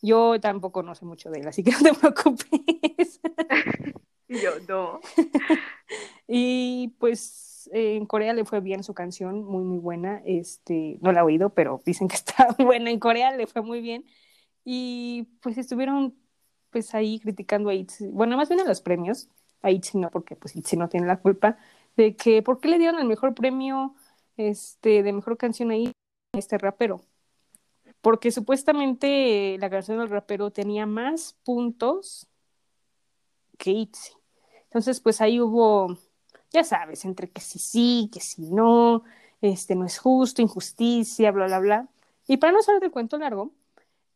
Yo 0.00 0.38
tampoco 0.38 0.84
no 0.84 0.94
sé 0.94 1.04
mucho 1.04 1.28
de 1.28 1.40
él, 1.40 1.48
así 1.48 1.64
que 1.64 1.72
no 1.72 1.80
te 1.82 1.92
preocupes. 1.94 3.20
Yo, 4.28 4.50
no. 4.68 5.00
Y 6.28 6.94
pues 7.00 7.68
eh, 7.72 7.96
en 7.96 8.06
Corea 8.06 8.32
le 8.32 8.44
fue 8.44 8.60
bien 8.60 8.84
su 8.84 8.94
canción, 8.94 9.42
muy 9.44 9.64
muy 9.64 9.78
buena. 9.78 10.22
Este, 10.24 10.98
no 11.00 11.10
la 11.10 11.20
he 11.20 11.24
oído, 11.24 11.50
pero 11.50 11.82
dicen 11.84 12.06
que 12.06 12.14
está 12.14 12.54
buena 12.58 12.90
en 12.92 13.00
Corea, 13.00 13.32
le 13.36 13.48
fue 13.48 13.62
muy 13.62 13.80
bien. 13.80 14.04
Y 14.64 15.26
pues 15.42 15.58
estuvieron 15.58 16.14
pues 16.70 16.94
ahí 16.94 17.20
criticando 17.20 17.70
a 17.70 17.74
ITZY, 17.74 18.08
bueno, 18.08 18.36
más 18.36 18.48
bien 18.48 18.60
a 18.60 18.64
los 18.64 18.80
premios, 18.80 19.28
a 19.62 19.70
ITZY 19.70 19.98
no, 19.98 20.10
porque 20.10 20.36
pues 20.36 20.56
ITZY 20.56 20.76
no 20.76 20.88
tiene 20.88 21.06
la 21.06 21.18
culpa, 21.20 21.58
de 21.96 22.16
que 22.16 22.42
¿por 22.42 22.60
qué 22.60 22.68
le 22.68 22.78
dieron 22.78 23.00
el 23.00 23.06
mejor 23.06 23.34
premio 23.34 23.94
este, 24.36 25.02
de 25.02 25.12
mejor 25.12 25.36
canción 25.36 25.70
ahí 25.70 25.92
a 26.34 26.38
este 26.38 26.58
rapero? 26.58 27.02
Porque 28.00 28.30
supuestamente 28.30 29.56
la 29.58 29.70
canción 29.70 29.98
del 29.98 30.10
rapero 30.10 30.50
tenía 30.50 30.86
más 30.86 31.34
puntos 31.44 32.28
que 33.58 33.70
ITZY. 33.72 34.12
Entonces, 34.64 35.00
pues 35.00 35.20
ahí 35.20 35.40
hubo, 35.40 35.96
ya 36.52 36.64
sabes, 36.64 37.04
entre 37.04 37.30
que 37.30 37.40
sí 37.40 37.58
sí, 37.58 38.10
que 38.12 38.20
sí 38.20 38.50
no, 38.50 39.04
este 39.40 39.74
no 39.74 39.84
es 39.86 39.98
justo, 39.98 40.42
injusticia, 40.42 41.30
bla, 41.32 41.46
bla, 41.46 41.58
bla. 41.60 41.88
Y 42.26 42.36
para 42.38 42.52
no 42.52 42.62
saber 42.62 42.80
del 42.82 42.90
cuento 42.90 43.18
largo, 43.18 43.52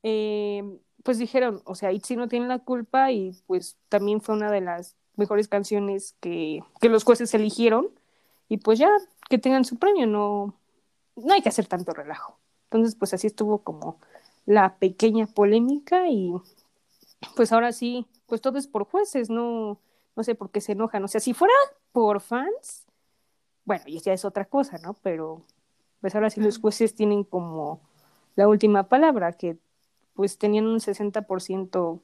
eh, 0.03 0.62
pues 1.03 1.18
dijeron, 1.18 1.62
o 1.64 1.74
sea, 1.74 1.92
Itzy 1.92 2.16
no 2.16 2.28
tiene 2.28 2.46
la 2.46 2.59
culpa 2.59 3.11
y 3.11 3.36
pues 3.46 3.76
también 3.88 4.20
fue 4.20 4.34
una 4.34 4.51
de 4.51 4.61
las 4.61 4.96
mejores 5.16 5.48
canciones 5.48 6.16
que, 6.20 6.62
que 6.80 6.88
los 6.88 7.05
jueces 7.05 7.32
eligieron 7.34 7.88
y 8.48 8.59
pues 8.59 8.78
ya 8.78 8.90
que 9.28 9.38
tengan 9.38 9.64
su 9.64 9.78
premio, 9.78 10.07
no, 10.07 10.55
no 11.16 11.32
hay 11.32 11.42
que 11.42 11.48
hacer 11.48 11.66
tanto 11.66 11.92
relajo. 11.92 12.38
Entonces, 12.64 12.94
pues 12.94 13.14
así 13.14 13.26
estuvo 13.26 13.59
como 13.59 13.98
la 14.46 14.76
pequeña 14.76 15.26
polémica 15.26 16.09
y 16.09 16.32
pues 17.36 17.53
ahora 17.53 17.72
sí, 17.72 18.07
pues 18.26 18.40
todo 18.40 18.59
es 18.59 18.66
por 18.66 18.84
jueces, 18.84 19.30
no, 19.30 19.80
no 20.16 20.24
sé 20.24 20.34
por 20.34 20.51
qué 20.51 20.61
se 20.61 20.72
enojan. 20.72 21.05
O 21.05 21.09
sea, 21.09 21.20
si 21.20 21.34
fuera 21.34 21.55
por 21.92 22.20
fans, 22.20 22.86
bueno, 23.64 23.84
y 23.86 24.01
ya 24.01 24.12
es 24.12 24.24
otra 24.24 24.44
cosa, 24.44 24.78
¿no? 24.78 24.94
Pero 24.94 25.44
pues 26.01 26.14
ahora 26.14 26.30
sí 26.30 26.40
los 26.40 26.59
jueces 26.59 26.94
tienen 26.94 27.24
como 27.24 27.80
la 28.34 28.48
última 28.48 28.88
palabra, 28.88 29.32
que 29.32 29.59
pues 30.14 30.38
tenían 30.38 30.66
un 30.66 30.80
60% 30.80 32.00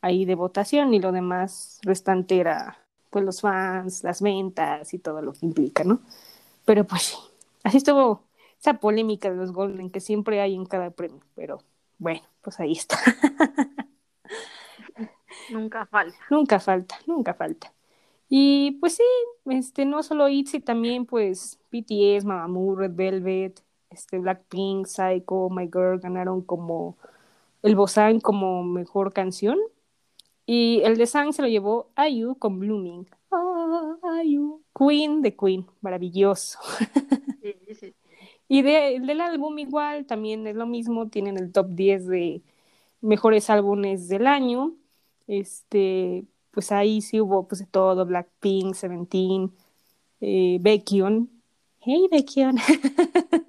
ahí 0.00 0.24
de 0.24 0.34
votación 0.34 0.94
y 0.94 1.00
lo 1.00 1.12
demás 1.12 1.80
restante 1.82 2.38
era 2.38 2.78
pues 3.10 3.24
los 3.24 3.40
fans, 3.40 4.04
las 4.04 4.22
ventas 4.22 4.92
y 4.94 4.98
todo 4.98 5.22
lo 5.22 5.32
que 5.32 5.46
implica, 5.46 5.84
¿no? 5.84 6.00
Pero 6.64 6.84
pues 6.86 7.02
sí, 7.02 7.16
así 7.64 7.78
estuvo 7.78 8.22
esa 8.60 8.74
polémica 8.74 9.30
de 9.30 9.36
los 9.36 9.52
Golden 9.52 9.90
que 9.90 10.00
siempre 10.00 10.40
hay 10.40 10.54
en 10.54 10.66
cada 10.66 10.90
premio, 10.90 11.20
pero 11.34 11.58
bueno, 11.98 12.22
pues 12.42 12.60
ahí 12.60 12.72
está. 12.72 12.98
Nunca 15.50 15.86
falta. 15.86 16.18
Nunca 16.30 16.60
falta, 16.60 16.96
nunca 17.06 17.34
falta. 17.34 17.72
Y 18.28 18.72
pues 18.80 18.96
sí, 18.96 19.04
este, 19.46 19.84
no 19.84 20.02
solo 20.02 20.28
ITZY, 20.28 20.60
también 20.60 21.06
pues 21.06 21.60
BTS, 21.70 22.24
Mamamoo, 22.24 22.74
Red 22.74 22.94
Velvet, 22.94 23.62
este, 23.90 24.18
Blackpink, 24.18 24.86
Psycho, 24.86 25.48
My 25.50 25.66
Girl 25.66 26.00
ganaron 26.00 26.42
como 26.42 26.96
el 27.62 27.76
Bosan 27.76 28.20
como 28.20 28.62
mejor 28.64 29.12
canción. 29.12 29.58
Y 30.46 30.80
el 30.84 30.96
de 30.96 31.06
Sang 31.06 31.32
se 31.32 31.42
lo 31.42 31.48
llevó 31.48 31.90
IU 31.96 32.36
con 32.36 32.60
Blooming. 32.60 33.08
Ah, 33.32 34.22
IU. 34.24 34.62
Queen 34.78 35.22
de 35.22 35.34
Queen, 35.36 35.66
maravilloso. 35.80 36.58
Sí, 37.42 37.54
sí, 37.68 37.74
sí. 37.76 37.94
Y 38.48 38.62
de, 38.62 38.98
del 39.00 39.20
álbum 39.20 39.58
igual, 39.60 40.04
también 40.06 40.46
es 40.48 40.56
lo 40.56 40.66
mismo, 40.66 41.08
tienen 41.08 41.38
el 41.38 41.52
top 41.52 41.68
10 41.70 42.06
de 42.08 42.42
mejores 43.00 43.50
álbumes 43.50 44.08
del 44.08 44.26
año. 44.26 44.74
Este, 45.28 46.24
pues 46.50 46.72
ahí 46.72 47.00
sí 47.02 47.20
hubo 47.20 47.46
pues 47.48 47.60
de 47.60 47.66
todo, 47.66 48.06
Blackpink, 48.06 48.74
Seventeen, 48.74 49.52
eh, 50.20 50.58
Baekhyun. 50.60 51.30
Hey 51.80 52.08
Baekhyun. 52.10 52.58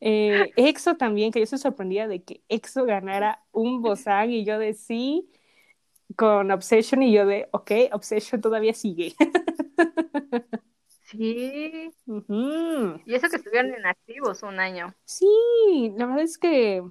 eh, 0.00 0.50
EXO 0.56 0.96
también, 0.96 1.32
que 1.32 1.40
yo 1.40 1.44
estoy 1.44 1.58
sorprendida 1.58 2.08
de 2.08 2.22
que 2.22 2.42
EXO 2.48 2.84
ganara 2.84 3.42
un 3.52 3.82
Bosan 3.82 4.30
y 4.30 4.44
yo 4.44 4.58
de 4.58 4.74
sí, 4.74 5.30
con 6.16 6.50
Obsession 6.50 7.02
y 7.02 7.12
yo 7.12 7.26
de, 7.26 7.48
ok, 7.52 7.70
Obsession 7.92 8.40
todavía 8.40 8.74
sigue. 8.74 9.14
Sí, 11.10 11.90
y 12.06 13.14
eso 13.14 13.28
que 13.28 13.36
estuvieron 13.36 13.74
inactivos 13.76 14.44
un 14.44 14.60
año. 14.60 14.94
Sí, 15.04 15.92
la 15.96 16.06
verdad 16.06 16.22
es 16.22 16.38
que 16.38 16.84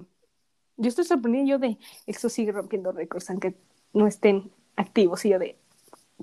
yo 0.76 0.88
estoy 0.88 1.04
sorprendida 1.04 1.44
yo 1.44 1.58
de 1.58 1.78
EXO 2.06 2.28
sigue 2.28 2.52
rompiendo 2.52 2.92
récords, 2.92 3.30
aunque 3.30 3.54
no 3.94 4.06
estén 4.06 4.52
activos, 4.76 5.24
y 5.24 5.30
yo 5.30 5.38
de 5.38 5.58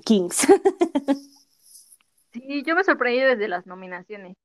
Kings. 0.04 0.46
Sí, 2.32 2.62
yo 2.64 2.74
me 2.74 2.84
sorprendí 2.84 3.20
desde 3.20 3.48
las 3.48 3.66
nominaciones. 3.66 4.36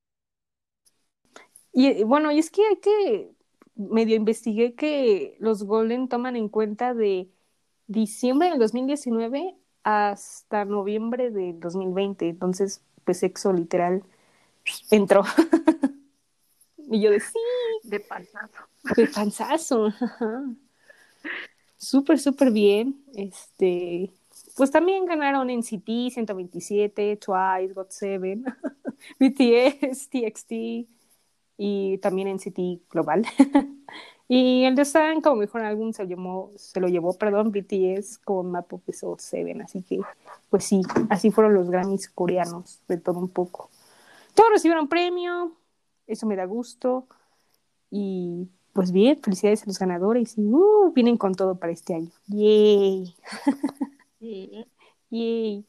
Y 1.73 2.03
bueno, 2.03 2.31
y 2.31 2.39
es 2.39 2.51
que 2.51 2.61
hay 2.65 2.77
que, 2.77 3.31
medio 3.75 4.15
investigué 4.15 4.75
que 4.75 5.35
los 5.39 5.63
Golden 5.63 6.07
toman 6.07 6.35
en 6.35 6.49
cuenta 6.49 6.93
de 6.93 7.29
diciembre 7.87 8.49
del 8.49 8.59
2019 8.59 9.55
hasta 9.83 10.65
noviembre 10.65 11.31
del 11.31 11.59
2020, 11.59 12.29
entonces 12.29 12.81
pues 13.05 13.23
EXO 13.23 13.53
literal 13.53 14.03
entró. 14.91 15.23
Y 16.89 17.01
yo 17.01 17.11
de 17.11 17.19
sí, 17.19 17.39
De 17.83 17.99
panzazo. 17.99 18.63
de 18.95 19.07
panzazo. 19.07 19.87
ajá. 19.87 20.43
Súper, 21.77 22.19
súper 22.19 22.51
bien. 22.51 23.03
Este, 23.15 24.11
pues 24.55 24.71
también 24.71 25.05
ganaron 25.05 25.49
NCT 25.49 26.11
127, 26.11 27.17
Twice, 27.17 27.73
GOT7, 27.75 28.43
BTS, 29.19 30.09
TXT 30.09 30.53
y 31.57 31.97
también 31.99 32.27
NCT 32.35 32.89
Global. 32.89 33.25
y 34.27 34.63
el 34.63 34.75
de 34.75 34.85
Sang 34.85 35.21
como 35.21 35.37
mejor 35.37 35.61
álbum 35.61 35.93
se, 35.93 36.05
llamó, 36.07 36.51
se 36.55 36.79
lo 36.79 36.87
llevó, 36.87 37.17
perdón, 37.17 37.51
BTS 37.51 38.19
con 38.19 38.51
Map 38.51 38.73
of 38.73 38.83
the 38.85 38.93
Soul 38.93 39.17
7. 39.19 39.61
Así 39.63 39.83
que, 39.83 39.99
pues 40.49 40.63
sí, 40.63 40.81
así 41.09 41.31
fueron 41.31 41.53
los 41.53 41.69
Grammys 41.69 42.09
coreanos, 42.09 42.81
de 42.87 42.97
todo 42.97 43.19
un 43.19 43.29
poco. 43.29 43.69
Todos 44.33 44.49
recibieron 44.51 44.87
premio, 44.87 45.53
eso 46.07 46.25
me 46.25 46.35
da 46.35 46.45
gusto. 46.45 47.07
Y 47.91 48.49
pues 48.73 48.91
bien, 48.91 49.19
felicidades 49.21 49.63
a 49.63 49.67
los 49.67 49.79
ganadores. 49.79 50.37
Y 50.37 50.41
uh, 50.41 50.91
vienen 50.93 51.17
con 51.17 51.35
todo 51.35 51.55
para 51.59 51.71
este 51.73 51.93
año. 51.95 52.11
¡Yay! 52.27 53.15
Sí. 54.19 54.65
¡Yay! 55.09 55.65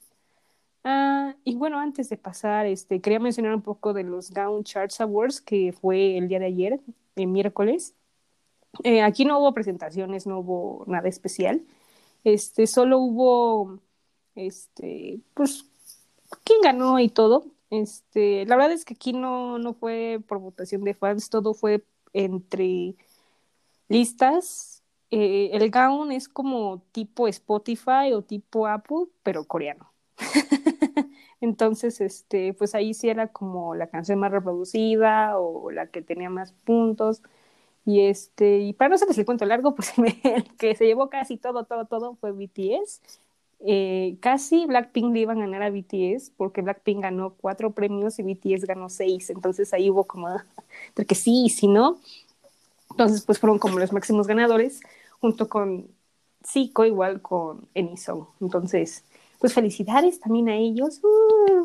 Ah, 0.84 1.34
y 1.44 1.54
bueno, 1.56 1.78
antes 1.78 2.10
de 2.10 2.18
pasar, 2.18 2.66
este, 2.66 3.00
quería 3.00 3.18
mencionar 3.18 3.54
un 3.54 3.62
poco 3.62 3.94
de 3.94 4.04
los 4.04 4.30
Gown 4.30 4.64
Charts 4.64 5.00
Awards, 5.00 5.40
que 5.40 5.72
fue 5.72 6.18
el 6.18 6.28
día 6.28 6.38
de 6.38 6.46
ayer, 6.46 6.80
el 7.16 7.26
miércoles. 7.28 7.94
Eh, 8.84 9.02
aquí 9.02 9.24
no 9.24 9.38
hubo 9.40 9.54
presentaciones, 9.54 10.26
no 10.26 10.40
hubo 10.40 10.84
nada 10.88 11.08
especial. 11.08 11.64
Este, 12.24 12.66
solo 12.66 12.98
hubo, 12.98 13.80
este, 14.36 15.20
pues, 15.34 15.66
quién 16.44 16.60
ganó 16.62 17.00
y 17.00 17.08
todo. 17.08 17.46
Este, 17.70 18.46
la 18.46 18.56
verdad 18.56 18.72
es 18.72 18.84
que 18.84 18.94
aquí 18.94 19.12
no, 19.12 19.58
no 19.58 19.74
fue 19.74 20.20
por 20.28 20.38
votación 20.40 20.84
de 20.84 20.94
fans, 20.94 21.30
todo 21.30 21.54
fue 21.54 21.84
entre 22.12 22.96
listas. 23.88 24.82
Eh, 25.10 25.50
el 25.52 25.70
Gown 25.70 26.12
es 26.12 26.28
como 26.28 26.82
tipo 26.92 27.28
Spotify 27.28 28.12
o 28.14 28.22
tipo 28.22 28.66
Apple, 28.66 29.06
pero 29.22 29.44
coreano. 29.46 29.92
Entonces, 31.44 32.00
este, 32.00 32.54
pues 32.54 32.74
ahí 32.74 32.94
sí 32.94 33.08
era 33.10 33.28
como 33.28 33.74
la 33.74 33.88
canción 33.88 34.18
más 34.20 34.32
reproducida 34.32 35.38
o 35.38 35.70
la 35.70 35.86
que 35.88 36.02
tenía 36.02 36.30
más 36.30 36.52
puntos. 36.64 37.22
Y 37.86 38.00
este, 38.02 38.60
y 38.60 38.72
para 38.72 38.90
no 38.90 38.94
hacerles 38.96 39.18
el 39.18 39.26
cuento 39.26 39.44
largo, 39.46 39.74
pues 39.76 39.92
el 39.98 40.44
que 40.56 40.74
se 40.76 40.86
llevó 40.86 41.10
casi 41.10 41.36
todo, 41.36 41.64
todo, 41.64 41.86
todo 41.86 42.16
fue 42.16 42.32
BTS. 42.32 43.00
Eh, 43.66 44.18
casi 44.20 44.66
Blackpink 44.66 45.12
le 45.14 45.20
iban 45.20 45.38
a 45.38 45.42
ganar 45.42 45.62
a 45.62 45.70
BTS 45.70 46.32
porque 46.36 46.62
Blackpink 46.62 47.02
ganó 47.02 47.34
cuatro 47.34 47.72
premios 47.72 48.18
y 48.18 48.22
BTS 48.22 48.66
ganó 48.66 48.88
seis. 48.90 49.30
Entonces 49.30 49.72
ahí 49.74 49.90
hubo 49.90 50.06
como 50.06 50.28
entre 50.88 51.06
que 51.06 51.14
sí 51.14 51.44
y 51.46 51.50
sí 51.50 51.68
no. 51.68 51.98
Entonces, 52.90 53.22
pues 53.24 53.38
fueron 53.38 53.58
como 53.58 53.78
los 53.78 53.92
máximos 53.92 54.26
ganadores, 54.26 54.80
junto 55.20 55.48
con 55.48 55.88
Zico, 56.46 56.84
igual 56.84 57.22
con 57.22 57.68
Enison. 57.74 58.28
Entonces, 58.40 59.04
pues 59.44 59.52
felicidades 59.52 60.20
también 60.20 60.48
a 60.48 60.56
ellos. 60.56 61.02
Uh. 61.02 61.60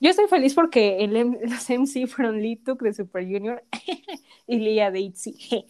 Yo 0.00 0.10
estoy 0.10 0.26
feliz 0.26 0.54
porque 0.54 1.04
el, 1.04 1.12
los 1.44 1.70
MC 1.70 2.08
fueron 2.08 2.42
Lituk 2.42 2.82
de 2.82 2.92
Super 2.92 3.22
Junior 3.22 3.62
y 4.48 4.58
Lia 4.58 4.90
de 4.90 4.98
ITZY. 4.98 5.66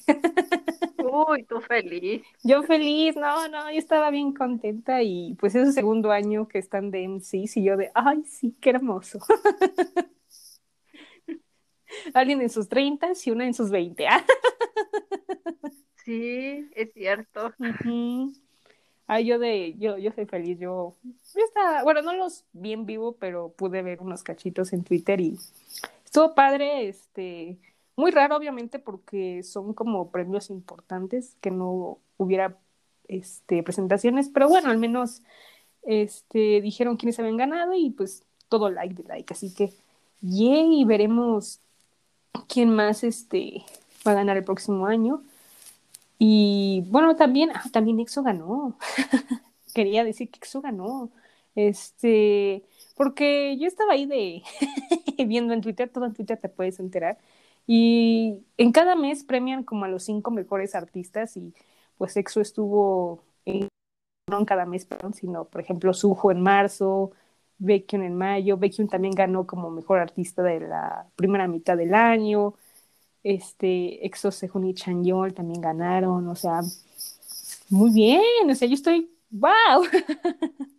Uy, 1.04 1.42
tú 1.42 1.60
feliz. 1.60 2.22
Yo 2.42 2.62
feliz, 2.62 3.16
no, 3.16 3.48
no, 3.48 3.70
yo 3.70 3.76
estaba 3.76 4.08
bien 4.08 4.32
contenta 4.32 5.02
y 5.02 5.34
pues 5.38 5.54
es 5.54 5.66
su 5.68 5.74
segundo 5.74 6.10
año 6.10 6.48
que 6.48 6.58
están 6.58 6.90
de 6.90 7.02
MCs 7.02 7.58
y 7.58 7.64
yo 7.64 7.76
de, 7.76 7.90
ay, 7.94 8.24
sí, 8.24 8.56
qué 8.58 8.70
hermoso. 8.70 9.18
Alguien 12.14 12.40
en 12.40 12.48
sus 12.48 12.66
30 12.66 13.08
y 13.26 13.30
una 13.30 13.44
en 13.44 13.52
sus 13.52 13.70
20. 13.70 14.06
¿ah? 14.06 14.24
Sí, 16.02 16.66
es 16.74 16.94
cierto. 16.94 17.52
Ujú. 17.58 18.32
Ay, 19.06 19.26
yo 19.26 19.38
de, 19.38 19.74
yo, 19.78 19.98
yo 19.98 20.12
soy 20.12 20.24
feliz, 20.24 20.58
yo, 20.58 20.94
estaba, 21.34 21.82
bueno, 21.82 22.00
no 22.00 22.14
los 22.14 22.44
vi 22.52 22.72
en 22.72 22.86
vivo, 22.86 23.16
pero 23.18 23.50
pude 23.50 23.82
ver 23.82 24.00
unos 24.00 24.22
cachitos 24.22 24.72
en 24.72 24.82
Twitter 24.82 25.20
y 25.20 25.38
estuvo 26.04 26.34
padre, 26.34 26.88
este, 26.88 27.58
muy 27.96 28.10
raro 28.10 28.36
obviamente 28.36 28.78
porque 28.78 29.42
son 29.42 29.74
como 29.74 30.10
premios 30.10 30.48
importantes 30.48 31.36
que 31.42 31.50
no 31.50 31.98
hubiera, 32.16 32.56
este, 33.06 33.62
presentaciones, 33.62 34.30
pero 34.30 34.48
bueno, 34.48 34.70
al 34.70 34.78
menos, 34.78 35.22
este, 35.82 36.62
dijeron 36.62 36.96
quiénes 36.96 37.18
habían 37.18 37.36
ganado 37.36 37.74
y 37.74 37.90
pues 37.90 38.22
todo 38.48 38.70
like 38.70 38.94
de 38.94 39.06
like, 39.06 39.34
así 39.34 39.52
que, 39.52 39.70
yay, 40.22 40.82
veremos 40.86 41.60
quién 42.48 42.70
más, 42.70 43.04
este, 43.04 43.64
va 44.06 44.12
a 44.12 44.14
ganar 44.14 44.38
el 44.38 44.44
próximo 44.44 44.86
año. 44.86 45.22
Y 46.18 46.84
bueno, 46.88 47.16
también, 47.16 47.50
ah, 47.54 47.64
también 47.72 48.00
EXO 48.00 48.22
ganó. 48.22 48.78
Quería 49.74 50.04
decir 50.04 50.30
que 50.30 50.38
EXO 50.38 50.60
ganó. 50.62 51.10
Este, 51.54 52.64
porque 52.96 53.56
yo 53.58 53.66
estaba 53.66 53.92
ahí 53.92 54.06
de, 54.06 54.42
viendo 55.26 55.54
en 55.54 55.60
Twitter, 55.60 55.88
todo 55.90 56.06
en 56.06 56.14
Twitter 56.14 56.38
te 56.38 56.48
puedes 56.48 56.80
enterar. 56.80 57.18
Y 57.66 58.44
en 58.58 58.72
cada 58.72 58.94
mes 58.96 59.24
premian 59.24 59.64
como 59.64 59.84
a 59.84 59.88
los 59.88 60.04
cinco 60.04 60.30
mejores 60.30 60.74
artistas 60.74 61.36
y 61.36 61.54
pues 61.96 62.16
EXO 62.16 62.40
estuvo 62.40 63.24
en, 63.44 63.68
no 64.30 64.38
en 64.40 64.44
cada 64.46 64.66
mes, 64.66 64.86
perdón, 64.86 65.14
sino 65.14 65.46
por 65.46 65.60
ejemplo 65.62 65.94
Suho 65.94 66.30
en 66.32 66.42
marzo, 66.42 67.12
Baekhyun 67.58 68.02
en 68.02 68.16
mayo, 68.16 68.58
Baekhyun 68.58 68.88
también 68.88 69.14
ganó 69.14 69.46
como 69.46 69.70
mejor 69.70 69.98
artista 70.00 70.42
de 70.42 70.60
la 70.60 71.08
primera 71.16 71.48
mitad 71.48 71.76
del 71.76 71.94
año, 71.94 72.54
este 73.24 74.06
EXO 74.06 74.30
Sehun 74.30 74.68
y 74.68 74.74
Chanyeol 74.74 75.34
también 75.34 75.60
ganaron, 75.60 76.28
o 76.28 76.36
sea, 76.36 76.60
muy 77.70 77.90
bien, 77.90 78.48
o 78.48 78.54
sea, 78.54 78.68
yo 78.68 78.74
estoy, 78.74 79.10
wow, 79.30 79.82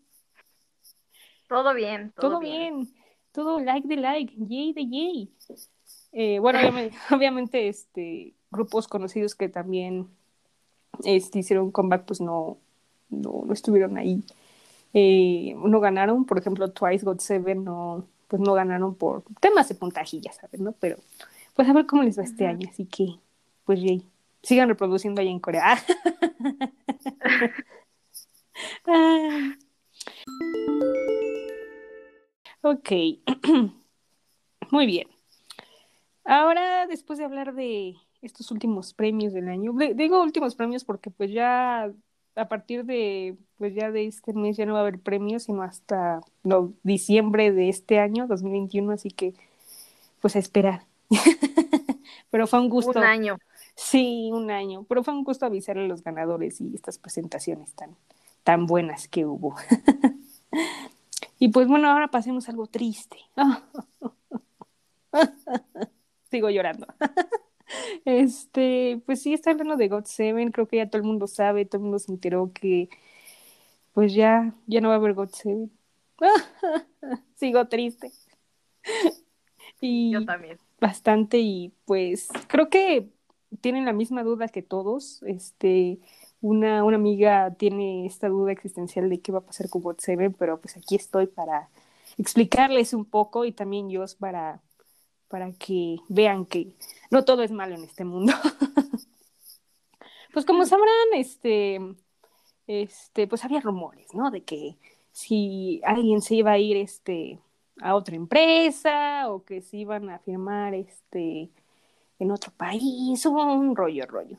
Todo 1.48 1.74
bien, 1.76 2.12
todo, 2.16 2.32
todo 2.32 2.40
bien, 2.40 2.90
todo 3.32 3.60
like 3.60 3.88
de 3.88 3.98
like, 3.98 4.34
yay 4.36 4.74
de 4.74 4.88
yay. 4.88 5.32
Eh, 6.12 6.40
bueno, 6.40 6.60
obviamente, 6.60 6.98
obviamente, 7.12 7.68
este, 7.68 8.34
grupos 8.50 8.88
conocidos 8.88 9.36
que 9.36 9.48
también 9.48 10.08
este, 11.04 11.40
hicieron 11.40 11.72
comeback, 11.72 12.06
pues 12.06 12.20
no, 12.20 12.58
no, 13.10 13.44
no 13.46 13.54
estuvieron 13.54 13.98
ahí. 13.98 14.24
Eh, 14.94 15.56
no 15.58 15.80
ganaron, 15.80 16.26
por 16.26 16.40
ejemplo, 16.40 16.72
Twice 16.72 17.06
God 17.06 17.20
Seven 17.20 17.64
no, 17.64 18.08
pues 18.28 18.42
no 18.42 18.54
ganaron 18.54 18.96
por 18.96 19.24
temas 19.40 19.70
de 19.70 19.76
puntajilla, 19.76 20.32
¿sabes? 20.32 20.60
¿no? 20.62 20.72
Pero 20.80 20.98
pues 21.56 21.68
a 21.70 21.74
ver 21.74 21.86
cómo 21.86 22.04
les 22.04 22.18
va 22.20 22.24
este 22.24 22.46
año, 22.46 22.70
así 22.70 22.86
que, 22.86 23.16
pues 23.64 23.82
yay, 23.82 24.06
sigan 24.44 24.70
reproduciendo 24.70 25.22
ahí 25.22 25.30
en 25.30 25.40
Corea. 25.40 25.78
Ah. 28.88 29.54
Ok, 32.62 32.90
muy 34.72 34.86
bien. 34.86 35.08
Ahora, 36.24 36.88
después 36.88 37.20
de 37.20 37.26
hablar 37.26 37.54
de 37.54 37.96
estos 38.22 38.50
últimos 38.52 38.94
premios 38.94 39.34
del 39.34 39.50
año, 39.50 39.74
de- 39.74 39.94
digo 39.94 40.22
últimos 40.24 40.56
premios 40.56 40.84
porque 40.86 41.12
pues 41.12 41.32
ya 41.32 41.92
a 42.36 42.48
partir 42.48 42.86
de 42.86 43.36
pues 43.58 43.76
ya 43.76 43.92
de 43.92 44.06
este 44.08 44.34
mes 44.34 44.58
ya 44.58 44.66
no 44.66 44.74
va 44.74 44.80
a 44.80 44.82
haber 44.84 45.00
premios, 45.00 45.44
sino 45.44 45.62
hasta 45.64 46.22
no, 46.44 46.74
diciembre 46.84 47.52
de 47.52 47.70
este 47.70 48.00
año, 48.00 48.26
2021, 48.28 48.92
así 48.94 49.10
que 49.12 49.34
pues 50.22 50.36
a 50.36 50.40
esperar. 50.40 50.86
Pero 52.32 52.48
fue 52.48 52.60
un 52.60 52.70
gusto. 52.70 53.00
Un 53.00 53.06
año. 53.06 53.38
Sí, 53.76 54.30
un 54.34 54.52
año. 54.52 54.86
Pero 54.88 55.04
fue 55.04 55.14
un 55.14 55.24
gusto 55.24 55.46
avisar 55.46 55.78
a 55.78 55.88
los 55.88 56.04
ganadores 56.04 56.60
y 56.62 56.74
estas 56.74 56.98
presentaciones 56.98 57.74
tan, 57.74 57.96
tan 58.44 58.66
buenas 58.66 59.08
que 59.08 59.26
hubo. 59.26 59.56
y 61.40 61.50
pues 61.50 61.68
bueno, 61.68 61.90
ahora 61.90 62.10
pasemos 62.10 62.48
a 62.48 62.52
algo 62.52 62.68
triste. 62.68 63.18
Sigo 66.32 66.50
llorando. 66.50 66.88
Este, 68.06 69.02
pues 69.06 69.22
sí, 69.22 69.34
está 69.34 69.52
hablando 69.52 69.76
de 69.76 69.88
God 69.88 70.06
Seven, 70.06 70.52
creo 70.52 70.68
que 70.68 70.78
ya 70.78 70.90
todo 70.90 71.02
el 71.02 71.08
mundo 71.08 71.28
sabe, 71.28 71.66
todo 71.66 71.80
el 71.80 71.84
mundo 71.84 72.00
se 72.00 72.12
enteró 72.12 72.52
que 72.54 72.90
pues 73.94 74.14
ya, 74.14 74.54
ya 74.68 74.82
no 74.82 74.90
va 74.90 74.96
a 74.96 74.98
haber 74.98 75.14
God 75.14 75.30
Seven. 75.30 75.72
Sigo 77.36 77.68
triste. 77.68 78.12
Y 79.82 80.12
Yo 80.12 80.26
también. 80.26 80.58
Bastante 80.86 81.40
y 81.40 81.74
pues 81.86 82.30
creo 82.48 82.70
que 82.70 83.10
tienen 83.62 83.86
la 83.86 83.94
misma 83.94 84.24
duda 84.24 84.48
que 84.48 84.62
todos. 84.62 85.24
Este, 85.24 86.00
una, 86.42 86.84
una 86.84 86.98
amiga 86.98 87.56
tiene 87.56 88.06
esta 88.06 88.30
duda 88.30 88.52
existencial 88.52 89.10
de 89.10 89.20
qué 89.20 89.32
va 89.32 89.40
a 89.40 89.46
pasar 89.46 89.70
con 89.70 89.82
God 89.82 89.98
Seven, 89.98 90.34
pero 90.34 90.62
pues 90.62 90.78
aquí 90.78 90.96
estoy 90.96 91.26
para 91.26 91.70
explicarles 92.18 92.94
un 92.94 93.06
poco 93.06 93.46
y 93.46 93.52
también 93.52 93.90
yo 93.90 94.06
para, 94.20 94.62
para 95.28 95.52
que 95.54 95.98
vean 96.08 96.46
que 96.46 96.76
no 97.10 97.26
todo 97.26 97.42
es 97.42 97.52
malo 97.52 97.76
en 97.76 97.84
este 97.84 98.06
mundo. 98.06 98.34
pues 100.34 100.46
como 100.46 100.66
sabrán, 100.66 101.14
este, 101.16 101.80
este, 102.68 103.28
pues 103.28 103.44
había 103.44 103.62
rumores, 103.62 104.14
¿no? 104.14 104.30
De 104.30 104.44
que 104.44 104.78
si 105.12 105.82
alguien 105.84 106.22
se 106.22 106.36
iba 106.36 106.52
a 106.52 106.60
ir, 106.60 106.78
este, 106.78 107.40
a 107.82 107.96
otra 107.96 108.16
empresa 108.16 109.30
o 109.30 109.44
que 109.44 109.62
se 109.62 109.78
iban 109.78 110.10
a 110.10 110.20
firmar, 110.20 110.74
este, 110.74 111.50
en 112.20 112.32
otro 112.32 112.52
país, 112.56 113.26
hubo 113.26 113.54
un 113.54 113.76
rollo, 113.76 114.06
rollo. 114.06 114.38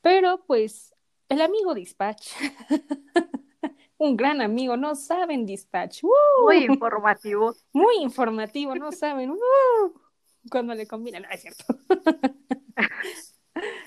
Pero 0.00 0.42
pues 0.46 0.94
el 1.28 1.40
amigo 1.42 1.74
Dispatch, 1.74 2.32
un 3.98 4.16
gran 4.16 4.40
amigo, 4.40 4.76
no 4.76 4.94
saben 4.94 5.46
Dispatch, 5.46 6.04
¡uh! 6.04 6.44
Muy 6.44 6.64
informativo. 6.64 7.54
muy 7.72 7.96
informativo, 8.00 8.74
no 8.74 8.92
saben, 8.92 9.30
¡uh! 9.30 9.92
cuando 10.50 10.74
le 10.74 10.86
combina, 10.86 11.20
no 11.20 11.28
es 11.30 11.42
cierto. 11.42 11.64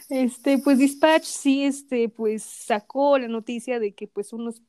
Este, 0.09 0.59
pues 0.59 0.77
Dispatch 0.77 1.23
sí, 1.23 1.63
este, 1.63 2.07
pues 2.09 2.43
sacó 2.43 3.17
la 3.17 3.27
noticia 3.27 3.79
de 3.79 3.95
que 3.95 4.07
pues 4.07 4.31
unos 4.31 4.61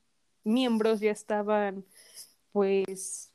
miembros 0.43 0.99
ya 0.99 1.11
estaban 1.11 1.85
pues 2.51 3.34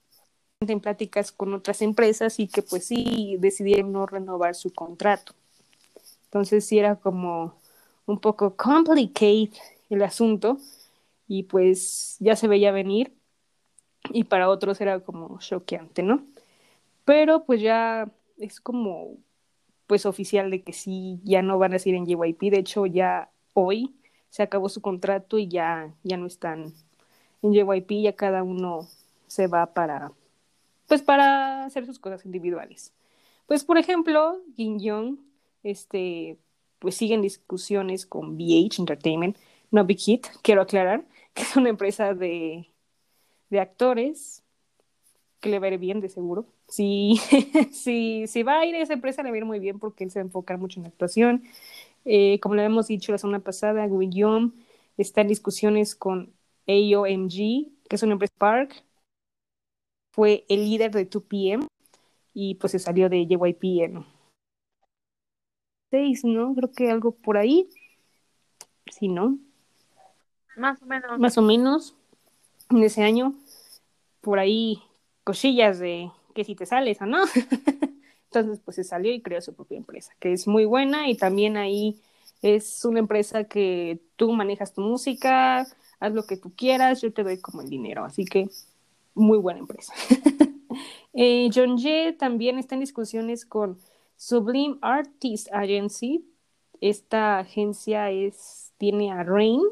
en 0.69 0.81
pláticas 0.81 1.33
con 1.33 1.55
otras 1.55 1.81
empresas 1.81 2.39
y 2.39 2.47
que 2.47 2.61
pues 2.61 2.85
sí 2.85 3.37
decidieron 3.39 3.93
no 3.93 4.05
renovar 4.05 4.55
su 4.55 4.75
contrato. 4.75 5.33
Entonces 6.25 6.67
sí 6.67 6.79
era 6.79 6.97
como 6.97 7.55
un 8.05 8.21
poco 8.21 8.57
complicate 8.57 9.53
el 9.89 10.03
asunto 10.03 10.59
y 11.27 11.45
pues 11.45 12.17
ya 12.21 12.37
se 12.37 12.47
veía 12.47 12.73
venir 12.73 13.11
y 14.11 14.25
para 14.25 14.51
otros 14.51 14.83
era 14.83 15.01
como 15.01 15.39
choqueante, 15.39 16.03
¿no? 16.03 16.27
Pero 17.07 17.45
pues 17.45 17.63
ya 17.63 18.11
es 18.37 18.61
como 18.61 19.17
pues 19.87 20.05
oficial 20.05 20.51
de 20.51 20.63
que 20.63 20.75
sí, 20.75 21.21
ya 21.25 21.41
no 21.41 21.59
van 21.59 21.73
a 21.73 21.79
seguir 21.79 21.97
en 21.97 22.07
JYP, 22.07 22.51
de 22.51 22.59
hecho 22.59 22.85
ya 22.85 23.31
hoy 23.55 23.95
se 24.29 24.43
acabó 24.43 24.69
su 24.69 24.83
contrato 24.83 25.39
y 25.39 25.49
ya, 25.49 25.95
ya 26.03 26.19
no 26.19 26.27
están 26.27 26.75
en 27.41 27.55
JYP, 27.55 28.03
ya 28.03 28.15
cada 28.15 28.43
uno 28.43 28.87
se 29.27 29.47
va 29.47 29.73
para, 29.73 30.13
pues 30.91 31.03
para 31.03 31.65
hacer 31.67 31.87
sus 31.87 32.01
cosas 32.01 32.27
individuales. 32.27 32.93
Pues 33.47 33.63
por 33.63 33.79
ejemplo, 33.79 34.41
Kim 34.57 34.81
Jong, 34.83 35.19
este, 35.63 36.37
pues 36.81 36.97
siguen 36.97 37.23
discusiones 37.23 38.07
con 38.07 38.37
BH 38.37 38.81
Entertainment, 38.81 39.37
no 39.71 39.85
Big 39.85 40.01
Hit, 40.01 40.27
quiero 40.43 40.63
aclarar, 40.63 41.05
que 41.35 41.43
es 41.43 41.55
una 41.55 41.69
empresa 41.69 42.13
de, 42.13 42.67
de 43.51 43.61
actores 43.61 44.43
que 45.39 45.49
le 45.49 45.61
va 45.61 45.69
a 45.69 45.71
ir 45.71 45.79
bien 45.79 46.01
de 46.01 46.09
seguro. 46.09 46.45
Si, 46.67 47.21
si, 47.73 48.27
si 48.27 48.43
va 48.43 48.59
a 48.59 48.67
ir 48.67 48.75
a 48.75 48.83
esa 48.83 48.95
empresa, 48.95 49.23
le 49.23 49.31
va 49.31 49.37
a 49.37 49.39
ir 49.39 49.45
muy 49.45 49.61
bien 49.61 49.79
porque 49.79 50.03
él 50.03 50.11
se 50.11 50.19
va 50.19 50.25
a 50.25 50.27
enfocar 50.27 50.59
mucho 50.59 50.81
en 50.81 50.83
la 50.83 50.89
actuación. 50.89 51.45
Eh, 52.05 52.41
como 52.41 52.57
le 52.57 52.63
habíamos 52.63 52.89
dicho 52.89 53.13
la 53.13 53.19
semana 53.19 53.39
pasada, 53.39 53.87
Guillaume 53.87 54.51
está 54.97 55.21
en 55.21 55.29
discusiones 55.29 55.95
con 55.95 56.33
AOMG, 56.67 57.71
que 57.89 57.95
es 57.95 58.03
una 58.03 58.15
empresa 58.15 58.35
Park. 58.39 58.85
Fue 60.21 60.45
el 60.51 60.69
líder 60.69 60.91
de 60.91 61.09
2PM 61.09 61.67
y 62.35 62.57
pues 62.57 62.73
se 62.73 62.79
salió 62.79 63.09
de 63.09 63.27
JYP 63.27 63.85
en 63.85 64.05
6, 65.91 66.25
¿no? 66.25 66.55
Creo 66.55 66.71
que 66.71 66.91
algo 66.91 67.13
por 67.13 67.39
ahí. 67.39 67.71
Sí, 68.91 69.09
¿no? 69.09 69.39
Más 70.59 70.83
o 70.83 70.85
menos. 70.85 71.19
Más 71.19 71.39
o 71.39 71.41
menos 71.41 71.95
en 72.69 72.83
ese 72.83 73.03
año. 73.03 73.35
Por 74.21 74.39
ahí 74.39 74.83
cosillas 75.25 75.79
de 75.79 76.11
que 76.35 76.45
si 76.45 76.55
te 76.55 76.67
sales 76.67 77.01
o 77.01 77.07
no. 77.07 77.25
Entonces, 78.27 78.61
pues 78.63 78.75
se 78.75 78.85
salió 78.85 79.15
y 79.15 79.23
creó 79.23 79.41
su 79.41 79.55
propia 79.55 79.79
empresa, 79.79 80.13
que 80.21 80.35
es 80.35 80.47
muy 80.47 80.67
buena 80.67 81.09
y 81.09 81.17
también 81.17 81.57
ahí 81.57 81.99
es 82.43 82.85
una 82.85 82.99
empresa 82.99 83.45
que 83.45 84.03
tú 84.17 84.33
manejas 84.33 84.75
tu 84.75 84.83
música, 84.83 85.61
haz 85.99 86.13
lo 86.13 86.27
que 86.27 86.37
tú 86.37 86.53
quieras, 86.55 87.01
yo 87.01 87.11
te 87.11 87.23
doy 87.23 87.39
como 87.39 87.63
el 87.63 87.71
dinero, 87.71 88.05
así 88.05 88.27
que 88.27 88.51
muy 89.15 89.39
buena 89.39 89.61
empresa. 89.61 89.93
eh, 91.13 91.49
John 91.55 91.77
Ye 91.77 92.13
también 92.13 92.59
está 92.59 92.75
en 92.75 92.81
discusiones 92.81 93.45
con 93.45 93.79
Sublime 94.17 94.79
Artist 94.83 95.49
Agency. 95.53 96.27
Esta 96.81 97.39
agencia 97.39 98.11
es, 98.11 98.73
tiene 98.79 99.13
a 99.13 99.23
Rain, 99.23 99.63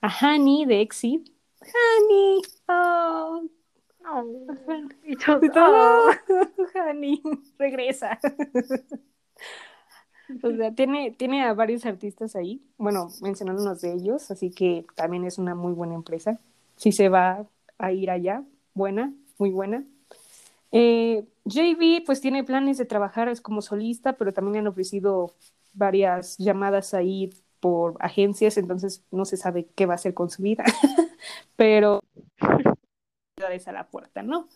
a 0.00 0.08
Honey 0.08 0.64
de 0.64 0.80
Exit. 0.80 1.30
Honey, 1.60 2.42
oh, 2.68 3.42
No. 4.02 4.24
Y 5.04 5.16
yo, 5.16 5.40
todo, 5.52 6.10
oh. 6.10 6.10
Honey, 6.90 7.22
regresa. 7.58 8.18
O 10.42 10.50
sea, 10.56 10.74
tiene, 10.74 11.10
tiene 11.10 11.44
a 11.44 11.52
varios 11.52 11.84
artistas 11.84 12.36
ahí, 12.36 12.62
bueno, 12.78 13.08
mencionando 13.20 13.62
unos 13.62 13.80
de 13.82 13.92
ellos, 13.92 14.30
así 14.30 14.50
que 14.50 14.86
también 14.94 15.24
es 15.24 15.36
una 15.36 15.54
muy 15.54 15.72
buena 15.72 15.94
empresa. 15.94 16.38
Si 16.76 16.92
se 16.92 17.08
va 17.08 17.46
a 17.76 17.92
ir 17.92 18.10
allá, 18.10 18.42
buena, 18.74 19.12
muy 19.38 19.50
buena. 19.50 19.84
Eh, 20.70 21.26
JB 21.44 22.04
pues 22.06 22.20
tiene 22.20 22.44
planes 22.44 22.78
de 22.78 22.86
trabajar 22.86 23.28
es 23.28 23.40
como 23.40 23.62
solista, 23.62 24.14
pero 24.14 24.32
también 24.32 24.52
le 24.54 24.58
han 24.60 24.66
ofrecido 24.68 25.34
varias 25.74 26.38
llamadas 26.38 26.94
ahí 26.94 27.30
por 27.60 27.96
agencias, 28.00 28.56
entonces 28.56 29.04
no 29.10 29.24
se 29.24 29.36
sabe 29.36 29.68
qué 29.74 29.86
va 29.86 29.94
a 29.94 29.96
hacer 29.96 30.14
con 30.14 30.30
su 30.30 30.42
vida, 30.42 30.64
pero 31.56 32.00
es 33.50 33.68
a 33.68 33.72
la 33.72 33.88
puerta, 33.88 34.22
¿no? 34.22 34.48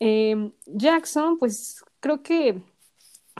Eh, 0.00 0.52
Jackson, 0.66 1.38
pues 1.38 1.84
creo 2.00 2.22
que. 2.22 2.62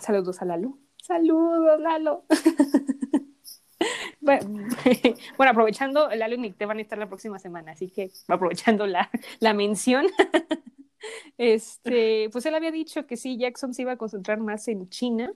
Saludos 0.01 0.43
a 0.43 0.45
Lalo. 0.45 0.79
Saludos, 1.03 1.81
Lalo. 1.81 2.25
bueno, 4.21 4.69
bueno, 5.37 5.51
aprovechando, 5.51 6.09
Lalo 6.09 6.35
y 6.35 6.39
Nick 6.39 6.57
te 6.57 6.67
van 6.67 6.79
a 6.79 6.83
estar 6.83 6.99
la 6.99 7.09
próxima 7.09 7.39
semana, 7.39 7.73
así 7.73 7.89
que 7.89 8.11
aprovechando 8.29 8.87
la, 8.87 9.11
la 9.41 9.55
mención. 9.55 10.07
este, 11.39 12.29
pues 12.31 12.47
él 12.47 12.55
había 12.55 12.71
dicho 12.71 13.07
que 13.07 13.17
sí, 13.17 13.37
Jackson 13.37 13.75
se 13.75 13.83
iba 13.83 13.93
a 13.93 13.97
concentrar 13.97 14.39
más 14.39 14.69
en 14.69 14.89
China 14.89 15.33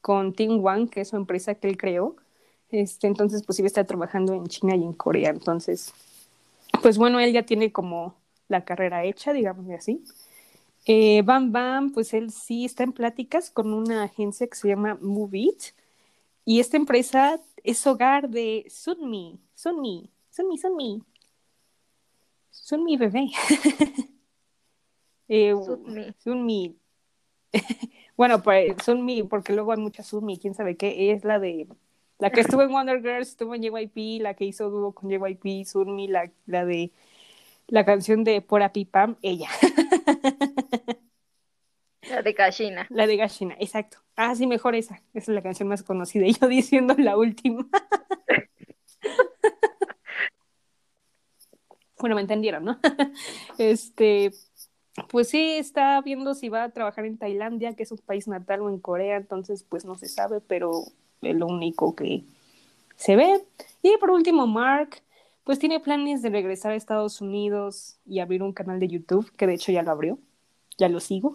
con 0.00 0.34
Team 0.34 0.64
One, 0.64 0.88
que 0.88 1.02
es 1.02 1.08
su 1.08 1.16
empresa 1.16 1.54
que 1.54 1.68
él 1.68 1.76
creó. 1.76 2.16
Este, 2.70 3.06
entonces, 3.06 3.42
pues 3.44 3.58
iba 3.58 3.66
a 3.66 3.68
estar 3.68 3.86
trabajando 3.86 4.34
en 4.34 4.46
China 4.46 4.74
y 4.76 4.82
en 4.82 4.92
Corea. 4.94 5.30
Entonces, 5.30 5.92
pues 6.82 6.98
bueno, 6.98 7.20
él 7.20 7.32
ya 7.32 7.44
tiene 7.44 7.70
como 7.70 8.16
la 8.48 8.64
carrera 8.64 9.04
hecha, 9.04 9.32
digamos 9.32 9.70
así. 9.70 10.02
Eh, 10.86 11.22
Bam 11.22 11.52
Bam, 11.52 11.92
pues 11.92 12.12
él 12.12 12.30
sí 12.30 12.64
está 12.64 12.82
en 12.82 12.92
pláticas 12.92 13.50
con 13.50 13.72
una 13.72 14.02
agencia 14.04 14.46
que 14.46 14.56
se 14.56 14.68
llama 14.68 14.98
Moveit. 15.00 15.74
Y 16.44 16.60
esta 16.60 16.76
empresa 16.76 17.40
es 17.64 17.86
hogar 17.86 18.28
de 18.28 18.66
Sunmi, 18.68 19.38
Sunmi, 19.54 20.10
Sunmi, 20.30 20.58
Sunmi. 20.58 21.02
Sunmi 22.50 22.96
bebé. 22.96 23.30
eh, 25.28 25.54
Sunmi. 25.54 26.14
Sunmi. 26.18 26.76
bueno, 28.16 28.42
pues 28.42 28.76
Sunmi, 28.84 29.22
porque 29.24 29.52
luego 29.52 29.72
hay 29.72 29.78
mucha 29.78 30.02
Sunmi, 30.02 30.38
quién 30.38 30.54
sabe 30.54 30.76
qué, 30.76 31.12
es 31.12 31.24
la 31.24 31.38
de 31.38 31.66
la 32.18 32.30
que 32.30 32.40
estuvo 32.40 32.62
en 32.62 32.70
Wonder 32.70 33.00
Girls, 33.02 33.30
estuvo 33.30 33.54
en 33.54 33.62
JYP, 33.62 34.22
la 34.22 34.34
que 34.34 34.44
hizo 34.44 34.70
dúo 34.70 34.92
con 34.92 35.10
JYP, 35.10 35.66
Sunmi, 35.66 36.08
la, 36.08 36.30
la 36.46 36.64
de 36.64 36.92
la 37.66 37.84
canción 37.84 38.22
de 38.22 38.40
Pora 38.42 38.72
Pipam, 38.72 39.16
ella. 39.22 39.48
La 42.12 42.20
de 42.20 42.34
Kashina. 42.34 42.86
La 42.90 43.06
de 43.06 43.16
Gashina, 43.16 43.56
exacto. 43.58 43.96
Ah, 44.16 44.34
sí, 44.34 44.46
mejor 44.46 44.74
esa. 44.74 44.96
Esa 45.14 45.32
es 45.32 45.34
la 45.34 45.42
canción 45.42 45.68
más 45.68 45.82
conocida. 45.82 46.26
Y 46.26 46.34
yo 46.40 46.46
diciendo 46.46 46.94
la 46.98 47.16
última. 47.16 47.66
bueno, 51.98 52.14
me 52.14 52.20
entendieron, 52.20 52.66
¿no? 52.66 52.78
este, 53.58 54.32
pues 55.08 55.30
sí, 55.30 55.54
está 55.56 56.02
viendo 56.02 56.34
si 56.34 56.50
va 56.50 56.64
a 56.64 56.70
trabajar 56.70 57.06
en 57.06 57.16
Tailandia, 57.16 57.74
que 57.74 57.84
es 57.84 57.92
un 57.92 57.98
país 57.98 58.28
natal, 58.28 58.60
o 58.60 58.68
en 58.68 58.78
Corea, 58.78 59.16
entonces 59.16 59.62
pues 59.62 59.86
no 59.86 59.94
se 59.94 60.08
sabe, 60.08 60.40
pero 60.40 60.82
es 61.22 61.34
lo 61.34 61.46
único 61.46 61.94
que 61.94 62.24
se 62.96 63.16
ve. 63.16 63.42
Y 63.82 63.96
por 63.96 64.10
último, 64.10 64.46
Mark, 64.46 65.00
pues 65.44 65.58
tiene 65.58 65.80
planes 65.80 66.20
de 66.20 66.28
regresar 66.28 66.72
a 66.72 66.76
Estados 66.76 67.22
Unidos 67.22 67.96
y 68.04 68.20
abrir 68.20 68.42
un 68.42 68.52
canal 68.52 68.78
de 68.78 68.88
YouTube, 68.88 69.32
que 69.36 69.46
de 69.46 69.54
hecho 69.54 69.72
ya 69.72 69.82
lo 69.82 69.92
abrió. 69.92 70.18
Ya 70.78 70.88
lo 70.88 71.00
sigo. 71.00 71.32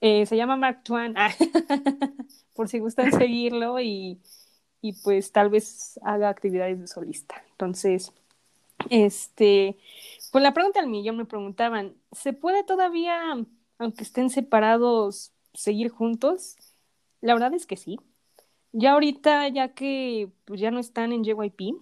Eh, 0.00 0.26
se 0.26 0.36
llama 0.36 0.56
Mark 0.56 0.82
Twain, 0.84 1.14
por 2.54 2.68
si 2.68 2.78
gustan 2.78 3.10
seguirlo 3.12 3.80
y, 3.80 4.20
y 4.82 4.92
pues 5.02 5.32
tal 5.32 5.48
vez 5.48 5.98
haga 6.02 6.28
actividades 6.28 6.78
de 6.78 6.86
solista. 6.86 7.42
Entonces, 7.52 8.12
este, 8.90 9.78
pues 10.30 10.42
la 10.42 10.52
pregunta 10.52 10.80
al 10.80 10.88
millón 10.88 11.16
me 11.16 11.24
preguntaban, 11.24 11.94
¿se 12.12 12.32
puede 12.32 12.64
todavía, 12.64 13.18
aunque 13.78 14.02
estén 14.02 14.30
separados, 14.30 15.32
seguir 15.54 15.88
juntos? 15.88 16.56
La 17.20 17.32
verdad 17.32 17.54
es 17.54 17.66
que 17.66 17.76
sí. 17.76 17.98
Ya 18.72 18.92
ahorita, 18.92 19.48
ya 19.48 19.68
que 19.68 20.28
pues, 20.44 20.60
ya 20.60 20.70
no 20.70 20.80
están 20.80 21.12
en 21.12 21.24
JYP, 21.24 21.76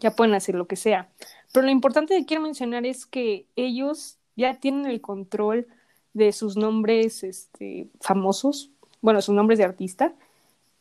ya 0.00 0.16
pueden 0.16 0.34
hacer 0.34 0.54
lo 0.54 0.66
que 0.66 0.76
sea. 0.76 1.10
Pero 1.52 1.66
lo 1.66 1.72
importante 1.72 2.16
que 2.16 2.24
quiero 2.24 2.42
mencionar 2.42 2.86
es 2.86 3.06
que 3.06 3.46
ellos 3.56 4.18
ya 4.36 4.60
tienen 4.60 4.86
el 4.86 5.00
control 5.00 5.66
de 6.12 6.32
sus 6.32 6.56
nombres 6.56 7.24
este, 7.24 7.88
famosos, 8.00 8.70
bueno, 9.00 9.20
sus 9.22 9.34
nombres 9.34 9.58
de 9.58 9.64
artista, 9.64 10.14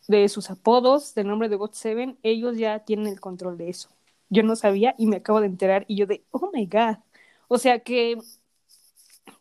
de 0.08 0.30
sus 0.30 0.50
apodos, 0.50 1.16
del 1.16 1.28
nombre 1.28 1.50
de 1.50 1.56
God 1.56 1.72
Seven, 1.72 2.18
ellos 2.24 2.58
ya 2.58 2.80
tienen 2.80 3.08
el 3.08 3.20
control 3.20 3.58
de 3.58 3.70
eso. 3.70 3.90
Yo 4.30 4.44
no 4.44 4.56
sabía 4.56 4.96
y 4.98 5.08
me 5.08 5.18
acabo 5.18 5.42
de 5.42 5.48
enterar 5.48 5.86
y 5.88 5.98
yo 5.98 6.06
de, 6.06 6.24
oh 6.32 6.52
my 6.54 6.66
god. 6.68 6.98
O 7.48 7.58
sea 7.58 7.80
que, 7.80 8.18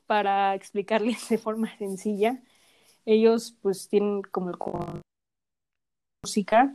para 0.06 0.54
explicarles 0.54 1.28
de 1.28 1.38
forma 1.38 1.76
sencilla, 1.78 2.42
ellos 3.06 3.54
pues 3.62 3.88
tienen 3.88 4.22
como 4.22 4.50
el 4.50 4.58
con 4.58 5.02
música, 6.22 6.74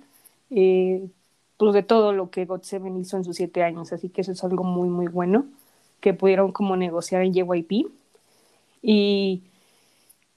eh, 0.52 1.10
pues 1.58 1.74
de 1.74 1.84
todo 1.84 2.14
lo 2.14 2.30
que 2.30 2.46
God 2.46 2.62
Seven 2.64 2.98
hizo 2.98 3.18
en 3.18 3.24
sus 3.24 3.36
siete 3.36 3.64
años, 3.64 3.92
así 3.92 4.10
que 4.10 4.22
eso 4.22 4.32
es 4.32 4.44
algo 4.44 4.64
muy, 4.64 4.90
muy 4.90 5.08
bueno 5.08 5.48
que 6.00 6.14
pudieron 6.14 6.52
como 6.52 6.76
negociar 6.76 7.24
en 7.24 7.34
JYP. 7.34 7.88
Y 8.82 9.44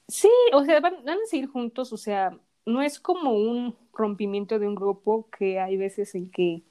sí, 0.09 0.31
o 0.53 0.65
sea, 0.65 0.81
van, 0.81 0.97
van, 1.05 1.19
a 1.19 1.27
seguir 1.27 1.49
juntos, 1.49 1.93
o 1.93 1.97
sea, 1.97 2.37
no 2.67 2.83
es 2.83 3.01
como 3.01 3.33
un 3.33 3.77
rompimiento 3.93 4.59
de 4.59 4.69
un 4.69 4.75
grupo 4.75 5.29
que 5.37 5.61
hay 5.61 5.77
veces 5.77 6.15
en 6.15 6.31
que 6.31 6.63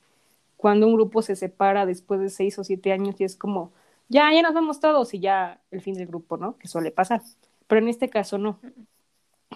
cuando 0.57 0.87
un 0.87 0.93
grupo 0.93 1.21
se 1.21 1.35
separa 1.35 1.85
después 1.85 2.19
de 2.19 2.29
seis 2.29 2.57
o 2.59 2.63
siete 2.63 2.91
años 2.91 3.19
y 3.19 3.23
es 3.23 3.35
como, 3.35 3.71
ya, 4.09 4.31
ya 4.33 4.41
nos 4.41 4.53
vemos 4.53 4.79
todos 4.79 5.13
y 5.13 5.19
ya 5.19 5.59
el 5.71 5.81
fin 5.81 5.95
del 5.95 6.07
grupo, 6.07 6.37
¿no? 6.37 6.57
Que 6.57 6.67
suele 6.67 6.91
pasar. 6.91 7.21
Pero 7.67 7.81
en 7.81 7.87
este 7.87 8.09
caso 8.09 8.37
no. 8.37 8.59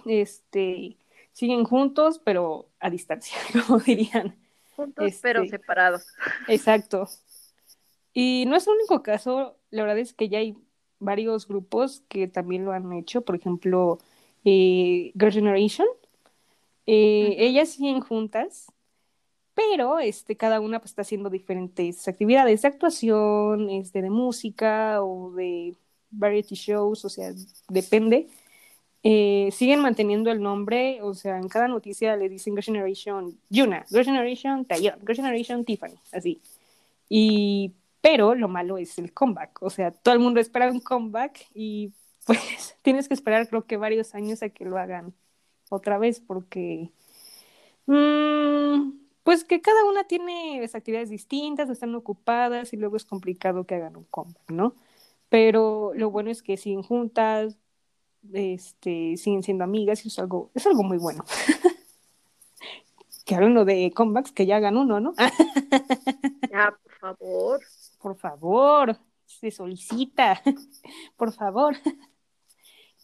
Este, 0.05 0.97
siguen 1.31 1.63
juntos, 1.63 2.19
pero 2.23 2.69
a 2.79 2.89
distancia, 2.89 3.37
como 3.67 3.79
dirían. 3.79 4.35
Juntos, 4.75 5.05
este, 5.05 5.21
pero 5.21 5.45
separados. 5.45 6.07
Exacto. 6.47 7.07
Y 8.15 8.45
no 8.47 8.55
es 8.55 8.65
el 8.67 8.75
único 8.75 9.03
caso, 9.03 9.57
la 9.71 9.83
verdad 9.83 9.99
es 9.99 10.13
que 10.13 10.29
ya 10.29 10.39
hay 10.39 10.57
varios 10.99 11.47
grupos 11.47 12.01
que 12.07 12.27
también 12.29 12.65
lo 12.65 12.71
han 12.71 12.93
hecho, 12.93 13.23
por 13.23 13.35
ejemplo, 13.35 13.99
eh, 14.45 15.11
Girl 15.19 15.33
Generation, 15.33 15.87
eh, 16.85 17.27
uh 17.29 17.31
-huh. 17.33 17.35
ellas 17.39 17.69
siguen 17.69 17.99
juntas, 18.01 18.71
pero 19.53 19.99
este, 19.99 20.37
cada 20.37 20.59
una 20.61 20.79
pues, 20.79 20.91
está 20.91 21.01
haciendo 21.03 21.29
diferentes 21.29 22.07
actividades 22.07 22.61
de 22.63 22.67
actuación, 22.69 23.69
este, 23.69 24.01
de 24.01 24.09
música 24.09 25.03
o 25.03 25.31
de 25.33 25.75
variety 26.11 26.55
shows, 26.55 27.05
o 27.05 27.09
sea, 27.09 27.33
depende. 27.69 28.27
Eh, 29.03 29.49
siguen 29.51 29.81
manteniendo 29.81 30.31
el 30.31 30.41
nombre, 30.41 31.01
o 31.03 31.13
sea, 31.13 31.37
en 31.37 31.49
cada 31.49 31.67
noticia 31.67 32.15
le 32.17 32.29
dicen 32.29 32.53
Girl 32.55 32.63
Generation 32.65 33.39
Yuna, 33.49 33.85
Girl 33.89 34.05
Generation 34.05 34.65
Taeyeon, 34.65 34.99
Girl 35.01 35.15
Generation 35.15 35.65
Tiffany, 35.65 35.95
así. 36.11 36.41
Y 37.09 37.73
pero 38.05 38.35
lo 38.35 38.47
malo 38.47 38.77
es 38.77 38.99
el 38.99 39.13
comeback, 39.13 39.63
o 39.63 39.71
sea, 39.71 39.89
todo 39.89 40.13
el 40.13 40.19
mundo 40.19 40.39
espera 40.39 40.69
un 40.69 40.79
comeback 40.79 41.47
y 41.55 41.91
pues 42.27 42.37
tienes 42.83 43.07
que 43.07 43.15
esperar 43.15 43.49
creo 43.49 43.65
que 43.65 43.77
varios 43.77 44.13
años 44.13 44.43
a 44.43 44.49
que 44.49 44.63
lo 44.63 44.77
hagan 44.77 45.15
otra 45.71 45.97
vez 45.97 46.19
porque 46.19 46.91
mmm, 47.87 48.91
pues 49.23 49.43
que 49.43 49.59
cada 49.59 49.83
una 49.85 50.03
tiene 50.03 50.63
actividades 50.71 51.09
distintas, 51.09 51.67
están 51.71 51.95
ocupadas 51.95 52.73
y 52.73 52.77
luego 52.77 52.95
es 52.95 53.05
complicado 53.05 53.65
que 53.65 53.73
hagan 53.73 53.95
un 53.95 54.03
comeback, 54.03 54.51
¿no? 54.51 54.75
Pero 55.29 55.91
lo 55.95 56.11
bueno 56.11 56.29
es 56.29 56.43
que 56.43 56.57
siguen 56.57 56.83
juntas, 56.83 57.57
este, 58.33 59.17
siguen 59.17 59.41
siendo 59.41 59.63
amigas 59.63 60.05
y 60.05 60.09
es 60.09 60.19
algo, 60.19 60.51
es 60.53 60.67
algo 60.67 60.83
muy 60.83 60.99
bueno. 60.99 61.25
que 63.25 63.33
hablando 63.33 63.65
de 63.65 63.91
comebacks, 63.95 64.31
que 64.31 64.45
ya 64.45 64.57
hagan 64.57 64.77
uno, 64.77 64.99
¿no? 64.99 65.15
ya, 66.51 66.77
por 66.83 66.93
favor 66.99 67.61
por 68.05 68.17
favor, 68.17 68.99
se 69.25 69.49
solicita, 69.49 70.39
por 71.17 71.33
favor. 71.33 71.75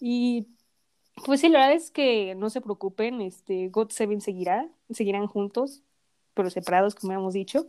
Y 0.03 0.47
pues 1.25 1.41
sí, 1.41 1.49
la 1.49 1.59
verdad 1.59 1.75
es 1.75 1.91
que 1.91 2.33
no 2.33 2.49
se 2.49 2.59
preocupen, 2.59 3.21
este, 3.21 3.69
God 3.69 3.91
Seven 3.91 4.19
seguirá, 4.19 4.67
seguirán 4.89 5.27
juntos, 5.27 5.83
pero 6.33 6.49
separados, 6.49 6.95
como 6.95 7.13
hemos 7.13 7.35
dicho. 7.35 7.67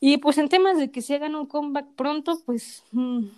Y 0.00 0.18
pues 0.18 0.38
en 0.38 0.48
temas 0.48 0.76
de 0.76 0.90
que 0.90 1.02
se 1.02 1.14
hagan 1.14 1.36
un 1.36 1.46
comeback 1.46 1.86
pronto, 1.94 2.36
pues 2.44 2.82
mmm, 2.90 3.28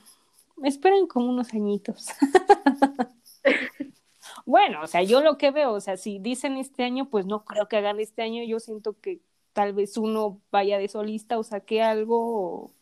esperen 0.62 1.06
como 1.06 1.28
unos 1.28 1.52
añitos. 1.52 2.06
bueno, 4.46 4.80
o 4.82 4.86
sea, 4.86 5.02
yo 5.02 5.20
lo 5.20 5.36
que 5.36 5.50
veo, 5.50 5.72
o 5.72 5.80
sea, 5.80 5.98
si 5.98 6.18
dicen 6.18 6.56
este 6.56 6.82
año, 6.82 7.10
pues 7.10 7.26
no 7.26 7.44
creo 7.44 7.68
que 7.68 7.76
hagan 7.76 8.00
este 8.00 8.22
año, 8.22 8.42
yo 8.44 8.58
siento 8.58 8.98
que 9.00 9.20
tal 9.52 9.74
vez 9.74 9.98
uno 9.98 10.40
vaya 10.50 10.78
de 10.78 10.88
solista 10.88 11.38
o 11.38 11.42
saque 11.42 11.82
algo 11.82 12.16
o 12.18 12.73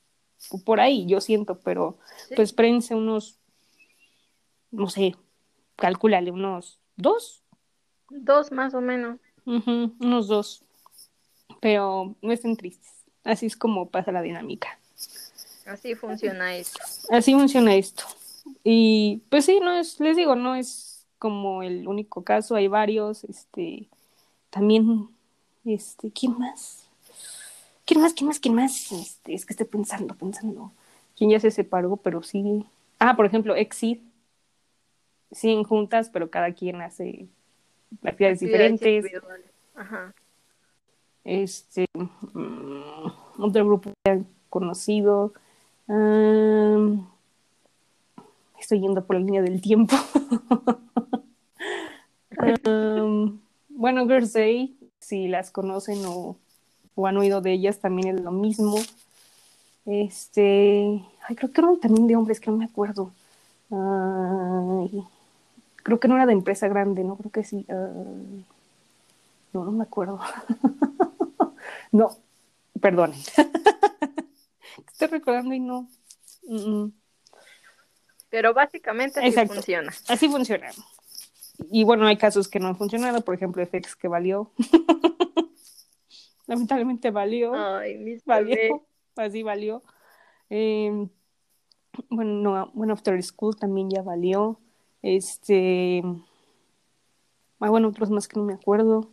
por 0.65 0.81
ahí, 0.81 1.07
yo 1.07 1.21
siento, 1.21 1.59
pero 1.61 1.99
sí. 2.29 2.35
pues 2.37 2.51
espérense 2.51 2.95
unos, 2.95 3.39
no 4.71 4.89
sé, 4.89 5.17
calculale, 5.77 6.31
unos 6.31 6.79
dos. 6.97 7.43
Dos 8.11 8.53
más 8.53 8.75
o 8.75 8.81
menos. 8.81 9.19
Uh 9.45 9.61
-huh, 9.61 9.95
unos 10.01 10.29
dos. 10.29 10.63
Pero 11.61 12.15
no 12.23 12.33
estén 12.33 12.57
tristes. 12.57 13.05
Así 13.25 13.47
es 13.47 13.57
como 13.57 13.89
pasa 13.89 14.13
la 14.13 14.23
dinámica. 14.23 14.79
Así 15.67 15.95
funciona 15.95 16.57
esto. 16.57 16.81
Así 17.11 17.33
funciona 17.35 17.75
esto. 17.75 18.05
Y 18.65 19.23
pues 19.29 19.45
sí, 19.45 19.61
no 19.61 19.73
es, 19.73 20.01
les 20.01 20.17
digo, 20.17 20.35
no 20.35 20.55
es 20.55 21.07
como 21.19 21.63
el 21.63 21.87
único 21.87 22.25
caso, 22.25 22.57
hay 22.57 22.67
varios, 22.67 23.23
este, 23.25 23.89
también, 24.51 25.09
este, 25.65 26.11
¿quién 26.11 26.37
más? 26.37 26.82
¿Quién 27.93 28.03
más? 28.03 28.15
¿Quién 28.15 28.29
más? 28.29 28.41
¿Quién 28.41 28.55
más? 28.55 28.93
Este, 28.93 29.35
es 29.35 29.45
que 29.45 29.53
estoy 29.53 29.67
pensando, 29.67 30.15
pensando. 30.15 30.73
quien 31.15 31.29
ya 31.29 31.39
se 31.39 31.51
separó, 31.51 31.99
pero 31.99 32.23
sí. 32.23 32.65
Ah, 32.99 33.17
por 33.17 33.27
ejemplo, 33.27 33.55
Exit. 33.55 34.03
Siguen 35.31 35.63
juntas, 35.63 36.09
pero 36.09 36.31
cada 36.31 36.55
quien 36.55 36.81
hace 36.81 37.27
actividades 38.03 38.41
diferentes. 38.41 39.13
Ajá. 39.75 40.15
Este, 41.23 41.85
mm, 42.33 43.43
otro 43.43 43.67
grupo 43.67 43.93
que 44.03 44.11
han 44.11 44.27
conocido. 44.49 45.35
estoy 48.59 48.81
yendo 48.81 49.05
por 49.05 49.17
la 49.17 49.23
línea 49.23 49.43
del 49.43 49.61
tiempo. 49.61 49.95
Bueno, 53.69 54.07
Girls 54.07 54.33
Day, 54.33 54.77
si 55.01 55.27
las 55.27 55.51
conocen 55.51 56.05
o, 56.07 56.37
o 56.95 57.07
han 57.07 57.17
oído 57.17 57.41
de 57.41 57.53
ellas, 57.53 57.79
también 57.79 58.17
es 58.17 58.23
lo 58.23 58.33
mismo. 58.33 58.77
Este, 59.87 61.03
ay, 61.29 61.37
creo 61.37 61.51
que 61.51 61.61
era 61.61 61.77
también 61.81 62.07
de 62.07 62.17
hombres, 62.17 62.41
que 62.41 62.51
no 62.51 62.57
me 62.57 62.67
acuerdo. 62.67 63.13
Ay, 63.71 65.05
creo 65.83 65.99
que 65.99 66.09
no 66.09 66.17
era 66.17 66.27
de 66.27 66.33
empresa 66.33 66.69
grande, 66.69 67.05
no 67.05 67.17
creo 67.17 67.31
que 67.31 67.45
sí. 67.45 67.67
Ay, 67.69 68.45
no, 69.53 69.65
no 69.65 69.73
me 69.73 69.85
acuerdo. 69.85 70.21
no, 71.93 72.17
perdón. 72.81 73.13
Estoy 74.93 75.09
recordando 75.09 75.55
y 75.55 75.61
no. 75.61 75.89
Mm, 76.47 76.85
mm. 76.85 76.93
Pero 78.31 78.55
básicamente 78.55 79.21
así 79.21 79.29
Exacto. 79.29 79.55
funciona. 79.55 79.93
Así 80.09 80.29
funciona. 80.29 80.71
Y 81.71 81.85
bueno, 81.85 82.07
hay 82.07 82.17
casos 82.17 82.49
que 82.49 82.59
no 82.59 82.69
han 82.69 82.77
funcionado, 82.77 83.21
por 83.23 83.35
ejemplo, 83.35 83.63
FX 83.63 83.95
que 83.95 84.09
valió. 84.09 84.51
Lamentablemente 86.47 87.11
valió. 87.11 87.55
Ay, 87.55 87.99
mis 87.99 88.25
valió. 88.25 88.57
Así 89.17 89.43
valió. 89.43 89.83
Eh, 90.51 91.09
bueno, 92.09 92.33
no, 92.33 92.71
bueno, 92.75 92.93
After 92.95 93.21
School 93.23 93.57
también 93.57 93.91
ya 93.91 94.03
valió. 94.03 94.59
Este. 95.03 96.03
Ah, 97.61 97.71
bueno, 97.71 97.89
otros 97.89 98.11
más 98.11 98.29
que 98.29 98.39
no 98.39 98.45
me 98.45 98.55
acuerdo. 98.55 99.11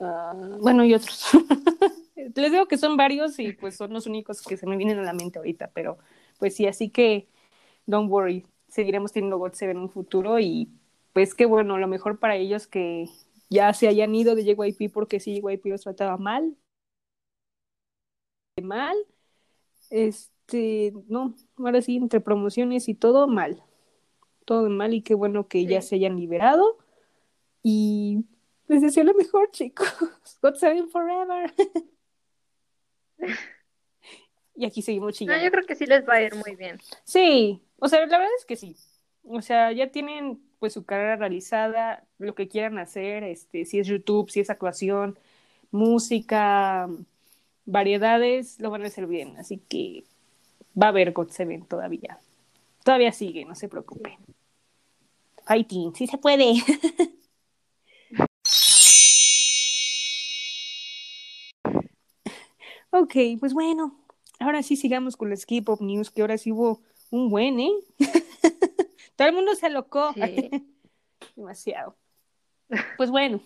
Ah, 0.00 0.34
bueno, 0.60 0.84
y 0.84 0.94
otros. 0.94 1.30
Les 2.34 2.50
digo 2.50 2.66
que 2.66 2.78
son 2.78 2.96
varios 2.96 3.38
y 3.38 3.52
pues 3.52 3.76
son 3.76 3.92
los 3.92 4.06
únicos 4.06 4.42
que 4.42 4.56
se 4.56 4.66
me 4.66 4.76
vienen 4.76 4.98
a 4.98 5.02
la 5.02 5.12
mente 5.12 5.38
ahorita, 5.38 5.70
pero 5.74 5.98
pues 6.38 6.54
sí, 6.54 6.66
así 6.66 6.88
que 6.88 7.28
don't 7.86 8.10
worry, 8.10 8.46
seguiremos 8.68 9.12
teniendo 9.12 9.38
God 9.38 9.52
Seven 9.52 9.76
en 9.76 9.82
un 9.82 9.90
futuro 9.90 10.38
y 10.38 10.68
pues 11.12 11.34
qué 11.34 11.46
bueno, 11.46 11.78
lo 11.78 11.88
mejor 11.88 12.18
para 12.18 12.36
ellos 12.36 12.66
que 12.66 13.08
ya 13.52 13.72
se 13.74 13.88
hayan 13.88 14.14
ido 14.14 14.34
de 14.34 14.44
JYP 14.44 14.90
porque 14.92 15.20
si 15.20 15.40
JYP 15.40 15.66
los 15.66 15.82
trataba 15.82 16.16
mal, 16.16 16.56
mal, 18.62 18.96
este, 19.90 20.92
no, 21.08 21.34
ahora 21.56 21.82
sí, 21.82 21.96
entre 21.96 22.20
promociones 22.20 22.88
y 22.88 22.94
todo 22.94 23.26
mal, 23.28 23.62
todo 24.44 24.68
mal 24.68 24.94
y 24.94 25.02
qué 25.02 25.14
bueno 25.14 25.48
que 25.48 25.66
ya 25.66 25.80
Sí. 25.82 25.88
se 25.88 25.94
hayan 25.96 26.16
liberado 26.16 26.78
y 27.62 28.24
les 28.68 28.82
deseo 28.82 29.04
lo 29.04 29.14
mejor, 29.14 29.50
chicos. 29.50 29.86
God 30.42 30.54
Seven 30.54 30.88
Forever. 30.88 31.52
y 34.54 34.64
aquí 34.66 34.82
seguimos 34.82 35.12
No, 35.12 35.12
chillando. 35.18 35.44
yo 35.44 35.50
creo 35.50 35.64
que 35.66 35.74
sí 35.74 35.86
les 35.86 36.06
va 36.08 36.14
a 36.14 36.22
ir 36.22 36.34
muy 36.34 36.56
bien. 36.56 36.78
Sí, 37.04 37.62
o 37.78 37.88
sea, 37.88 38.00
la 38.06 38.18
verdad 38.18 38.34
es 38.38 38.44
que 38.44 38.56
sí. 38.56 38.76
O 39.24 39.40
sea, 39.42 39.72
ya 39.72 39.90
tienen 39.90 40.42
pues 40.62 40.74
su 40.74 40.84
carrera 40.84 41.16
realizada, 41.16 42.04
lo 42.18 42.36
que 42.36 42.46
quieran 42.46 42.78
hacer, 42.78 43.24
este, 43.24 43.64
si 43.64 43.80
es 43.80 43.88
YouTube, 43.88 44.30
si 44.30 44.38
es 44.38 44.48
actuación, 44.48 45.18
música, 45.72 46.88
variedades, 47.66 48.60
lo 48.60 48.70
van 48.70 48.84
a 48.84 48.86
hacer 48.86 49.08
bien. 49.08 49.36
Así 49.38 49.58
que 49.58 50.04
va 50.80 50.86
a 50.86 50.90
haber 50.90 51.10
God 51.10 51.30
Seven 51.30 51.64
todavía. 51.66 52.20
Todavía 52.84 53.10
sigue, 53.10 53.44
no 53.44 53.56
se 53.56 53.68
preocupen. 53.68 54.14
Fighting, 55.44 55.96
sí 55.96 56.06
se 56.06 56.16
puede. 56.16 56.52
ok, 62.90 63.16
pues 63.40 63.52
bueno, 63.52 63.98
ahora 64.38 64.62
sí 64.62 64.76
sigamos 64.76 65.16
con 65.16 65.28
las 65.28 65.44
K-pop 65.44 65.80
news, 65.80 66.12
que 66.12 66.20
ahora 66.20 66.38
sí 66.38 66.52
hubo 66.52 66.82
un 67.10 67.30
buen, 67.30 67.58
¿eh? 67.58 67.72
Todo 69.22 69.28
el 69.28 69.36
mundo 69.36 69.54
se 69.54 69.66
alocó. 69.66 70.12
Sí. 70.14 70.50
Demasiado. 71.36 71.94
Pues 72.96 73.12
bueno, 73.12 73.40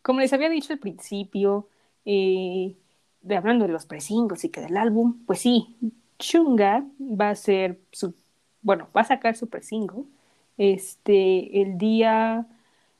como 0.00 0.20
les 0.20 0.32
había 0.32 0.48
dicho 0.48 0.72
al 0.72 0.78
principio, 0.78 1.68
eh, 2.04 2.76
de 3.22 3.36
hablando 3.36 3.66
de 3.66 3.72
los 3.72 3.86
presingos 3.86 4.44
y 4.44 4.50
que 4.50 4.60
del 4.60 4.76
álbum, 4.76 5.24
pues 5.26 5.40
sí, 5.40 5.74
Chunga 6.20 6.86
va 7.00 7.30
a 7.30 7.34
ser 7.34 7.80
su, 7.90 8.14
bueno, 8.62 8.88
va 8.96 9.00
a 9.00 9.04
sacar 9.04 9.34
su 9.34 9.48
presingo 9.48 10.06
este, 10.56 11.60
el 11.60 11.78
día, 11.78 12.46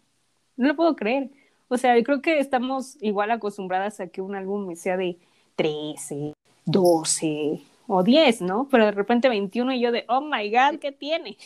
no 0.57 0.67
lo 0.67 0.75
puedo 0.75 0.95
creer. 0.95 1.31
O 1.69 1.77
sea, 1.77 1.97
yo 1.97 2.03
creo 2.03 2.21
que 2.21 2.37
estamos 2.37 3.01
igual 3.01 3.31
acostumbradas 3.31 3.99
a 3.99 4.07
que 4.07 4.21
un 4.21 4.35
álbum 4.35 4.75
sea 4.75 4.97
de 4.97 5.17
13, 5.55 6.33
12 6.65 7.61
o 7.93 8.03
10, 8.03 8.41
¿no? 8.41 8.69
Pero 8.69 8.85
de 8.85 8.91
repente 8.91 9.27
21 9.27 9.73
y 9.73 9.81
yo 9.81 9.91
de, 9.91 10.05
oh 10.07 10.21
my 10.21 10.49
God, 10.49 10.79
¿qué 10.79 10.93
tiene? 10.93 11.37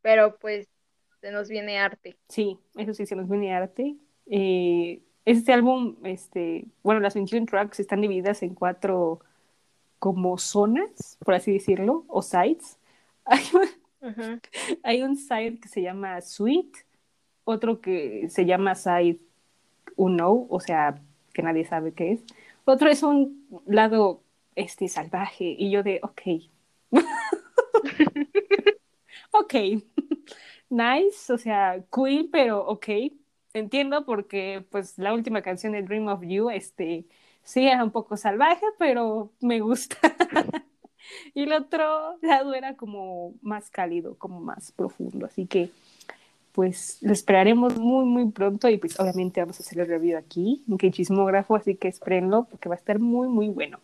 Pero 0.00 0.36
pues 0.38 0.68
se 1.20 1.32
nos 1.32 1.48
viene 1.48 1.78
arte. 1.78 2.16
Sí, 2.28 2.56
eso 2.76 2.94
sí, 2.94 3.04
se 3.04 3.16
nos 3.16 3.28
viene 3.28 3.52
arte. 3.52 3.96
Eh, 4.26 5.02
este 5.24 5.52
álbum, 5.52 5.96
este, 6.04 6.66
bueno, 6.84 7.00
las 7.00 7.14
21 7.14 7.46
tracks 7.46 7.80
están 7.80 8.00
divididas 8.00 8.44
en 8.44 8.54
cuatro 8.54 9.18
como 9.98 10.38
zonas, 10.38 11.18
por 11.24 11.34
así 11.34 11.52
decirlo, 11.52 12.04
o 12.06 12.22
sides. 12.22 12.78
Hay 13.26 13.42
un, 13.54 14.40
hay 14.82 15.02
un 15.02 15.16
side 15.16 15.58
que 15.58 15.68
se 15.68 15.80
llama 15.80 16.20
Sweet, 16.20 16.76
otro 17.44 17.80
que 17.80 18.28
se 18.28 18.44
llama 18.44 18.74
Side 18.74 19.18
Unknown, 19.96 20.46
o 20.50 20.60
sea, 20.60 21.00
que 21.32 21.42
nadie 21.42 21.64
sabe 21.64 21.94
qué 21.94 22.12
es. 22.12 22.24
Otro 22.64 22.88
es 22.90 23.02
un 23.02 23.46
lado 23.66 24.22
este, 24.54 24.88
salvaje, 24.88 25.54
y 25.58 25.70
yo 25.70 25.82
de, 25.82 26.00
ok. 26.02 26.22
ok. 29.32 29.54
nice, 30.70 31.32
o 31.32 31.38
sea, 31.38 31.84
cool, 31.90 32.28
pero 32.32 32.66
ok. 32.66 32.88
Entiendo 33.52 34.04
porque, 34.04 34.66
pues, 34.70 34.98
la 34.98 35.14
última 35.14 35.42
canción 35.42 35.72
de 35.72 35.82
Dream 35.82 36.08
of 36.08 36.22
You, 36.24 36.50
este, 36.50 37.06
sí 37.42 37.66
era 37.66 37.84
un 37.84 37.90
poco 37.90 38.16
salvaje, 38.16 38.66
pero 38.78 39.32
me 39.40 39.60
gusta. 39.60 39.96
y 41.34 41.42
el 41.44 41.52
otro 41.52 42.18
lado 42.22 42.54
era 42.54 42.76
como 42.76 43.34
más 43.42 43.70
cálido, 43.70 44.16
como 44.18 44.40
más 44.40 44.72
profundo. 44.72 45.26
Así 45.26 45.46
que, 45.46 45.70
pues, 46.54 46.98
lo 47.02 47.12
esperaremos 47.12 47.76
muy, 47.76 48.04
muy 48.04 48.30
pronto 48.30 48.68
y, 48.68 48.78
pues, 48.78 48.98
obviamente 49.00 49.40
vamos 49.40 49.58
a 49.58 49.64
hacer 49.64 49.80
el 49.80 49.88
review 49.88 50.16
aquí 50.16 50.62
en 50.68 50.92
Chismógrafo, 50.92 51.56
así 51.56 51.74
que 51.74 51.88
espérenlo 51.88 52.46
porque 52.48 52.68
va 52.68 52.76
a 52.76 52.78
estar 52.78 53.00
muy, 53.00 53.26
muy 53.26 53.48
bueno. 53.48 53.80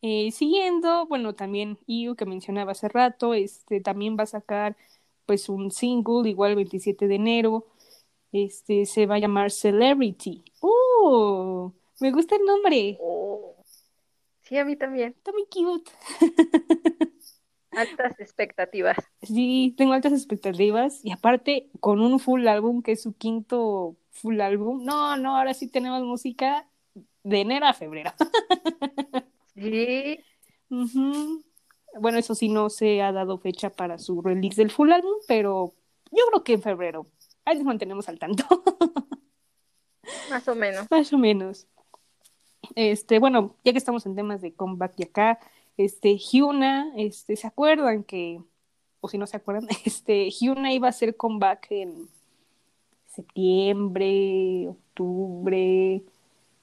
Eh, 0.00 0.30
siguiendo, 0.32 1.06
bueno, 1.06 1.34
también 1.34 1.78
IU 1.86 2.16
que 2.16 2.24
mencionaba 2.24 2.72
hace 2.72 2.88
rato, 2.88 3.34
este 3.34 3.82
también 3.82 4.16
va 4.18 4.22
a 4.22 4.26
sacar 4.26 4.76
pues 5.26 5.50
un 5.50 5.70
single, 5.70 6.28
igual 6.28 6.52
el 6.52 6.56
27 6.56 7.06
de 7.06 7.14
enero. 7.16 7.66
Este 8.32 8.86
se 8.86 9.04
va 9.04 9.16
a 9.16 9.18
llamar 9.18 9.50
Celebrity. 9.50 10.42
¡Uh! 10.62 11.70
Me 12.00 12.10
gusta 12.10 12.36
el 12.36 12.44
nombre. 12.46 12.96
Oh. 12.98 13.56
Sí, 14.40 14.56
a 14.56 14.64
mí 14.64 14.74
también. 14.74 15.14
Está 15.16 15.32
muy 15.32 15.44
cute. 15.44 15.90
Altas 17.76 18.18
expectativas. 18.18 18.96
Sí, 19.22 19.74
tengo 19.76 19.92
altas 19.92 20.12
expectativas. 20.12 21.04
Y 21.04 21.12
aparte, 21.12 21.68
con 21.80 22.00
un 22.00 22.18
full 22.18 22.46
álbum, 22.46 22.82
que 22.82 22.92
es 22.92 23.02
su 23.02 23.14
quinto 23.16 23.96
full 24.10 24.40
álbum. 24.40 24.84
No, 24.84 25.16
no, 25.16 25.36
ahora 25.36 25.54
sí 25.54 25.68
tenemos 25.68 26.02
música 26.02 26.66
de 27.22 27.40
enero 27.40 27.66
a 27.66 27.72
febrero. 27.72 28.12
Sí, 29.54 30.18
Ujú. 30.72 31.44
Bueno, 32.00 32.18
eso 32.18 32.34
sí, 32.34 32.48
no 32.48 32.70
se 32.70 33.02
ha 33.02 33.12
dado 33.12 33.36
fecha 33.38 33.68
para 33.68 33.98
su 33.98 34.22
release 34.22 34.56
del 34.56 34.70
full 34.70 34.90
álbum, 34.90 35.12
pero 35.28 35.74
yo 36.10 36.24
creo 36.30 36.42
que 36.42 36.54
en 36.54 36.62
febrero. 36.62 37.06
Ahí 37.44 37.56
nos 37.56 37.64
mantenemos 37.64 38.08
al 38.08 38.18
tanto. 38.18 38.44
más 40.30 40.48
o 40.48 40.54
menos. 40.54 40.86
Más 40.90 41.12
o 41.12 41.18
menos. 41.18 41.66
Este, 42.74 43.18
bueno, 43.18 43.56
ya 43.64 43.72
que 43.72 43.78
estamos 43.78 44.06
en 44.06 44.14
temas 44.14 44.40
de 44.40 44.54
comeback 44.54 44.94
y 44.96 45.02
acá, 45.02 45.38
este, 45.76 46.16
Hyuna, 46.16 46.92
este, 46.96 47.36
¿se 47.36 47.46
acuerdan 47.46 48.04
que, 48.04 48.40
o 49.00 49.08
si 49.08 49.18
no 49.18 49.26
se 49.26 49.36
acuerdan, 49.36 49.68
este, 49.84 50.30
Hyuna 50.30 50.72
iba 50.72 50.88
a 50.88 50.90
hacer 50.90 51.16
comeback 51.16 51.66
en 51.70 52.08
septiembre, 53.06 54.68
octubre, 54.68 56.02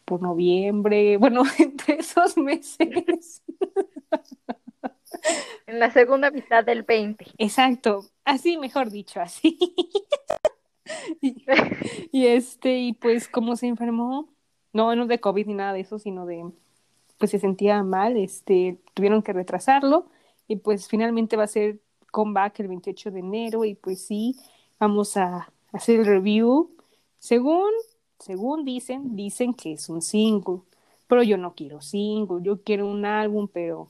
por 0.06 0.22
noviembre, 0.22 1.18
bueno, 1.18 1.44
entre 1.60 1.96
esos 1.96 2.38
meses. 2.38 3.44
En 5.66 5.80
la 5.80 5.92
segunda 5.92 6.32
mitad 6.32 6.64
del 6.64 6.84
20. 6.84 7.26
Exacto, 7.38 8.06
así, 8.26 8.58
mejor 8.58 8.90
dicho, 8.90 9.20
así. 9.20 9.58
y, 11.22 11.44
y 12.12 12.28
este, 12.28 12.78
y 12.78 12.94
pues 12.94 13.28
como 13.28 13.56
se 13.56 13.68
enfermó, 13.68 14.34
no, 14.72 14.96
no 14.96 15.08
de 15.08 15.20
COVID 15.20 15.48
ni 15.48 15.56
nada 15.56 15.74
de 15.74 15.82
eso, 15.82 16.00
sino 16.00 16.26
de, 16.26 16.44
pues 17.20 17.32
se 17.32 17.40
sentía 17.40 17.84
mal, 17.84 18.18
este, 18.18 18.80
tuvieron 18.96 19.22
que 19.22 19.34
retrasarlo 19.34 20.08
y 20.48 20.56
pues 20.56 20.88
finalmente 20.88 21.38
va 21.38 21.44
a 21.44 21.48
ser 21.48 21.80
comeback 22.12 22.62
el 22.62 22.70
28 22.70 23.12
de 23.12 23.20
enero 23.20 23.66
y 23.66 23.76
pues 23.76 24.02
sí, 24.02 24.36
vamos 24.80 25.16
a 25.18 25.52
hacer 25.72 26.00
el 26.00 26.06
review. 26.08 26.72
Según, 27.20 27.70
según 28.18 28.66
dicen, 28.66 29.16
dicen 29.16 29.54
que 29.54 29.74
es 29.74 29.90
un 29.90 30.02
single, 30.02 30.62
pero 31.08 31.22
yo 31.22 31.38
no 31.38 31.54
quiero 31.54 31.82
single, 31.82 32.42
yo 32.42 32.64
quiero 32.64 32.88
un 32.88 33.06
álbum, 33.06 33.48
pero 33.52 33.90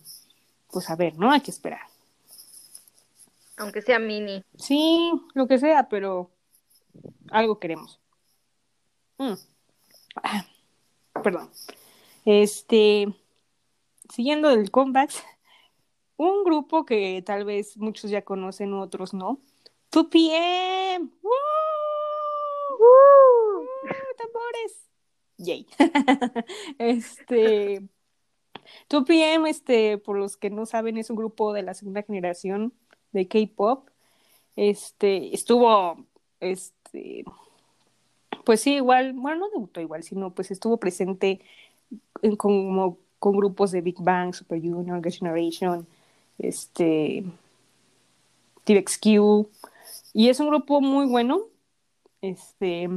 pues 0.71 0.89
a 0.89 0.95
ver, 0.95 1.17
¿no? 1.17 1.31
Hay 1.31 1.41
que 1.41 1.51
esperar. 1.51 1.81
Aunque 3.57 3.81
sea 3.81 3.99
mini. 3.99 4.43
Sí, 4.57 5.11
lo 5.33 5.47
que 5.47 5.59
sea, 5.59 5.87
pero 5.87 6.31
algo 7.29 7.59
queremos. 7.59 7.99
Mm. 9.17 9.33
Ah, 10.23 10.45
Perdón. 11.21 11.49
Este, 12.31 13.07
siguiendo 14.07 14.49
del 14.49 14.69
comeback, 14.69 15.09
un 16.15 16.43
grupo 16.43 16.85
que 16.85 17.23
tal 17.25 17.43
vez 17.43 17.75
muchos 17.75 18.11
ya 18.11 18.21
conocen, 18.21 18.71
otros 18.75 19.15
no. 19.15 19.39
2PM. 19.91 21.09
¡Woo! 21.23 21.31
¡Woo! 22.79 23.67
¡Tambores! 24.15 24.91
Yay. 25.37 25.65
este, 26.77 27.81
2PM, 28.89 29.49
este, 29.49 29.97
por 29.97 30.15
los 30.15 30.37
que 30.37 30.51
no 30.51 30.67
saben, 30.67 30.99
es 30.99 31.09
un 31.09 31.15
grupo 31.15 31.51
de 31.51 31.63
la 31.63 31.73
segunda 31.73 32.03
generación 32.03 32.73
de 33.11 33.27
K-pop. 33.27 33.89
Este, 34.55 35.33
estuvo, 35.33 36.05
este, 36.39 37.25
pues 38.45 38.61
sí, 38.61 38.75
igual, 38.75 39.13
bueno, 39.13 39.39
no 39.39 39.49
debutó 39.49 39.81
igual, 39.81 40.03
sino 40.03 40.35
pues 40.35 40.51
estuvo 40.51 40.77
presente 40.77 41.41
en, 42.21 42.35
como, 42.35 42.97
con 43.19 43.35
grupos 43.35 43.71
de 43.71 43.81
Big 43.81 43.97
Bang, 43.99 44.33
Super 44.33 44.61
Junior, 44.61 45.01
Girls' 45.01 45.19
Generation, 45.19 45.87
este, 46.37 47.23
TVXQ, 48.63 49.47
y 50.13 50.29
es 50.29 50.39
un 50.39 50.49
grupo 50.49 50.81
muy 50.81 51.05
bueno, 51.05 51.41
este, 52.21 52.89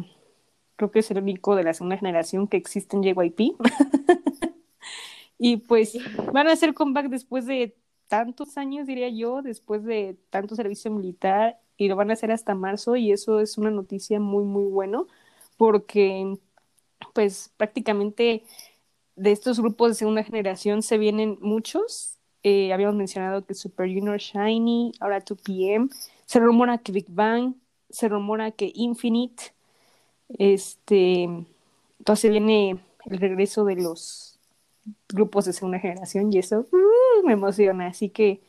creo 0.77 0.91
que 0.91 1.01
es 1.01 1.11
el 1.11 1.19
único 1.19 1.57
de 1.57 1.65
la 1.65 1.75
segunda 1.75 1.97
generación 1.97 2.49
que 2.49 2.57
existe 2.57 2.97
en 2.97 3.03
JYP, 3.03 3.57
y 5.39 5.59
pues 5.59 5.97
van 6.33 6.49
a 6.49 6.53
hacer 6.53 6.75
comeback 6.75 7.09
después 7.09 7.47
de 7.47 7.77
tantos 8.09 8.59
años, 8.59 8.87
diría 8.87 9.09
yo, 9.09 9.43
después 9.43 9.85
de 9.85 10.17
tanto 10.31 10.55
servicio 10.55 10.91
militar, 10.91 11.59
y 11.77 11.89
lo 11.89 11.97
van 11.97 12.11
a 12.11 12.13
hacer 12.13 12.31
hasta 12.31 12.55
marzo, 12.55 12.97
y 12.97 13.11
eso 13.13 13.41
es 13.41 13.59
una 13.59 13.71
noticia 13.71 14.21
muy, 14.21 14.45
muy 14.45 14.65
bueno, 14.65 15.07
porque 15.57 16.39
pues 17.15 17.53
prácticamente 17.57 18.45
de 19.17 19.33
estos 19.33 19.61
grupos 19.61 19.91
de 19.91 19.95
segunda 19.95 20.25
generación 20.25 20.83
se 20.83 20.99
vienen 20.99 21.39
muchos. 21.41 22.19
Eh, 22.43 22.73
habíamos 22.73 22.97
mencionado 22.97 23.45
que 23.45 23.55
Super 23.55 23.89
Junior 23.89 24.19
Shiny, 24.19 24.93
ahora 25.01 25.25
2PM, 25.25 25.91
se 26.27 26.41
rumora 26.41 26.79
que 26.79 26.93
Big 26.93 27.07
Bang, 27.09 27.55
se 27.91 28.09
rumora 28.09 28.51
que 28.51 28.73
Infinite, 28.75 29.55
este, 30.39 31.25
entonces 31.99 32.31
viene 32.31 32.81
el 33.05 33.19
regreso 33.19 33.65
de 33.65 33.77
los 33.77 34.41
grupos 35.09 35.45
de 35.45 35.53
segunda 35.53 35.79
generación 35.79 36.33
y 36.33 36.39
eso 36.39 36.67
uh, 36.73 37.27
me 37.27 37.35
emociona, 37.35 37.89
así 37.89 38.09
que 38.09 38.41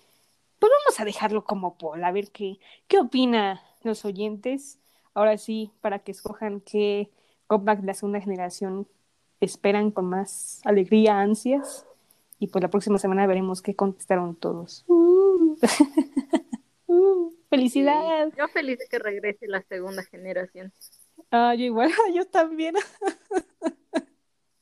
pues 0.60 0.72
vamos 0.72 1.00
a 1.00 1.06
dejarlo 1.06 1.44
como 1.44 1.78
poll, 1.78 2.04
a 2.04 2.12
ver 2.12 2.32
qué, 2.32 2.58
qué 2.88 3.00
opina 3.00 3.62
los 3.84 4.06
oyentes. 4.06 4.80
Ahora 5.14 5.38
sí, 5.38 5.72
para 5.82 6.00
que 6.00 6.12
escojan 6.12 6.62
qué 6.62 7.12
comeback 7.48 7.82
de 7.82 7.88
la 7.88 7.94
segunda 7.94 8.22
generación 8.22 8.88
esperan 9.46 9.92
con 9.92 10.06
más 10.06 10.62
alegría, 10.66 11.20
ansias. 11.20 11.86
Y 12.40 12.48
pues 12.48 12.62
la 12.62 12.70
próxima 12.70 12.98
semana 12.98 13.26
veremos 13.28 13.62
qué 13.62 13.76
contestaron 13.76 14.36
todos. 14.36 14.84
Uh. 14.88 15.58
Uh, 16.86 17.32
¡Felicidad! 17.50 18.30
Sí, 18.30 18.36
Yo 18.38 18.48
feliz 18.50 18.78
de 18.78 18.86
que 18.88 19.00
regrese 19.00 19.48
la 19.48 19.64
segunda 19.64 20.04
generación. 20.04 20.72
Ah, 21.32 21.56
yo 21.56 21.66
igual, 21.66 21.90
yo 22.14 22.26
también. 22.26 22.76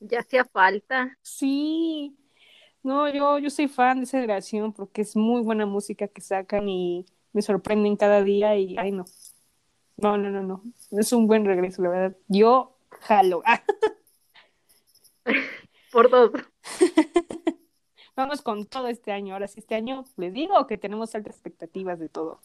Ya 0.03 0.21
hacía 0.21 0.43
falta. 0.45 1.15
Sí. 1.21 2.17
No, 2.81 3.07
yo, 3.07 3.37
yo 3.37 3.51
soy 3.51 3.67
fan 3.67 3.99
de 3.99 4.05
esa 4.05 4.17
generación 4.17 4.73
porque 4.73 5.03
es 5.03 5.15
muy 5.15 5.43
buena 5.43 5.67
música 5.67 6.07
que 6.07 6.21
sacan 6.21 6.67
y 6.67 7.05
me 7.33 7.43
sorprenden 7.43 7.95
cada 7.97 8.23
día 8.23 8.57
y, 8.57 8.75
ay, 8.79 8.91
no. 8.91 9.05
No, 9.97 10.17
no, 10.17 10.31
no, 10.31 10.41
no. 10.41 10.63
Es 10.89 11.13
un 11.13 11.27
buen 11.27 11.45
regreso, 11.45 11.83
la 11.83 11.89
verdad. 11.89 12.17
Yo 12.27 12.75
jalo. 12.89 13.43
Por 15.91 16.10
dos. 16.10 16.31
Vamos 18.15 18.41
con 18.41 18.65
todo 18.65 18.88
este 18.88 19.11
año. 19.11 19.34
Ahora 19.34 19.48
sí, 19.48 19.60
este 19.60 19.76
año 19.76 20.06
les 20.18 20.34
digo 20.34 20.68
que 20.68 20.77
tenemos 20.77 21.15
altas 21.15 21.35
expectativas 21.35 21.99
de 21.99 22.10
todo. 22.10 22.39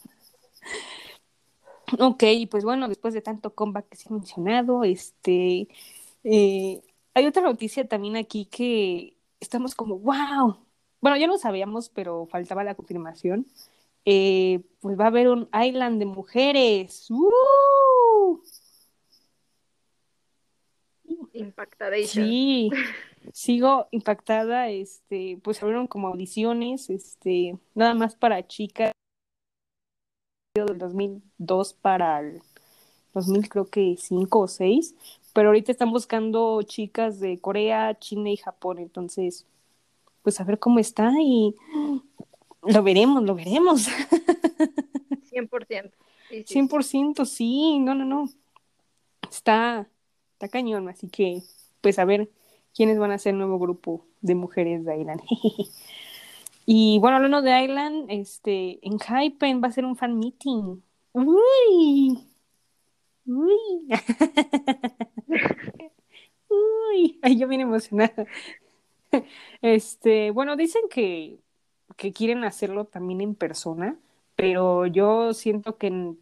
Ok, 2.00 2.24
pues 2.50 2.64
bueno, 2.64 2.88
después 2.88 3.14
de 3.14 3.22
tanto 3.22 3.54
comeback 3.54 3.88
que 3.88 3.96
se 3.96 4.08
ha 4.08 4.12
mencionado, 4.12 4.82
este, 4.82 5.68
eh, 6.24 6.82
hay 7.14 7.26
otra 7.26 7.42
noticia 7.42 7.86
también 7.86 8.16
aquí 8.16 8.46
que 8.46 9.16
estamos 9.40 9.74
como, 9.74 9.98
wow. 9.98 10.58
Bueno, 11.00 11.16
ya 11.16 11.26
lo 11.28 11.38
sabíamos, 11.38 11.88
pero 11.90 12.26
faltaba 12.26 12.64
la 12.64 12.74
confirmación. 12.74 13.46
Eh, 14.04 14.62
pues 14.80 14.98
va 14.98 15.04
a 15.04 15.08
haber 15.08 15.28
un 15.28 15.48
Island 15.52 15.98
de 16.00 16.06
mujeres. 16.06 17.10
¡Uh! 17.10 18.40
Impactadation. 21.38 22.24
Sí, 22.24 22.70
sigo 23.32 23.88
impactada, 23.90 24.68
este, 24.68 25.38
pues 25.42 25.62
abrieron 25.62 25.86
como 25.86 26.08
audiciones, 26.08 26.90
este, 26.90 27.56
nada 27.74 27.94
más 27.94 28.14
para 28.14 28.46
chicas 28.46 28.92
del 30.54 30.78
2002 30.78 31.74
para 31.74 32.20
el 32.20 32.40
2000 33.12 33.48
creo 33.48 33.66
que 33.66 33.96
5 33.98 34.40
o 34.40 34.48
6, 34.48 34.94
pero 35.32 35.48
ahorita 35.48 35.72
están 35.72 35.90
buscando 35.90 36.62
chicas 36.62 37.20
de 37.20 37.38
Corea, 37.38 37.98
China 37.98 38.30
y 38.30 38.36
Japón, 38.36 38.78
entonces, 38.78 39.46
pues 40.22 40.40
a 40.40 40.44
ver 40.44 40.58
cómo 40.58 40.78
está 40.78 41.12
y 41.20 41.54
lo 42.62 42.82
veremos, 42.82 43.22
lo 43.22 43.34
veremos. 43.34 43.88
100%. 45.30 45.92
Sí, 46.28 46.44
sí. 46.46 46.54
100% 46.54 47.24
sí, 47.24 47.78
no, 47.78 47.94
no, 47.94 48.04
no. 48.04 48.28
Está, 49.30 49.88
está 50.36 50.48
cañón, 50.48 50.88
así 50.88 51.08
que, 51.08 51.42
pues 51.80 51.98
a 51.98 52.04
ver 52.04 52.30
quiénes 52.74 52.98
van 52.98 53.10
a 53.10 53.18
ser 53.18 53.32
el 53.32 53.38
nuevo 53.38 53.58
grupo 53.58 54.06
de 54.20 54.34
mujeres 54.34 54.84
de 54.84 55.00
Island. 55.00 55.22
y 56.66 56.98
bueno, 56.98 57.16
hablando 57.16 57.40
de 57.40 57.64
Island, 57.64 58.06
este, 58.10 58.78
en 58.86 58.98
Hypen 58.98 59.62
va 59.62 59.68
a 59.68 59.72
ser 59.72 59.86
un 59.86 59.96
fan 59.96 60.18
meeting. 60.18 60.82
Uy, 61.12 62.18
uy, 63.24 63.88
uy, 66.50 67.18
ay, 67.22 67.38
yo 67.38 67.48
bien 67.48 67.62
emocionada. 67.62 68.26
Este, 69.62 70.30
bueno, 70.32 70.56
dicen 70.56 70.82
que, 70.90 71.38
que 71.96 72.12
quieren 72.12 72.44
hacerlo 72.44 72.84
también 72.84 73.22
en 73.22 73.34
persona, 73.34 73.98
pero 74.34 74.86
yo 74.86 75.32
siento 75.32 75.78
que, 75.78 76.14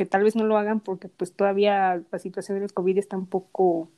que 0.00 0.06
tal 0.06 0.22
vez 0.22 0.34
no 0.34 0.44
lo 0.44 0.56
hagan 0.56 0.80
porque 0.80 1.10
pues 1.10 1.34
todavía 1.34 2.02
la 2.10 2.18
situación 2.18 2.58
del 2.58 2.72
COVID 2.72 2.96
está 2.96 3.18
un 3.18 3.26
poco 3.26 3.90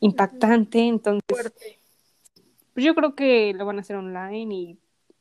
impactante, 0.00 0.78
entonces 0.78 1.22
Fuerte. 1.28 1.78
pues 2.72 2.86
yo 2.86 2.94
creo 2.94 3.14
que 3.14 3.52
lo 3.52 3.66
van 3.66 3.76
a 3.76 3.82
hacer 3.82 3.96
online 3.96 4.54
y, 4.54 4.78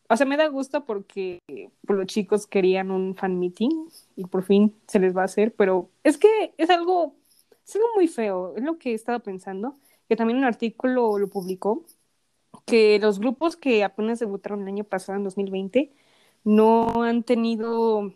o 0.07 0.15
sea, 0.15 0.25
me 0.25 0.37
da 0.37 0.47
gusto 0.47 0.85
porque 0.85 1.39
los 1.83 2.05
chicos 2.05 2.47
querían 2.47 2.89
un 2.89 3.15
fan 3.15 3.37
meeting 3.37 3.89
y 4.15 4.23
por 4.27 4.43
fin 4.43 4.73
se 4.87 4.99
les 4.99 5.13
va 5.13 5.23
a 5.23 5.25
hacer, 5.25 5.53
pero 5.55 5.89
es 6.05 6.17
que 6.17 6.53
es 6.57 6.69
algo, 6.69 7.17
es 7.67 7.75
algo 7.75 7.87
muy 7.93 8.07
feo, 8.07 8.53
es 8.55 8.63
lo 8.63 8.77
que 8.77 8.91
he 8.91 8.93
estado 8.93 9.19
pensando, 9.19 9.75
que 10.07 10.15
también 10.15 10.39
un 10.39 10.45
artículo 10.45 11.17
lo 11.17 11.27
publicó, 11.27 11.83
que 12.65 12.97
los 12.97 13.19
grupos 13.19 13.57
que 13.57 13.83
apenas 13.83 14.19
debutaron 14.19 14.61
el 14.61 14.69
año 14.69 14.85
pasado, 14.85 15.17
en 15.17 15.25
2020, 15.25 15.91
no 16.45 17.03
han 17.03 17.23
tenido, 17.23 18.13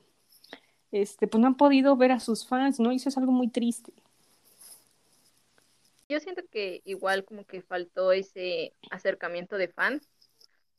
este, 1.01 1.27
pues 1.27 1.41
no 1.41 1.47
han 1.47 1.57
podido 1.57 1.97
ver 1.97 2.13
a 2.13 2.21
sus 2.21 2.47
fans, 2.47 2.79
¿no? 2.79 2.91
Y 2.91 2.95
eso 2.95 3.09
es 3.09 3.17
algo 3.17 3.33
muy 3.33 3.49
triste. 3.49 3.91
Yo 6.07 6.19
siento 6.21 6.43
que 6.49 6.81
igual 6.85 7.25
como 7.25 7.45
que 7.45 7.61
faltó 7.61 8.13
ese 8.13 8.73
acercamiento 8.91 9.57
de 9.57 9.67
fans, 9.67 10.07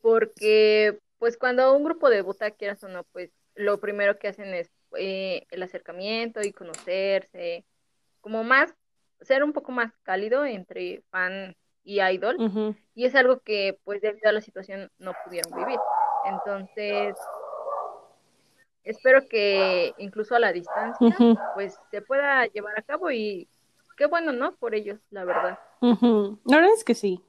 porque 0.00 0.98
pues 1.18 1.36
cuando 1.36 1.76
un 1.76 1.84
grupo 1.84 2.08
debuta, 2.08 2.50
quieras 2.50 2.82
o 2.84 2.88
no, 2.88 3.04
pues 3.12 3.30
lo 3.54 3.78
primero 3.78 4.18
que 4.18 4.28
hacen 4.28 4.54
es 4.54 4.70
eh, 4.96 5.46
el 5.50 5.62
acercamiento 5.62 6.40
y 6.40 6.52
conocerse, 6.52 7.66
como 8.22 8.42
más, 8.42 8.72
ser 9.20 9.44
un 9.44 9.52
poco 9.52 9.70
más 9.70 9.92
cálido 10.02 10.46
entre 10.46 11.02
fan 11.10 11.54
y 11.84 12.00
idol, 12.00 12.36
Ujú, 12.38 12.74
y 12.94 13.04
es 13.04 13.14
algo 13.14 13.40
que 13.40 13.78
pues 13.84 14.00
debido 14.00 14.30
a 14.30 14.32
la 14.32 14.40
situación 14.40 14.90
no 14.98 15.12
pudieron 15.24 15.54
vivir. 15.54 15.78
Entonces, 16.24 17.16
espero 18.86 19.26
que 19.28 19.92
incluso 19.98 20.34
a 20.34 20.38
la 20.38 20.52
distancia, 20.52 21.14
pues 21.54 21.78
se 21.90 22.00
pueda 22.00 22.46
llevar 22.46 22.78
a 22.78 22.82
cabo 22.82 23.10
y 23.10 23.48
qué 23.96 24.06
bueno, 24.06 24.32
¿no? 24.32 24.54
Por 24.56 24.74
ellos, 24.74 25.00
la 25.10 25.24
verdad. 25.24 25.58
La 25.80 26.56
verdad 26.56 26.72
es 26.74 26.84
que 26.84 26.94
sí, 26.94 27.20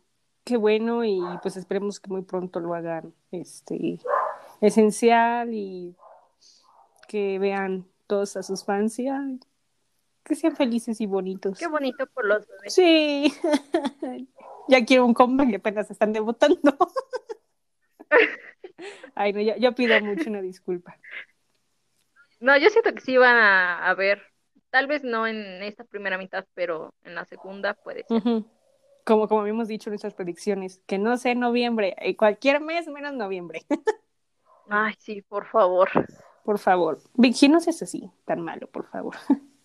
qué 0.43 0.55
bueno 0.55 1.03
y 1.03 1.19
pues 1.41 1.57
esperemos 1.57 1.99
que 1.99 2.09
muy 2.09 2.21
pronto 2.21 2.59
lo 2.59 2.73
hagan, 2.73 3.13
este, 3.31 3.99
esencial 4.61 5.53
y 5.53 5.95
que 7.07 7.39
vean 7.39 7.85
todos 8.05 8.37
a 8.37 8.43
sus 8.43 8.63
fans 8.63 8.99
y 8.99 9.07
ay, 9.07 9.39
que 10.23 10.35
sean 10.35 10.55
felices 10.55 11.01
y 11.01 11.05
bonitos. 11.05 11.57
Qué 11.57 11.67
bonito 11.67 12.05
por 12.07 12.25
los 12.25 12.47
bebés. 12.47 12.73
Sí, 12.73 13.33
ya 14.67 14.85
quiero 14.85 15.05
un 15.05 15.13
comeback 15.13 15.49
y 15.49 15.55
apenas 15.55 15.89
están 15.89 16.13
debutando. 16.13 16.77
Ay, 19.15 19.33
no, 19.33 19.41
ya, 19.41 19.57
ya 19.57 19.71
pido 19.71 19.99
mucho 20.01 20.29
una 20.29 20.41
disculpa. 20.41 20.97
No, 22.39 22.57
yo 22.57 22.69
siento 22.69 22.93
que 22.93 23.01
sí 23.01 23.17
van 23.17 23.35
a, 23.35 23.87
a 23.87 23.93
ver, 23.95 24.21
tal 24.69 24.87
vez 24.87 25.03
no 25.03 25.27
en 25.27 25.63
esta 25.63 25.83
primera 25.83 26.17
mitad, 26.17 26.45
pero 26.53 26.93
en 27.03 27.15
la 27.15 27.25
segunda 27.25 27.73
puede 27.73 28.03
ser. 28.03 28.21
Como, 29.05 29.27
como 29.27 29.41
habíamos 29.41 29.67
dicho 29.67 29.89
en 29.89 29.93
nuestras 29.93 30.13
predicciones, 30.13 30.81
que 30.85 30.97
no 30.97 31.17
sé 31.17 31.33
noviembre, 31.35 31.95
eh, 31.99 32.15
cualquier 32.15 32.61
mes 32.61 32.87
menos 32.87 33.13
noviembre, 33.13 33.61
Ay, 34.69 34.93
sí, 34.99 35.21
por 35.21 35.45
favor. 35.47 35.89
por 36.43 36.59
favor. 36.59 36.99
Vicky, 37.13 37.47
no 37.47 37.61
seas 37.61 37.81
así, 37.81 38.11
tan 38.25 38.41
malo, 38.41 38.67
por 38.67 38.89
favor. 38.89 39.15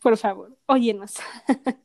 Por 0.00 0.18
favor, 0.18 0.54
óyenos. 0.66 1.14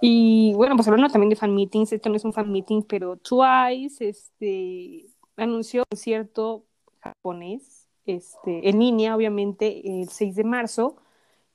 Y 0.00 0.52
bueno, 0.54 0.76
pues 0.76 0.86
hablando 0.86 1.10
también 1.10 1.30
de 1.30 1.34
fan 1.36 1.52
meetings, 1.52 1.92
esto 1.92 2.08
no 2.08 2.14
es 2.14 2.24
un 2.24 2.32
fan 2.32 2.52
meeting, 2.52 2.82
pero 2.82 3.16
Twice 3.16 4.08
este, 4.08 5.06
anunció 5.36 5.80
un 5.80 5.86
concierto 5.90 6.64
japonés, 7.14 7.88
este, 8.06 8.68
en 8.68 8.78
línea, 8.78 9.16
obviamente, 9.16 10.02
el 10.02 10.08
6 10.08 10.36
de 10.36 10.44
marzo. 10.44 10.96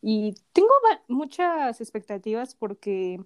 Y 0.02 0.36
tengo 0.52 0.70
muchas 1.08 1.80
expectativas 1.82 2.56
porque, 2.56 3.22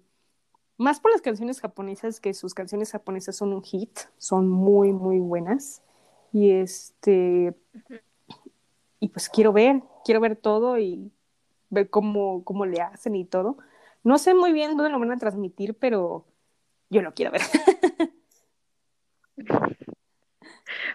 más 0.78 1.00
por 1.00 1.12
las 1.12 1.22
canciones 1.22 1.60
japonesas, 1.60 2.20
que 2.20 2.34
sus 2.34 2.54
canciones 2.54 2.92
japonesas 2.92 3.36
son 3.36 3.54
un 3.54 3.64
hit, 3.64 4.00
son 4.18 4.48
muy, 4.48 4.94
muy 4.94 5.20
buenas. 5.20 5.82
Y 6.32 6.52
este, 6.52 7.56
y 9.00 9.10
pues 9.10 9.30
quiero 9.30 9.54
ver, 9.54 9.82
quiero 10.06 10.20
ver 10.20 10.36
todo 10.36 10.78
y 10.78 11.12
ver 11.70 11.90
cómo, 11.90 12.44
cómo 12.44 12.66
le 12.66 12.82
hacen 12.82 13.16
y 13.16 13.26
todo. 13.26 13.58
No 14.04 14.18
sé 14.18 14.34
muy 14.34 14.54
bien 14.54 14.78
dónde 14.78 14.92
lo 14.92 15.00
van 15.00 15.12
a 15.12 15.18
transmitir, 15.18 15.76
pero 15.76 16.26
yo 16.90 17.02
lo 17.02 17.14
quiero 17.14 17.32
ver. 17.32 17.42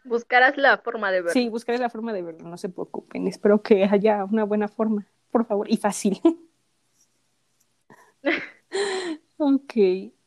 Buscarás 0.05 0.57
la 0.57 0.79
forma 0.79 1.11
de 1.11 1.23
verlo. 1.23 1.33
Sí, 1.33 1.49
buscaré 1.49 1.79
la 1.79 1.91
forma 1.91 2.13
de 2.13 2.23
verlo, 2.23 2.49
no 2.49 2.57
se 2.57 2.69
preocupen. 2.69 3.27
Espero 3.29 3.63
que 3.63 3.85
haya 3.85 4.25
una 4.25 4.45
buena 4.45 4.69
forma, 4.69 5.07
por 5.31 5.47
favor, 5.47 5.71
y 5.71 5.77
fácil. 5.77 6.21
Ok. 9.37 9.75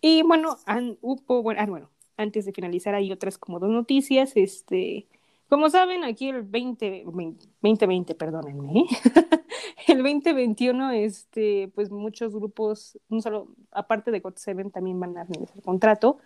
Y 0.01 0.21
bueno, 0.23 0.57
an- 0.65 0.97
bueno, 1.01 1.59
ah, 1.61 1.65
bueno, 1.65 1.89
antes 2.17 2.45
de 2.45 2.51
finalizar 2.51 2.95
hay 2.95 3.11
otras 3.11 3.37
como 3.37 3.59
dos 3.59 3.69
noticias. 3.69 4.33
Este, 4.35 5.07
como 5.47 5.69
saben, 5.69 6.03
aquí 6.03 6.29
el 6.29 6.41
20, 6.43 7.03
2020, 7.05 8.15
perdónenme, 8.15 8.81
¿eh? 8.81 8.85
el 9.87 9.97
2021, 10.03 10.91
este, 10.91 11.71
pues 11.73 11.89
muchos 11.91 12.35
grupos, 12.35 12.99
no 13.07 13.21
solo, 13.21 13.47
aparte 13.71 14.11
de 14.11 14.21
GOT7, 14.21 14.71
también 14.71 14.99
van 14.99 15.17
a 15.17 15.25
finalizar 15.25 15.61
contrato. 15.61 16.17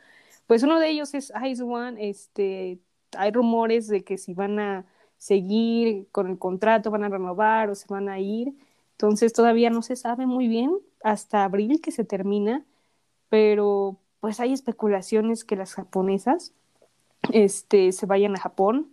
Pues 0.47 0.63
uno 0.63 0.80
de 0.80 0.89
ellos 0.89 1.13
es 1.13 1.31
Ice 1.47 1.61
One, 1.61 2.09
este, 2.09 2.80
hay 3.18 3.31
rumores 3.31 3.88
de 3.88 4.03
que 4.03 4.18
si 4.18 4.34
van 4.34 4.60
a 4.60 4.86
seguir 5.18 6.07
con 6.11 6.27
el 6.27 6.38
contrato, 6.38 6.91
van 6.91 7.03
a 7.03 7.10
renovar 7.10 7.69
o 7.69 7.76
se 7.76 7.88
van 7.88 8.10
a 8.10 8.19
ir. 8.19 8.53
Entonces 8.91 9.34
todavía 9.34 9.69
no 9.69 9.81
se 9.81 9.95
sabe 9.95 10.26
muy 10.26 10.48
bien 10.48 10.72
hasta 11.03 11.44
abril 11.44 11.81
que 11.81 11.91
se 11.91 12.03
termina, 12.03 12.65
pero 13.30 13.98
pues 14.19 14.40
hay 14.40 14.53
especulaciones 14.53 15.45
que 15.45 15.56
las 15.56 15.73
japonesas 15.73 16.53
este, 17.31 17.91
se 17.91 18.06
vayan 18.06 18.36
a 18.36 18.40
Japón 18.40 18.90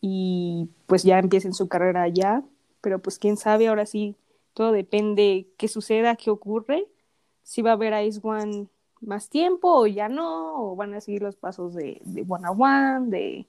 y 0.00 0.68
pues 0.86 1.02
ya 1.02 1.18
empiecen 1.18 1.54
su 1.54 1.68
carrera 1.68 2.02
allá, 2.02 2.42
pero 2.80 2.98
pues 3.00 3.18
quién 3.18 3.36
sabe, 3.36 3.68
ahora 3.68 3.86
sí, 3.86 4.16
todo 4.52 4.72
depende 4.72 5.48
qué 5.56 5.68
suceda, 5.68 6.16
qué 6.16 6.30
ocurre, 6.30 6.86
si 7.42 7.62
va 7.62 7.70
a 7.70 7.74
haber 7.74 8.06
Ice 8.06 8.20
One 8.22 8.66
más 9.06 9.28
tiempo 9.28 9.72
o 9.72 9.86
ya 9.86 10.08
no, 10.08 10.72
o 10.72 10.76
van 10.76 10.94
a 10.94 11.00
seguir 11.00 11.22
los 11.22 11.36
pasos 11.36 11.74
de, 11.74 12.00
de 12.04 12.24
One 12.28 12.48
One, 12.48 13.10
de 13.10 13.46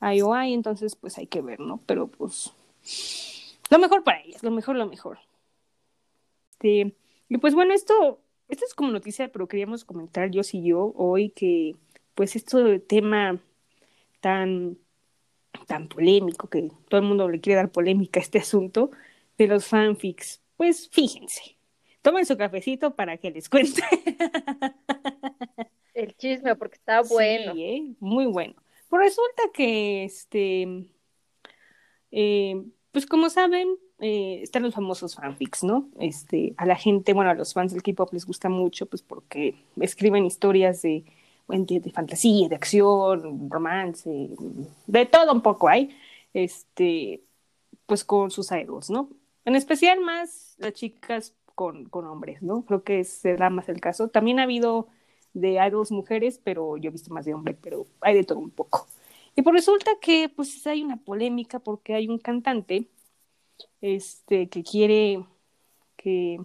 IOI, 0.00 0.52
entonces 0.52 0.96
pues 0.96 1.18
hay 1.18 1.26
que 1.26 1.42
ver, 1.42 1.60
¿no? 1.60 1.80
Pero 1.86 2.08
pues 2.08 2.52
lo 3.70 3.78
mejor 3.78 4.04
para 4.04 4.20
ellas, 4.20 4.42
lo 4.42 4.50
mejor, 4.50 4.76
lo 4.76 4.86
mejor. 4.86 5.18
Este, 6.52 6.94
y 7.28 7.38
pues 7.38 7.54
bueno, 7.54 7.72
esto, 7.72 8.20
esto 8.48 8.64
es 8.64 8.74
como 8.74 8.90
noticia, 8.90 9.30
pero 9.32 9.48
queríamos 9.48 9.84
comentar 9.84 10.30
yo 10.30 10.42
y 10.52 10.62
yo 10.62 10.92
hoy 10.96 11.30
que 11.30 11.76
pues 12.14 12.36
este 12.36 12.78
tema 12.80 13.38
tan, 14.20 14.76
tan 15.66 15.88
polémico, 15.88 16.48
que 16.48 16.70
todo 16.88 17.00
el 17.00 17.06
mundo 17.06 17.28
le 17.28 17.40
quiere 17.40 17.56
dar 17.56 17.72
polémica 17.72 18.20
a 18.20 18.22
este 18.22 18.38
asunto 18.38 18.90
de 19.38 19.46
los 19.46 19.66
fanfics, 19.66 20.40
pues 20.56 20.88
fíjense, 20.90 21.56
tomen 22.02 22.26
su 22.26 22.36
cafecito 22.36 22.94
para 22.94 23.16
que 23.16 23.30
les 23.30 23.48
cuente. 23.48 23.82
El 25.94 26.16
chisme, 26.16 26.56
porque 26.56 26.76
está 26.76 27.02
bueno. 27.02 27.54
Sí, 27.54 27.62
¿eh? 27.62 27.94
Muy 28.00 28.26
bueno. 28.26 28.54
Pues 28.88 29.02
resulta 29.04 29.42
que, 29.54 30.04
este, 30.04 30.86
eh, 32.10 32.62
pues 32.90 33.06
como 33.06 33.30
saben, 33.30 33.76
eh, 34.00 34.40
están 34.42 34.64
los 34.64 34.74
famosos 34.74 35.14
fanfics, 35.14 35.64
¿no? 35.64 35.88
Este, 35.98 36.54
a 36.56 36.66
la 36.66 36.76
gente, 36.76 37.12
bueno, 37.12 37.30
a 37.30 37.34
los 37.34 37.54
fans 37.54 37.72
del 37.72 37.82
K-pop 37.82 38.12
les 38.12 38.26
gusta 38.26 38.48
mucho, 38.48 38.86
pues 38.86 39.00
porque 39.02 39.54
escriben 39.80 40.26
historias 40.26 40.82
de, 40.82 41.04
de 41.48 41.92
fantasía, 41.92 42.48
de 42.48 42.56
acción, 42.56 43.48
romance, 43.48 44.30
de 44.86 45.06
todo 45.06 45.32
un 45.32 45.42
poco 45.42 45.68
hay, 45.68 45.96
este, 46.34 47.22
pues 47.86 48.04
con 48.04 48.30
sus 48.30 48.50
idols, 48.50 48.90
¿no? 48.90 49.08
En 49.44 49.56
especial 49.56 50.00
más 50.00 50.54
las 50.58 50.72
chicas 50.72 51.34
con, 51.54 51.86
con 51.86 52.06
hombres, 52.06 52.42
¿no? 52.42 52.64
Creo 52.64 52.82
que 52.84 53.04
será 53.04 53.50
más 53.50 53.68
el 53.68 53.80
caso. 53.80 54.08
También 54.08 54.40
ha 54.40 54.44
habido 54.44 54.88
de 55.34 55.52
idols 55.66 55.90
mujeres, 55.92 56.40
pero 56.42 56.76
yo 56.76 56.88
he 56.90 56.92
visto 56.92 57.12
más 57.12 57.24
de 57.24 57.34
hombre, 57.34 57.56
pero 57.60 57.86
hay 58.00 58.14
de 58.14 58.24
todo 58.24 58.38
un 58.38 58.50
poco. 58.50 58.86
Y 59.34 59.42
pues 59.42 59.54
resulta 59.54 59.92
que 60.00 60.28
pues 60.28 60.66
hay 60.66 60.82
una 60.82 60.96
polémica 60.98 61.58
porque 61.58 61.94
hay 61.94 62.08
un 62.08 62.18
cantante 62.18 62.88
este, 63.80 64.48
que 64.48 64.62
quiere 64.62 65.24
que 65.96 66.38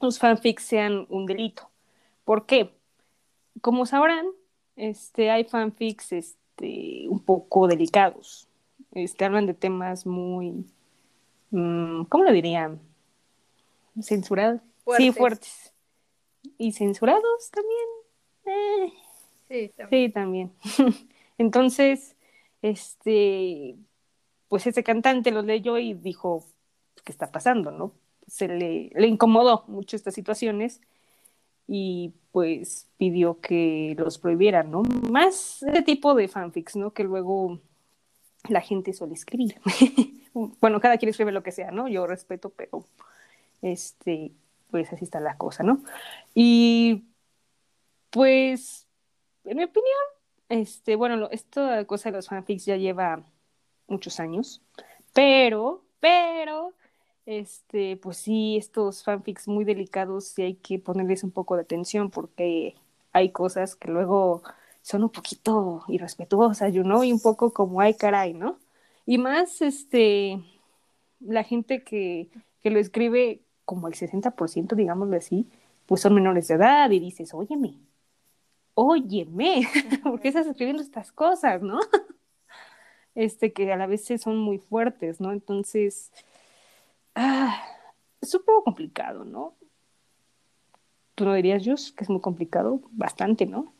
los 0.00 0.18
fanfics 0.18 0.64
sean 0.64 1.06
un 1.10 1.26
delito. 1.26 1.70
¿Por 2.24 2.46
qué? 2.46 2.72
Como 3.60 3.86
sabrán, 3.86 4.26
este, 4.76 5.30
hay 5.30 5.44
fanfics 5.44 6.12
este, 6.12 7.06
un 7.08 7.20
poco 7.24 7.68
delicados. 7.68 8.48
Este, 8.92 9.24
hablan 9.24 9.46
de 9.46 9.54
temas 9.54 10.06
muy, 10.06 10.66
mm, 11.50 12.04
¿cómo 12.04 12.24
lo 12.24 12.32
diría? 12.32 12.78
Censurados. 14.02 14.60
Sí, 14.96 15.12
Fuertes. 15.12 15.16
fuertes. 15.16 15.74
Y 16.58 16.72
censurados 16.72 17.50
también. 17.50 17.88
Eh, 18.46 18.92
Sí, 19.48 19.68
también. 19.76 19.88
Sí, 19.90 20.12
también. 20.12 20.52
Entonces, 21.38 22.16
este, 22.62 23.76
pues 24.48 24.66
ese 24.66 24.84
cantante 24.84 25.32
lo 25.32 25.42
leyó 25.42 25.76
y 25.78 25.94
dijo, 25.94 26.44
¿qué 27.04 27.10
está 27.10 27.32
pasando, 27.32 27.72
no? 27.72 27.92
Se 28.28 28.46
le, 28.46 28.90
le 28.94 29.06
incomodó 29.08 29.64
mucho 29.66 29.96
estas 29.96 30.14
situaciones 30.14 30.80
y 31.66 32.12
pues 32.30 32.88
pidió 32.96 33.40
que 33.40 33.96
los 33.98 34.18
prohibieran, 34.18 34.70
¿no? 34.70 34.82
Más 35.10 35.62
ese 35.64 35.82
tipo 35.82 36.14
de 36.14 36.28
fanfics, 36.28 36.76
¿no? 36.76 36.92
Que 36.92 37.02
luego 37.02 37.58
la 38.48 38.60
gente 38.60 38.92
suele 38.92 39.14
escribir. 39.14 39.60
bueno, 40.60 40.80
cada 40.80 40.96
quien 40.96 41.08
escribe 41.10 41.32
lo 41.32 41.42
que 41.42 41.52
sea, 41.52 41.72
¿no? 41.72 41.88
Yo 41.88 42.06
respeto, 42.06 42.50
pero 42.50 42.84
este, 43.62 44.32
pues 44.70 44.92
así 44.92 45.04
está 45.04 45.20
la 45.20 45.36
cosa, 45.36 45.62
¿no? 45.62 45.82
Y 46.34 47.04
pues, 48.10 48.86
en 49.44 49.56
mi 49.58 49.64
opinión, 49.64 49.98
este, 50.48 50.96
bueno, 50.96 51.28
esta 51.30 51.84
cosa 51.86 52.10
de 52.10 52.16
los 52.16 52.28
fanfics 52.28 52.66
ya 52.66 52.76
lleva 52.76 53.22
muchos 53.88 54.20
años, 54.20 54.62
pero, 55.12 55.84
pero, 56.00 56.74
este, 57.26 57.96
pues 57.96 58.18
sí, 58.18 58.56
estos 58.56 59.04
fanfics 59.04 59.48
muy 59.48 59.64
delicados 59.64 60.26
sí 60.26 60.42
hay 60.42 60.54
que 60.54 60.78
ponerles 60.78 61.24
un 61.24 61.30
poco 61.30 61.56
de 61.56 61.62
atención 61.62 62.10
porque 62.10 62.74
hay 63.12 63.30
cosas 63.30 63.76
que 63.76 63.88
luego 63.88 64.42
son 64.82 65.04
un 65.04 65.10
poquito 65.10 65.84
irrespetuosas, 65.88 66.72
you 66.72 66.82
know, 66.82 67.04
y 67.04 67.12
un 67.12 67.20
poco 67.20 67.52
como 67.52 67.80
ay 67.80 67.94
caray, 67.94 68.34
¿no? 68.34 68.58
Y 69.06 69.18
más, 69.18 69.62
este, 69.62 70.40
la 71.20 71.44
gente 71.44 71.84
que, 71.84 72.28
que 72.62 72.70
lo 72.70 72.78
escribe, 72.78 73.42
como 73.70 73.86
el 73.86 73.94
60%, 73.94 74.74
digámoslo 74.74 75.16
así, 75.16 75.48
pues 75.86 76.00
son 76.00 76.12
menores 76.12 76.48
de 76.48 76.54
edad 76.54 76.90
y 76.90 76.98
dices, 76.98 77.32
óyeme, 77.32 77.78
óyeme, 78.74 79.62
¿por 80.02 80.20
qué 80.20 80.26
estás 80.26 80.48
escribiendo 80.48 80.82
estas 80.82 81.12
cosas, 81.12 81.62
no? 81.62 81.78
Este, 83.14 83.52
que 83.52 83.72
a 83.72 83.76
la 83.76 83.86
vez 83.86 84.06
son 84.20 84.38
muy 84.38 84.58
fuertes, 84.58 85.20
¿no? 85.20 85.32
Entonces, 85.32 86.12
ah, 87.14 87.60
es 88.20 88.34
un 88.34 88.44
poco 88.44 88.64
complicado, 88.64 89.24
¿no? 89.24 89.54
¿Tú 91.16 91.24
no 91.24 91.34
dirías, 91.34 91.62
Jus, 91.64 91.92
que 91.92 92.04
es 92.04 92.10
muy 92.10 92.20
complicado? 92.20 92.80
Bastante, 92.92 93.46
¿no? 93.46 93.72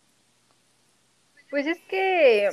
Pues 1.49 1.67
es 1.67 1.79
que, 1.89 2.51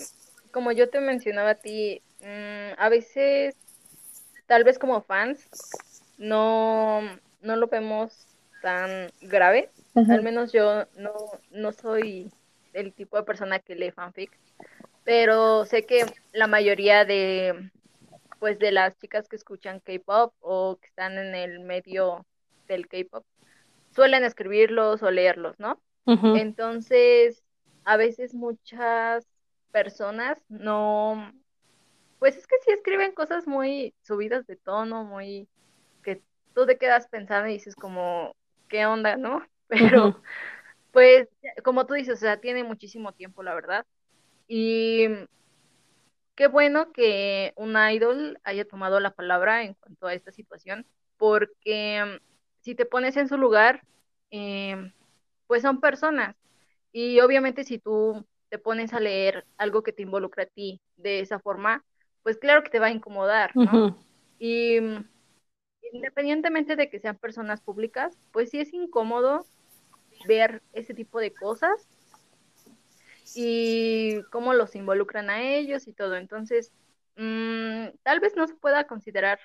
como 0.52 0.72
yo 0.72 0.90
te 0.90 1.02
mencionaba 1.02 1.52
a 1.52 1.56
ti, 1.56 2.02
mmm, 2.22 2.74
a 2.78 2.90
veces, 2.90 3.56
tal 4.46 4.64
vez 4.64 4.78
como 4.78 5.02
fans, 5.02 5.50
no, 6.18 7.02
no 7.48 7.56
lo 7.56 7.68
vemos 7.68 8.28
tan 8.62 9.10
grave. 9.22 9.70
Uh 9.94 10.02
-huh. 10.02 10.14
Al 10.14 10.24
menos 10.24 10.52
yo 10.52 10.86
no, 10.98 11.14
no 11.52 11.72
soy 11.72 12.32
el 12.74 12.94
tipo 12.94 13.18
de 13.18 13.24
persona 13.24 13.60
que 13.60 13.76
lee 13.76 13.92
fanfic, 13.92 14.32
pero 15.04 15.66
sé 15.66 15.84
que 15.84 16.06
la 16.34 16.48
mayoría 16.48 17.06
de, 17.06 17.72
pues, 18.40 18.60
de 18.60 18.72
las 18.72 18.96
chicas 19.00 19.28
que 19.28 19.38
escuchan 19.38 19.80
K-pop 19.80 20.34
o 20.42 20.78
que 20.80 20.88
están 20.88 21.18
en 21.18 21.34
el 21.34 21.62
medio 21.62 22.26
del 22.68 22.88
K-pop 22.88 23.26
suelen 23.96 24.24
escribirlos 24.24 25.02
o 25.02 25.10
leerlos, 25.10 25.60
¿no? 25.60 25.80
Uh 26.06 26.16
-huh. 26.16 26.40
Entonces, 26.40 27.44
a 27.84 27.98
veces 27.98 28.34
muchas 28.34 29.26
personas 29.72 30.38
no, 30.50 31.34
pues 32.20 32.36
es 32.38 32.46
que 32.46 32.56
sí 32.64 32.72
escriben 32.72 33.14
cosas 33.14 33.48
muy 33.48 33.94
subidas 34.04 34.46
de 34.46 34.56
tono, 34.56 35.04
muy 35.04 35.48
tú 36.58 36.66
te 36.66 36.80
quedas 36.80 37.08
pensando 37.08 37.48
y 37.48 37.54
dices 37.54 37.76
como, 37.76 38.36
¿qué 38.68 38.88
onda, 38.88 39.16
no? 39.16 39.46
Pero, 39.68 40.08
uh 40.08 40.12
-huh. 40.12 40.22
pues, 40.92 41.28
como 41.64 41.86
tú 41.86 41.94
dices, 41.94 42.16
o 42.16 42.20
sea, 42.20 42.42
tiene 42.42 42.64
muchísimo 42.64 43.12
tiempo, 43.12 43.44
la 43.44 43.54
verdad. 43.54 43.86
Y 44.48 45.06
qué 46.34 46.48
bueno 46.48 46.92
que 46.92 47.54
un 47.58 47.78
idol 47.78 48.40
haya 48.44 48.66
tomado 48.66 49.00
la 49.00 49.12
palabra 49.12 49.66
en 49.66 49.76
cuanto 49.76 50.08
a 50.08 50.16
esta 50.16 50.32
situación, 50.32 50.88
porque 51.18 52.20
si 52.62 52.74
te 52.74 52.88
pones 52.88 53.18
en 53.18 53.28
su 53.28 53.38
lugar, 53.38 53.84
eh, 54.32 54.92
pues 55.46 55.62
son 55.62 55.80
personas. 55.80 56.36
Y 56.92 57.20
obviamente 57.20 57.66
si 57.66 57.78
tú 57.78 58.26
te 58.50 58.58
pones 58.58 58.94
a 58.94 59.00
leer 59.00 59.46
algo 59.58 59.84
que 59.84 59.94
te 59.94 60.02
involucra 60.02 60.46
a 60.46 60.48
ti 60.48 60.82
de 60.96 61.20
esa 61.20 61.38
forma, 61.38 61.86
pues 62.24 62.38
claro 62.38 62.64
que 62.64 62.72
te 62.72 62.80
va 62.80 62.88
a 62.88 62.92
incomodar, 62.98 63.56
¿no? 63.56 63.62
Uh 63.62 63.90
-huh. 63.90 63.96
Y 64.40 64.80
independientemente 65.94 66.76
de 66.76 66.90
que 66.90 67.00
sean 67.00 67.18
personas 67.18 67.62
públicas, 67.62 68.18
pues 68.32 68.50
sí 68.50 68.60
es 68.60 68.74
incómodo 68.74 69.46
ver 70.28 70.62
ese 70.74 70.94
tipo 70.94 71.20
de 71.20 71.34
cosas 71.34 71.88
y 73.36 74.22
cómo 74.32 74.54
los 74.54 74.76
involucran 74.76 75.30
a 75.30 75.42
ellos 75.44 75.88
y 75.88 75.94
todo. 75.94 76.16
Entonces, 76.16 76.72
mmm, 77.16 77.88
tal 78.04 78.20
vez 78.20 78.36
no 78.36 78.48
se 78.48 78.56
pueda 78.56 78.88
considerar 78.88 79.40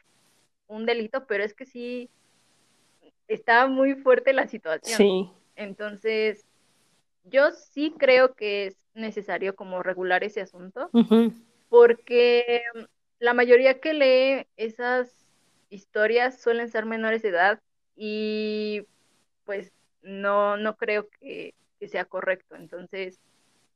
un 0.66 0.86
delito, 0.86 1.26
pero 1.26 1.44
es 1.44 1.54
que 1.54 1.66
sí 1.66 2.10
está 3.28 3.66
muy 3.66 3.94
fuerte 3.94 4.32
la 4.32 4.46
situación. 4.46 4.96
Sí. 4.96 5.30
Entonces, 5.56 6.46
yo 7.24 7.50
sí 7.50 7.94
creo 7.98 8.34
que 8.34 8.66
es 8.66 8.76
necesario 8.94 9.54
como 9.54 9.82
regular 9.82 10.24
ese 10.24 10.40
asunto, 10.40 10.88
uh 10.92 11.00
-huh. 11.00 11.32
porque 11.68 12.62
la 13.18 13.34
mayoría 13.34 13.80
que 13.80 13.94
lee 13.94 14.46
esas 14.56 15.21
historias 15.72 16.40
suelen 16.40 16.68
ser 16.68 16.84
menores 16.84 17.22
de 17.22 17.30
edad 17.30 17.60
y 17.96 18.86
pues 19.44 19.72
no, 20.02 20.56
no 20.56 20.76
creo 20.76 21.08
que, 21.08 21.54
que 21.80 21.88
sea 21.88 22.04
correcto. 22.04 22.56
Entonces, 22.56 23.18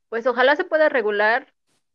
pues 0.09 0.27
ojalá 0.27 0.55
se 0.55 0.63
pueda 0.63 0.89
regular 0.89 1.47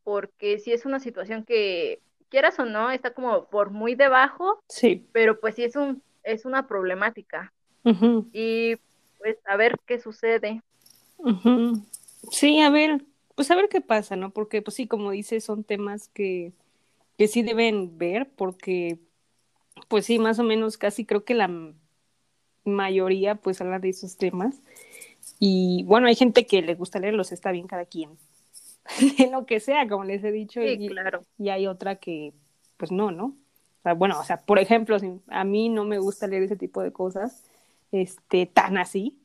porque 0.04 0.58
si 0.58 0.72
es 0.72 0.84
una 0.84 1.00
situación 1.00 1.44
que 1.44 2.00
quieras 2.28 2.58
o 2.58 2.64
no 2.64 2.90
está 2.90 3.14
como 3.14 3.46
por 3.48 3.70
muy 3.70 3.94
debajo, 3.94 4.60
sí. 4.68 5.06
pero 5.12 5.38
pues 5.38 5.54
sí 5.54 5.64
es 5.64 5.76
un 5.76 6.02
es 6.24 6.44
una 6.44 6.66
problemática. 6.66 7.52
Uh 7.84 7.90
-huh. 7.90 8.30
Y 8.32 8.76
pues 9.18 9.38
a 9.44 9.56
ver 9.56 9.76
qué 9.86 9.98
sucede. 9.98 10.62
Uh 11.18 11.30
-huh. 11.30 11.86
Sí, 12.30 12.60
a 12.60 12.70
ver, 12.70 13.04
pues 13.34 13.50
a 13.50 13.56
ver 13.56 13.68
qué 13.68 13.80
pasa, 13.80 14.16
¿no? 14.16 14.30
Porque 14.30 14.62
pues 14.62 14.76
sí, 14.76 14.86
como 14.86 15.10
dices, 15.10 15.44
son 15.44 15.64
temas 15.64 16.08
que, 16.08 16.52
que 17.18 17.28
sí 17.28 17.42
deben 17.42 17.98
ver 17.98 18.30
porque 18.36 18.98
pues 19.88 20.06
sí, 20.06 20.18
más 20.18 20.38
o 20.38 20.42
menos 20.42 20.76
casi 20.76 21.04
creo 21.04 21.24
que 21.24 21.34
la 21.34 21.50
mayoría 22.64 23.34
pues 23.36 23.60
habla 23.60 23.78
de 23.78 23.90
esos 23.90 24.16
temas. 24.16 24.60
Y 25.38 25.84
bueno, 25.84 26.06
hay 26.06 26.14
gente 26.14 26.46
que 26.46 26.62
le 26.62 26.74
gusta 26.74 26.98
leerlos, 26.98 27.32
está 27.32 27.52
bien 27.52 27.66
cada 27.66 27.84
quien. 27.84 28.18
en 29.18 29.32
lo 29.32 29.46
que 29.46 29.60
sea, 29.60 29.88
como 29.88 30.04
les 30.04 30.24
he 30.24 30.32
dicho. 30.32 30.60
Sí, 30.60 30.76
y, 30.78 30.88
claro. 30.88 31.24
y 31.38 31.48
hay 31.48 31.66
otra 31.66 31.96
que 31.96 32.32
pues 32.76 32.90
no, 32.90 33.12
¿no? 33.12 33.26
O 33.26 33.82
sea, 33.82 33.94
bueno, 33.94 34.18
o 34.18 34.24
sea, 34.24 34.40
por 34.40 34.58
ejemplo, 34.58 34.96
a 35.28 35.44
mí 35.44 35.68
no 35.68 35.84
me 35.84 35.98
gusta 35.98 36.26
leer 36.26 36.44
ese 36.44 36.56
tipo 36.56 36.82
de 36.82 36.92
cosas, 36.92 37.44
este, 37.90 38.46
tan 38.46 38.78
así, 38.78 39.18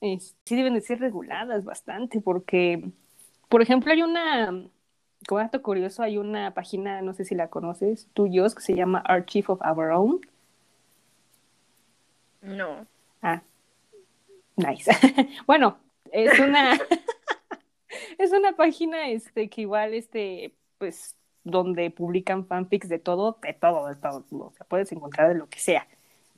es, 0.00 0.36
sí 0.44 0.56
deben 0.56 0.74
de 0.74 0.80
ser 0.80 1.00
reguladas 1.00 1.64
bastante, 1.64 2.20
porque, 2.20 2.90
por 3.48 3.62
ejemplo, 3.62 3.92
hay 3.92 4.02
una, 4.02 4.64
como 5.26 5.40
dato 5.40 5.62
curioso, 5.62 6.02
hay 6.02 6.18
una 6.18 6.54
página, 6.54 7.02
no 7.02 7.12
sé 7.14 7.24
si 7.24 7.34
la 7.34 7.48
conoces, 7.48 8.08
tuyos, 8.14 8.54
que 8.54 8.62
se 8.62 8.74
llama 8.74 9.00
Archive 9.00 9.46
of 9.48 9.60
Our 9.62 9.90
Own. 9.90 10.20
No. 12.40 12.86
Ah, 13.20 13.42
nice. 14.56 14.90
bueno, 15.46 15.78
es 16.12 16.38
una, 16.38 16.78
es 18.18 18.32
una 18.32 18.52
página, 18.52 19.08
este, 19.08 19.48
que 19.48 19.62
igual, 19.62 19.94
este, 19.94 20.54
pues, 20.78 21.16
donde 21.44 21.90
publican 21.90 22.46
fanfics 22.46 22.88
de 22.88 22.98
todo, 22.98 23.38
de 23.42 23.54
todo, 23.54 23.88
de 23.88 23.96
todo, 23.96 24.24
o 24.30 24.52
sea, 24.52 24.66
puedes 24.66 24.92
encontrar 24.92 25.28
de 25.28 25.34
lo 25.34 25.48
que 25.48 25.58
sea, 25.58 25.88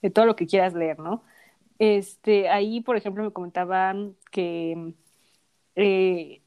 de 0.01 0.11
todo 0.11 0.25
lo 0.25 0.37
que 0.37 0.47
quieras 0.47 0.75
leer, 0.75 0.99
¿no? 0.99 1.23
Este, 1.79 2.49
ahí, 2.49 2.81
por 2.81 2.97
ejemplo, 2.97 3.25
me 3.25 3.33
comentaban 3.33 4.17
que 4.31 4.95
eh, 5.77 6.40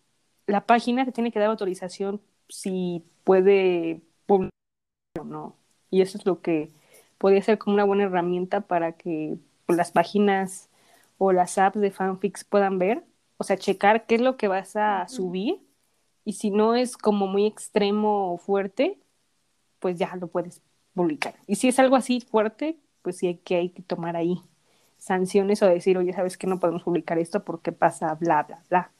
la 0.47 0.65
página 0.65 1.05
te 1.05 1.11
tiene 1.11 1.31
que 1.31 1.39
dar 1.39 1.49
autorización 1.49 2.21
si 2.49 3.03
puede 3.23 4.01
publicar 4.25 4.51
o 5.19 5.23
no, 5.23 5.55
y 5.89 6.01
eso 6.01 6.17
es 6.17 6.25
lo 6.25 6.41
que 6.41 6.71
podría 7.17 7.41
ser 7.41 7.57
como 7.57 7.75
una 7.75 7.85
buena 7.85 8.03
herramienta 8.03 8.61
para 8.61 8.93
que 8.93 9.37
pues, 9.65 9.77
las 9.77 9.91
páginas 9.91 10.69
o 11.17 11.31
las 11.31 11.57
apps 11.57 11.79
de 11.79 11.91
fanfics 11.91 12.43
puedan 12.43 12.79
ver, 12.79 13.03
o 13.37 13.43
sea, 13.43 13.57
checar 13.57 14.05
qué 14.05 14.15
es 14.15 14.21
lo 14.21 14.37
que 14.37 14.47
vas 14.47 14.75
a 14.75 15.07
subir 15.07 15.61
y 16.25 16.33
si 16.33 16.51
no 16.51 16.75
es 16.75 16.97
como 16.97 17.27
muy 17.27 17.45
extremo 17.45 18.33
o 18.33 18.37
fuerte, 18.37 18.97
pues 19.79 19.97
ya 19.97 20.15
lo 20.15 20.27
puedes 20.27 20.61
publicar. 20.93 21.35
Y 21.47 21.55
si 21.55 21.67
es 21.67 21.79
algo 21.79 21.95
así 21.95 22.21
fuerte, 22.21 22.77
pues 23.01 23.17
sí 23.17 23.27
hay 23.27 23.37
que, 23.37 23.55
hay 23.55 23.69
que 23.69 23.81
tomar 23.83 24.15
ahí 24.15 24.41
sanciones 24.97 25.61
o 25.61 25.67
decir, 25.67 25.97
oye, 25.97 26.13
sabes 26.13 26.37
que 26.37 26.47
no 26.47 26.59
podemos 26.59 26.83
publicar 26.83 27.17
esto 27.19 27.43
porque 27.43 27.71
pasa 27.73 28.15
bla, 28.15 28.43
bla, 28.43 28.63
bla. 28.69 28.91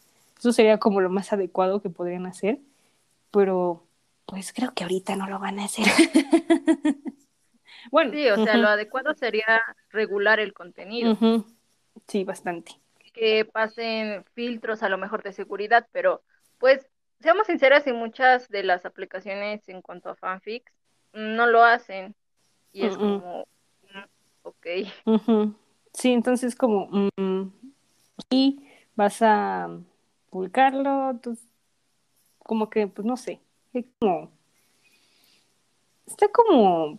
Eso 0.44 0.52
sería 0.52 0.78
como 0.78 0.99
lo 0.99 1.10
más 1.10 1.32
adecuado 1.32 1.82
que 1.82 1.90
podrían 1.90 2.26
hacer, 2.26 2.60
pero 3.32 3.88
pues 4.26 4.52
creo 4.52 4.74
que 4.74 4.84
ahorita 4.84 5.15
no 5.15 5.30
lo 5.30 5.40
van 5.40 5.57
a 5.57 5.64
hacer. 5.64 5.86
bueno. 7.91 8.11
Sí, 8.11 8.28
o 8.28 8.36
sea, 8.36 8.56
uh 8.56 8.57
-huh. 8.57 8.61
lo 8.61 8.68
adecuado 8.68 9.14
sería 9.14 9.61
regular 9.90 10.41
el 10.41 10.52
contenido. 10.53 11.14
Uh 11.14 11.15
-huh. 11.15 11.45
Sí, 12.10 12.26
bastante. 12.26 12.74
Que 13.14 13.45
pasen 13.45 14.26
filtros 14.34 14.84
a 14.84 14.90
lo 14.90 14.98
mejor 14.98 15.24
de 15.24 15.32
seguridad, 15.32 15.88
pero 15.94 16.24
pues 16.57 16.90
seamos 17.22 17.48
sinceras, 17.48 17.88
en 17.88 17.95
muchas 17.95 18.49
de 18.49 18.64
las 18.64 18.86
aplicaciones 18.86 19.70
en 19.70 19.82
cuanto 19.82 20.10
a 20.10 20.15
fanfics, 20.18 20.74
no 21.14 21.45
lo 21.48 21.64
hacen. 21.64 22.15
Y 22.74 22.86
es 22.86 22.98
Mm, 22.98 23.02
mm. 23.02 23.20
como, 23.22 23.48
mm, 23.94 24.07
ok. 24.44 24.68
Sí, 25.94 26.11
entonces 26.11 26.53
como, 26.57 26.90
mm, 27.15 27.48
sí, 28.30 28.60
vas 28.98 29.22
a 29.22 29.70
publicarlo, 30.34 31.11
entonces, 31.11 31.45
como 32.39 32.69
que, 32.69 32.88
pues 32.88 33.05
no 33.05 33.15
sé, 33.18 33.39
es 33.72 33.85
como, 33.99 34.31
está 36.07 36.27
como 36.30 36.97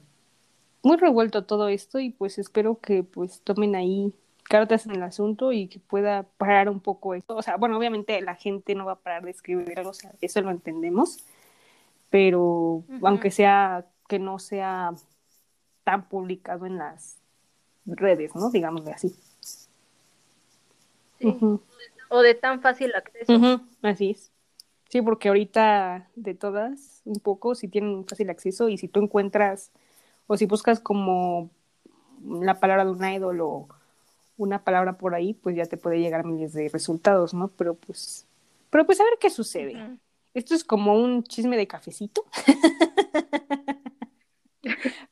muy 0.82 0.96
revuelto 0.96 1.44
todo 1.44 1.68
esto 1.68 1.98
y 1.98 2.10
pues 2.10 2.38
espero 2.38 2.78
que 2.78 3.02
pues 3.02 3.40
tomen 3.40 3.74
ahí 3.74 4.14
cartas 4.44 4.86
en 4.86 4.92
el 4.92 5.02
asunto 5.02 5.50
y 5.50 5.66
que 5.66 5.80
pueda 5.80 6.22
parar 6.22 6.68
un 6.68 6.78
poco 6.78 7.14
esto. 7.14 7.34
O 7.34 7.42
sea, 7.42 7.56
bueno, 7.56 7.76
obviamente 7.76 8.20
la 8.20 8.36
gente 8.36 8.74
no 8.74 8.84
va 8.84 8.92
a 8.92 9.00
parar 9.00 9.24
de 9.24 9.32
escribir 9.32 9.78
algo, 9.78 9.90
o 9.90 9.94
sea, 9.94 10.12
eso 10.20 10.40
lo 10.42 10.50
entendemos, 10.50 11.24
pero 12.10 12.84
aunque 13.02 13.32
sea 13.32 13.86
que 14.06 14.20
no 14.20 14.38
sea 14.38 14.94
tan 15.82 16.08
publicado 16.08 16.66
en 16.66 16.78
las 16.78 17.18
redes, 17.84 18.34
¿no? 18.36 18.50
Digámosle 18.50 18.92
así. 18.92 19.16
Sí. 21.18 21.28
O 22.08 22.22
de 22.22 22.34
tan 22.34 22.60
fácil 22.60 22.92
acceso. 22.94 23.60
Así 23.82 24.10
es. 24.10 24.32
Sí, 24.88 25.02
porque 25.02 25.28
ahorita 25.28 26.08
de 26.14 26.34
todas, 26.34 27.02
un 27.04 27.18
poco, 27.20 27.54
si 27.54 27.68
tienen 27.68 28.06
fácil 28.06 28.30
acceso 28.30 28.68
y 28.68 28.78
si 28.78 28.88
tú 28.88 29.00
encuentras 29.00 29.72
o 30.26 30.36
si 30.36 30.46
buscas 30.46 30.80
como 30.80 31.50
la 32.24 32.60
palabra 32.60 32.84
de 32.84 32.90
un 32.90 33.04
idol 33.04 33.40
o 33.40 33.68
una 34.36 34.64
palabra 34.64 34.98
por 34.98 35.14
ahí, 35.14 35.34
pues 35.34 35.56
ya 35.56 35.66
te 35.66 35.76
puede 35.76 36.00
llegar 36.00 36.24
miles 36.24 36.52
de 36.52 36.68
resultados, 36.68 37.34
¿no? 37.34 37.48
Pero 37.48 37.74
pues, 37.74 38.26
pero 38.70 38.86
pues 38.86 39.00
a 39.00 39.04
ver 39.04 39.14
qué 39.20 39.30
sucede. 39.30 39.98
Esto 40.32 40.54
es 40.54 40.64
como 40.64 40.94
un 40.94 41.22
chisme 41.22 41.56
de 41.56 41.66
cafecito. 41.66 42.24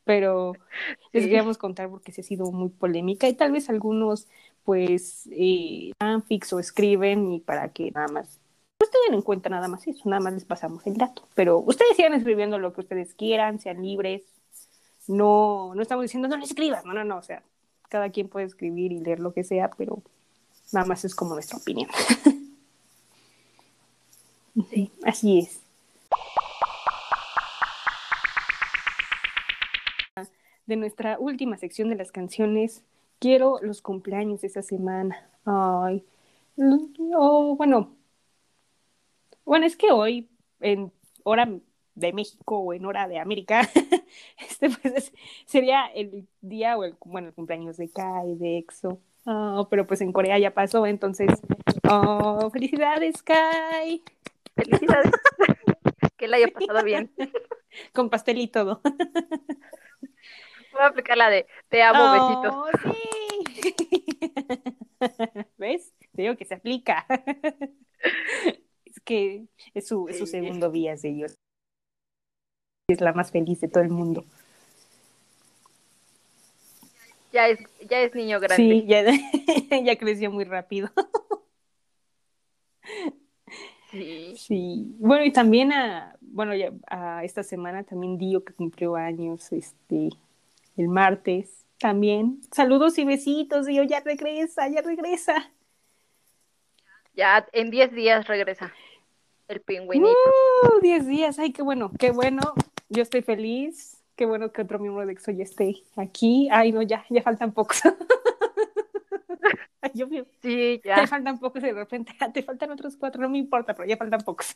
Pero 0.05 0.55
les 1.13 1.25
queríamos 1.25 1.59
contar 1.59 1.89
porque 1.91 2.13
se 2.13 2.23
ha 2.23 2.25
sido 2.25 2.51
muy 2.53 2.71
polémica 2.71 3.29
y 3.29 3.35
tal 3.35 3.53
vez 3.53 3.71
algunos 3.71 4.29
pues 4.65 5.29
eh, 5.33 5.93
fanfics 5.99 6.53
o 6.53 6.59
escriben 6.61 7.33
y 7.33 7.41
para 7.41 7.71
que 7.71 7.91
nada 7.91 8.09
más 8.09 8.39
pues 8.79 8.91
tengan 8.91 9.15
en 9.15 9.23
cuenta 9.23 9.49
nada 9.49 9.69
más 9.69 9.87
eso, 9.87 10.09
nada 10.09 10.21
más 10.21 10.33
les 10.33 10.45
pasamos 10.45 10.85
el 10.89 10.97
dato. 10.97 11.23
Pero 11.35 11.59
ustedes 11.59 11.97
sigan 11.97 12.15
escribiendo 12.15 12.59
lo 12.59 12.73
que 12.73 12.81
ustedes 12.81 13.15
quieran, 13.15 13.61
sean 13.61 13.81
libres. 13.83 14.23
No, 15.07 15.73
no 15.75 15.83
estamos 15.83 16.03
diciendo 16.03 16.29
no 16.29 16.37
le 16.37 16.45
escribas, 16.45 16.85
no, 16.85 16.93
no, 16.93 17.05
no, 17.05 17.19
o 17.19 17.23
sea, 17.23 17.43
cada 17.89 18.11
quien 18.11 18.29
puede 18.29 18.47
escribir 18.47 18.93
y 18.93 19.01
leer 19.01 19.21
lo 19.21 19.33
que 19.33 19.45
sea, 19.45 19.71
pero 19.71 20.03
nada 20.73 20.87
más 20.87 21.05
es 21.05 21.15
como 21.15 21.35
nuestra 21.35 21.59
opinión. 21.59 21.89
Sí. 24.71 24.91
Así 25.03 25.39
es. 25.39 25.62
De 30.67 30.77
nuestra 30.77 31.19
última 31.19 31.57
sección 31.57 31.89
de 31.91 31.97
las 31.97 32.13
canciones, 32.13 32.85
quiero 33.19 33.59
los 33.63 33.83
cumpleaños 33.83 34.41
de 34.43 34.47
esta 34.49 34.63
semana. 34.63 35.29
Ay, 35.45 36.05
oh, 37.15 37.57
bueno, 37.57 37.97
bueno, 39.45 39.67
es 39.67 39.77
que 39.77 39.91
hoy, 39.93 40.29
en 40.61 40.93
hora 41.25 41.49
de 41.95 42.13
México 42.13 42.59
o 42.59 42.73
en 42.73 42.85
hora 42.87 43.09
de 43.09 43.19
América, 43.19 43.63
este 44.39 44.71
pues 44.71 44.95
es- 44.95 45.13
sería 45.47 45.87
el 45.87 46.27
día 46.41 46.77
o 46.77 46.85
el, 46.85 46.95
bueno, 47.05 47.29
el 47.29 47.35
cumpleaños 47.35 47.77
de 47.77 47.89
Kai, 47.91 48.35
de 48.37 48.59
EXO. 48.59 49.01
Oh, 49.25 49.69
pero 49.71 49.87
pues 49.87 50.01
en 50.01 50.13
Corea 50.13 50.39
ya 50.39 50.53
pasó, 50.53 50.85
entonces, 50.87 51.29
oh, 51.89 52.51
felicidades, 52.51 53.23
Kai. 53.23 54.03
Felicidades. 54.57 55.13
que 56.17 56.29
la 56.29 56.37
haya 56.37 56.49
pasado 56.49 56.85
bien. 56.85 57.11
Con 57.95 58.11
pastel 58.11 58.39
y 58.39 58.49
todo. 58.49 58.81
Voy 60.83 60.89
a 60.89 60.91
aplicar 60.91 61.17
la 61.17 61.31
de 61.31 61.47
te 61.69 61.81
amo, 61.81 62.11
besitos. 62.11 62.53
Oh, 62.57 62.67
sí. 62.83 62.93
¿Ves? 65.57 65.93
Te 66.13 66.23
digo 66.23 66.37
que 66.37 66.45
se 66.45 66.55
aplica. 66.55 67.07
es 68.85 68.99
que 69.05 69.47
es 69.75 69.87
su, 69.87 70.09
es 70.09 70.19
su 70.19 70.27
segundo 70.27 70.73
día 70.73 70.97
de 70.97 71.09
ellos. 71.09 71.39
Es 72.89 73.01
la 73.01 73.13
más 73.13 73.31
feliz 73.31 73.61
de 73.61 73.69
todo 73.69 73.85
el 73.85 73.91
mundo. 73.91 74.25
Ya 77.33 77.47
es, 77.49 77.61
ya 77.89 78.01
es 78.01 78.13
niño 78.17 78.41
grande. 78.41 78.57
Sí, 78.57 78.85
ya, 78.85 79.05
ya 79.85 79.97
creció 79.97 80.33
muy 80.33 80.43
rápido. 80.43 80.91
Sí. 83.93 84.35
Sí. 84.37 84.97
Bueno, 84.99 85.25
y 85.25 85.31
también 85.31 85.73
a, 85.73 86.17
bueno, 86.21 86.57
ya, 86.57 86.73
a 86.89 87.23
esta 87.23 87.45
semana 87.45 87.85
también 87.85 88.19
Dio 88.19 88.45
que 88.45 88.53
cumplió 88.53 88.97
años, 88.97 89.53
este, 89.53 90.09
el 90.77 90.89
martes. 90.89 91.65
También. 91.79 92.41
Saludos 92.53 92.97
y 92.99 93.05
besitos, 93.05 93.67
Dio, 93.67 93.83
ya 93.83 94.01
regresa, 94.01 94.69
ya 94.69 94.83
regresa. 94.83 95.51
Ya 97.15 97.47
en 97.53 97.71
10 97.71 97.93
días 97.93 98.27
regresa 98.27 98.73
el 99.49 99.61
pingüinito. 99.61 100.17
Uh, 100.77 100.81
10 100.81 101.07
días, 101.07 101.39
ay, 101.39 101.53
qué 101.53 101.63
bueno, 101.63 101.91
qué 101.99 102.11
bueno. 102.11 102.41
Yo 102.89 103.03
estoy 103.03 103.23
feliz. 103.23 103.99
Qué 104.17 104.27
bueno 104.27 104.53
que 104.53 104.63
otro 104.63 104.79
miembro 104.79 105.05
de 105.07 105.13
EXO 105.13 105.33
ya 105.33 105.43
esté 105.43 105.75
aquí. 105.97 106.49
Ay, 106.53 106.71
no, 106.71 106.83
ya, 106.83 107.05
ya 107.11 107.23
faltan 107.23 107.53
pocos. 107.53 107.81
Ay, 109.81 109.91
yo 109.95 110.07
veo, 110.07 110.27
Sí, 110.43 110.81
ya 110.85 110.97
ya. 110.99 111.07
faltan 111.09 111.41
pocos 111.41 111.61
y 111.63 111.67
de 111.67 111.73
repente 111.73 112.13
"Ah, 112.21 112.31
te 112.33 112.43
faltan 112.45 112.71
otros 112.71 112.97
cuatro, 112.97 113.21
no 113.23 113.29
me 113.29 113.39
importa, 113.39 113.75
pero 113.75 113.89
ya 113.89 113.97
faltan 113.97 114.21
pocos. 114.21 114.53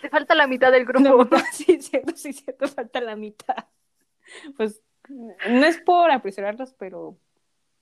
Te 0.00 0.08
falta 0.08 0.34
la 0.34 0.46
mitad 0.48 0.72
del 0.72 0.84
grupo. 0.86 1.24
mitad, 1.24 1.44
sí, 1.52 1.80
cierto, 1.80 2.12
sí, 2.16 2.32
cierto, 2.32 2.66
falta 2.66 3.00
la 3.00 3.14
mitad. 3.14 3.56
Pues 4.56 4.80
no 5.16 5.66
es 5.66 5.78
por 5.78 6.10
apresurarlos, 6.10 6.74
pero 6.74 7.16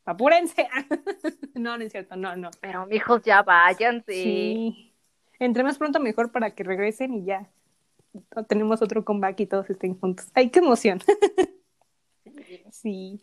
apúrense. 0.05 0.69
No, 1.55 1.77
no 1.77 1.85
es 1.85 1.93
cierto, 1.93 2.17
no, 2.17 2.37
no. 2.37 2.51
Pero 2.61 2.87
mijos, 2.87 3.23
ya 3.23 3.43
váyanse. 3.43 4.13
Sí. 4.13 4.95
Entre 5.39 5.63
más 5.63 5.77
pronto 5.77 6.01
mejor 6.01 6.33
para 6.33 6.55
que 6.55 6.65
regresen 6.65 7.13
y 7.15 7.25
ya 7.25 7.51
tenemos 8.49 8.83
otro 8.83 9.05
comeback 9.05 9.41
y 9.41 9.47
todos 9.47 9.69
estén 9.71 9.99
juntos. 9.99 10.27
¡Ay, 10.35 10.51
qué 10.51 10.61
emoción! 10.61 11.01
Sí. 12.73 13.21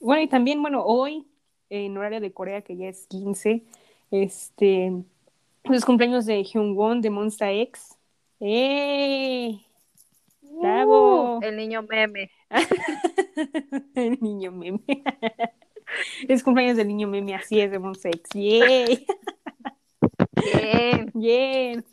Bueno, 0.00 0.22
y 0.22 0.28
también, 0.28 0.62
bueno, 0.62 0.84
hoy, 0.84 1.26
en 1.68 1.96
horario 1.96 2.20
de 2.20 2.32
Corea, 2.32 2.62
que 2.62 2.76
ya 2.76 2.88
es 2.88 3.06
15, 3.08 3.64
este, 4.10 4.92
los 5.64 5.84
cumpleaños 5.84 6.26
de 6.26 6.42
Hyungwon 6.44 7.00
de 7.00 7.10
Monsta 7.10 7.50
X. 7.52 7.96
¡Eh! 8.40 9.58
¡Bravo! 10.60 11.38
Uh, 11.38 11.42
el 11.42 11.56
niño 11.56 11.82
meme. 11.82 12.30
El 13.94 14.18
niño 14.20 14.52
meme. 14.52 14.80
Es 16.28 16.42
cumpleaños 16.42 16.76
del 16.76 16.88
niño 16.88 17.08
meme, 17.08 17.34
así 17.34 17.60
es, 17.60 17.70
de 17.70 17.78
Monsta 17.78 18.10
X. 18.10 18.28
¡Yay! 18.34 19.06
Bien. 20.34 21.10
Bien. 21.14 21.84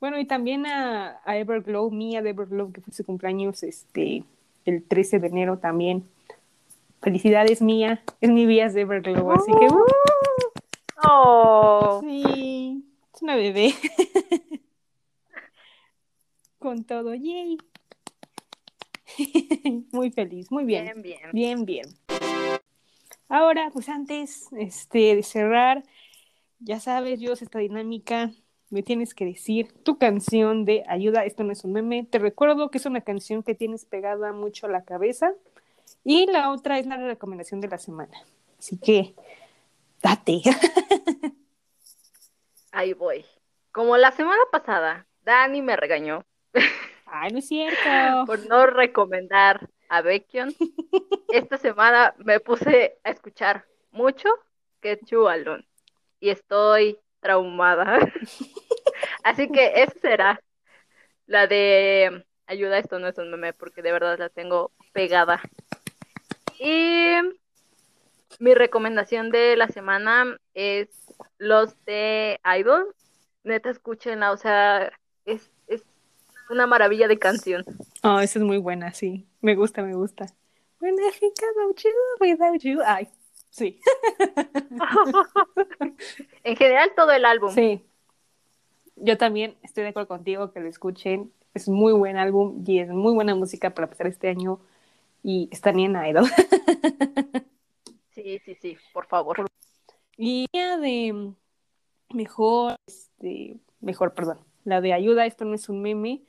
Bueno, 0.00 0.18
y 0.18 0.26
también 0.26 0.66
a, 0.66 1.20
a 1.24 1.36
Everglow, 1.38 1.90
Mía 1.90 2.20
de 2.20 2.30
Everglow, 2.30 2.72
que 2.72 2.82
fue 2.82 2.92
su 2.92 3.04
cumpleaños 3.04 3.62
este, 3.62 4.24
el 4.66 4.84
13 4.84 5.18
de 5.18 5.26
enero 5.28 5.58
también. 5.58 6.06
Felicidades, 7.00 7.62
Mía. 7.62 8.02
Es 8.20 8.30
mi 8.30 8.44
vías 8.44 8.74
de 8.74 8.82
Everglow, 8.82 9.32
así 9.32 9.50
que 9.58 9.66
uh, 9.66 9.84
Oh, 11.04 12.00
sí, 12.02 12.84
es 13.14 13.22
una 13.22 13.36
bebé. 13.36 13.72
Con 16.58 16.84
todo, 16.84 17.14
yay. 17.14 17.56
Muy 19.92 20.10
feliz, 20.10 20.50
muy 20.50 20.64
bien. 20.64 20.84
bien, 20.84 21.02
bien. 21.02 21.30
Bien, 21.32 21.64
bien. 21.64 21.86
Ahora, 23.28 23.70
pues 23.72 23.88
antes 23.88 24.48
este, 24.52 25.16
de 25.16 25.22
cerrar, 25.22 25.82
ya 26.60 26.80
sabes, 26.80 27.20
yo 27.20 27.32
esta 27.32 27.58
dinámica, 27.58 28.32
me 28.70 28.82
tienes 28.82 29.14
que 29.14 29.24
decir 29.24 29.72
tu 29.82 29.98
canción 29.98 30.64
de 30.64 30.84
ayuda, 30.88 31.24
esto 31.24 31.44
no 31.44 31.52
es 31.52 31.64
un 31.64 31.72
meme. 31.72 32.04
Te 32.04 32.18
recuerdo 32.18 32.70
que 32.70 32.78
es 32.78 32.86
una 32.86 33.00
canción 33.00 33.42
que 33.42 33.54
tienes 33.54 33.84
pegada 33.84 34.32
mucho 34.32 34.66
a 34.66 34.70
la 34.70 34.84
cabeza. 34.84 35.32
Y 36.04 36.26
la 36.26 36.50
otra 36.50 36.78
es 36.78 36.86
la 36.86 36.96
recomendación 36.96 37.60
de 37.60 37.68
la 37.68 37.78
semana. 37.78 38.16
Así 38.58 38.78
que, 38.78 39.14
date. 40.02 40.42
Ahí 42.72 42.92
voy. 42.92 43.24
Como 43.72 43.96
la 43.96 44.12
semana 44.12 44.42
pasada, 44.50 45.06
Dani 45.22 45.62
me 45.62 45.76
regañó 45.76 46.24
Ay, 47.10 47.32
no 47.32 47.38
es 47.38 47.48
cierto. 47.48 48.26
por 48.26 48.46
no 48.48 48.66
recomendar 48.66 49.68
a 49.88 50.02
Baekhyun. 50.02 50.54
Esta 51.32 51.58
semana 51.58 52.14
me 52.18 52.40
puse 52.40 52.98
a 53.04 53.10
escuchar 53.10 53.64
mucho 53.90 54.28
Get 54.82 55.00
You 55.06 55.28
Alone 55.28 55.66
y 56.20 56.30
estoy 56.30 56.98
traumada. 57.20 57.98
Así 59.24 59.48
que 59.50 59.82
esa 59.82 59.98
será 60.00 60.40
la 61.26 61.46
de 61.46 62.24
ayuda, 62.46 62.78
esto 62.78 62.98
no 62.98 63.08
es 63.08 63.18
un 63.18 63.30
meme 63.30 63.52
porque 63.52 63.82
de 63.82 63.92
verdad 63.92 64.18
la 64.18 64.28
tengo 64.28 64.72
pegada. 64.92 65.40
Y 66.58 67.12
mi 68.38 68.54
recomendación 68.54 69.30
de 69.30 69.56
la 69.56 69.68
semana 69.68 70.36
es 70.54 70.88
los 71.38 71.84
de 71.84 72.40
Idol. 72.58 72.94
Neta, 73.44 73.70
escúchenla, 73.70 74.32
o 74.32 74.36
sea, 74.36 74.92
es 75.24 75.50
una 76.50 76.66
maravilla 76.66 77.08
de 77.08 77.18
canción. 77.18 77.64
Oh, 78.02 78.20
esa 78.20 78.38
es 78.38 78.44
muy 78.44 78.58
buena, 78.58 78.92
sí. 78.92 79.26
Me 79.40 79.54
gusta, 79.54 79.82
me 79.82 79.94
gusta. 79.94 80.26
When 80.80 80.94
I 80.94 81.10
think 81.18 81.36
about 81.56 81.80
you, 81.82 81.90
without 82.20 82.60
you. 82.60 82.80
Ay, 82.84 83.08
sí. 83.50 83.80
en 86.44 86.56
general, 86.56 86.92
todo 86.94 87.12
el 87.12 87.24
álbum. 87.24 87.52
Sí. 87.52 87.84
Yo 88.96 89.16
también 89.16 89.56
estoy 89.62 89.84
de 89.84 89.90
acuerdo 89.90 90.08
contigo 90.08 90.52
que 90.52 90.60
lo 90.60 90.68
escuchen. 90.68 91.32
Es 91.54 91.68
muy 91.68 91.92
buen 91.92 92.16
álbum 92.16 92.64
y 92.66 92.80
es 92.80 92.88
muy 92.88 93.14
buena 93.14 93.34
música 93.34 93.74
para 93.74 93.88
pasar 93.88 94.06
este 94.06 94.28
año. 94.28 94.60
Y 95.22 95.48
está 95.50 95.72
bien 95.72 95.96
Idol. 95.96 96.26
sí, 98.14 98.38
sí, 98.44 98.54
sí, 98.60 98.76
por 98.92 99.06
favor. 99.06 99.46
Y 100.16 100.46
de 100.52 101.32
mejor, 102.10 102.76
este, 102.86 103.56
mejor, 103.80 104.14
perdón, 104.14 104.38
la 104.64 104.80
de 104.80 104.92
ayuda, 104.92 105.26
esto 105.26 105.44
no 105.44 105.54
es 105.54 105.68
un 105.68 105.82
meme. 105.82 106.22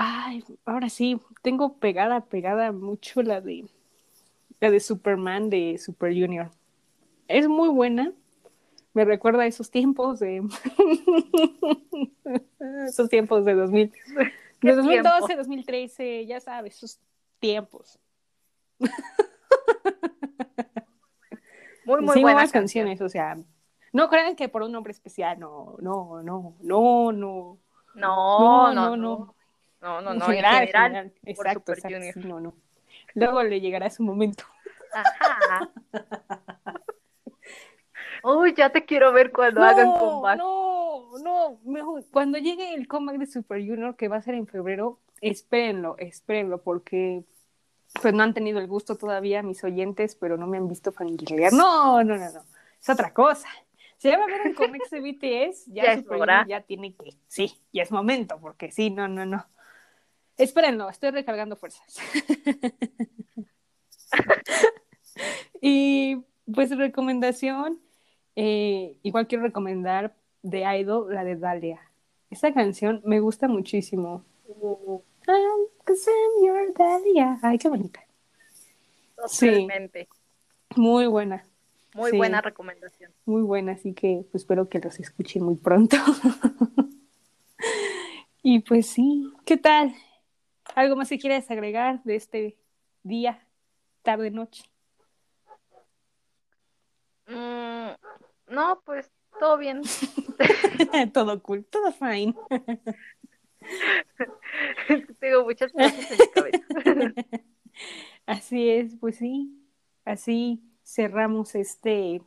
Ay, 0.00 0.44
ahora 0.64 0.90
sí, 0.90 1.20
tengo 1.42 1.78
pegada, 1.78 2.20
pegada 2.20 2.70
mucho 2.70 3.20
la 3.20 3.40
de 3.40 3.66
la 4.60 4.70
de 4.70 4.78
Superman 4.78 5.50
de 5.50 5.76
Super 5.78 6.12
Junior. 6.12 6.52
Es 7.26 7.48
muy 7.48 7.68
buena. 7.68 8.12
Me 8.94 9.04
recuerda 9.04 9.42
a 9.42 9.46
esos 9.46 9.72
tiempos 9.72 10.20
de 10.20 10.40
esos 12.86 13.08
tiempos 13.08 13.44
de 13.44 13.54
2000 13.54 13.92
de 14.62 14.72
2012, 14.72 15.34
2013, 15.34 16.26
ya 16.26 16.38
sabes, 16.38 16.76
esos 16.76 17.00
tiempos. 17.40 17.98
Muy, 21.84 22.02
muy 22.02 22.22
buenas 22.22 22.52
canciones, 22.52 23.00
o 23.00 23.08
sea, 23.08 23.36
no 23.92 24.08
crean 24.08 24.36
que 24.36 24.48
por 24.48 24.62
un 24.62 24.70
nombre 24.70 24.92
especial, 24.92 25.40
no, 25.40 25.76
no, 25.80 26.22
no, 26.22 26.54
no, 26.60 27.12
no. 27.12 27.58
No, 27.94 28.72
no, 28.72 28.74
no. 28.74 28.96
No, 28.96 28.96
no, 28.96 29.34
no, 29.80 30.00
en 30.12 30.20
general, 30.20 31.12
exacto, 31.24 31.72
exacto, 31.72 32.20
no, 32.20 32.40
no. 32.40 32.54
Luego 33.14 33.42
le 33.42 33.60
llegará 33.60 33.90
su 33.90 34.02
momento. 34.02 34.44
Ajá. 34.92 35.70
Uy, 38.22 38.54
ya 38.54 38.70
te 38.70 38.84
quiero 38.84 39.12
ver 39.12 39.32
cuando 39.32 39.62
hagan 39.62 39.92
comeback. 39.92 40.38
No, 40.38 41.18
no, 41.22 41.60
mejor, 41.64 42.04
cuando 42.10 42.38
llegue 42.38 42.74
el 42.74 42.88
comeback 42.88 43.18
de 43.18 43.26
Super 43.26 43.60
Junior, 43.60 43.96
que 43.96 44.08
va 44.08 44.16
a 44.16 44.22
ser 44.22 44.34
en 44.34 44.46
febrero, 44.46 44.98
espérenlo, 45.20 45.96
espérenlo, 45.98 46.62
porque 46.62 47.24
pues 48.00 48.12
no 48.14 48.22
han 48.22 48.34
tenido 48.34 48.58
el 48.58 48.66
gusto 48.66 48.96
todavía 48.96 49.42
mis 49.42 49.62
oyentes, 49.64 50.14
pero 50.14 50.36
no 50.36 50.46
me 50.46 50.58
han 50.58 50.68
visto 50.68 50.92
fangirlear. 50.92 51.52
No, 51.52 52.02
no, 52.04 52.16
no, 52.16 52.30
no, 52.30 52.42
es 52.80 52.88
otra 52.88 53.12
cosa. 53.12 53.48
Si 53.96 54.08
ya 54.08 54.18
va 54.18 54.24
a 54.24 54.28
ver 54.28 54.42
un 54.46 54.54
cómic 54.54 54.88
de 54.90 55.00
BTS, 55.50 55.66
ya, 55.66 55.94
ya, 55.96 56.44
ya 56.46 56.60
tiene 56.60 56.94
que, 56.94 57.14
sí, 57.26 57.60
ya 57.72 57.82
es 57.82 57.90
momento, 57.90 58.38
porque 58.40 58.70
sí, 58.70 58.90
no, 58.90 59.08
no, 59.08 59.26
no. 59.26 59.46
Espérenlo, 60.38 60.88
estoy 60.88 61.10
recargando 61.10 61.56
fuerzas. 61.56 61.96
y 65.60 66.22
pues 66.54 66.76
recomendación, 66.76 67.80
eh, 68.36 68.96
igual 69.02 69.26
quiero 69.26 69.42
recomendar 69.42 70.14
de 70.42 70.78
Idol, 70.78 71.12
la 71.12 71.24
de 71.24 71.36
Dalia. 71.36 71.80
Esta 72.30 72.54
canción 72.54 73.02
me 73.04 73.18
gusta 73.18 73.48
muchísimo. 73.48 74.24
Dalia. 76.76 77.38
Ay, 77.42 77.58
qué 77.58 77.68
bonita. 77.68 78.00
Totalmente. 79.16 80.08
Sí, 80.70 80.80
muy 80.80 81.06
buena. 81.06 81.44
Muy 81.94 82.16
buena 82.16 82.40
recomendación. 82.40 83.10
Muy 83.26 83.42
buena, 83.42 83.72
así 83.72 83.92
que 83.92 84.24
pues, 84.30 84.42
espero 84.42 84.68
que 84.68 84.78
los 84.78 85.00
escuchen 85.00 85.42
muy 85.42 85.56
pronto. 85.56 85.96
y 88.42 88.60
pues 88.60 88.86
sí, 88.86 89.32
¿qué 89.44 89.56
tal? 89.56 89.94
¿Algo 90.74 90.96
más 90.96 91.08
que 91.08 91.18
quieras 91.18 91.50
agregar 91.50 92.02
de 92.04 92.16
este 92.16 92.58
día, 93.02 93.46
tarde, 94.02 94.30
noche? 94.30 94.64
Mm, 97.26 97.88
no, 98.48 98.82
pues 98.84 99.10
todo 99.38 99.56
bien. 99.58 99.82
todo 101.12 101.42
cool, 101.42 101.64
todo 101.66 101.92
fine. 101.92 102.34
Tengo 105.20 105.44
muchas 105.44 105.70
cosas 105.72 106.10
en 106.10 106.18
mi 106.18 106.28
cabeza. 106.28 106.64
Así 108.26 108.68
es, 108.68 108.96
pues 108.96 109.16
sí, 109.16 109.64
así 110.04 110.62
cerramos 110.84 111.54
este, 111.54 112.20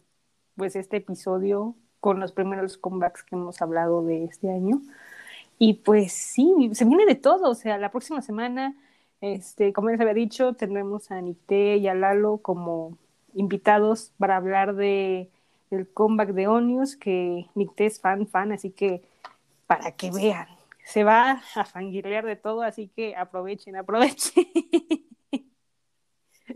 pues 0.56 0.76
este 0.76 0.98
episodio 0.98 1.76
con 2.00 2.20
los 2.20 2.32
primeros 2.32 2.80
comebacks 2.80 3.24
que 3.24 3.36
hemos 3.36 3.62
hablado 3.62 4.04
de 4.04 4.24
este 4.24 4.50
año. 4.50 4.82
Y 5.64 5.76
pues 5.76 6.12
sí, 6.12 6.72
se 6.74 6.86
viene 6.86 7.06
de 7.06 7.14
todo, 7.14 7.52
o 7.52 7.54
sea, 7.54 7.78
la 7.78 7.92
próxima 7.92 8.24
semana, 8.24 8.76
este, 9.22 9.74
como 9.74 9.92
les 9.92 10.02
había 10.02 10.16
dicho, 10.16 10.54
tendremos 10.54 11.12
a 11.12 11.22
Nicté 11.22 11.78
y 11.78 11.88
a 11.88 11.94
Lalo 11.94 12.40
como 12.40 12.98
invitados 13.36 14.12
para 14.18 14.38
hablar 14.38 14.74
de 14.74 15.30
el 15.70 15.88
comeback 15.88 16.30
de 16.30 16.48
Onius, 16.48 16.96
que 16.96 17.46
Nicté 17.54 17.86
es 17.86 18.02
fan, 18.02 18.26
fan, 18.26 18.52
así 18.52 18.72
que 18.72 19.04
para 19.68 19.92
que 19.92 20.10
vean, 20.10 20.48
se 20.84 21.04
va 21.04 21.44
a 21.54 21.66
fangirlear 21.66 22.26
de 22.26 22.38
todo, 22.38 22.64
así 22.64 22.88
que 22.88 23.16
aprovechen, 23.16 23.76
aprovechen. 23.76 24.48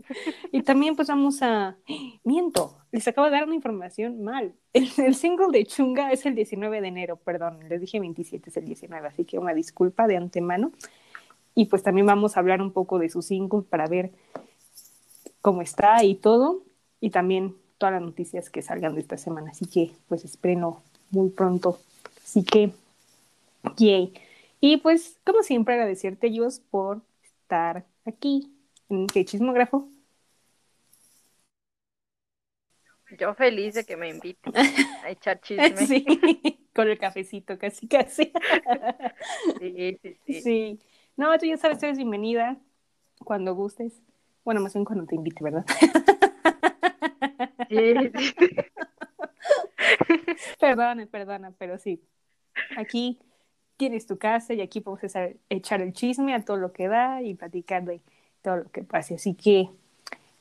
y 0.52 0.62
también 0.62 0.96
pues 0.96 1.08
vamos 1.08 1.42
a... 1.42 1.76
Miento, 2.24 2.76
les 2.92 3.06
acabo 3.08 3.26
de 3.26 3.32
dar 3.32 3.44
una 3.44 3.54
información 3.54 4.22
mal. 4.22 4.54
El, 4.72 5.14
single 5.14 5.48
de 5.52 5.64
Chunga 5.66 6.12
es 6.12 6.26
el 6.26 6.34
19 6.34 6.80
de 6.80 6.88
enero, 6.88 7.16
perdón, 7.16 7.60
les 7.68 7.80
dije 7.80 8.00
27, 8.00 8.50
es 8.50 8.56
el 8.56 8.64
19, 8.66 9.06
así 9.06 9.24
que 9.24 9.38
una 9.38 9.54
disculpa 9.54 10.06
de 10.06 10.16
antemano. 10.16 10.72
Y 11.54 11.66
pues 11.66 11.82
también 11.82 12.06
vamos 12.06 12.36
a 12.36 12.40
hablar 12.40 12.60
un 12.60 12.72
poco 12.72 12.98
de 12.98 13.08
su 13.08 13.22
single 13.22 13.62
para 13.62 13.86
ver 13.86 14.12
cómo 15.40 15.62
está 15.62 16.04
y 16.04 16.14
todo. 16.14 16.62
Y 17.00 17.10
también 17.10 17.54
todas 17.78 17.94
las 17.94 18.02
noticias 18.02 18.50
que 18.50 18.62
salgan 18.62 18.94
de 18.94 19.00
esta 19.00 19.16
semana. 19.16 19.50
Así 19.50 19.66
que 19.66 19.92
pues 20.08 20.24
espero 20.24 20.82
muy 21.10 21.30
pronto. 21.30 21.78
Así 22.24 22.44
que, 22.44 22.72
yay. 23.76 24.12
Y 24.60 24.78
pues 24.78 25.18
como 25.24 25.42
siempre 25.42 25.74
agradecerte, 25.74 26.28
Dios, 26.28 26.60
por 26.70 27.00
estar 27.22 27.84
aquí 28.04 28.55
¿Qué 29.12 29.24
chismógrafo? 29.24 29.90
Yo 33.18 33.34
feliz 33.34 33.74
de 33.74 33.84
que 33.84 33.96
me 33.96 34.08
inviten 34.08 34.52
a 34.56 35.10
echar 35.10 35.40
chisme. 35.42 35.86
Sí, 35.86 36.04
con 36.74 36.88
el 36.88 36.98
cafecito, 36.98 37.58
casi, 37.58 37.88
casi. 37.88 38.32
Sí, 39.60 39.98
sí, 40.02 40.18
sí. 40.26 40.42
Sí. 40.42 40.78
No, 41.16 41.36
tú 41.38 41.46
ya 41.46 41.56
sabes, 41.56 41.82
eres 41.82 41.96
bienvenida 41.96 42.58
cuando 43.24 43.54
gustes. 43.54 44.02
Bueno, 44.44 44.60
más 44.60 44.74
bien 44.74 44.84
cuando 44.84 45.06
te 45.06 45.14
invite, 45.14 45.42
¿verdad? 45.42 45.64
Sí, 47.68 47.94
sí. 48.16 48.34
Perdona, 50.60 51.06
perdona, 51.06 51.52
pero 51.58 51.78
sí. 51.78 52.00
Aquí 52.76 53.18
tienes 53.76 54.06
tu 54.06 54.18
casa 54.18 54.54
y 54.54 54.60
aquí 54.60 54.80
podemos 54.80 55.14
echar 55.48 55.80
el 55.80 55.92
chisme 55.92 56.34
a 56.34 56.44
todo 56.44 56.58
lo 56.58 56.72
que 56.72 56.88
da 56.88 57.22
y 57.22 57.34
platicar 57.34 57.84
de 57.84 58.02
todo 58.46 58.58
lo 58.58 58.70
que 58.70 58.84
pase. 58.84 59.16
Así 59.16 59.34
que 59.34 59.68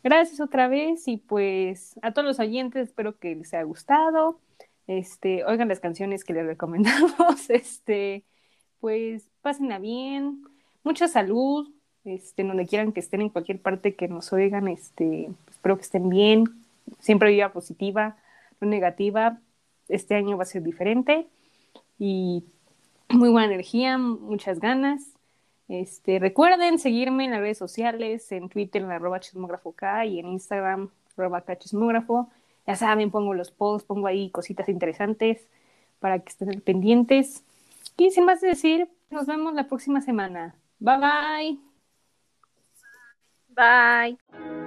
gracias 0.04 0.40
otra 0.40 0.68
vez 0.68 1.08
y 1.08 1.18
pues 1.18 1.96
a 2.04 2.12
todos 2.12 2.28
los 2.28 2.40
oyentes 2.40 2.90
espero 2.90 3.18
que 3.18 3.36
les 3.36 3.52
haya 3.56 3.64
gustado. 3.64 4.40
Este, 4.86 5.44
oigan 5.46 5.70
las 5.70 5.80
canciones 5.80 6.24
que 6.24 6.34
les 6.34 6.46
recomendamos, 6.54 7.50
este, 7.50 8.24
pues 8.80 9.28
pásenla 9.42 9.80
bien, 9.80 10.44
mucha 10.84 11.08
salud, 11.08 11.68
este, 12.04 12.44
donde 12.44 12.68
quieran 12.68 12.92
que 12.92 13.00
estén 13.00 13.22
en 13.22 13.30
cualquier 13.30 13.60
parte 13.60 13.96
que 13.96 14.08
nos 14.08 14.32
oigan, 14.32 14.68
este, 14.68 15.32
espero 15.50 15.78
que 15.78 15.82
estén 15.82 16.08
bien, 16.08 16.44
siempre 17.00 17.32
vida 17.32 17.52
positiva, 17.52 18.18
no 18.62 18.68
negativa, 18.68 19.40
este 19.90 20.14
año 20.14 20.38
va 20.38 20.44
a 20.44 20.46
ser 20.46 20.62
diferente 20.62 21.26
y 21.98 22.44
muy 23.10 23.30
buena 23.30 23.48
energía, 23.48 23.98
muchas 23.98 24.60
ganas 24.60 25.15
este, 25.68 26.20
recuerden 26.20 26.80
seguirme 26.80 27.26
en 27.26 27.32
las 27.32 27.40
redes 27.40 27.58
sociales, 27.58 28.32
en 28.32 28.50
Twitter 28.50 28.82
en 28.82 28.92
arroba 28.92 29.20
chismógrafo 29.20 29.72
K 29.72 30.06
y 30.06 30.20
en 30.20 30.28
Instagram 30.28 30.90
arroba 31.18 31.44
chismógrafo. 31.58 32.30
Ya 32.68 32.76
saben, 32.76 33.12
pongo 33.12 33.34
los 33.34 33.52
posts, 33.52 33.88
pongo 33.88 34.08
ahí 34.08 34.30
cositas 34.32 34.70
interesantes 34.70 35.48
para 36.00 36.20
que 36.20 36.30
estén 36.30 36.62
pendientes. 36.62 37.44
Y 37.98 38.12
sin 38.12 38.26
más 38.26 38.42
decir, 38.42 38.90
nos 39.10 39.28
vemos 39.28 39.54
la 39.54 39.68
próxima 39.68 40.02
semana. 40.02 40.56
Bye 40.80 40.98
bye. 40.98 41.60
Bye. 43.56 44.65